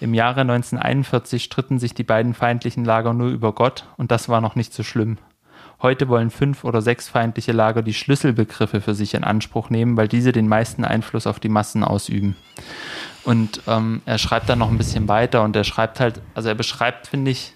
Im 0.00 0.14
Jahre 0.14 0.42
1941 0.42 1.42
stritten 1.42 1.80
sich 1.80 1.92
die 1.92 2.04
beiden 2.04 2.34
feindlichen 2.34 2.84
Lager 2.84 3.14
nur 3.14 3.30
über 3.30 3.52
Gott 3.52 3.86
und 3.96 4.12
das 4.12 4.28
war 4.28 4.40
noch 4.40 4.54
nicht 4.54 4.72
so 4.72 4.84
schlimm. 4.84 5.18
Heute 5.80 6.08
wollen 6.08 6.30
fünf 6.30 6.64
oder 6.64 6.82
sechs 6.82 7.08
feindliche 7.08 7.52
Lager 7.52 7.82
die 7.82 7.94
Schlüsselbegriffe 7.94 8.80
für 8.80 8.94
sich 8.94 9.14
in 9.14 9.22
Anspruch 9.22 9.70
nehmen, 9.70 9.96
weil 9.96 10.08
diese 10.08 10.32
den 10.32 10.48
meisten 10.48 10.84
Einfluss 10.84 11.26
auf 11.26 11.38
die 11.38 11.48
Massen 11.48 11.84
ausüben. 11.84 12.36
Und 13.24 13.60
ähm, 13.68 14.02
er 14.04 14.18
schreibt 14.18 14.48
dann 14.48 14.58
noch 14.58 14.70
ein 14.70 14.78
bisschen 14.78 15.06
weiter 15.06 15.42
und 15.42 15.54
er 15.54 15.64
schreibt 15.64 16.00
halt, 16.00 16.20
also 16.34 16.48
er 16.48 16.56
beschreibt, 16.56 17.06
finde 17.06 17.30
ich, 17.30 17.54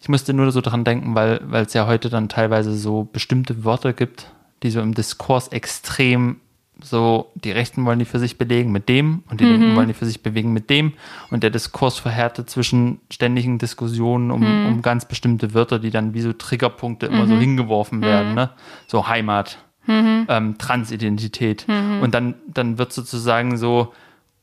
ich 0.00 0.08
musste 0.08 0.32
nur 0.32 0.50
so 0.52 0.60
dran 0.60 0.84
denken, 0.84 1.14
weil 1.14 1.40
es 1.52 1.74
ja 1.74 1.86
heute 1.86 2.08
dann 2.08 2.28
teilweise 2.28 2.74
so 2.74 3.08
bestimmte 3.12 3.64
Wörter 3.64 3.92
gibt, 3.92 4.30
die 4.62 4.70
so 4.70 4.80
im 4.80 4.94
Diskurs 4.94 5.48
extrem 5.48 6.36
so, 6.80 7.32
die 7.34 7.50
Rechten 7.50 7.84
wollen 7.84 7.98
die 7.98 8.04
für 8.04 8.20
sich 8.20 8.38
belegen 8.38 8.70
mit 8.70 8.88
dem 8.88 9.24
und 9.28 9.40
die 9.40 9.44
mhm. 9.44 9.50
Linken 9.52 9.76
wollen 9.76 9.88
die 9.88 9.94
für 9.94 10.06
sich 10.06 10.22
bewegen 10.22 10.52
mit 10.52 10.70
dem 10.70 10.92
und 11.30 11.42
der 11.42 11.50
Diskurs 11.50 11.98
verhärtet 11.98 12.48
zwischen 12.50 13.00
ständigen 13.10 13.58
Diskussionen 13.58 14.30
um, 14.30 14.40
mhm. 14.40 14.66
um 14.66 14.82
ganz 14.82 15.04
bestimmte 15.04 15.54
Wörter, 15.54 15.80
die 15.80 15.90
dann 15.90 16.14
wie 16.14 16.20
so 16.20 16.32
Triggerpunkte 16.32 17.06
immer 17.06 17.24
mhm. 17.24 17.30
so 17.30 17.36
hingeworfen 17.36 18.00
werden, 18.00 18.30
mhm. 18.30 18.34
ne? 18.36 18.50
So 18.86 19.08
Heimat, 19.08 19.58
mhm. 19.86 20.26
ähm, 20.28 20.58
Transidentität 20.58 21.66
mhm. 21.66 22.00
und 22.00 22.14
dann, 22.14 22.34
dann 22.46 22.78
wird 22.78 22.92
sozusagen 22.92 23.56
so 23.56 23.92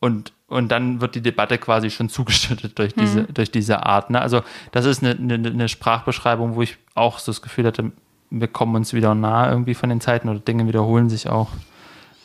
und 0.02 0.34
und 0.48 0.70
dann 0.70 1.02
wird 1.02 1.16
die 1.16 1.22
Debatte 1.22 1.58
quasi 1.58 1.90
schon 1.90 2.10
zugeschüttet 2.10 2.78
durch 2.78 2.94
diese, 2.94 3.22
mhm. 3.22 3.34
durch 3.34 3.52
diese 3.52 3.86
Art. 3.86 4.10
Ne? 4.10 4.22
Also 4.22 4.42
das 4.72 4.86
ist 4.86 5.04
eine, 5.04 5.16
eine, 5.16 5.50
eine, 5.50 5.70
Sprachbeschreibung, 5.70 6.56
wo 6.56 6.62
ich 6.62 6.78
auch 6.94 7.20
so 7.20 7.32
das 7.32 7.42
Gefühl 7.42 7.66
hatte, 7.66 7.92
wir 8.30 8.48
kommen 8.48 8.76
uns 8.76 8.94
wieder 8.94 9.16
nah 9.16 9.50
irgendwie 9.50 9.74
von 9.76 9.90
den 9.90 10.02
Zeiten 10.02 10.30
oder 10.30 10.40
Dinge 10.40 10.68
wiederholen 10.68 11.10
sich 11.10 11.30
auch. 11.30 11.50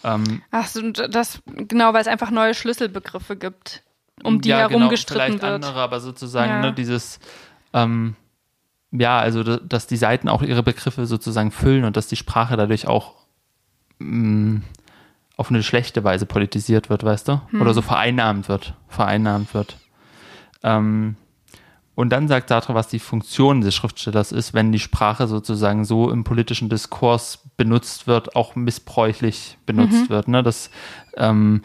Ähm, 0.03 0.43
Ach 0.51 0.67
so, 0.67 0.91
das 0.91 1.43
genau, 1.47 1.93
weil 1.93 2.01
es 2.01 2.09
einfach 2.09 2.31
neue 2.31 2.55
Schlüsselbegriffe 2.55 3.37
gibt, 3.37 3.83
um 4.23 4.41
die 4.41 4.49
ja, 4.49 4.59
herum 4.59 4.75
genau, 4.75 4.89
gestritten 4.89 5.21
vielleicht 5.21 5.43
wird. 5.43 5.53
andere, 5.53 5.79
aber 5.79 6.01
sozusagen 6.01 6.51
ja. 6.51 6.61
ne, 6.61 6.73
dieses 6.73 7.21
ähm, 7.75 8.17
ja, 8.93 9.19
also 9.19 9.43
dass 9.43 9.87
die 9.87 9.97
Seiten 9.97 10.29
auch 10.29 10.43
ihre 10.43 10.63
Begriffe 10.63 11.07
sozusagen 11.07 11.51
füllen 11.53 11.85
und 11.85 11.97
dass 11.97 12.09
die 12.09 12.17
Sprache 12.17 12.57
dadurch 12.57 12.89
auch 12.89 13.15
mh, 13.99 14.09
mm, 14.09 14.63
auf 15.41 15.49
eine 15.49 15.63
schlechte 15.63 16.05
Weise 16.05 16.27
politisiert 16.27 16.91
wird, 16.91 17.03
weißt 17.03 17.29
du? 17.29 17.41
Hm. 17.49 17.63
Oder 17.63 17.73
so 17.73 17.81
vereinnahmt 17.81 18.51
wird, 18.51 18.75
vereinnahmt 18.89 19.55
wird. 19.55 19.79
Ähm, 20.63 21.17
und 21.95 22.11
dann 22.11 22.29
sagt 22.29 22.51
Sartre, 22.51 22.75
was 22.75 22.89
die 22.89 22.99
Funktion 22.99 23.63
des 23.63 23.75
Schriftstellers 23.75 24.33
ist, 24.33 24.53
wenn 24.53 24.71
die 24.71 24.79
Sprache 24.79 25.27
sozusagen 25.29 25.87
so 25.87 26.11
im 26.11 26.25
politischen 26.25 26.69
Diskurs 26.69 27.39
benutzt 27.57 28.07
wird, 28.07 28.37
auch 28.37 28.55
missbräuchlich 28.55 29.57
benutzt 29.65 30.05
mhm. 30.05 30.09
wird. 30.11 30.29
Ne? 30.29 30.43
Dass, 30.43 30.71
ähm, 31.17 31.63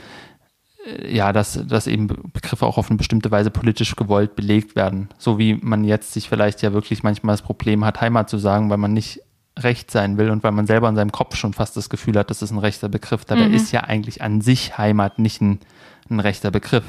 ja, 1.05 1.33
dass, 1.33 1.67
dass 1.67 1.87
eben 1.87 2.07
Begriffe 2.07 2.65
auch 2.65 2.77
auf 2.77 2.89
eine 2.89 2.97
bestimmte 2.97 3.29
Weise 3.29 3.51
politisch 3.51 3.97
gewollt 3.97 4.37
belegt 4.37 4.77
werden. 4.77 5.09
So 5.17 5.37
wie 5.37 5.55
man 5.55 5.83
jetzt 5.83 6.13
sich 6.13 6.29
vielleicht 6.29 6.61
ja 6.61 6.71
wirklich 6.71 7.03
manchmal 7.03 7.33
das 7.33 7.41
Problem 7.41 7.83
hat, 7.83 7.99
Heimat 7.99 8.29
zu 8.29 8.37
sagen, 8.37 8.69
weil 8.69 8.77
man 8.77 8.93
nicht 8.93 9.19
recht 9.57 9.89
sein 9.89 10.17
will 10.17 10.29
und 10.29 10.43
weil 10.43 10.51
man 10.51 10.67
selber 10.67 10.89
in 10.89 10.95
seinem 10.95 11.11
Kopf 11.11 11.35
schon 11.35 11.53
fast 11.53 11.77
das 11.77 11.89
Gefühl 11.89 12.17
hat, 12.17 12.29
das 12.29 12.41
ist 12.41 12.51
ein 12.51 12.57
rechter 12.57 12.89
Begriff. 12.89 13.25
Dabei 13.25 13.47
mhm. 13.47 13.53
ist 13.53 13.71
ja 13.71 13.81
eigentlich 13.81 14.21
an 14.21 14.41
sich 14.41 14.77
Heimat 14.77 15.19
nicht 15.19 15.41
ein, 15.41 15.59
ein 16.09 16.19
rechter 16.19 16.51
Begriff. 16.51 16.83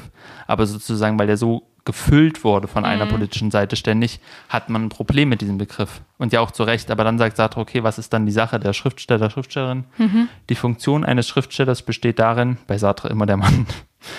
Aber 0.47 0.65
sozusagen, 0.65 1.17
weil 1.17 1.27
der 1.27 1.37
so 1.37 1.63
gefüllt 1.85 2.43
wurde 2.43 2.67
von 2.67 2.83
einer 2.83 3.05
Mhm. 3.05 3.09
politischen 3.11 3.51
Seite 3.51 3.77
ständig, 3.77 4.19
hat 4.49 4.69
man 4.69 4.83
ein 4.83 4.89
Problem 4.89 5.29
mit 5.29 5.39
diesem 5.39 5.57
Begriff. 5.57 6.01
Und 6.17 6.33
ja 6.33 6.41
auch 6.41 6.51
zu 6.51 6.63
Recht. 6.63 6.91
Aber 6.91 7.05
dann 7.05 7.17
sagt 7.17 7.37
Sartre, 7.37 7.61
okay, 7.61 7.83
was 7.83 7.97
ist 7.97 8.11
dann 8.11 8.25
die 8.25 8.33
Sache 8.33 8.59
der 8.59 8.73
Schriftsteller, 8.73 9.29
Schriftstellerin? 9.29 9.85
Mhm. 9.97 10.27
Die 10.49 10.55
Funktion 10.55 11.05
eines 11.05 11.29
Schriftstellers 11.29 11.83
besteht 11.83 12.19
darin, 12.19 12.57
bei 12.67 12.77
Sartre 12.77 13.07
immer 13.07 13.25
der 13.25 13.37
Mann. 13.37 13.65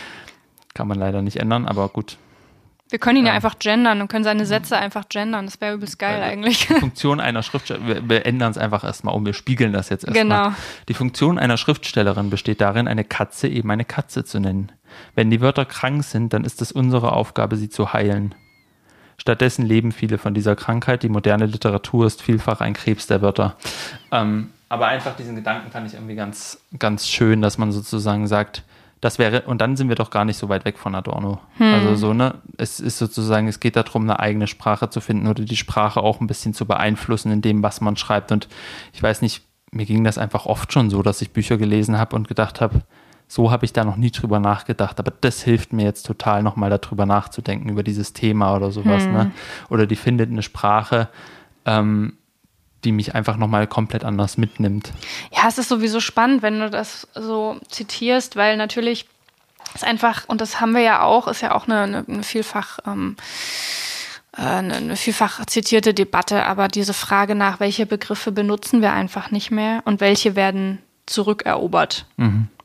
Kann 0.75 0.89
man 0.89 0.99
leider 0.99 1.21
nicht 1.21 1.37
ändern, 1.37 1.67
aber 1.67 1.89
gut. 1.91 2.17
Wir 2.91 2.99
können 2.99 3.19
ihn 3.19 3.25
ja 3.27 3.31
Ja. 3.33 3.37
einfach 3.37 3.59
gendern 3.59 4.01
und 4.01 4.09
können 4.09 4.25
seine 4.25 4.47
Sätze 4.47 4.77
einfach 4.77 5.09
gendern. 5.09 5.45
Das 5.47 5.61
wäre 5.61 5.75
übelst 5.75 5.99
geil 5.99 6.21
Weil- 6.21 6.31
eigentlich. 6.31 6.67
Die 6.69 6.75
Funktion 6.75 7.21
einer 7.21 7.43
Schriftstellerin, 7.43 7.87
wir, 7.87 8.09
wir 8.09 8.27
ändern 8.27 8.51
es 8.51 8.59
einfach 8.59 8.83
erstmal 8.85 9.15
um, 9.15 9.27
wir 9.27 9.35
spiegeln 9.35 9.73
das 9.73 9.89
jetzt 9.91 10.05
erstmal. 10.05 10.23
Genau. 10.49 10.57
Die 10.89 10.95
Funktion 10.95 11.39
einer 11.39 11.57
Schriftstellerin 11.57 12.31
besteht 12.31 12.61
darin, 12.61 12.89
eine 12.89 13.05
Katze 13.05 13.49
eben 13.49 13.71
eine 13.71 13.85
Katze 13.85 14.25
zu 14.25 14.41
nennen. 14.41 14.73
Wenn 15.15 15.31
die 15.31 15.41
Wörter 15.41 15.65
krank 15.67 16.03
sind, 16.05 16.33
dann 16.33 16.45
ist 16.45 16.63
es 16.63 16.73
unsere 16.73 17.13
Aufgabe, 17.13 17.57
sie 17.57 17.69
zu 17.69 17.93
heilen. 17.93 18.35
Stattdessen 19.19 19.67
leben 19.67 19.93
viele 19.93 20.17
von 20.17 20.33
dieser 20.33 20.55
Krankheit. 20.57 21.03
Die 21.03 21.09
moderne 21.09 21.47
Literatur 21.47 22.07
ist 22.07 22.23
vielfach 22.23 22.61
ein 22.61 22.73
Krebs 22.73 23.07
der 23.09 23.21
Wörter. 23.21 23.57
Ähm, 24.13 24.51
aber 24.69 24.87
einfach 24.87 25.17
diesen 25.17 25.35
Gedanken 25.35 25.71
fand 25.73 25.87
ich 25.89 25.95
irgendwie 25.95 26.15
ganz, 26.15 26.61
ganz 26.79 27.09
schön, 27.09 27.43
dass 27.43 27.59
man 27.59 27.73
sozusagen 27.73 28.27
sagt, 28.29 28.63
das 29.01 29.19
wäre, 29.19 29.43
und 29.43 29.61
dann 29.61 29.77
sind 29.77 29.89
wir 29.89 29.97
doch 29.97 30.11
gar 30.11 30.25
nicht 30.25 30.37
so 30.37 30.49
weit 30.49 30.65
weg 30.65 30.79
von 30.79 30.95
Adorno. 30.95 31.41
Also 31.59 31.95
so, 31.95 32.15
ne, 32.15 32.35
es 32.57 32.81
ist 32.81 32.99
sozusagen, 32.99 33.47
es 33.47 33.61
geht 33.61 33.77
darum, 33.77 34.03
eine 34.03 34.19
eigene 34.19 34.47
Sprache 34.47 34.91
zu 34.91 35.01
finden 35.01 35.29
oder 35.29 35.45
die 35.45 35.57
Sprache 35.57 36.01
auch 36.01 36.21
ein 36.21 36.27
bisschen 36.27 36.55
zu 36.55 36.67
beeinflussen 36.67 37.31
in 37.31 37.41
dem, 37.41 37.63
was 37.63 37.81
man 37.81 37.97
schreibt. 37.97 38.33
Und 38.33 38.49
ich 38.93 39.03
weiß 39.03 39.23
nicht, 39.23 39.45
mir 39.71 39.87
ging 39.87 40.03
das 40.03 40.19
einfach 40.19 40.47
oft 40.47 40.73
schon 40.73 40.91
so, 40.91 41.03
dass 41.03 41.23
ich 41.23 41.33
Bücher 41.33 41.59
gelesen 41.59 41.99
habe 41.99 42.17
und 42.17 42.27
gedacht 42.27 42.61
habe, 42.61 42.83
so 43.29 43.51
habe 43.51 43.67
ich 43.67 43.75
da 43.75 43.85
noch 43.85 43.97
nie 43.97 44.11
drüber 44.11 44.41
nachgedacht, 44.41 44.99
aber 44.99 45.13
das 45.21 45.43
hilft 45.43 45.75
mir 45.75 45.85
jetzt 45.85 46.05
total, 46.07 46.43
nochmal 46.43 46.71
darüber 46.71 47.05
nachzudenken, 47.05 47.69
über 47.69 47.83
dieses 47.83 48.15
Thema 48.15 48.57
oder 48.57 48.71
sowas. 48.71 49.05
Ne? 49.05 49.31
Oder 49.69 49.87
die 49.87 49.97
findet 49.97 50.31
eine 50.31 50.43
Sprache, 50.43 51.09
ähm, 51.67 52.15
die 52.85 52.93
mich 52.93 53.15
einfach 53.15 53.37
nochmal 53.37 53.67
komplett 53.67 54.05
anders 54.05 54.39
mitnimmt. 54.39 54.93
Ja, 55.33 55.49
es 55.49 55.59
ist 55.59 55.69
sowieso 55.69 56.01
spannend, 56.01 56.43
wenn 56.43 56.61
du 56.61 56.71
das 56.71 57.09
so 57.15 57.59
zitierst, 57.69 58.37
weil 58.37 58.57
natürlich 58.57 59.07
ist 59.75 59.85
einfach, 59.85 60.29
und 60.29 60.41
das 60.41 60.61
haben 60.61 60.75
wir 60.75 60.81
ja 60.81 61.03
auch, 61.03 61.29
ist 61.29 61.41
ja 61.41 61.55
auch 61.55 61.67
eine, 61.67 62.05
eine, 62.07 62.23
vielfach, 62.23 62.79
ähm, 62.87 63.17
äh, 64.37 64.43
eine, 64.43 64.97
vielfach 64.97 65.45
zitierte 65.47 65.93
Debatte, 65.93 66.45
aber 66.45 66.69
diese 66.69 66.95
Frage 66.95 67.35
nach, 67.35 67.61
welche 67.61 67.87
Begriffe 67.87 68.33
benutzen 68.33 68.81
wir 68.81 68.93
einfach 68.93 69.31
nicht 69.31 69.51
mehr 69.51 69.83
und 69.85 70.01
welche 70.01 70.37
werden 70.37 70.79
zurückerobert. 71.07 72.07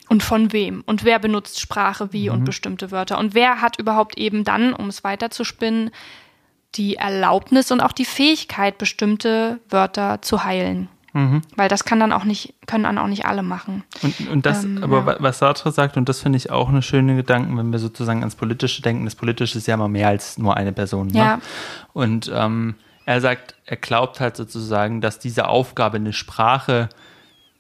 Und 0.10 0.22
von 0.22 0.52
wem? 0.52 0.84
Und 0.86 1.06
wer 1.06 1.18
benutzt 1.18 1.60
Sprache 1.60 2.14
wie 2.14 2.30
und 2.30 2.44
bestimmte 2.44 2.92
Wörter? 2.92 3.18
Und 3.18 3.34
wer 3.34 3.62
hat 3.62 3.80
überhaupt 3.80 4.18
eben 4.18 4.44
dann, 4.44 4.74
um 4.74 4.88
es 4.88 5.04
weiterzuspinnen, 5.04 5.92
die 6.76 6.96
Erlaubnis 6.96 7.72
und 7.72 7.82
auch 7.82 7.92
die 7.92 8.06
Fähigkeit, 8.06 8.78
bestimmte 8.78 9.60
Wörter 9.70 10.22
zu 10.22 10.44
heilen? 10.44 10.90
Weil 11.56 11.70
das 11.70 11.86
kann 11.86 12.00
dann 12.00 12.12
auch 12.12 12.24
nicht, 12.24 12.56
können 12.66 12.86
dann 12.86 12.98
auch 12.98 13.06
nicht 13.06 13.26
alle 13.28 13.44
machen. 13.44 13.84
Und, 14.02 14.28
und 14.30 14.46
das, 14.48 14.64
Ähm, 14.64 14.84
aber 14.84 14.98
ja. 14.98 15.06
wa- 15.06 15.16
was 15.20 15.38
Sartre 15.38 15.72
sagt, 15.72 15.96
und 15.96 16.10
das 16.10 16.22
finde 16.22 16.38
ich 16.38 16.50
auch 16.50 16.70
eine 16.70 16.82
schöne 16.82 17.16
Gedanken, 17.16 17.56
wenn 17.56 17.72
wir 17.72 17.78
sozusagen 17.78 18.22
ans 18.22 18.34
Politische 18.34 18.82
denken, 18.82 19.06
das 19.06 19.14
Politische 19.14 19.60
ist 19.60 19.68
ja 19.68 19.76
immer 19.76 19.88
mehr 19.88 20.08
als 20.08 20.40
nur 20.40 20.58
eine 20.58 20.72
Person. 20.72 21.10
Ne? 21.10 21.20
Ja. 21.20 21.40
Und 21.94 22.32
ähm, 22.34 22.74
er 23.06 23.22
sagt, 23.22 23.54
er 23.68 23.78
glaubt 23.78 24.20
halt 24.22 24.36
sozusagen, 24.36 25.02
dass 25.02 25.20
diese 25.20 25.48
Aufgabe, 25.50 25.98
eine 25.98 26.14
Sprache 26.14 26.90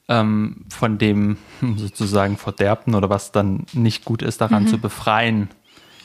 ähm, 0.07 0.65
von 0.69 0.97
dem 0.97 1.37
sozusagen 1.77 2.37
Verderbten 2.37 2.95
oder 2.95 3.11
was 3.11 3.31
dann 3.31 3.67
nicht 3.73 4.03
gut 4.03 4.23
ist, 4.23 4.41
Mhm. 4.41 4.47
daran 4.47 4.67
zu 4.67 4.79
befreien, 4.79 5.49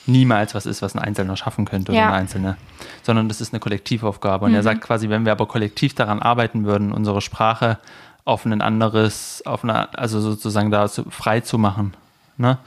niemals 0.09 0.55
was 0.55 0.67
ist, 0.67 0.83
was 0.83 0.95
ein 0.97 0.99
Einzelner 1.01 1.37
schaffen 1.37 1.65
könnte 1.65 1.93
oder 1.93 2.01
Ja. 2.01 2.07
eine 2.09 2.17
Einzelne, 2.17 2.57
sondern 3.03 3.29
das 3.29 3.41
ist 3.41 3.53
eine 3.53 3.61
Kollektivaufgabe. 3.61 4.47
Und 4.47 4.55
er 4.55 4.63
sagt 4.63 4.81
quasi, 4.81 5.09
wenn 5.09 5.25
wir 5.25 5.33
aber 5.33 5.47
kollektiv 5.47 5.95
daran 5.95 6.21
arbeiten 6.21 6.65
würden, 6.65 6.93
unsere 6.93 7.21
Sprache 7.21 7.79
auf 8.25 8.45
ein 8.45 8.61
anderes, 8.61 9.43
auf 9.47 9.65
eine, 9.65 9.97
also 9.99 10.21
sozusagen 10.21 10.71
da 10.71 10.89
frei 10.89 11.41
zu 11.41 11.59
machen, 11.59 11.95
ne? 12.37 12.59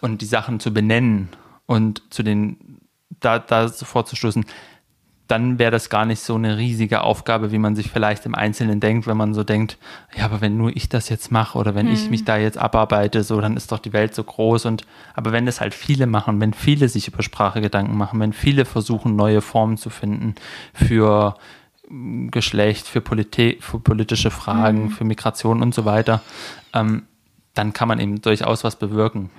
Und 0.00 0.20
die 0.20 0.26
Sachen 0.26 0.60
zu 0.60 0.72
benennen 0.72 1.30
und 1.64 2.02
zu 2.10 2.22
den, 2.22 2.78
da, 3.20 3.38
da 3.38 3.68
vorzustoßen, 3.68 4.44
dann 5.28 5.58
wäre 5.58 5.72
das 5.72 5.90
gar 5.90 6.04
nicht 6.04 6.20
so 6.20 6.36
eine 6.36 6.56
riesige 6.56 7.02
Aufgabe, 7.02 7.50
wie 7.50 7.58
man 7.58 7.74
sich 7.74 7.90
vielleicht 7.90 8.26
im 8.26 8.34
Einzelnen 8.34 8.78
denkt, 8.78 9.08
wenn 9.08 9.16
man 9.16 9.34
so 9.34 9.42
denkt, 9.42 9.76
ja, 10.16 10.24
aber 10.24 10.40
wenn 10.40 10.56
nur 10.56 10.74
ich 10.76 10.88
das 10.88 11.08
jetzt 11.08 11.32
mache 11.32 11.58
oder 11.58 11.74
wenn 11.74 11.92
ich 11.92 12.10
mich 12.10 12.24
da 12.24 12.36
jetzt 12.36 12.58
abarbeite, 12.58 13.24
so, 13.24 13.40
dann 13.40 13.56
ist 13.56 13.72
doch 13.72 13.80
die 13.80 13.92
Welt 13.92 14.14
so 14.14 14.22
groß 14.22 14.66
und 14.66 14.86
aber 15.14 15.32
wenn 15.32 15.46
das 15.46 15.60
halt 15.60 15.74
viele 15.74 16.06
machen, 16.06 16.40
wenn 16.40 16.52
viele 16.52 16.88
sich 16.88 17.08
über 17.08 17.22
Sprache 17.22 17.60
Gedanken 17.60 17.96
machen, 17.96 18.20
wenn 18.20 18.32
viele 18.32 18.64
versuchen, 18.64 19.16
neue 19.16 19.40
Formen 19.40 19.76
zu 19.76 19.90
finden 19.90 20.36
für 20.72 21.34
mm, 21.88 22.28
Geschlecht, 22.28 22.86
für, 22.86 23.00
Politi 23.00 23.58
für 23.60 23.80
politische 23.80 24.30
Fragen, 24.30 24.90
für 24.90 25.04
Migration 25.04 25.60
und 25.60 25.74
so 25.74 25.84
weiter, 25.84 26.22
ähm, 26.72 27.02
dann 27.54 27.72
kann 27.72 27.88
man 27.88 27.98
eben 27.98 28.22
durchaus 28.22 28.62
was 28.62 28.76
bewirken. 28.76 29.30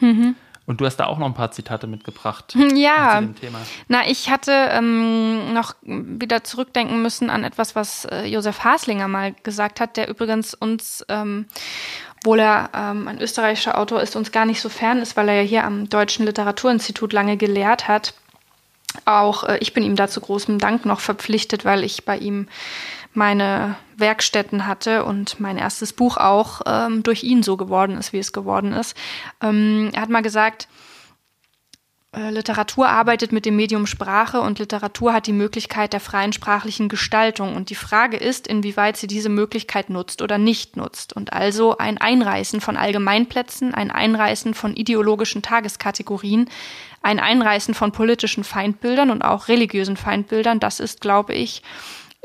Und 0.68 0.82
du 0.82 0.86
hast 0.86 0.98
da 0.98 1.06
auch 1.06 1.18
noch 1.18 1.26
ein 1.26 1.34
paar 1.34 1.52
Zitate 1.52 1.88
mitgebracht 1.88 2.54
Ja. 2.76 3.16
zu 3.22 3.26
dem 3.26 3.36
Thema. 3.36 3.60
Na, 3.88 4.06
ich 4.06 4.30
hatte 4.30 4.52
ähm, 4.52 5.54
noch 5.54 5.76
wieder 5.82 6.44
zurückdenken 6.44 7.02
müssen 7.02 7.30
an 7.30 7.46
etwas, 7.46 7.74
was 7.74 8.04
äh, 8.06 8.26
Josef 8.26 8.66
Haslinger 8.66 9.08
mal 9.08 9.34
gesagt 9.44 9.80
hat, 9.80 9.96
der 9.96 10.10
übrigens 10.10 10.54
uns, 10.54 11.06
ähm, 11.08 11.46
obwohl 12.18 12.42
er 12.42 12.70
ähm, 12.74 13.08
ein 13.08 13.22
österreichischer 13.22 13.78
Autor 13.78 14.02
ist, 14.02 14.18
uns 14.18 14.34
gar 14.34 14.46
nicht 14.46 14.60
so 14.60 14.68
fern 14.68 15.00
ist, 15.00 15.16
weil 15.16 15.30
er 15.30 15.42
ja 15.42 15.48
hier 15.48 15.64
am 15.64 15.88
Deutschen 15.88 16.26
Literaturinstitut 16.26 17.14
lange 17.14 17.38
gelehrt 17.38 17.88
hat. 17.88 18.14
Auch 19.06 19.46
äh, 19.46 19.58
ich 19.62 19.72
bin 19.72 19.84
ihm 19.84 19.96
da 19.96 20.10
zu 20.10 20.20
großem 20.20 20.60
Dank 20.60 20.86
noch 20.86 21.00
verpflichtet, 21.00 21.64
weil 21.64 21.86
ich 21.86 22.04
bei 22.04 22.18
ihm 22.18 22.50
meine 23.18 23.76
Werkstätten 23.98 24.68
hatte 24.68 25.04
und 25.04 25.40
mein 25.40 25.58
erstes 25.58 25.92
Buch 25.92 26.18
auch 26.18 26.62
ähm, 26.66 27.04
durch 27.04 27.24
ihn 27.24 27.44
so 27.44 27.58
geworden 27.58 27.98
ist, 27.98 28.14
wie 28.14 28.20
es 28.20 28.32
geworden 28.32 28.72
ist. 28.72 28.96
Ähm, 29.42 29.90
er 29.92 30.04
hat 30.04 30.10
mal 30.10 30.22
gesagt, 30.22 30.70
äh, 32.18 32.30
Literatur 32.30 32.88
arbeitet 32.88 33.32
mit 33.32 33.46
dem 33.46 33.56
Medium 33.56 33.86
Sprache 33.86 34.40
und 34.40 34.60
Literatur 34.60 35.14
hat 35.14 35.28
die 35.28 35.34
Möglichkeit 35.34 35.94
der 35.94 36.00
freien 36.00 36.32
sprachlichen 36.32 36.90
Gestaltung. 36.90 37.56
Und 37.56 37.70
die 37.70 37.76
Frage 37.76 38.18
ist, 38.18 38.48
inwieweit 38.48 38.98
sie 38.98 39.08
diese 39.08 39.30
Möglichkeit 39.30 39.90
nutzt 39.90 40.22
oder 40.22 40.38
nicht 40.38 40.78
nutzt. 40.78 41.14
Und 41.14 41.34
also 41.34 41.78
ein 41.78 41.98
Einreißen 41.98 42.62
von 42.62 42.78
Allgemeinplätzen, 42.78 43.74
ein 43.74 43.92
Einreißen 43.92 44.54
von 44.54 44.76
ideologischen 44.76 45.42
Tageskategorien, 45.42 46.50
ein 47.02 47.20
Einreißen 47.20 47.74
von 47.74 47.92
politischen 47.92 48.44
Feindbildern 48.44 49.10
und 49.10 49.24
auch 49.24 49.48
religiösen 49.48 49.98
Feindbildern, 49.98 50.60
das 50.60 50.80
ist, 50.80 51.02
glaube 51.02 51.34
ich, 51.34 51.62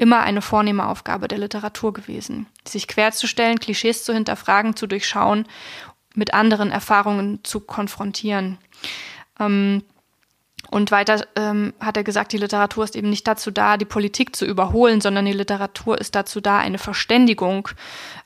immer 0.02 0.20
eine 0.20 0.42
vornehme 0.42 0.88
Aufgabe 0.88 1.28
der 1.28 1.38
Literatur 1.38 1.92
gewesen. 1.92 2.46
Sich 2.66 2.88
querzustellen, 2.88 3.60
Klischees 3.60 4.02
zu 4.02 4.12
hinterfragen, 4.12 4.74
zu 4.74 4.88
durchschauen, 4.88 5.46
mit 6.16 6.34
anderen 6.34 6.72
Erfahrungen 6.72 7.38
zu 7.44 7.60
konfrontieren. 7.60 8.58
Ähm, 9.38 9.84
und 10.72 10.90
weiter 10.90 11.24
ähm, 11.36 11.72
hat 11.78 11.96
er 11.96 12.02
gesagt, 12.02 12.32
die 12.32 12.38
Literatur 12.38 12.82
ist 12.82 12.96
eben 12.96 13.10
nicht 13.10 13.28
dazu 13.28 13.52
da, 13.52 13.76
die 13.76 13.84
Politik 13.84 14.34
zu 14.34 14.44
überholen, 14.44 15.00
sondern 15.00 15.24
die 15.24 15.32
Literatur 15.32 16.00
ist 16.00 16.16
dazu 16.16 16.40
da, 16.40 16.58
eine 16.58 16.78
Verständigung 16.78 17.68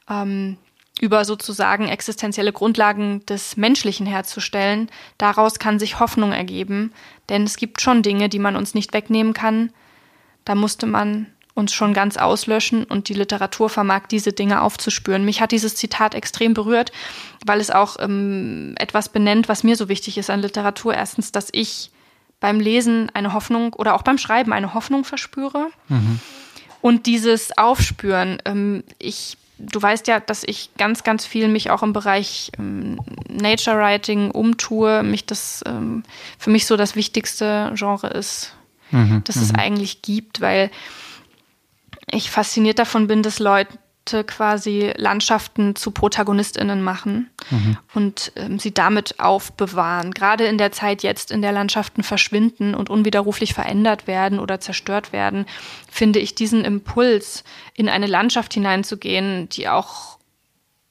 ähm, 0.09 0.57
über 0.99 1.27
sozusagen 1.27 1.89
existenzielle 1.89 2.55
Grundlagen 2.55 3.27
des 3.27 3.59
Menschlichen 3.59 4.07
herzustellen. 4.07 4.91
Daraus 5.19 5.59
kann 5.59 5.79
sich 5.79 6.01
Hoffnung 6.01 6.33
ergeben, 6.33 6.95
denn 7.29 7.45
es 7.45 7.59
gibt 7.59 7.83
schon 7.83 8.03
Dinge, 8.03 8.31
die 8.31 8.39
man 8.39 8.57
uns 8.57 8.73
nicht 8.73 8.95
wegnehmen 8.95 9.35
kann. 9.35 9.75
Da 10.47 10.55
musste 10.55 10.87
man 10.87 11.27
uns 11.57 11.73
schon 11.73 11.95
ganz 11.95 12.19
auslöschen 12.19 12.85
und 12.85 13.09
die 13.09 13.15
Literatur 13.15 13.71
vermag 13.71 14.07
diese 14.11 14.33
Dinge 14.33 14.61
aufzuspüren. 14.61 15.25
Mich 15.25 15.41
hat 15.41 15.53
dieses 15.53 15.75
Zitat 15.75 16.15
extrem 16.15 16.53
berührt, 16.53 16.93
weil 17.47 17.61
es 17.61 17.71
auch 17.71 17.97
ähm, 17.99 18.75
etwas 18.79 19.09
benennt, 19.09 19.49
was 19.49 19.65
mir 19.65 19.75
so 19.75 19.89
wichtig 19.89 20.19
ist 20.19 20.29
an 20.29 20.43
Literatur. 20.43 20.95
Erstens, 20.95 21.33
dass 21.33 21.49
ich 21.53 21.91
beim 22.41 22.61
Lesen 22.61 23.11
eine 23.15 23.33
Hoffnung 23.33 23.73
oder 23.73 23.95
auch 23.95 24.03
beim 24.03 24.19
Schreiben 24.19 24.53
eine 24.53 24.75
Hoffnung 24.75 25.05
verspüre. 25.05 25.71
Und 26.83 27.07
dieses 27.07 27.57
Aufspüren, 27.57 28.37
ähm, 28.45 28.85
ich, 28.99 29.39
du 29.59 29.81
weißt 29.81 30.09
ja, 30.09 30.21
dass 30.21 30.45
ich 30.45 30.71
ganz, 30.77 31.05
ganz 31.05 31.25
viel 31.25 31.49
mich 31.49 31.71
auch 31.71 31.83
im 31.83 31.95
Bereich 31.95 32.53
ähm, 32.59 33.01
Nature 33.31 33.79
Writing 33.79 34.31
umtue, 34.31 35.03
mich 35.03 35.25
das 35.25 35.65
ähm, 35.67 36.03
für 36.39 36.51
mich 36.51 36.67
so 36.67 36.77
das 36.77 36.97
wichtigste 36.97 37.73
Genre 37.75 38.09
ist, 38.09 38.53
das 39.25 39.35
es 39.35 39.53
eigentlich 39.53 40.03
gibt, 40.03 40.41
weil 40.41 40.71
ich 42.11 42.31
fasziniert 42.31 42.79
davon 42.79 43.07
bin, 43.07 43.23
dass 43.23 43.39
Leute 43.39 43.79
quasi 44.27 44.93
Landschaften 44.97 45.75
zu 45.75 45.91
ProtagonistInnen 45.91 46.81
machen 46.81 47.31
und 47.95 48.33
ähm, 48.37 48.61
sie 48.61 48.73
damit 48.73 49.19
aufbewahren. 49.19 50.13
Gerade 50.13 50.47
in 50.47 50.59
der 50.59 50.71
Zeit 50.71 51.03
jetzt, 51.03 51.33
in 51.33 51.43
der 51.43 51.51
Landschaften 51.51 52.05
verschwinden 52.05 52.77
und 52.77 52.89
unwiderruflich 52.89 53.53
verändert 53.53 54.07
werden 54.07 54.39
oder 54.39 54.61
zerstört 54.61 55.13
werden, 55.13 55.45
finde 55.91 56.21
ich 56.21 56.37
diesen 56.37 56.65
Impuls, 56.65 57.43
in 57.75 57.89
eine 57.89 58.07
Landschaft 58.07 58.55
hineinzugehen, 58.55 59.49
die 59.49 59.69
auch, 59.69 60.19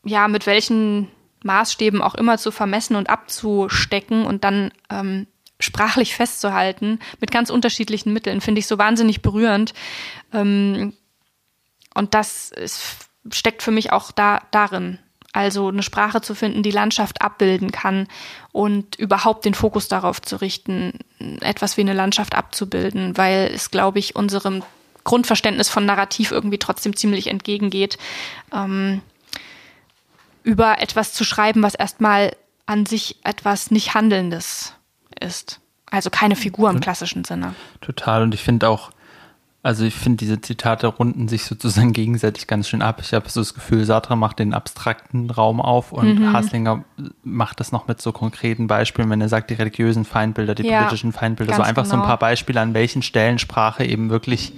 ja, 0.03 0.27
mit 0.27 0.45
welchen 0.45 1.07
Maßstäben 1.43 2.01
auch 2.01 2.15
immer 2.15 2.37
zu 2.37 2.51
vermessen 2.51 2.95
und 2.95 3.09
abzustecken 3.09 4.25
und 4.25 4.43
dann 4.43 4.71
ähm, 4.89 5.27
sprachlich 5.59 6.15
festzuhalten, 6.15 6.99
mit 7.21 7.31
ganz 7.31 7.49
unterschiedlichen 7.49 8.11
Mitteln, 8.11 8.41
finde 8.41 8.59
ich 8.59 8.67
so 8.67 8.77
wahnsinnig 8.77 9.21
berührend. 9.21 9.73
Ähm, 10.33 10.93
und 11.95 12.13
das 12.13 12.51
ist, 12.51 13.07
steckt 13.31 13.63
für 13.63 13.71
mich 13.71 13.91
auch 13.91 14.11
da, 14.11 14.41
darin. 14.51 14.99
Also 15.33 15.67
eine 15.67 15.83
Sprache 15.83 16.21
zu 16.21 16.33
finden, 16.33 16.63
die 16.63 16.71
Landschaft 16.71 17.21
abbilden 17.21 17.71
kann 17.71 18.07
und 18.53 18.95
überhaupt 18.95 19.43
den 19.43 19.53
Fokus 19.53 19.89
darauf 19.89 20.21
zu 20.21 20.37
richten, 20.37 20.99
etwas 21.41 21.75
wie 21.75 21.81
eine 21.81 21.93
Landschaft 21.93 22.35
abzubilden, 22.35 23.17
weil 23.17 23.51
es, 23.53 23.69
glaube 23.69 23.99
ich, 23.99 24.15
unserem 24.15 24.63
Grundverständnis 25.03 25.67
von 25.67 25.85
Narrativ 25.85 26.31
irgendwie 26.31 26.57
trotzdem 26.57 26.95
ziemlich 26.95 27.27
entgegengeht, 27.27 27.97
ähm, 28.53 29.01
über 30.43 30.79
etwas 30.79 31.11
zu 31.11 31.25
schreiben, 31.25 31.63
was 31.63 31.75
erstmal 31.75 32.31
an 32.65 32.85
sich 32.85 33.17
etwas 33.23 33.71
nicht 33.71 33.93
Handelndes 33.93 34.73
ist. 35.19 35.59
Also 35.85 36.09
keine 36.09 36.35
Figur 36.35 36.69
im 36.69 36.79
klassischen 36.79 37.25
Sinne. 37.25 37.55
Total. 37.81 38.23
Und 38.23 38.33
ich 38.33 38.41
finde 38.41 38.69
auch, 38.69 38.91
also 39.65 39.83
ich 39.83 39.95
finde, 39.95 40.17
diese 40.17 40.39
Zitate 40.39 40.85
runden 40.85 41.27
sich 41.27 41.45
sozusagen 41.45 41.91
gegenseitig 41.93 42.45
ganz 42.45 42.69
schön 42.69 42.83
ab. 42.83 42.99
Ich 43.01 43.15
habe 43.15 43.27
so 43.27 43.41
das 43.41 43.55
Gefühl, 43.55 43.83
Sartre 43.83 44.15
macht 44.15 44.37
den 44.37 44.53
abstrakten 44.53 45.31
Raum 45.31 45.59
auf 45.59 45.91
und 45.91 46.19
mhm. 46.19 46.33
Haslinger 46.33 46.83
macht 47.23 47.59
das 47.59 47.71
noch 47.71 47.87
mit 47.87 47.99
so 47.99 48.11
konkreten 48.11 48.67
Beispielen, 48.67 49.09
wenn 49.09 49.21
er 49.21 49.27
sagt, 49.27 49.49
die 49.49 49.55
religiösen 49.55 50.05
Feindbilder, 50.05 50.53
die 50.53 50.67
ja, 50.67 50.83
politischen 50.83 51.13
Feindbilder. 51.13 51.55
So 51.55 51.63
einfach 51.63 51.81
genau. 51.81 51.89
so 51.89 51.93
ein 51.95 51.99
genau. 52.01 52.09
paar 52.09 52.19
Beispiele, 52.19 52.61
an 52.61 52.75
welchen 52.75 53.01
Stellen 53.01 53.39
Sprache 53.39 53.83
eben 53.83 54.11
wirklich 54.11 54.53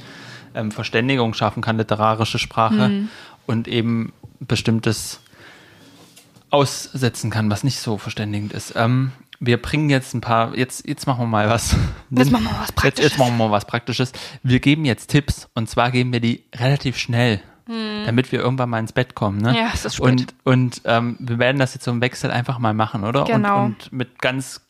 ähm, 0.54 0.72
Verständigung 0.72 1.34
schaffen 1.34 1.62
kann, 1.62 1.78
literarische 1.78 2.38
Sprache 2.38 2.90
mhm. 2.90 3.10
und 3.46 3.70
eben 3.70 4.12
bestimmtes 4.42 5.22
aussetzen 6.50 7.30
kann, 7.30 7.50
was 7.50 7.64
nicht 7.64 7.80
so 7.80 7.98
verständigend 7.98 8.52
ist. 8.52 8.74
Ähm, 8.76 9.14
wir 9.40 9.62
bringen 9.62 9.90
jetzt 9.90 10.14
ein 10.14 10.22
paar, 10.22 10.56
jetzt, 10.58 10.88
jetzt 10.88 11.06
machen 11.06 11.22
wir 11.22 11.28
mal 11.28 11.50
was. 11.50 11.76
Jetzt 12.10 12.32
machen 12.32 12.46
wir 12.46 12.60
was 12.60 12.72
Praktisches. 12.72 12.84
Jetzt, 12.84 13.00
jetzt 13.00 13.20
machen 13.20 13.38
wir 13.38 13.48
mal 13.48 13.52
was 13.52 13.66
Praktisches. 13.66 14.12
Wir 14.44 14.60
geben 14.60 14.86
jetzt 14.86 15.08
Tipps 15.08 15.48
und 15.54 15.70
zwar 15.70 15.92
geben 15.92 16.12
wir 16.12 16.20
die 16.20 16.44
relativ 16.56 16.98
schnell, 16.98 17.42
hm. 17.66 18.06
damit 18.06 18.32
wir 18.32 18.40
irgendwann 18.40 18.70
mal 18.70 18.80
ins 18.80 18.94
Bett 18.94 19.14
kommen. 19.14 19.40
Ne? 19.40 19.56
Ja, 19.56 19.70
es 19.74 19.86
ist 19.86 19.96
spät. 19.96 20.08
Und, 20.08 20.36
und 20.44 20.82
ähm, 20.86 21.18
wir 21.20 21.38
werden 21.40 21.60
das 21.60 21.74
jetzt 21.74 21.84
so 21.84 21.92
im 21.92 22.02
Wechsel 22.02 22.32
einfach 22.32 22.60
mal 22.60 22.74
machen, 22.74 23.04
oder? 23.04 23.26
Genau. 23.26 23.66
Und, 23.66 23.86
und 23.86 23.94
mit 23.94 24.20
ganz 24.20 24.67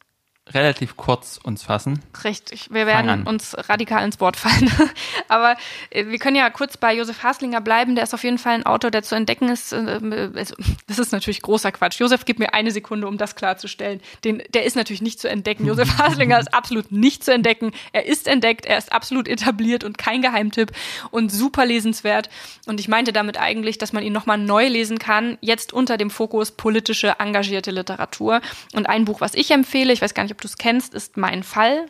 relativ 0.54 0.96
kurz 0.96 1.40
uns 1.42 1.64
fassen. 1.64 2.00
Richtig, 2.24 2.70
wir 2.72 2.86
werden 2.86 3.28
uns 3.28 3.56
radikal 3.70 4.04
ins 4.04 4.20
Wort 4.20 4.38
fallen. 4.38 4.72
Aber 5.28 5.56
äh, 5.90 6.06
wir 6.08 6.20
können 6.20 6.36
ja 6.36 6.50
kurz 6.50 6.78
bei 6.78 6.96
Josef 6.96 7.24
Haslinger 7.24 7.62
bleiben. 7.62 7.96
Der 7.96 8.04
ist 8.04 8.14
auf 8.14 8.24
jeden 8.24 8.38
Fall 8.38 8.54
ein 8.54 8.66
Autor, 8.66 8.92
der 8.92 9.04
zu 9.04 9.16
entdecken 9.16 9.50
ist. 9.50 9.74
Äh, 9.74 10.30
also, 10.36 10.56
das 10.88 11.00
ist 11.00 11.12
natürlich 11.12 11.42
großer 11.42 11.72
Quatsch. 11.72 12.00
Josef, 12.00 12.26
gib 12.26 12.40
mir 12.40 12.54
eine 12.54 12.72
Sekunde, 12.72 13.08
um 13.08 13.18
das 13.18 13.36
klarzustellen. 13.36 14.02
Den, 14.24 14.42
der 14.54 14.66
ist 14.66 14.76
natürlich 14.76 15.02
nicht 15.02 15.20
zu 15.20 15.30
entdecken. 15.30 15.66
Josef 15.68 15.98
Haslinger 15.98 16.40
ist 16.40 16.54
absolut 16.54 16.92
nicht 16.92 17.24
zu 17.24 17.34
entdecken. 17.34 17.72
Er 17.92 18.06
ist 18.06 18.28
entdeckt, 18.28 18.66
er 18.66 18.78
ist 18.78 18.92
absolut 18.92 19.28
etabliert 19.28 19.84
und 19.84 19.98
kein 19.98 20.22
Geheimtipp 20.22 20.72
und 21.12 21.32
super 21.32 21.66
lesenswert. 21.66 22.30
Und 22.66 22.80
ich 22.80 22.88
meinte 22.88 23.14
damit 23.14 23.40
eigentlich, 23.40 23.78
dass 23.78 23.94
man 23.94 24.04
ihn 24.04 24.14
nochmal 24.14 24.38
neu 24.38 24.68
lesen 24.68 25.00
kann, 25.00 25.38
jetzt 25.42 25.74
unter 25.74 25.98
dem 25.98 26.10
Fokus 26.10 26.52
politische, 26.52 27.16
engagierte 27.20 27.72
Literatur. 27.72 28.42
Und 28.74 28.88
ein 28.88 29.06
Buch, 29.06 29.22
was 29.22 29.34
ich 29.34 29.52
empfehle, 29.52 29.92
ich 29.94 30.02
weiß 30.02 30.14
gar 30.14 30.24
nicht, 30.24 30.37
ob 30.38 30.42
du 30.42 30.48
es 30.48 30.58
kennst, 30.58 30.94
ist 30.94 31.18
Mein 31.18 31.42
Fall. 31.42 31.88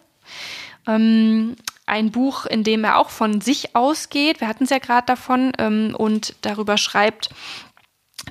Ähm, 0.88 1.57
ein 1.86 2.11
Buch, 2.11 2.45
in 2.45 2.64
dem 2.64 2.86
er 2.86 2.98
auch 2.98 3.10
von 3.10 3.41
sich 3.41 3.76
ausgeht, 3.76 4.40
wir 4.40 4.48
hatten 4.48 4.64
es 4.64 4.69
ja 4.69 4.78
gerade 4.78 5.06
davon, 5.06 5.52
ähm, 5.57 5.94
und 5.98 6.34
darüber 6.41 6.78
schreibt, 6.78 7.30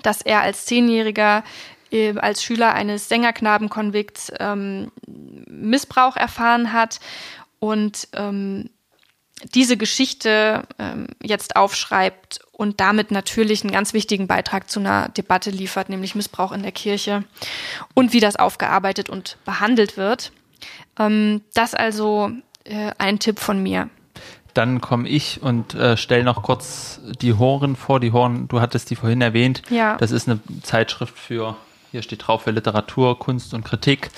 dass 0.03 0.23
er 0.23 0.41
als 0.41 0.65
Zehnjähriger 0.65 1.45
äh, 1.91 2.17
als 2.17 2.43
Schüler 2.43 2.73
eines 2.73 3.11
Sängerknabenkonvikts 3.11 4.33
ähm, 4.41 4.91
Missbrauch 5.07 6.17
erfahren 6.17 6.73
hat 6.73 6.99
und 7.59 8.09
ähm, 8.15 8.71
diese 9.55 9.77
Geschichte 9.77 10.63
ähm, 10.79 11.09
jetzt 11.23 11.57
aufschreibt 11.57 12.41
und 12.57 12.81
damit 12.81 13.11
natürlich 13.11 13.63
einen 13.63 13.73
ganz 13.73 13.93
wichtigen 13.93 14.27
Beitrag 14.27 14.71
zu 14.71 14.81
einer 14.81 15.11
Debatte 15.11 15.51
liefert, 15.51 15.91
nämlich 15.91 16.15
Missbrauch 16.15 16.53
in 16.53 16.63
der 16.63 16.73
Kirche 16.73 17.25
und 17.95 18.15
wie 18.15 18.21
das 18.21 18.37
aufgearbeitet 18.37 19.11
und 19.11 19.37
behandelt 19.45 19.99
wird. 19.99 20.33
Ähm, 20.99 21.43
das 21.53 21.75
also 21.75 22.31
äh, 22.65 22.93
ein 22.97 23.19
Tipp 23.19 23.39
von 23.39 23.63
mir. 23.63 23.91
Dann 24.55 24.81
komme 24.81 25.07
ich 25.07 25.43
und 25.43 25.75
äh, 25.75 25.99
stelle 25.99 26.25
noch 26.25 26.43
kurz 26.43 26.99
die 27.21 27.35
Horen 27.35 27.77
vor. 27.77 28.01
Die 28.01 28.13
Horen, 28.13 28.49
du 28.49 28.63
hattest 28.63 28.89
die 28.89 28.97
vorhin 28.97 29.21
erwähnt. 29.21 29.61
Ja. 29.69 29.99
Das 29.99 30.11
ist 30.11 30.27
eine 30.27 30.41
Zeitschrift 30.63 31.19
für, 31.19 31.57
hier 31.93 32.01
steht 32.01 32.27
drauf, 32.27 32.45
für 32.45 32.53
Literatur, 32.53 33.19
Kunst 33.19 33.53
und 33.53 33.65
Kritik. 33.65 34.11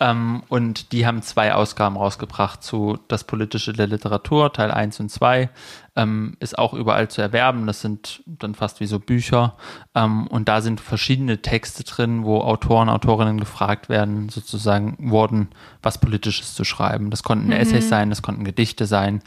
Ähm, 0.00 0.42
und 0.48 0.90
die 0.90 1.06
haben 1.06 1.22
zwei 1.22 1.54
Ausgaben 1.54 1.96
rausgebracht 1.96 2.64
zu 2.64 2.98
Das 3.06 3.22
Politische 3.22 3.72
der 3.72 3.86
Literatur, 3.86 4.52
Teil 4.52 4.72
1 4.72 4.98
und 4.98 5.10
2. 5.10 5.48
Ähm, 5.96 6.36
ist 6.40 6.58
auch 6.58 6.74
überall 6.74 7.08
zu 7.08 7.22
erwerben. 7.22 7.66
Das 7.66 7.80
sind 7.80 8.22
dann 8.26 8.54
fast 8.54 8.80
wie 8.80 8.86
so 8.86 8.98
Bücher. 8.98 9.56
Ähm, 9.94 10.26
und 10.26 10.48
da 10.48 10.60
sind 10.60 10.80
verschiedene 10.80 11.40
Texte 11.40 11.84
drin, 11.84 12.24
wo 12.24 12.40
Autoren, 12.40 12.88
Autorinnen 12.88 13.38
gefragt 13.38 13.88
werden, 13.88 14.28
sozusagen 14.28 14.96
wurden, 14.98 15.48
was 15.82 15.98
Politisches 15.98 16.54
zu 16.54 16.64
schreiben. 16.64 17.10
Das 17.10 17.22
konnten 17.22 17.46
mhm. 17.46 17.52
Essays 17.52 17.88
sein, 17.88 18.10
das 18.10 18.22
konnten 18.22 18.44
Gedichte 18.44 18.86
sein. 18.86 19.22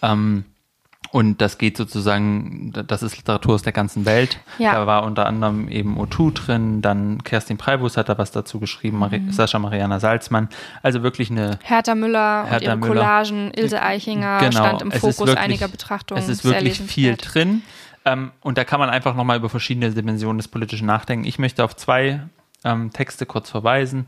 Ähm, 0.00 0.44
und 1.12 1.42
das 1.42 1.58
geht 1.58 1.76
sozusagen, 1.76 2.72
das 2.72 3.02
ist 3.02 3.18
Literatur 3.18 3.56
aus 3.56 3.62
der 3.62 3.74
ganzen 3.74 4.06
Welt. 4.06 4.40
Ja. 4.56 4.72
Da 4.72 4.86
war 4.86 5.04
unter 5.04 5.26
anderem 5.26 5.68
eben 5.68 6.00
O2 6.00 6.32
drin, 6.32 6.80
dann 6.80 7.22
Kerstin 7.22 7.58
Preibus 7.58 7.98
hat 7.98 8.08
da 8.08 8.16
was 8.16 8.30
dazu 8.30 8.58
geschrieben, 8.58 8.98
Mari 8.98 9.18
mhm. 9.18 9.30
Sascha 9.30 9.58
Mariana 9.58 10.00
Salzmann. 10.00 10.48
Also 10.82 11.02
wirklich 11.02 11.30
eine. 11.30 11.58
Hertha 11.62 11.94
Müller 11.94 12.46
Hertha 12.46 12.56
und 12.56 12.62
ihre 12.62 12.76
Müller. 12.76 12.94
Collagen, 12.94 13.50
Ilse 13.52 13.82
Eichinger 13.82 14.38
genau. 14.38 14.52
stand 14.52 14.80
im 14.80 14.90
Fokus 14.90 15.18
wirklich, 15.18 15.38
einiger 15.38 15.68
Betrachtungen. 15.68 16.22
Es 16.22 16.30
ist 16.30 16.46
wirklich 16.46 16.80
viel 16.80 17.16
drin. 17.16 17.60
Ähm, 18.06 18.30
und 18.40 18.56
da 18.56 18.64
kann 18.64 18.80
man 18.80 18.88
einfach 18.88 19.14
nochmal 19.14 19.36
über 19.36 19.50
verschiedene 19.50 19.90
Dimensionen 19.90 20.38
des 20.38 20.48
politischen 20.48 20.86
nachdenken. 20.86 21.26
Ich 21.26 21.38
möchte 21.38 21.62
auf 21.62 21.76
zwei 21.76 22.20
ähm, 22.64 22.90
Texte 22.90 23.26
kurz 23.26 23.50
verweisen. 23.50 24.06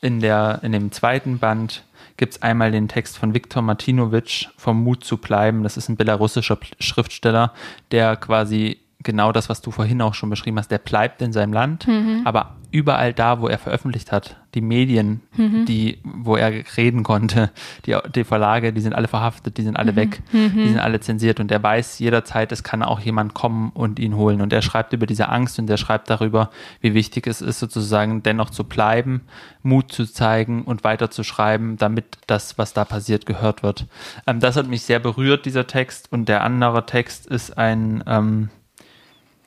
In, 0.00 0.18
der, 0.18 0.58
in 0.64 0.72
dem 0.72 0.90
zweiten 0.90 1.38
Band 1.38 1.84
gibt 2.22 2.34
es 2.34 2.42
einmal 2.42 2.70
den 2.70 2.86
Text 2.86 3.18
von 3.18 3.34
Viktor 3.34 3.62
Martinovic 3.62 4.46
vom 4.56 4.84
Mut 4.84 5.02
zu 5.02 5.16
bleiben. 5.16 5.64
Das 5.64 5.76
ist 5.76 5.88
ein 5.88 5.96
belarussischer 5.96 6.56
Schriftsteller, 6.78 7.52
der 7.90 8.14
quasi 8.14 8.78
genau 9.00 9.32
das, 9.32 9.48
was 9.48 9.60
du 9.60 9.72
vorhin 9.72 10.00
auch 10.00 10.14
schon 10.14 10.30
beschrieben 10.30 10.56
hast, 10.56 10.70
der 10.70 10.78
bleibt 10.78 11.20
in 11.20 11.32
seinem 11.32 11.52
Land, 11.52 11.88
mhm. 11.88 12.22
aber 12.24 12.54
überall 12.72 13.12
da, 13.12 13.40
wo 13.40 13.48
er 13.48 13.58
veröffentlicht 13.58 14.12
hat, 14.12 14.36
die 14.54 14.60
Medien, 14.60 15.20
mhm. 15.36 15.66
die, 15.66 15.98
wo 16.02 16.36
er 16.36 16.52
reden 16.76 17.02
konnte, 17.02 17.50
die, 17.86 17.96
die 18.14 18.24
Verlage, 18.24 18.72
die 18.72 18.80
sind 18.80 18.94
alle 18.94 19.08
verhaftet, 19.08 19.58
die 19.58 19.62
sind 19.62 19.76
alle 19.76 19.92
mhm. 19.92 19.96
weg, 19.96 20.22
die 20.32 20.36
mhm. 20.36 20.68
sind 20.68 20.78
alle 20.78 21.00
zensiert 21.00 21.38
und 21.38 21.50
er 21.50 21.62
weiß 21.62 21.98
jederzeit, 21.98 22.50
es 22.50 22.62
kann 22.62 22.82
auch 22.82 23.00
jemand 23.00 23.34
kommen 23.34 23.70
und 23.74 23.98
ihn 23.98 24.16
holen 24.16 24.40
und 24.40 24.52
er 24.52 24.62
schreibt 24.62 24.92
über 24.92 25.06
diese 25.06 25.28
Angst 25.28 25.58
und 25.58 25.68
er 25.70 25.76
schreibt 25.76 26.10
darüber, 26.10 26.50
wie 26.80 26.94
wichtig 26.94 27.26
es 27.26 27.40
ist, 27.40 27.60
sozusagen 27.60 28.22
dennoch 28.22 28.50
zu 28.50 28.64
bleiben, 28.64 29.22
Mut 29.62 29.92
zu 29.92 30.06
zeigen 30.06 30.62
und 30.62 30.82
weiter 30.82 31.10
zu 31.10 31.22
schreiben, 31.22 31.76
damit 31.76 32.18
das, 32.26 32.58
was 32.58 32.72
da 32.72 32.84
passiert, 32.84 33.26
gehört 33.26 33.62
wird. 33.62 33.86
Ähm, 34.26 34.40
das 34.40 34.56
hat 34.56 34.66
mich 34.66 34.82
sehr 34.82 34.98
berührt, 34.98 35.44
dieser 35.44 35.66
Text 35.66 36.10
und 36.10 36.28
der 36.28 36.42
andere 36.42 36.86
Text 36.86 37.26
ist 37.26 37.56
ein, 37.58 38.02
ähm, 38.06 38.48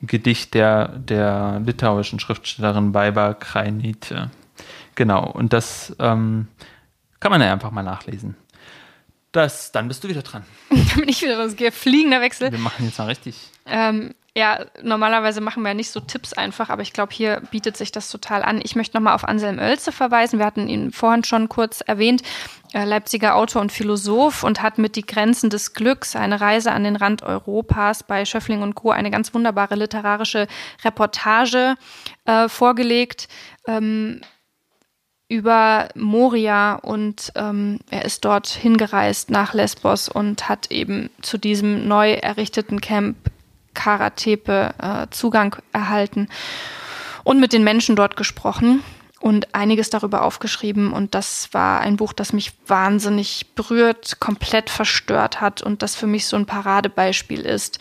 Gedicht 0.02 0.54
der, 0.54 0.88
der 0.88 1.60
litauischen 1.64 2.20
Schriftstellerin 2.20 2.92
Baiba 2.92 3.34
Krainite. 3.34 4.30
Genau, 4.94 5.30
und 5.30 5.52
das 5.52 5.94
ähm, 5.98 6.48
kann 7.20 7.30
man 7.30 7.40
ja 7.40 7.52
einfach 7.52 7.70
mal 7.70 7.82
nachlesen. 7.82 8.36
Das, 9.32 9.72
dann 9.72 9.88
bist 9.88 10.02
du 10.04 10.08
wieder 10.08 10.22
dran. 10.22 10.44
dann 10.70 11.00
bin 11.00 11.08
ich 11.08 11.22
wieder 11.22 11.36
dran. 11.36 11.72
Fliegender 11.72 12.20
Wechsel. 12.20 12.50
Wir 12.50 12.58
machen 12.58 12.84
jetzt 12.84 12.98
mal 12.98 13.06
richtig. 13.06 13.36
Ähm, 13.66 14.14
ja, 14.36 14.66
normalerweise 14.82 15.40
machen 15.40 15.62
wir 15.62 15.70
ja 15.70 15.74
nicht 15.74 15.90
so 15.90 15.98
Tipps 15.98 16.34
einfach, 16.34 16.68
aber 16.68 16.82
ich 16.82 16.92
glaube, 16.92 17.10
hier 17.10 17.40
bietet 17.50 17.78
sich 17.78 17.90
das 17.90 18.10
total 18.10 18.42
an. 18.42 18.60
Ich 18.62 18.76
möchte 18.76 18.94
nochmal 18.94 19.14
auf 19.14 19.26
Anselm 19.26 19.58
Oelze 19.58 19.92
verweisen. 19.92 20.38
Wir 20.38 20.44
hatten 20.44 20.68
ihn 20.68 20.92
vorhin 20.92 21.24
schon 21.24 21.48
kurz 21.48 21.80
erwähnt. 21.80 22.20
Äh, 22.74 22.84
Leipziger 22.84 23.34
Autor 23.34 23.62
und 23.62 23.72
Philosoph 23.72 24.42
und 24.42 24.60
hat 24.60 24.76
mit 24.76 24.96
Die 24.96 25.06
Grenzen 25.06 25.48
des 25.48 25.72
Glücks, 25.72 26.14
eine 26.16 26.38
Reise 26.38 26.72
an 26.72 26.84
den 26.84 26.96
Rand 26.96 27.22
Europas 27.22 28.02
bei 28.02 28.26
Schöffling 28.26 28.60
und 28.60 28.74
Co. 28.74 28.90
eine 28.90 29.10
ganz 29.10 29.32
wunderbare 29.32 29.74
literarische 29.74 30.48
Reportage 30.84 31.76
äh, 32.26 32.50
vorgelegt. 32.50 33.28
Ähm, 33.66 34.20
über 35.28 35.88
Moria 35.94 36.74
und 36.74 37.32
ähm, 37.36 37.80
er 37.90 38.04
ist 38.04 38.26
dort 38.26 38.48
hingereist 38.48 39.30
nach 39.30 39.54
Lesbos 39.54 40.10
und 40.10 40.50
hat 40.50 40.70
eben 40.70 41.08
zu 41.22 41.38
diesem 41.38 41.88
neu 41.88 42.12
errichteten 42.12 42.82
Camp 42.82 43.16
Karatepe 43.76 44.74
äh, 44.78 45.06
Zugang 45.10 45.54
erhalten 45.72 46.28
und 47.22 47.38
mit 47.38 47.52
den 47.52 47.62
Menschen 47.62 47.94
dort 47.94 48.16
gesprochen 48.16 48.82
und 49.20 49.54
einiges 49.54 49.90
darüber 49.90 50.22
aufgeschrieben. 50.22 50.92
Und 50.92 51.14
das 51.14 51.48
war 51.52 51.80
ein 51.80 51.96
Buch, 51.96 52.12
das 52.12 52.32
mich 52.32 52.52
wahnsinnig 52.66 53.54
berührt, 53.54 54.18
komplett 54.18 54.70
verstört 54.70 55.40
hat 55.40 55.62
und 55.62 55.82
das 55.82 55.94
für 55.94 56.06
mich 56.06 56.26
so 56.26 56.36
ein 56.36 56.46
Paradebeispiel 56.46 57.40
ist 57.40 57.78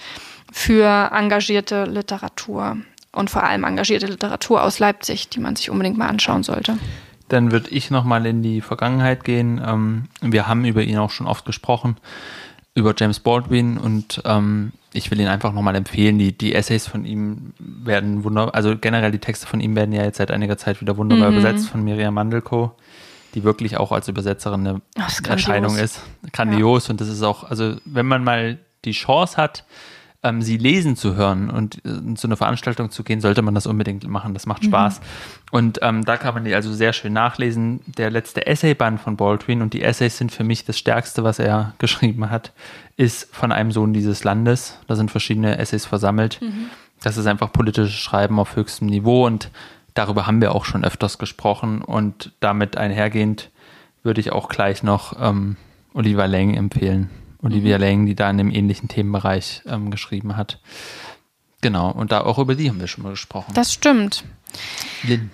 für 0.52 1.12
engagierte 1.12 1.86
Literatur 1.86 2.78
und 3.12 3.30
vor 3.30 3.44
allem 3.44 3.64
engagierte 3.64 4.08
Literatur 4.08 4.64
aus 4.64 4.80
Leipzig, 4.80 5.30
die 5.30 5.40
man 5.40 5.56
sich 5.56 5.70
unbedingt 5.70 5.98
mal 5.98 6.08
anschauen 6.08 6.44
sollte. 6.44 6.78
Dann 7.28 7.52
würde 7.52 7.70
ich 7.70 7.90
nochmal 7.90 8.26
in 8.26 8.44
die 8.44 8.62
Vergangenheit 8.62 9.24
gehen. 9.24 9.60
Ähm, 9.66 10.08
wir 10.22 10.48
haben 10.48 10.64
über 10.64 10.84
ihn 10.84 10.98
auch 10.98 11.10
schon 11.10 11.26
oft 11.26 11.46
gesprochen, 11.46 11.98
über 12.76 12.94
James 12.96 13.20
Baldwin 13.20 13.78
und 13.78 14.22
ähm, 14.26 14.74
ich 14.94 15.10
will 15.10 15.20
ihn 15.20 15.28
einfach 15.28 15.54
nochmal 15.54 15.76
empfehlen. 15.76 16.20
Die, 16.20 16.38
die 16.38 16.54
Essays 16.54 16.88
von 16.88 17.06
ihm 17.06 17.54
werden 17.58 18.24
wunderbar, 18.24 18.54
also 18.54 18.78
generell 18.78 19.12
die 19.12 19.20
Texte 19.20 19.48
von 19.48 19.60
ihm 19.62 19.76
werden 19.76 19.94
ja 19.94 20.04
jetzt 20.04 20.18
seit 20.18 20.30
einiger 20.32 20.58
Zeit 20.58 20.82
wieder 20.82 20.98
wunderbar 20.98 21.32
Mhm. 21.32 21.38
übersetzt 21.38 21.70
von 21.70 21.84
Miriam 21.84 22.14
Mandelko, 22.14 22.76
die 23.34 23.44
wirklich 23.44 23.78
auch 23.78 23.92
als 23.92 24.08
Übersetzerin 24.10 24.68
eine 24.68 24.82
Das 24.94 25.14
ist 25.14 25.24
grandios. 25.24 25.48
Erscheinung 25.48 25.78
ist. 25.78 26.02
Grandios 26.34 26.90
und 26.90 27.00
das 27.02 27.08
ist 27.08 27.24
auch, 27.24 27.46
also 27.46 27.78
wenn 27.86 28.06
man 28.06 28.24
mal 28.24 28.60
die 28.84 28.92
Chance 28.92 29.38
hat, 29.38 29.64
ähm, 30.26 30.42
sie 30.42 30.58
lesen 30.58 30.96
zu 30.96 31.16
hören 31.16 31.50
und 31.50 31.78
äh, 31.86 32.16
zu 32.16 32.28
einer 32.28 32.36
Veranstaltung 32.36 32.90
zu 32.90 33.04
gehen, 33.04 33.22
sollte 33.22 33.44
man 33.44 33.54
das 33.54 33.68
unbedingt 33.68 34.08
machen. 34.08 34.34
Das 34.34 34.48
macht 34.48 34.66
Spaß. 34.66 35.00
Und 35.52 35.80
ähm, 35.84 36.04
da 36.04 36.18
kann 36.18 36.34
man 36.34 36.44
die 36.44 36.56
also 36.56 36.74
sehr 36.74 36.94
schön 36.94 37.14
nachlesen. 37.14 37.82
Der 37.86 38.10
letzte 38.10 38.48
Essayband 38.48 39.00
von 39.00 39.16
Baldwin 39.16 39.62
und 39.62 39.74
die 39.74 39.84
Essays 39.84 40.18
sind 40.18 40.32
für 40.32 40.44
mich 40.44 40.66
das 40.66 40.78
Stärkste, 40.80 41.24
was 41.24 41.38
er 41.40 41.74
geschrieben 41.78 42.30
hat, 42.30 42.54
ist 42.98 43.34
von 43.34 43.52
einem 43.52 43.72
Sohn 43.72 43.94
dieses 43.94 44.24
Landes. 44.24 44.80
Da 44.88 44.96
sind 44.96 45.12
verschiedene 45.12 45.58
Essays 45.60 45.86
versammelt. 45.86 46.40
Das 47.04 47.18
ist 47.18 47.28
einfach 47.28 47.52
politisches 47.52 47.94
Schreiben 47.94 48.40
auf 48.40 48.56
höchstem 48.56 48.88
Niveau 48.88 49.26
und 49.26 49.52
darüber 49.94 50.26
haben 50.26 50.42
wir 50.42 50.56
auch 50.56 50.66
schon 50.66 50.84
öfters 50.84 51.20
gesprochen 51.20 51.82
und 51.82 52.32
damit 52.40 52.78
einhergehend 52.78 53.52
würde 54.02 54.22
ich 54.22 54.32
auch 54.32 54.50
gleich 54.50 54.82
noch 54.82 55.14
ähm, 55.20 55.58
Olivia 55.94 56.26
Lang 56.26 56.56
empfehlen. 56.56 57.10
Olivia 57.46 57.78
Lang, 57.78 58.06
die 58.06 58.16
da 58.16 58.30
in 58.30 58.40
einem 58.40 58.52
ähnlichen 58.52 58.90
Themenbereich 58.90 59.62
ähm, 59.68 59.92
geschrieben 59.92 60.36
hat. 60.38 60.60
Genau, 61.62 61.92
und 61.92 62.12
da 62.12 62.22
auch 62.22 62.38
über 62.38 62.56
die 62.56 62.70
haben 62.70 62.80
wir 62.80 62.88
schon 62.88 63.04
mal 63.04 63.12
gesprochen. 63.12 63.54
Das 63.54 63.74
stimmt. 63.74 64.24
Lynn. 65.04 65.32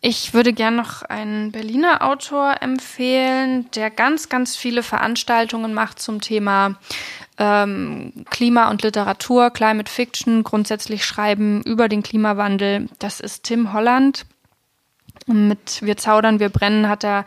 Ich 0.00 0.34
würde 0.34 0.52
gern 0.52 0.76
noch 0.76 1.02
einen 1.02 1.50
Berliner 1.50 2.02
Autor 2.02 2.56
empfehlen, 2.60 3.70
der 3.74 3.90
ganz, 3.90 4.28
ganz 4.28 4.54
viele 4.54 4.82
Veranstaltungen 4.82 5.72
macht 5.72 5.98
zum 5.98 6.20
Thema 6.20 6.74
ähm, 7.38 8.12
Klima 8.28 8.70
und 8.70 8.82
Literatur, 8.82 9.50
Climate 9.50 9.90
Fiction, 9.90 10.44
grundsätzlich 10.44 11.06
Schreiben 11.06 11.62
über 11.62 11.88
den 11.88 12.02
Klimawandel. 12.02 12.88
Das 12.98 13.18
ist 13.18 13.44
Tim 13.44 13.72
Holland. 13.72 14.26
Mit 15.26 15.80
Wir 15.80 15.96
zaudern, 15.96 16.38
wir 16.38 16.50
brennen 16.50 16.88
hat 16.88 17.02
er 17.02 17.24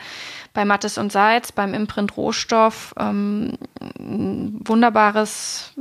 bei 0.58 0.66
Mattes 0.66 0.98
und 0.98 1.12
Seitz, 1.12 1.52
beim 1.52 1.76
Imprint 1.76 2.18
Rohstoff, 2.18 2.96
ähm, 2.98 3.60
ein 4.00 4.60
wunderbares 4.66 5.76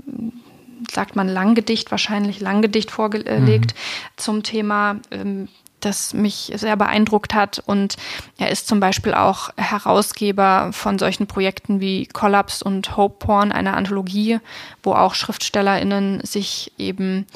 sagt 0.92 1.16
man 1.16 1.28
Langgedicht, 1.28 1.90
wahrscheinlich 1.90 2.40
Langgedicht 2.40 2.90
vorgelegt 2.90 3.74
zum 4.16 4.42
Thema, 4.42 4.96
ähm, 5.10 5.48
das 5.80 6.12
mich 6.12 6.52
sehr 6.56 6.76
beeindruckt 6.76 7.32
hat. 7.32 7.62
Und 7.64 7.96
er 8.36 8.50
ist 8.50 8.68
zum 8.68 8.78
Beispiel 8.78 9.14
auch 9.14 9.48
Herausgeber 9.56 10.68
von 10.74 10.98
solchen 10.98 11.26
Projekten 11.26 11.80
wie 11.80 12.04
Collapse 12.04 12.62
und 12.62 12.98
Hope 12.98 13.16
Porn, 13.18 13.52
einer 13.52 13.78
Anthologie, 13.78 14.40
wo 14.82 14.92
auch 14.92 15.14
SchriftstellerInnen 15.14 16.20
sich 16.22 16.70
eben 16.76 17.26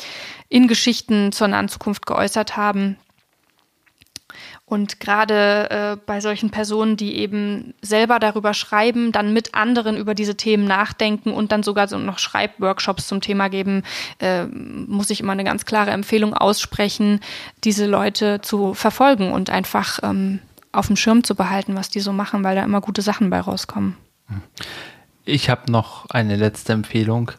in 0.51 0.69
Geschichten 0.69 1.33
zur 1.33 1.49
nahen 1.49 1.71
Zukunft 1.71 2.05
geäußert 2.05 2.59
haben. 2.59 2.99
Und 4.65 5.01
gerade 5.01 5.71
äh, 5.71 5.97
bei 6.07 6.21
solchen 6.21 6.51
Personen, 6.51 6.97
die 6.97 7.17
eben 7.17 7.75
selber 7.83 8.19
darüber 8.19 8.55
schreiben, 8.55 9.13
dann 9.13 9.33
mit 9.33 9.55
anderen 9.55 9.97
über 9.97 10.15
diese 10.15 10.37
Themen 10.37 10.65
nachdenken 10.65 11.33
und 11.33 11.53
dann 11.53 11.63
sogar 11.63 11.89
so 11.89 11.99
noch 11.99 12.19
Schreibworkshops 12.19 13.09
zum 13.09 13.21
Thema 13.21 13.49
geben, 13.49 13.83
äh, 14.19 14.45
muss 14.47 15.11
ich 15.11 15.21
immer 15.21 15.33
eine 15.33 15.45
ganz 15.45 15.65
klare 15.65 15.91
Empfehlung 15.91 16.35
aussprechen, 16.35 17.21
diese 17.65 17.87
Leute 17.87 18.41
zu 18.43 18.75
verfolgen 18.75 19.33
und 19.33 19.51
einfach 19.51 19.99
ähm, 20.03 20.41
auf 20.73 20.87
dem 20.87 20.97
Schirm 20.97 21.25
zu 21.25 21.35
behalten, 21.35 21.75
was 21.75 21.91
die 21.91 22.01
so 22.01 22.13
machen, 22.13 22.45
weil 22.45 22.57
da 22.57 22.63
immer 22.63 22.81
gute 22.81 23.03
Sachen 23.03 23.31
bei 23.31 23.41
rauskommen. 23.41 23.97
Ich 25.25 25.51
habe 25.51 25.71
noch 25.71 26.09
eine 26.11 26.37
letzte 26.37 26.73
Empfehlung. 26.73 27.33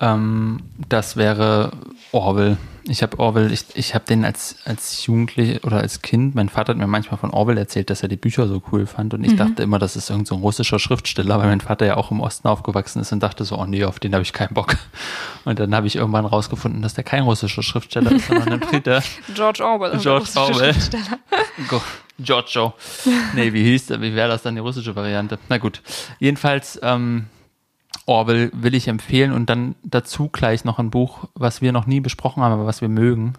Ähm, 0.00 0.60
das 0.88 1.16
wäre 1.16 1.72
Orwell. 2.12 2.56
Ich 2.86 3.02
habe 3.02 3.18
Orwell, 3.18 3.50
ich, 3.50 3.64
ich 3.74 3.94
habe 3.94 4.04
den 4.04 4.26
als, 4.26 4.56
als 4.66 5.06
Jugendlich 5.06 5.64
oder 5.64 5.78
als 5.78 6.02
Kind, 6.02 6.34
mein 6.34 6.50
Vater 6.50 6.72
hat 6.72 6.76
mir 6.76 6.86
manchmal 6.86 7.16
von 7.16 7.30
Orwell 7.30 7.56
erzählt, 7.56 7.88
dass 7.88 8.02
er 8.02 8.08
die 8.08 8.16
Bücher 8.16 8.46
so 8.46 8.62
cool 8.70 8.86
fand 8.86 9.14
und 9.14 9.24
ich 9.24 9.36
dachte 9.36 9.62
immer, 9.62 9.78
das 9.78 9.96
ist 9.96 10.10
irgendein 10.10 10.26
so 10.26 10.34
ein 10.34 10.40
russischer 10.42 10.78
Schriftsteller, 10.78 11.38
weil 11.38 11.46
mein 11.46 11.62
Vater 11.62 11.86
ja 11.86 11.96
auch 11.96 12.10
im 12.10 12.20
Osten 12.20 12.46
aufgewachsen 12.46 13.00
ist 13.00 13.10
und 13.10 13.22
dachte 13.22 13.44
so, 13.44 13.58
oh 13.58 13.64
nee, 13.64 13.84
auf 13.84 14.00
den 14.00 14.12
habe 14.12 14.22
ich 14.22 14.34
keinen 14.34 14.52
Bock. 14.52 14.76
Und 15.46 15.58
dann 15.58 15.74
habe 15.74 15.86
ich 15.86 15.96
irgendwann 15.96 16.26
rausgefunden, 16.26 16.82
dass 16.82 16.92
der 16.92 17.04
kein 17.04 17.22
russischer 17.22 17.62
Schriftsteller 17.62 18.12
ist, 18.12 18.26
sondern 18.26 18.52
ein 18.52 18.60
Brite. 18.60 19.02
George 19.34 19.64
Orwell. 19.64 19.92
unser 19.92 20.20
George 20.20 20.30
Orwell. 20.36 20.74
Giorgio. 22.18 22.74
Nee, 23.34 23.52
wie 23.52 23.64
hieß 23.64 23.86
der? 23.86 24.00
Wie 24.00 24.14
wäre 24.14 24.28
das 24.28 24.42
dann 24.42 24.54
die 24.54 24.60
russische 24.60 24.94
Variante? 24.94 25.38
Na 25.48 25.58
gut. 25.58 25.82
Jedenfalls, 26.20 26.78
ähm, 26.82 27.26
Orwell 28.06 28.50
will 28.52 28.74
ich 28.74 28.88
empfehlen 28.88 29.32
und 29.32 29.48
dann 29.48 29.74
dazu 29.82 30.28
gleich 30.28 30.64
noch 30.64 30.78
ein 30.78 30.90
Buch, 30.90 31.28
was 31.34 31.62
wir 31.62 31.72
noch 31.72 31.86
nie 31.86 32.00
besprochen 32.00 32.42
haben, 32.42 32.52
aber 32.52 32.66
was 32.66 32.80
wir 32.80 32.88
mögen. 32.88 33.34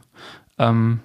Ähm, 0.58 1.02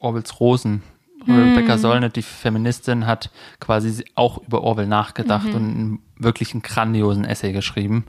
Orwells 0.00 0.40
Rosen. 0.40 0.82
Rebecca 1.28 1.78
Solnit, 1.78 2.16
die 2.16 2.22
Feministin, 2.22 3.06
hat 3.06 3.30
quasi 3.60 4.04
auch 4.16 4.38
über 4.38 4.62
Orwell 4.62 4.88
nachgedacht 4.88 5.46
und 5.46 5.54
einen 5.54 5.98
wirklich 6.16 6.52
einen 6.52 6.62
grandiosen 6.62 7.24
Essay 7.24 7.52
geschrieben, 7.52 8.06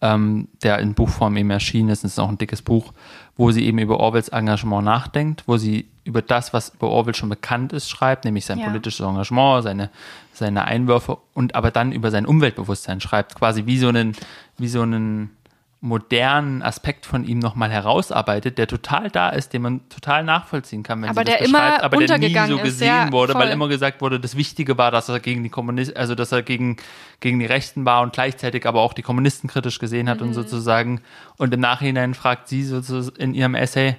ähm, 0.00 0.48
der 0.62 0.78
in 0.80 0.94
Buchform 0.94 1.36
eben 1.36 1.50
erschienen 1.50 1.90
ist. 1.90 2.04
Es 2.04 2.12
ist 2.12 2.18
auch 2.18 2.28
ein 2.28 2.38
dickes 2.38 2.62
Buch, 2.62 2.92
wo 3.36 3.50
sie 3.50 3.66
eben 3.66 3.78
über 3.78 4.00
Orwells 4.00 4.28
Engagement 4.28 4.84
nachdenkt, 4.84 5.44
wo 5.46 5.56
sie 5.56 5.86
über 6.04 6.22
das, 6.22 6.52
was 6.52 6.70
über 6.70 6.88
Orwell 6.88 7.14
schon 7.14 7.28
bekannt 7.28 7.72
ist, 7.72 7.90
schreibt, 7.90 8.24
nämlich 8.24 8.46
sein 8.46 8.58
Ja. 8.58 8.66
politisches 8.66 9.04
Engagement, 9.04 9.64
seine, 9.64 9.90
seine 10.32 10.64
Einwürfe 10.64 11.18
und 11.34 11.54
aber 11.54 11.70
dann 11.70 11.92
über 11.92 12.10
sein 12.10 12.26
Umweltbewusstsein 12.26 13.00
schreibt, 13.00 13.34
quasi 13.34 13.66
wie 13.66 13.78
so 13.78 13.88
einen, 13.88 14.14
wie 14.56 14.68
so 14.68 14.82
einen 14.82 15.35
modernen 15.80 16.62
Aspekt 16.62 17.04
von 17.06 17.24
ihm 17.24 17.38
nochmal 17.38 17.70
herausarbeitet, 17.70 18.56
der 18.58 18.66
total 18.66 19.10
da 19.10 19.28
ist, 19.28 19.52
den 19.52 19.62
man 19.62 19.88
total 19.88 20.24
nachvollziehen 20.24 20.82
kann, 20.82 21.02
wenn 21.02 21.10
Aber 21.10 21.20
sie 21.20 21.24
das 21.26 21.38
der 21.38 21.46
immer 21.46 21.58
beschreibt, 21.60 21.82
aber 21.84 21.96
der 22.06 22.18
nie 22.18 22.46
so 22.48 22.58
gesehen 22.58 22.86
ja, 22.88 23.12
wurde, 23.12 23.34
weil 23.34 23.42
voll. 23.42 23.52
immer 23.52 23.68
gesagt 23.68 24.00
wurde, 24.00 24.18
das 24.18 24.36
Wichtige 24.36 24.78
war, 24.78 24.90
dass 24.90 25.08
er 25.08 25.20
gegen 25.20 25.42
die 25.42 25.50
Kommunisten, 25.50 25.96
also 25.96 26.14
dass 26.14 26.32
er 26.32 26.42
gegen, 26.42 26.76
gegen 27.20 27.38
die 27.38 27.46
Rechten 27.46 27.84
war 27.84 28.00
und 28.02 28.12
gleichzeitig 28.14 28.66
aber 28.66 28.80
auch 28.80 28.94
die 28.94 29.02
Kommunisten 29.02 29.48
kritisch 29.48 29.78
gesehen 29.78 30.08
hat 30.08 30.22
und 30.22 30.28
Mhm. 30.28 30.34
sozusagen, 30.34 31.02
und 31.36 31.52
im 31.52 31.60
Nachhinein 31.60 32.14
fragt 32.14 32.48
sie 32.48 32.64
sozusagen 32.64 33.16
in 33.16 33.34
ihrem 33.34 33.54
Essay, 33.54 33.96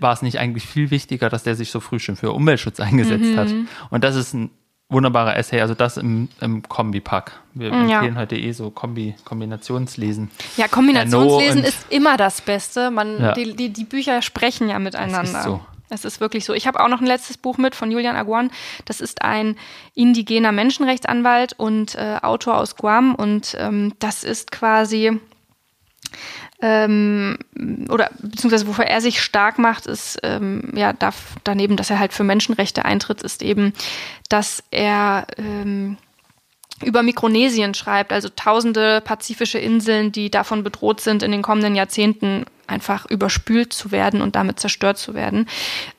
war 0.00 0.14
es 0.14 0.22
nicht 0.22 0.38
eigentlich 0.38 0.66
viel 0.66 0.90
wichtiger, 0.90 1.28
dass 1.28 1.42
der 1.42 1.54
sich 1.54 1.70
so 1.70 1.80
früh 1.80 1.98
schon 1.98 2.16
für 2.16 2.32
Umweltschutz 2.32 2.80
eingesetzt 2.80 3.32
Mhm. 3.32 3.36
hat. 3.36 3.54
Und 3.90 4.02
das 4.04 4.16
ist 4.16 4.32
ein 4.32 4.50
wunderbarer 4.88 5.36
Essay, 5.36 5.60
also 5.60 5.74
das 5.74 5.96
im, 5.96 6.28
im 6.40 6.62
Kombipack. 6.62 7.40
Wir 7.54 7.68
Ja. 7.70 7.80
empfehlen 8.00 8.18
heute 8.18 8.36
eh 8.36 8.52
so 8.52 8.70
Kombi, 8.70 9.14
Kombinationslesen. 9.24 10.30
Ja, 10.56 10.68
Kombinationslesen 10.68 11.64
ist 11.64 11.86
immer 11.90 12.16
das 12.16 12.40
Beste. 12.40 12.90
Man, 12.90 13.20
Ja. 13.20 13.32
die, 13.32 13.54
die, 13.56 13.70
die 13.72 13.84
Bücher 13.84 14.22
sprechen 14.22 14.68
ja 14.68 14.78
miteinander. 14.78 15.22
ist 15.38 15.42
so. 15.44 15.60
Es 15.90 16.04
ist 16.04 16.20
wirklich 16.20 16.44
so. 16.44 16.54
Ich 16.54 16.66
habe 16.66 16.80
auch 16.80 16.88
noch 16.88 17.00
ein 17.00 17.06
letztes 17.06 17.36
Buch 17.38 17.56
mit 17.58 17.74
von 17.74 17.90
Julian 17.90 18.16
Aguan. 18.16 18.50
Das 18.84 19.00
ist 19.00 19.22
ein 19.22 19.56
indigener 19.94 20.50
Menschenrechtsanwalt 20.50 21.52
und 21.56 21.94
äh, 21.94 22.16
Autor 22.22 22.56
aus 22.58 22.76
Guam. 22.76 23.14
Und 23.14 23.54
ähm, 23.60 23.92
das 24.00 24.24
ist 24.24 24.50
quasi, 24.50 25.20
ähm, 26.64 27.36
oder 27.90 28.08
beziehungsweise 28.22 28.66
wofür 28.66 28.86
er 28.86 29.02
sich 29.02 29.20
stark 29.20 29.58
macht, 29.58 29.84
ist, 29.84 30.18
ähm, 30.22 30.72
ja, 30.74 30.94
darf, 30.94 31.34
daneben, 31.44 31.76
dass 31.76 31.90
er 31.90 31.98
halt 31.98 32.14
für 32.14 32.24
Menschenrechte 32.24 32.86
eintritt, 32.86 33.22
ist 33.22 33.42
eben, 33.42 33.74
dass 34.30 34.64
er 34.70 35.26
ähm, 35.36 35.98
über 36.82 37.02
Mikronesien 37.02 37.74
schreibt, 37.74 38.14
also 38.14 38.30
tausende 38.34 39.02
pazifische 39.02 39.58
Inseln, 39.58 40.10
die 40.10 40.30
davon 40.30 40.64
bedroht 40.64 41.02
sind, 41.02 41.22
in 41.22 41.32
den 41.32 41.42
kommenden 41.42 41.74
Jahrzehnten 41.74 42.46
einfach 42.66 43.04
überspült 43.10 43.74
zu 43.74 43.92
werden 43.92 44.22
und 44.22 44.34
damit 44.34 44.58
zerstört 44.58 44.96
zu 44.96 45.12
werden. 45.12 45.46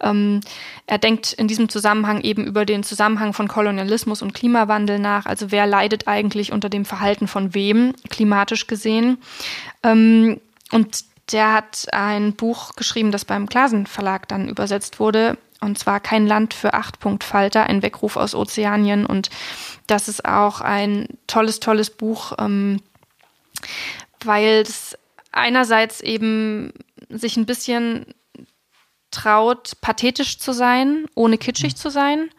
Ähm, 0.02 0.42
er 0.88 0.98
denkt 0.98 1.32
in 1.32 1.48
diesem 1.48 1.70
Zusammenhang 1.70 2.22
eben 2.22 2.44
über 2.44 2.66
den 2.66 2.82
Zusammenhang 2.82 3.34
von 3.34 3.48
Kolonialismus 3.48 4.24
und 4.24 4.34
Klimawandel 4.34 4.98
nach. 4.98 5.28
Also 5.28 5.52
wer 5.52 5.68
leidet 5.68 6.08
eigentlich 6.08 6.52
unter 6.52 6.70
dem 6.70 6.86
Verhalten 6.86 7.28
von 7.28 7.54
wem, 7.54 7.94
klimatisch 8.10 8.66
gesehen. 8.66 9.20
Ähm, 9.84 10.42
und 10.76 11.06
der 11.31 11.53
hat 11.53 11.88
ein 11.93 12.34
Buch 12.34 12.76
geschrieben, 12.76 13.11
das 13.11 13.23
beim 13.23 13.47
Klasen 13.47 13.88
Verlag 13.88 14.27
dann 14.27 14.49
übersetzt 14.49 14.99
wurde. 14.99 15.38
Und 15.61 15.80
zwar 15.80 16.02
Kein 16.02 16.27
Land 16.27 16.53
für 16.53 16.73
Achtpunktfalter, 16.73 17.64
ein 17.64 17.81
Weckruf 17.81 18.18
aus 18.18 18.35
Ozeanien. 18.35 19.06
Und 19.06 19.30
das 19.88 20.10
ist 20.10 20.26
auch 20.26 20.60
ein 20.60 21.07
tolles, 21.27 21.61
tolles 21.61 21.89
Buch, 21.89 22.34
ähm, 22.39 22.81
weil 24.23 24.64
es 24.64 24.97
einerseits 25.31 26.02
eben 26.02 26.73
sich 27.10 27.38
ein 27.38 27.45
bisschen 27.45 28.14
traut, 29.11 29.77
pathetisch 29.80 30.39
zu 30.39 30.52
sein, 30.52 31.06
ohne 31.15 31.38
kitschig 31.38 31.77
zu 31.77 31.89
sein. 31.89 32.30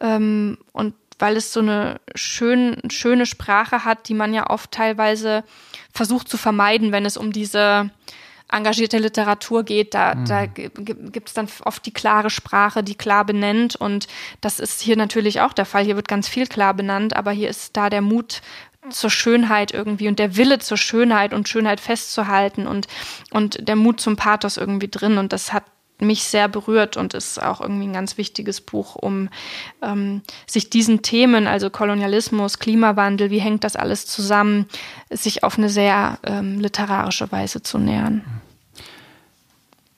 Ähm, 0.00 0.58
und 0.72 0.94
weil 1.18 1.36
es 1.36 1.52
so 1.52 1.60
eine 1.60 2.00
schön, 2.14 2.80
schöne 2.90 3.26
Sprache 3.26 3.84
hat, 3.84 4.08
die 4.08 4.14
man 4.14 4.32
ja 4.32 4.50
oft 4.50 4.70
teilweise 4.70 5.42
versucht 5.96 6.28
zu 6.28 6.36
vermeiden, 6.36 6.92
wenn 6.92 7.06
es 7.06 7.16
um 7.16 7.32
diese 7.32 7.90
engagierte 8.50 8.98
Literatur 8.98 9.64
geht, 9.64 9.94
da, 9.94 10.14
mhm. 10.14 10.24
da 10.26 10.46
gibt 10.46 11.28
es 11.28 11.34
dann 11.34 11.48
oft 11.64 11.84
die 11.84 11.92
klare 11.92 12.30
Sprache, 12.30 12.84
die 12.84 12.94
klar 12.94 13.24
benennt. 13.24 13.74
Und 13.74 14.06
das 14.40 14.60
ist 14.60 14.80
hier 14.80 14.96
natürlich 14.96 15.40
auch 15.40 15.52
der 15.52 15.66
Fall. 15.66 15.84
Hier 15.84 15.96
wird 15.96 16.08
ganz 16.08 16.28
viel 16.28 16.46
klar 16.46 16.74
benannt, 16.74 17.16
aber 17.16 17.32
hier 17.32 17.48
ist 17.48 17.76
da 17.76 17.90
der 17.90 18.02
Mut 18.02 18.42
zur 18.90 19.10
Schönheit 19.10 19.72
irgendwie 19.72 20.06
und 20.06 20.20
der 20.20 20.36
Wille 20.36 20.60
zur 20.60 20.76
Schönheit 20.76 21.34
und 21.34 21.48
Schönheit 21.48 21.80
festzuhalten 21.80 22.68
und, 22.68 22.86
und 23.32 23.66
der 23.66 23.74
Mut 23.74 24.00
zum 24.00 24.14
Pathos 24.14 24.56
irgendwie 24.56 24.88
drin. 24.88 25.18
Und 25.18 25.32
das 25.32 25.52
hat 25.52 25.64
mich 25.98 26.24
sehr 26.24 26.48
berührt 26.48 26.96
und 26.96 27.14
ist 27.14 27.42
auch 27.42 27.60
irgendwie 27.60 27.86
ein 27.86 27.92
ganz 27.92 28.18
wichtiges 28.18 28.60
Buch, 28.60 28.96
um 28.96 29.28
ähm, 29.82 30.22
sich 30.46 30.70
diesen 30.70 31.02
Themen, 31.02 31.46
also 31.46 31.70
Kolonialismus, 31.70 32.58
Klimawandel, 32.58 33.30
wie 33.30 33.38
hängt 33.38 33.64
das 33.64 33.76
alles 33.76 34.06
zusammen, 34.06 34.66
sich 35.10 35.42
auf 35.42 35.58
eine 35.58 35.68
sehr 35.68 36.18
ähm, 36.24 36.60
literarische 36.60 37.30
Weise 37.32 37.62
zu 37.62 37.78
nähern. 37.78 38.24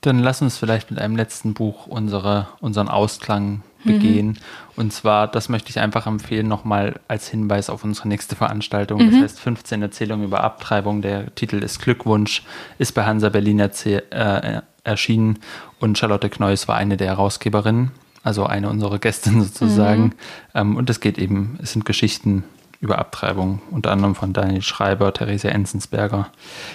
Dann 0.00 0.20
lass 0.20 0.42
uns 0.42 0.56
vielleicht 0.56 0.90
mit 0.90 1.00
einem 1.00 1.16
letzten 1.16 1.54
Buch 1.54 1.88
unsere, 1.88 2.46
unseren 2.60 2.88
Ausklang 2.88 3.62
begehen. 3.84 4.28
Mhm. 4.28 4.36
Und 4.76 4.92
zwar, 4.92 5.26
das 5.26 5.48
möchte 5.48 5.70
ich 5.70 5.80
einfach 5.80 6.06
empfehlen, 6.06 6.46
nochmal 6.46 7.00
als 7.08 7.28
Hinweis 7.28 7.68
auf 7.68 7.84
unsere 7.84 8.08
nächste 8.08 8.36
Veranstaltung. 8.36 9.04
Mhm. 9.04 9.10
Das 9.10 9.22
heißt 9.22 9.40
15 9.40 9.82
Erzählungen 9.82 10.24
über 10.24 10.44
Abtreibung. 10.44 11.02
Der 11.02 11.34
Titel 11.34 11.62
ist 11.62 11.80
Glückwunsch, 11.80 12.42
ist 12.78 12.94
bei 12.94 13.04
Hansa 13.04 13.28
Berlin 13.28 13.58
äh, 13.58 14.60
erschienen 14.84 15.38
und 15.80 15.98
Charlotte 15.98 16.28
Kneuss 16.28 16.68
war 16.68 16.76
eine 16.76 16.96
der 16.96 17.08
Herausgeberinnen, 17.08 17.90
also 18.22 18.46
eine 18.46 18.68
unserer 18.68 18.98
Gästinnen 18.98 19.42
sozusagen. 19.44 20.04
Mhm. 20.04 20.12
Ähm, 20.54 20.76
und 20.76 20.90
es 20.90 21.00
geht 21.00 21.18
eben, 21.18 21.58
es 21.62 21.72
sind 21.72 21.84
Geschichten 21.84 22.44
über 22.80 22.98
Abtreibung, 22.98 23.60
unter 23.70 23.90
anderem 23.90 24.14
von 24.14 24.32
Daniel 24.32 24.62
Schreiber, 24.62 25.12
Theresa 25.12 25.48
Enzensberger, 25.48 26.28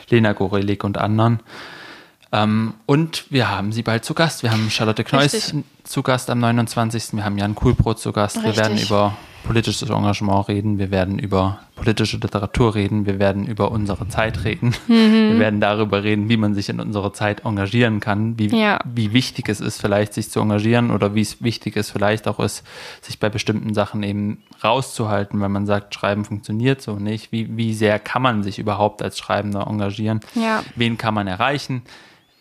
Lena 0.10 0.34
Gorelik 0.34 0.84
und 0.84 0.98
anderen. 0.98 1.40
Ähm, 2.32 2.74
und 2.86 3.26
wir 3.30 3.50
haben 3.50 3.72
sie 3.72 3.84
bald 3.84 4.04
zu 4.04 4.14
Gast. 4.14 4.44
Wir 4.44 4.52
haben 4.52 4.70
Charlotte 4.70 5.04
Kneuss 5.04 5.34
Richtig. 5.34 5.64
zu 5.84 6.02
Gast 6.02 6.30
am 6.30 6.40
29. 6.40 7.14
Wir 7.14 7.24
haben 7.24 7.38
Jan 7.38 7.56
Kuhlbrot 7.56 8.00
zu 8.00 8.12
Gast. 8.12 8.38
Richtig. 8.38 8.56
Wir 8.56 8.64
werden 8.64 8.78
über 8.78 9.16
politisches 9.44 9.90
Engagement 9.90 10.48
reden, 10.48 10.80
wir 10.80 10.90
werden 10.90 11.20
über 11.20 11.60
politische 11.76 12.18
Literatur 12.18 12.76
reden, 12.76 13.06
wir 13.06 13.20
werden 13.20 13.46
über 13.46 13.72
unsere 13.72 14.08
Zeit 14.08 14.44
reden, 14.46 14.74
mhm. 14.88 15.32
wir 15.32 15.40
werden 15.40 15.60
darüber 15.60 16.04
reden, 16.04 16.30
wie 16.30 16.38
man 16.38 16.54
sich 16.54 16.70
in 16.70 16.80
unserer 16.80 17.14
Zeit 17.14 17.46
engagieren 17.46 18.00
kann, 18.00 18.40
wie, 18.40 18.48
ja. 18.48 18.80
wie 18.86 19.14
wichtig 19.14 19.50
es 19.50 19.60
ist, 19.60 19.82
vielleicht 19.82 20.14
sich 20.14 20.30
zu 20.30 20.40
engagieren 20.40 20.92
oder 20.92 21.14
wie 21.16 21.22
es 21.22 21.44
wichtig 21.44 21.76
ist, 21.76 21.92
vielleicht 21.92 22.28
auch 22.28 22.40
ist, 22.40 22.66
sich 23.02 23.20
bei 23.20 23.30
bestimmten 23.30 23.74
Sachen 23.74 24.02
eben 24.04 24.44
rauszuhalten, 24.64 25.42
wenn 25.42 25.52
man 25.52 25.66
sagt, 25.66 25.94
Schreiben 25.94 26.26
funktioniert 26.26 26.82
so 26.82 26.96
nicht. 26.96 27.32
Wie, 27.32 27.58
wie 27.58 27.74
sehr 27.74 28.00
kann 28.00 28.22
man 28.22 28.44
sich 28.44 28.60
überhaupt 28.60 29.02
als 29.02 29.18
Schreibender 29.18 29.68
engagieren? 29.68 30.22
Ja. 30.36 30.64
Wen 30.76 30.98
kann 30.98 31.14
man 31.14 31.28
erreichen? 31.28 31.84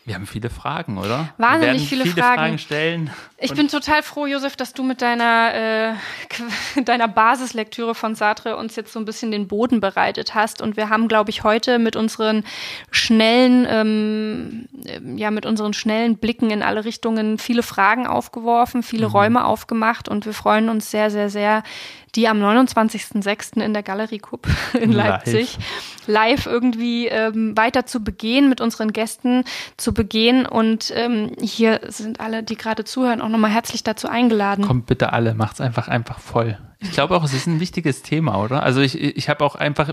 Wir 0.05 0.17
haben 0.17 0.27
viele 0.27 0.51
Fragen, 0.51 0.99
oder? 0.99 1.33
Wahnsinnig 1.39 1.89
viele, 1.89 2.03
viele 2.03 2.23
Fragen. 2.23 2.39
Fragen. 2.39 2.59
stellen. 2.59 3.11
Ich 3.39 3.55
bin 3.55 3.69
total 3.69 4.03
froh, 4.03 4.27
Josef, 4.27 4.57
dass 4.57 4.73
du 4.73 4.83
mit 4.83 5.01
deiner, 5.01 5.55
äh, 5.55 5.95
deiner 6.85 7.07
Basislektüre 7.07 7.95
von 7.95 8.17
Sartre 8.17 8.57
uns 8.57 8.75
jetzt 8.75 8.93
so 8.93 8.99
ein 8.99 9.05
bisschen 9.05 9.31
den 9.31 9.47
Boden 9.47 9.81
bereitet 9.81 10.35
hast. 10.35 10.61
Und 10.61 10.77
wir 10.77 10.89
haben, 10.89 11.07
glaube 11.07 11.31
ich, 11.31 11.45
heute 11.45 11.79
mit 11.79 11.95
unseren 11.95 12.45
schnellen, 12.91 13.65
ähm, 13.69 15.17
ja, 15.17 15.31
mit 15.31 15.47
unseren 15.47 15.73
schnellen 15.73 16.17
Blicken 16.17 16.51
in 16.51 16.65
alle 16.65 16.85
Richtungen 16.85 17.39
viele 17.39 17.63
Fragen 17.63 18.09
aufgeworfen, 18.09 18.83
viele 18.83 19.07
mhm. 19.07 19.13
Räume 19.13 19.45
aufgemacht. 19.45 20.09
Und 20.09 20.27
wir 20.27 20.35
freuen 20.35 20.69
uns 20.69 20.91
sehr, 20.91 21.11
sehr, 21.11 21.31
sehr, 21.31 21.63
die 22.15 22.29
am 22.29 22.43
29.06. 22.43 23.61
in 23.63 23.73
der 23.73 23.83
Galerie 23.83 24.19
Cup 24.19 24.47
in 24.81 24.93
Leipzig 24.93 25.59
live, 26.07 26.45
live 26.45 26.47
irgendwie 26.47 27.07
ähm, 27.07 27.57
weiter 27.57 27.87
zu 27.87 28.05
begehen, 28.05 28.49
mit 28.49 28.61
unseren 28.61 28.93
Gästen 28.93 29.45
zu 29.77 29.92
begehen. 29.93 30.47
Und 30.47 30.93
ähm, 30.95 31.33
hier 31.41 31.81
sind 31.89 32.21
alle, 32.21 32.43
die 32.43 32.57
gerade 32.57 32.85
zuhören, 32.85 33.21
auch 33.21 33.29
nochmal 33.29 33.51
herzlich 33.51 33.83
dazu 33.83 34.09
eingeladen. 34.09 34.65
Kommt 34.65 34.87
bitte 34.87 35.13
alle, 35.13 35.35
macht's 35.35 35.61
einfach 35.61 35.89
einfach 35.89 36.19
voll. 36.19 36.59
Ich 36.81 36.91
glaube 36.91 37.15
auch, 37.15 37.25
es 37.25 37.33
ist 37.33 37.47
ein 37.47 37.61
wichtiges 37.61 38.03
Thema, 38.03 38.43
oder? 38.43 38.63
Also 38.63 38.81
ich, 38.81 39.01
ich 39.01 39.29
habe 39.29 39.45
auch 39.45 39.55
einfach 39.55 39.93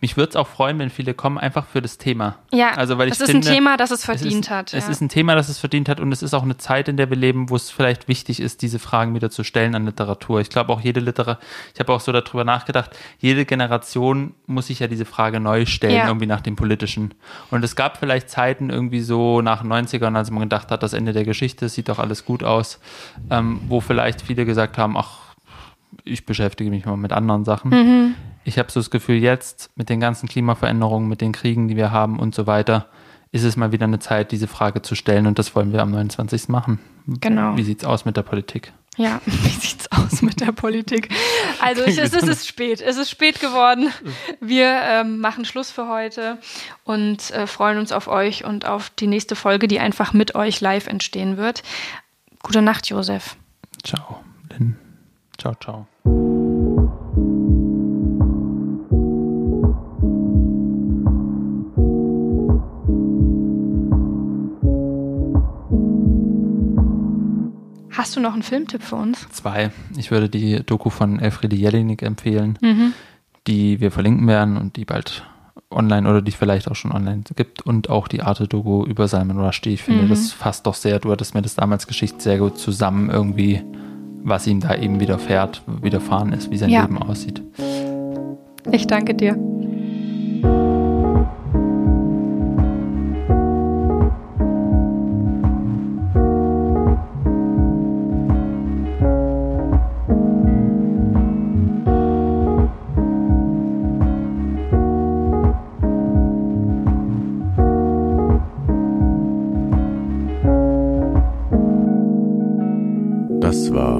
mich 0.00 0.16
würde 0.16 0.30
es 0.30 0.36
auch 0.36 0.46
freuen, 0.46 0.78
wenn 0.78 0.90
viele 0.90 1.14
kommen, 1.14 1.38
einfach 1.38 1.66
für 1.66 1.82
das 1.82 1.98
Thema. 1.98 2.36
Ja, 2.52 2.72
also 2.72 2.98
weil 2.98 3.08
ich 3.08 3.14
es 3.14 3.20
ist 3.20 3.30
finde, 3.30 3.48
ein 3.48 3.54
Thema, 3.54 3.76
das 3.76 3.90
es 3.90 4.04
verdient 4.04 4.32
es 4.32 4.40
ist, 4.40 4.50
hat. 4.50 4.74
Es 4.74 4.84
ja. 4.84 4.90
ist 4.90 5.00
ein 5.00 5.08
Thema, 5.08 5.34
das 5.34 5.48
es 5.48 5.58
verdient 5.58 5.88
hat 5.88 6.00
und 6.00 6.12
es 6.12 6.22
ist 6.22 6.34
auch 6.34 6.42
eine 6.42 6.56
Zeit, 6.56 6.88
in 6.88 6.96
der 6.96 7.10
wir 7.10 7.16
leben, 7.16 7.50
wo 7.50 7.56
es 7.56 7.70
vielleicht 7.70 8.08
wichtig 8.08 8.40
ist, 8.40 8.62
diese 8.62 8.78
Fragen 8.78 9.14
wieder 9.14 9.30
zu 9.30 9.44
stellen 9.44 9.74
an 9.74 9.84
Literatur. 9.84 10.40
Ich 10.40 10.50
glaube 10.50 10.72
auch 10.72 10.80
jede 10.80 11.00
Literatur, 11.00 11.42
ich 11.74 11.80
habe 11.80 11.92
auch 11.92 12.00
so 12.00 12.12
darüber 12.12 12.44
nachgedacht, 12.44 12.96
jede 13.18 13.44
Generation 13.44 14.34
muss 14.46 14.68
sich 14.68 14.80
ja 14.80 14.86
diese 14.86 15.04
Frage 15.04 15.40
neu 15.40 15.66
stellen, 15.66 15.96
ja. 15.96 16.06
irgendwie 16.06 16.26
nach 16.26 16.40
dem 16.40 16.56
Politischen. 16.56 17.14
Und 17.50 17.64
es 17.64 17.76
gab 17.76 17.98
vielleicht 17.98 18.30
Zeiten 18.30 18.70
irgendwie 18.70 19.00
so 19.00 19.40
nach 19.42 19.62
den 19.62 19.72
90ern, 19.72 20.16
als 20.16 20.30
man 20.30 20.40
gedacht 20.40 20.70
hat, 20.70 20.82
das 20.82 20.92
Ende 20.92 21.12
der 21.12 21.24
Geschichte, 21.24 21.68
sieht 21.68 21.88
doch 21.88 21.98
alles 21.98 22.24
gut 22.24 22.42
aus, 22.42 22.80
ähm, 23.30 23.60
wo 23.68 23.80
vielleicht 23.80 24.22
viele 24.22 24.44
gesagt 24.44 24.78
haben, 24.78 24.96
ach, 24.96 25.18
ich 26.04 26.24
beschäftige 26.24 26.70
mich 26.70 26.84
mal 26.86 26.96
mit 26.96 27.12
anderen 27.12 27.44
Sachen. 27.44 27.70
Mhm 27.70 28.14
ich 28.44 28.58
habe 28.58 28.70
so 28.70 28.80
das 28.80 28.90
Gefühl, 28.90 29.16
jetzt 29.16 29.70
mit 29.76 29.88
den 29.88 30.00
ganzen 30.00 30.28
Klimaveränderungen, 30.28 31.08
mit 31.08 31.20
den 31.20 31.32
Kriegen, 31.32 31.68
die 31.68 31.76
wir 31.76 31.90
haben 31.90 32.18
und 32.18 32.34
so 32.34 32.46
weiter, 32.46 32.86
ist 33.32 33.44
es 33.44 33.56
mal 33.56 33.72
wieder 33.72 33.84
eine 33.84 33.98
Zeit, 33.98 34.32
diese 34.32 34.48
Frage 34.48 34.82
zu 34.82 34.94
stellen 34.94 35.26
und 35.26 35.38
das 35.38 35.54
wollen 35.54 35.72
wir 35.72 35.82
am 35.82 35.90
29. 35.90 36.48
machen. 36.48 36.80
Genau. 37.06 37.56
Wie 37.56 37.62
sieht 37.62 37.80
es 37.80 37.84
aus 37.84 38.04
mit 38.04 38.16
der 38.16 38.22
Politik? 38.22 38.72
Ja, 38.96 39.20
wie 39.26 39.48
sieht 39.48 39.80
es 39.80 39.92
aus 39.92 40.22
mit 40.22 40.40
der 40.40 40.52
Politik? 40.52 41.08
Also 41.60 41.82
es 41.82 41.96
ist, 41.96 42.14
es 42.14 42.24
ist 42.24 42.48
spät, 42.48 42.80
es 42.80 42.96
ist 42.96 43.10
spät 43.10 43.40
geworden. 43.40 43.90
Wir 44.40 44.80
ähm, 44.82 45.20
machen 45.20 45.44
Schluss 45.44 45.70
für 45.70 45.88
heute 45.88 46.38
und 46.84 47.30
äh, 47.30 47.46
freuen 47.46 47.78
uns 47.78 47.92
auf 47.92 48.08
euch 48.08 48.44
und 48.44 48.66
auf 48.66 48.90
die 48.90 49.06
nächste 49.06 49.36
Folge, 49.36 49.68
die 49.68 49.78
einfach 49.78 50.12
mit 50.12 50.34
euch 50.34 50.60
live 50.60 50.86
entstehen 50.86 51.36
wird. 51.36 51.62
Gute 52.42 52.62
Nacht, 52.62 52.88
Josef. 52.88 53.36
Ciao, 53.84 54.20
Lynn. 54.50 54.76
Ciao, 55.38 55.54
ciao. 55.54 56.39
Hast 68.00 68.16
du 68.16 68.20
noch 68.20 68.32
einen 68.32 68.42
Filmtipp 68.42 68.82
für 68.82 68.96
uns? 68.96 69.28
Zwei. 69.28 69.72
Ich 69.94 70.10
würde 70.10 70.30
die 70.30 70.64
Doku 70.64 70.88
von 70.88 71.20
Elfriede 71.20 71.54
Jelinek 71.54 72.00
empfehlen, 72.00 72.58
mhm. 72.62 72.94
die 73.46 73.78
wir 73.78 73.90
verlinken 73.90 74.26
werden 74.26 74.56
und 74.56 74.76
die 74.76 74.86
bald 74.86 75.22
online 75.70 76.08
oder 76.08 76.22
die 76.22 76.32
vielleicht 76.32 76.70
auch 76.70 76.74
schon 76.74 76.92
online 76.92 77.24
gibt 77.36 77.60
und 77.60 77.90
auch 77.90 78.08
die 78.08 78.22
Arte-Doku 78.22 78.86
über 78.86 79.06
Salman 79.06 79.38
Rushdie. 79.38 79.74
Ich 79.74 79.82
finde, 79.82 80.04
mhm. 80.04 80.08
das 80.08 80.32
fasst 80.32 80.66
doch 80.66 80.76
sehr, 80.76 80.98
du 80.98 81.10
hattest 81.12 81.34
mir 81.34 81.42
das 81.42 81.56
damals 81.56 81.86
Geschichte 81.86 82.22
sehr 82.22 82.38
gut 82.38 82.56
zusammen 82.56 83.10
irgendwie, 83.10 83.60
was 84.22 84.46
ihm 84.46 84.60
da 84.60 84.74
eben 84.74 84.98
widerfährt, 84.98 85.60
widerfahren 85.82 86.32
ist, 86.32 86.50
wie 86.50 86.56
sein 86.56 86.70
ja. 86.70 86.80
Leben 86.80 86.96
aussieht. 86.96 87.42
Ich 88.72 88.86
danke 88.86 89.14
dir. 89.14 89.36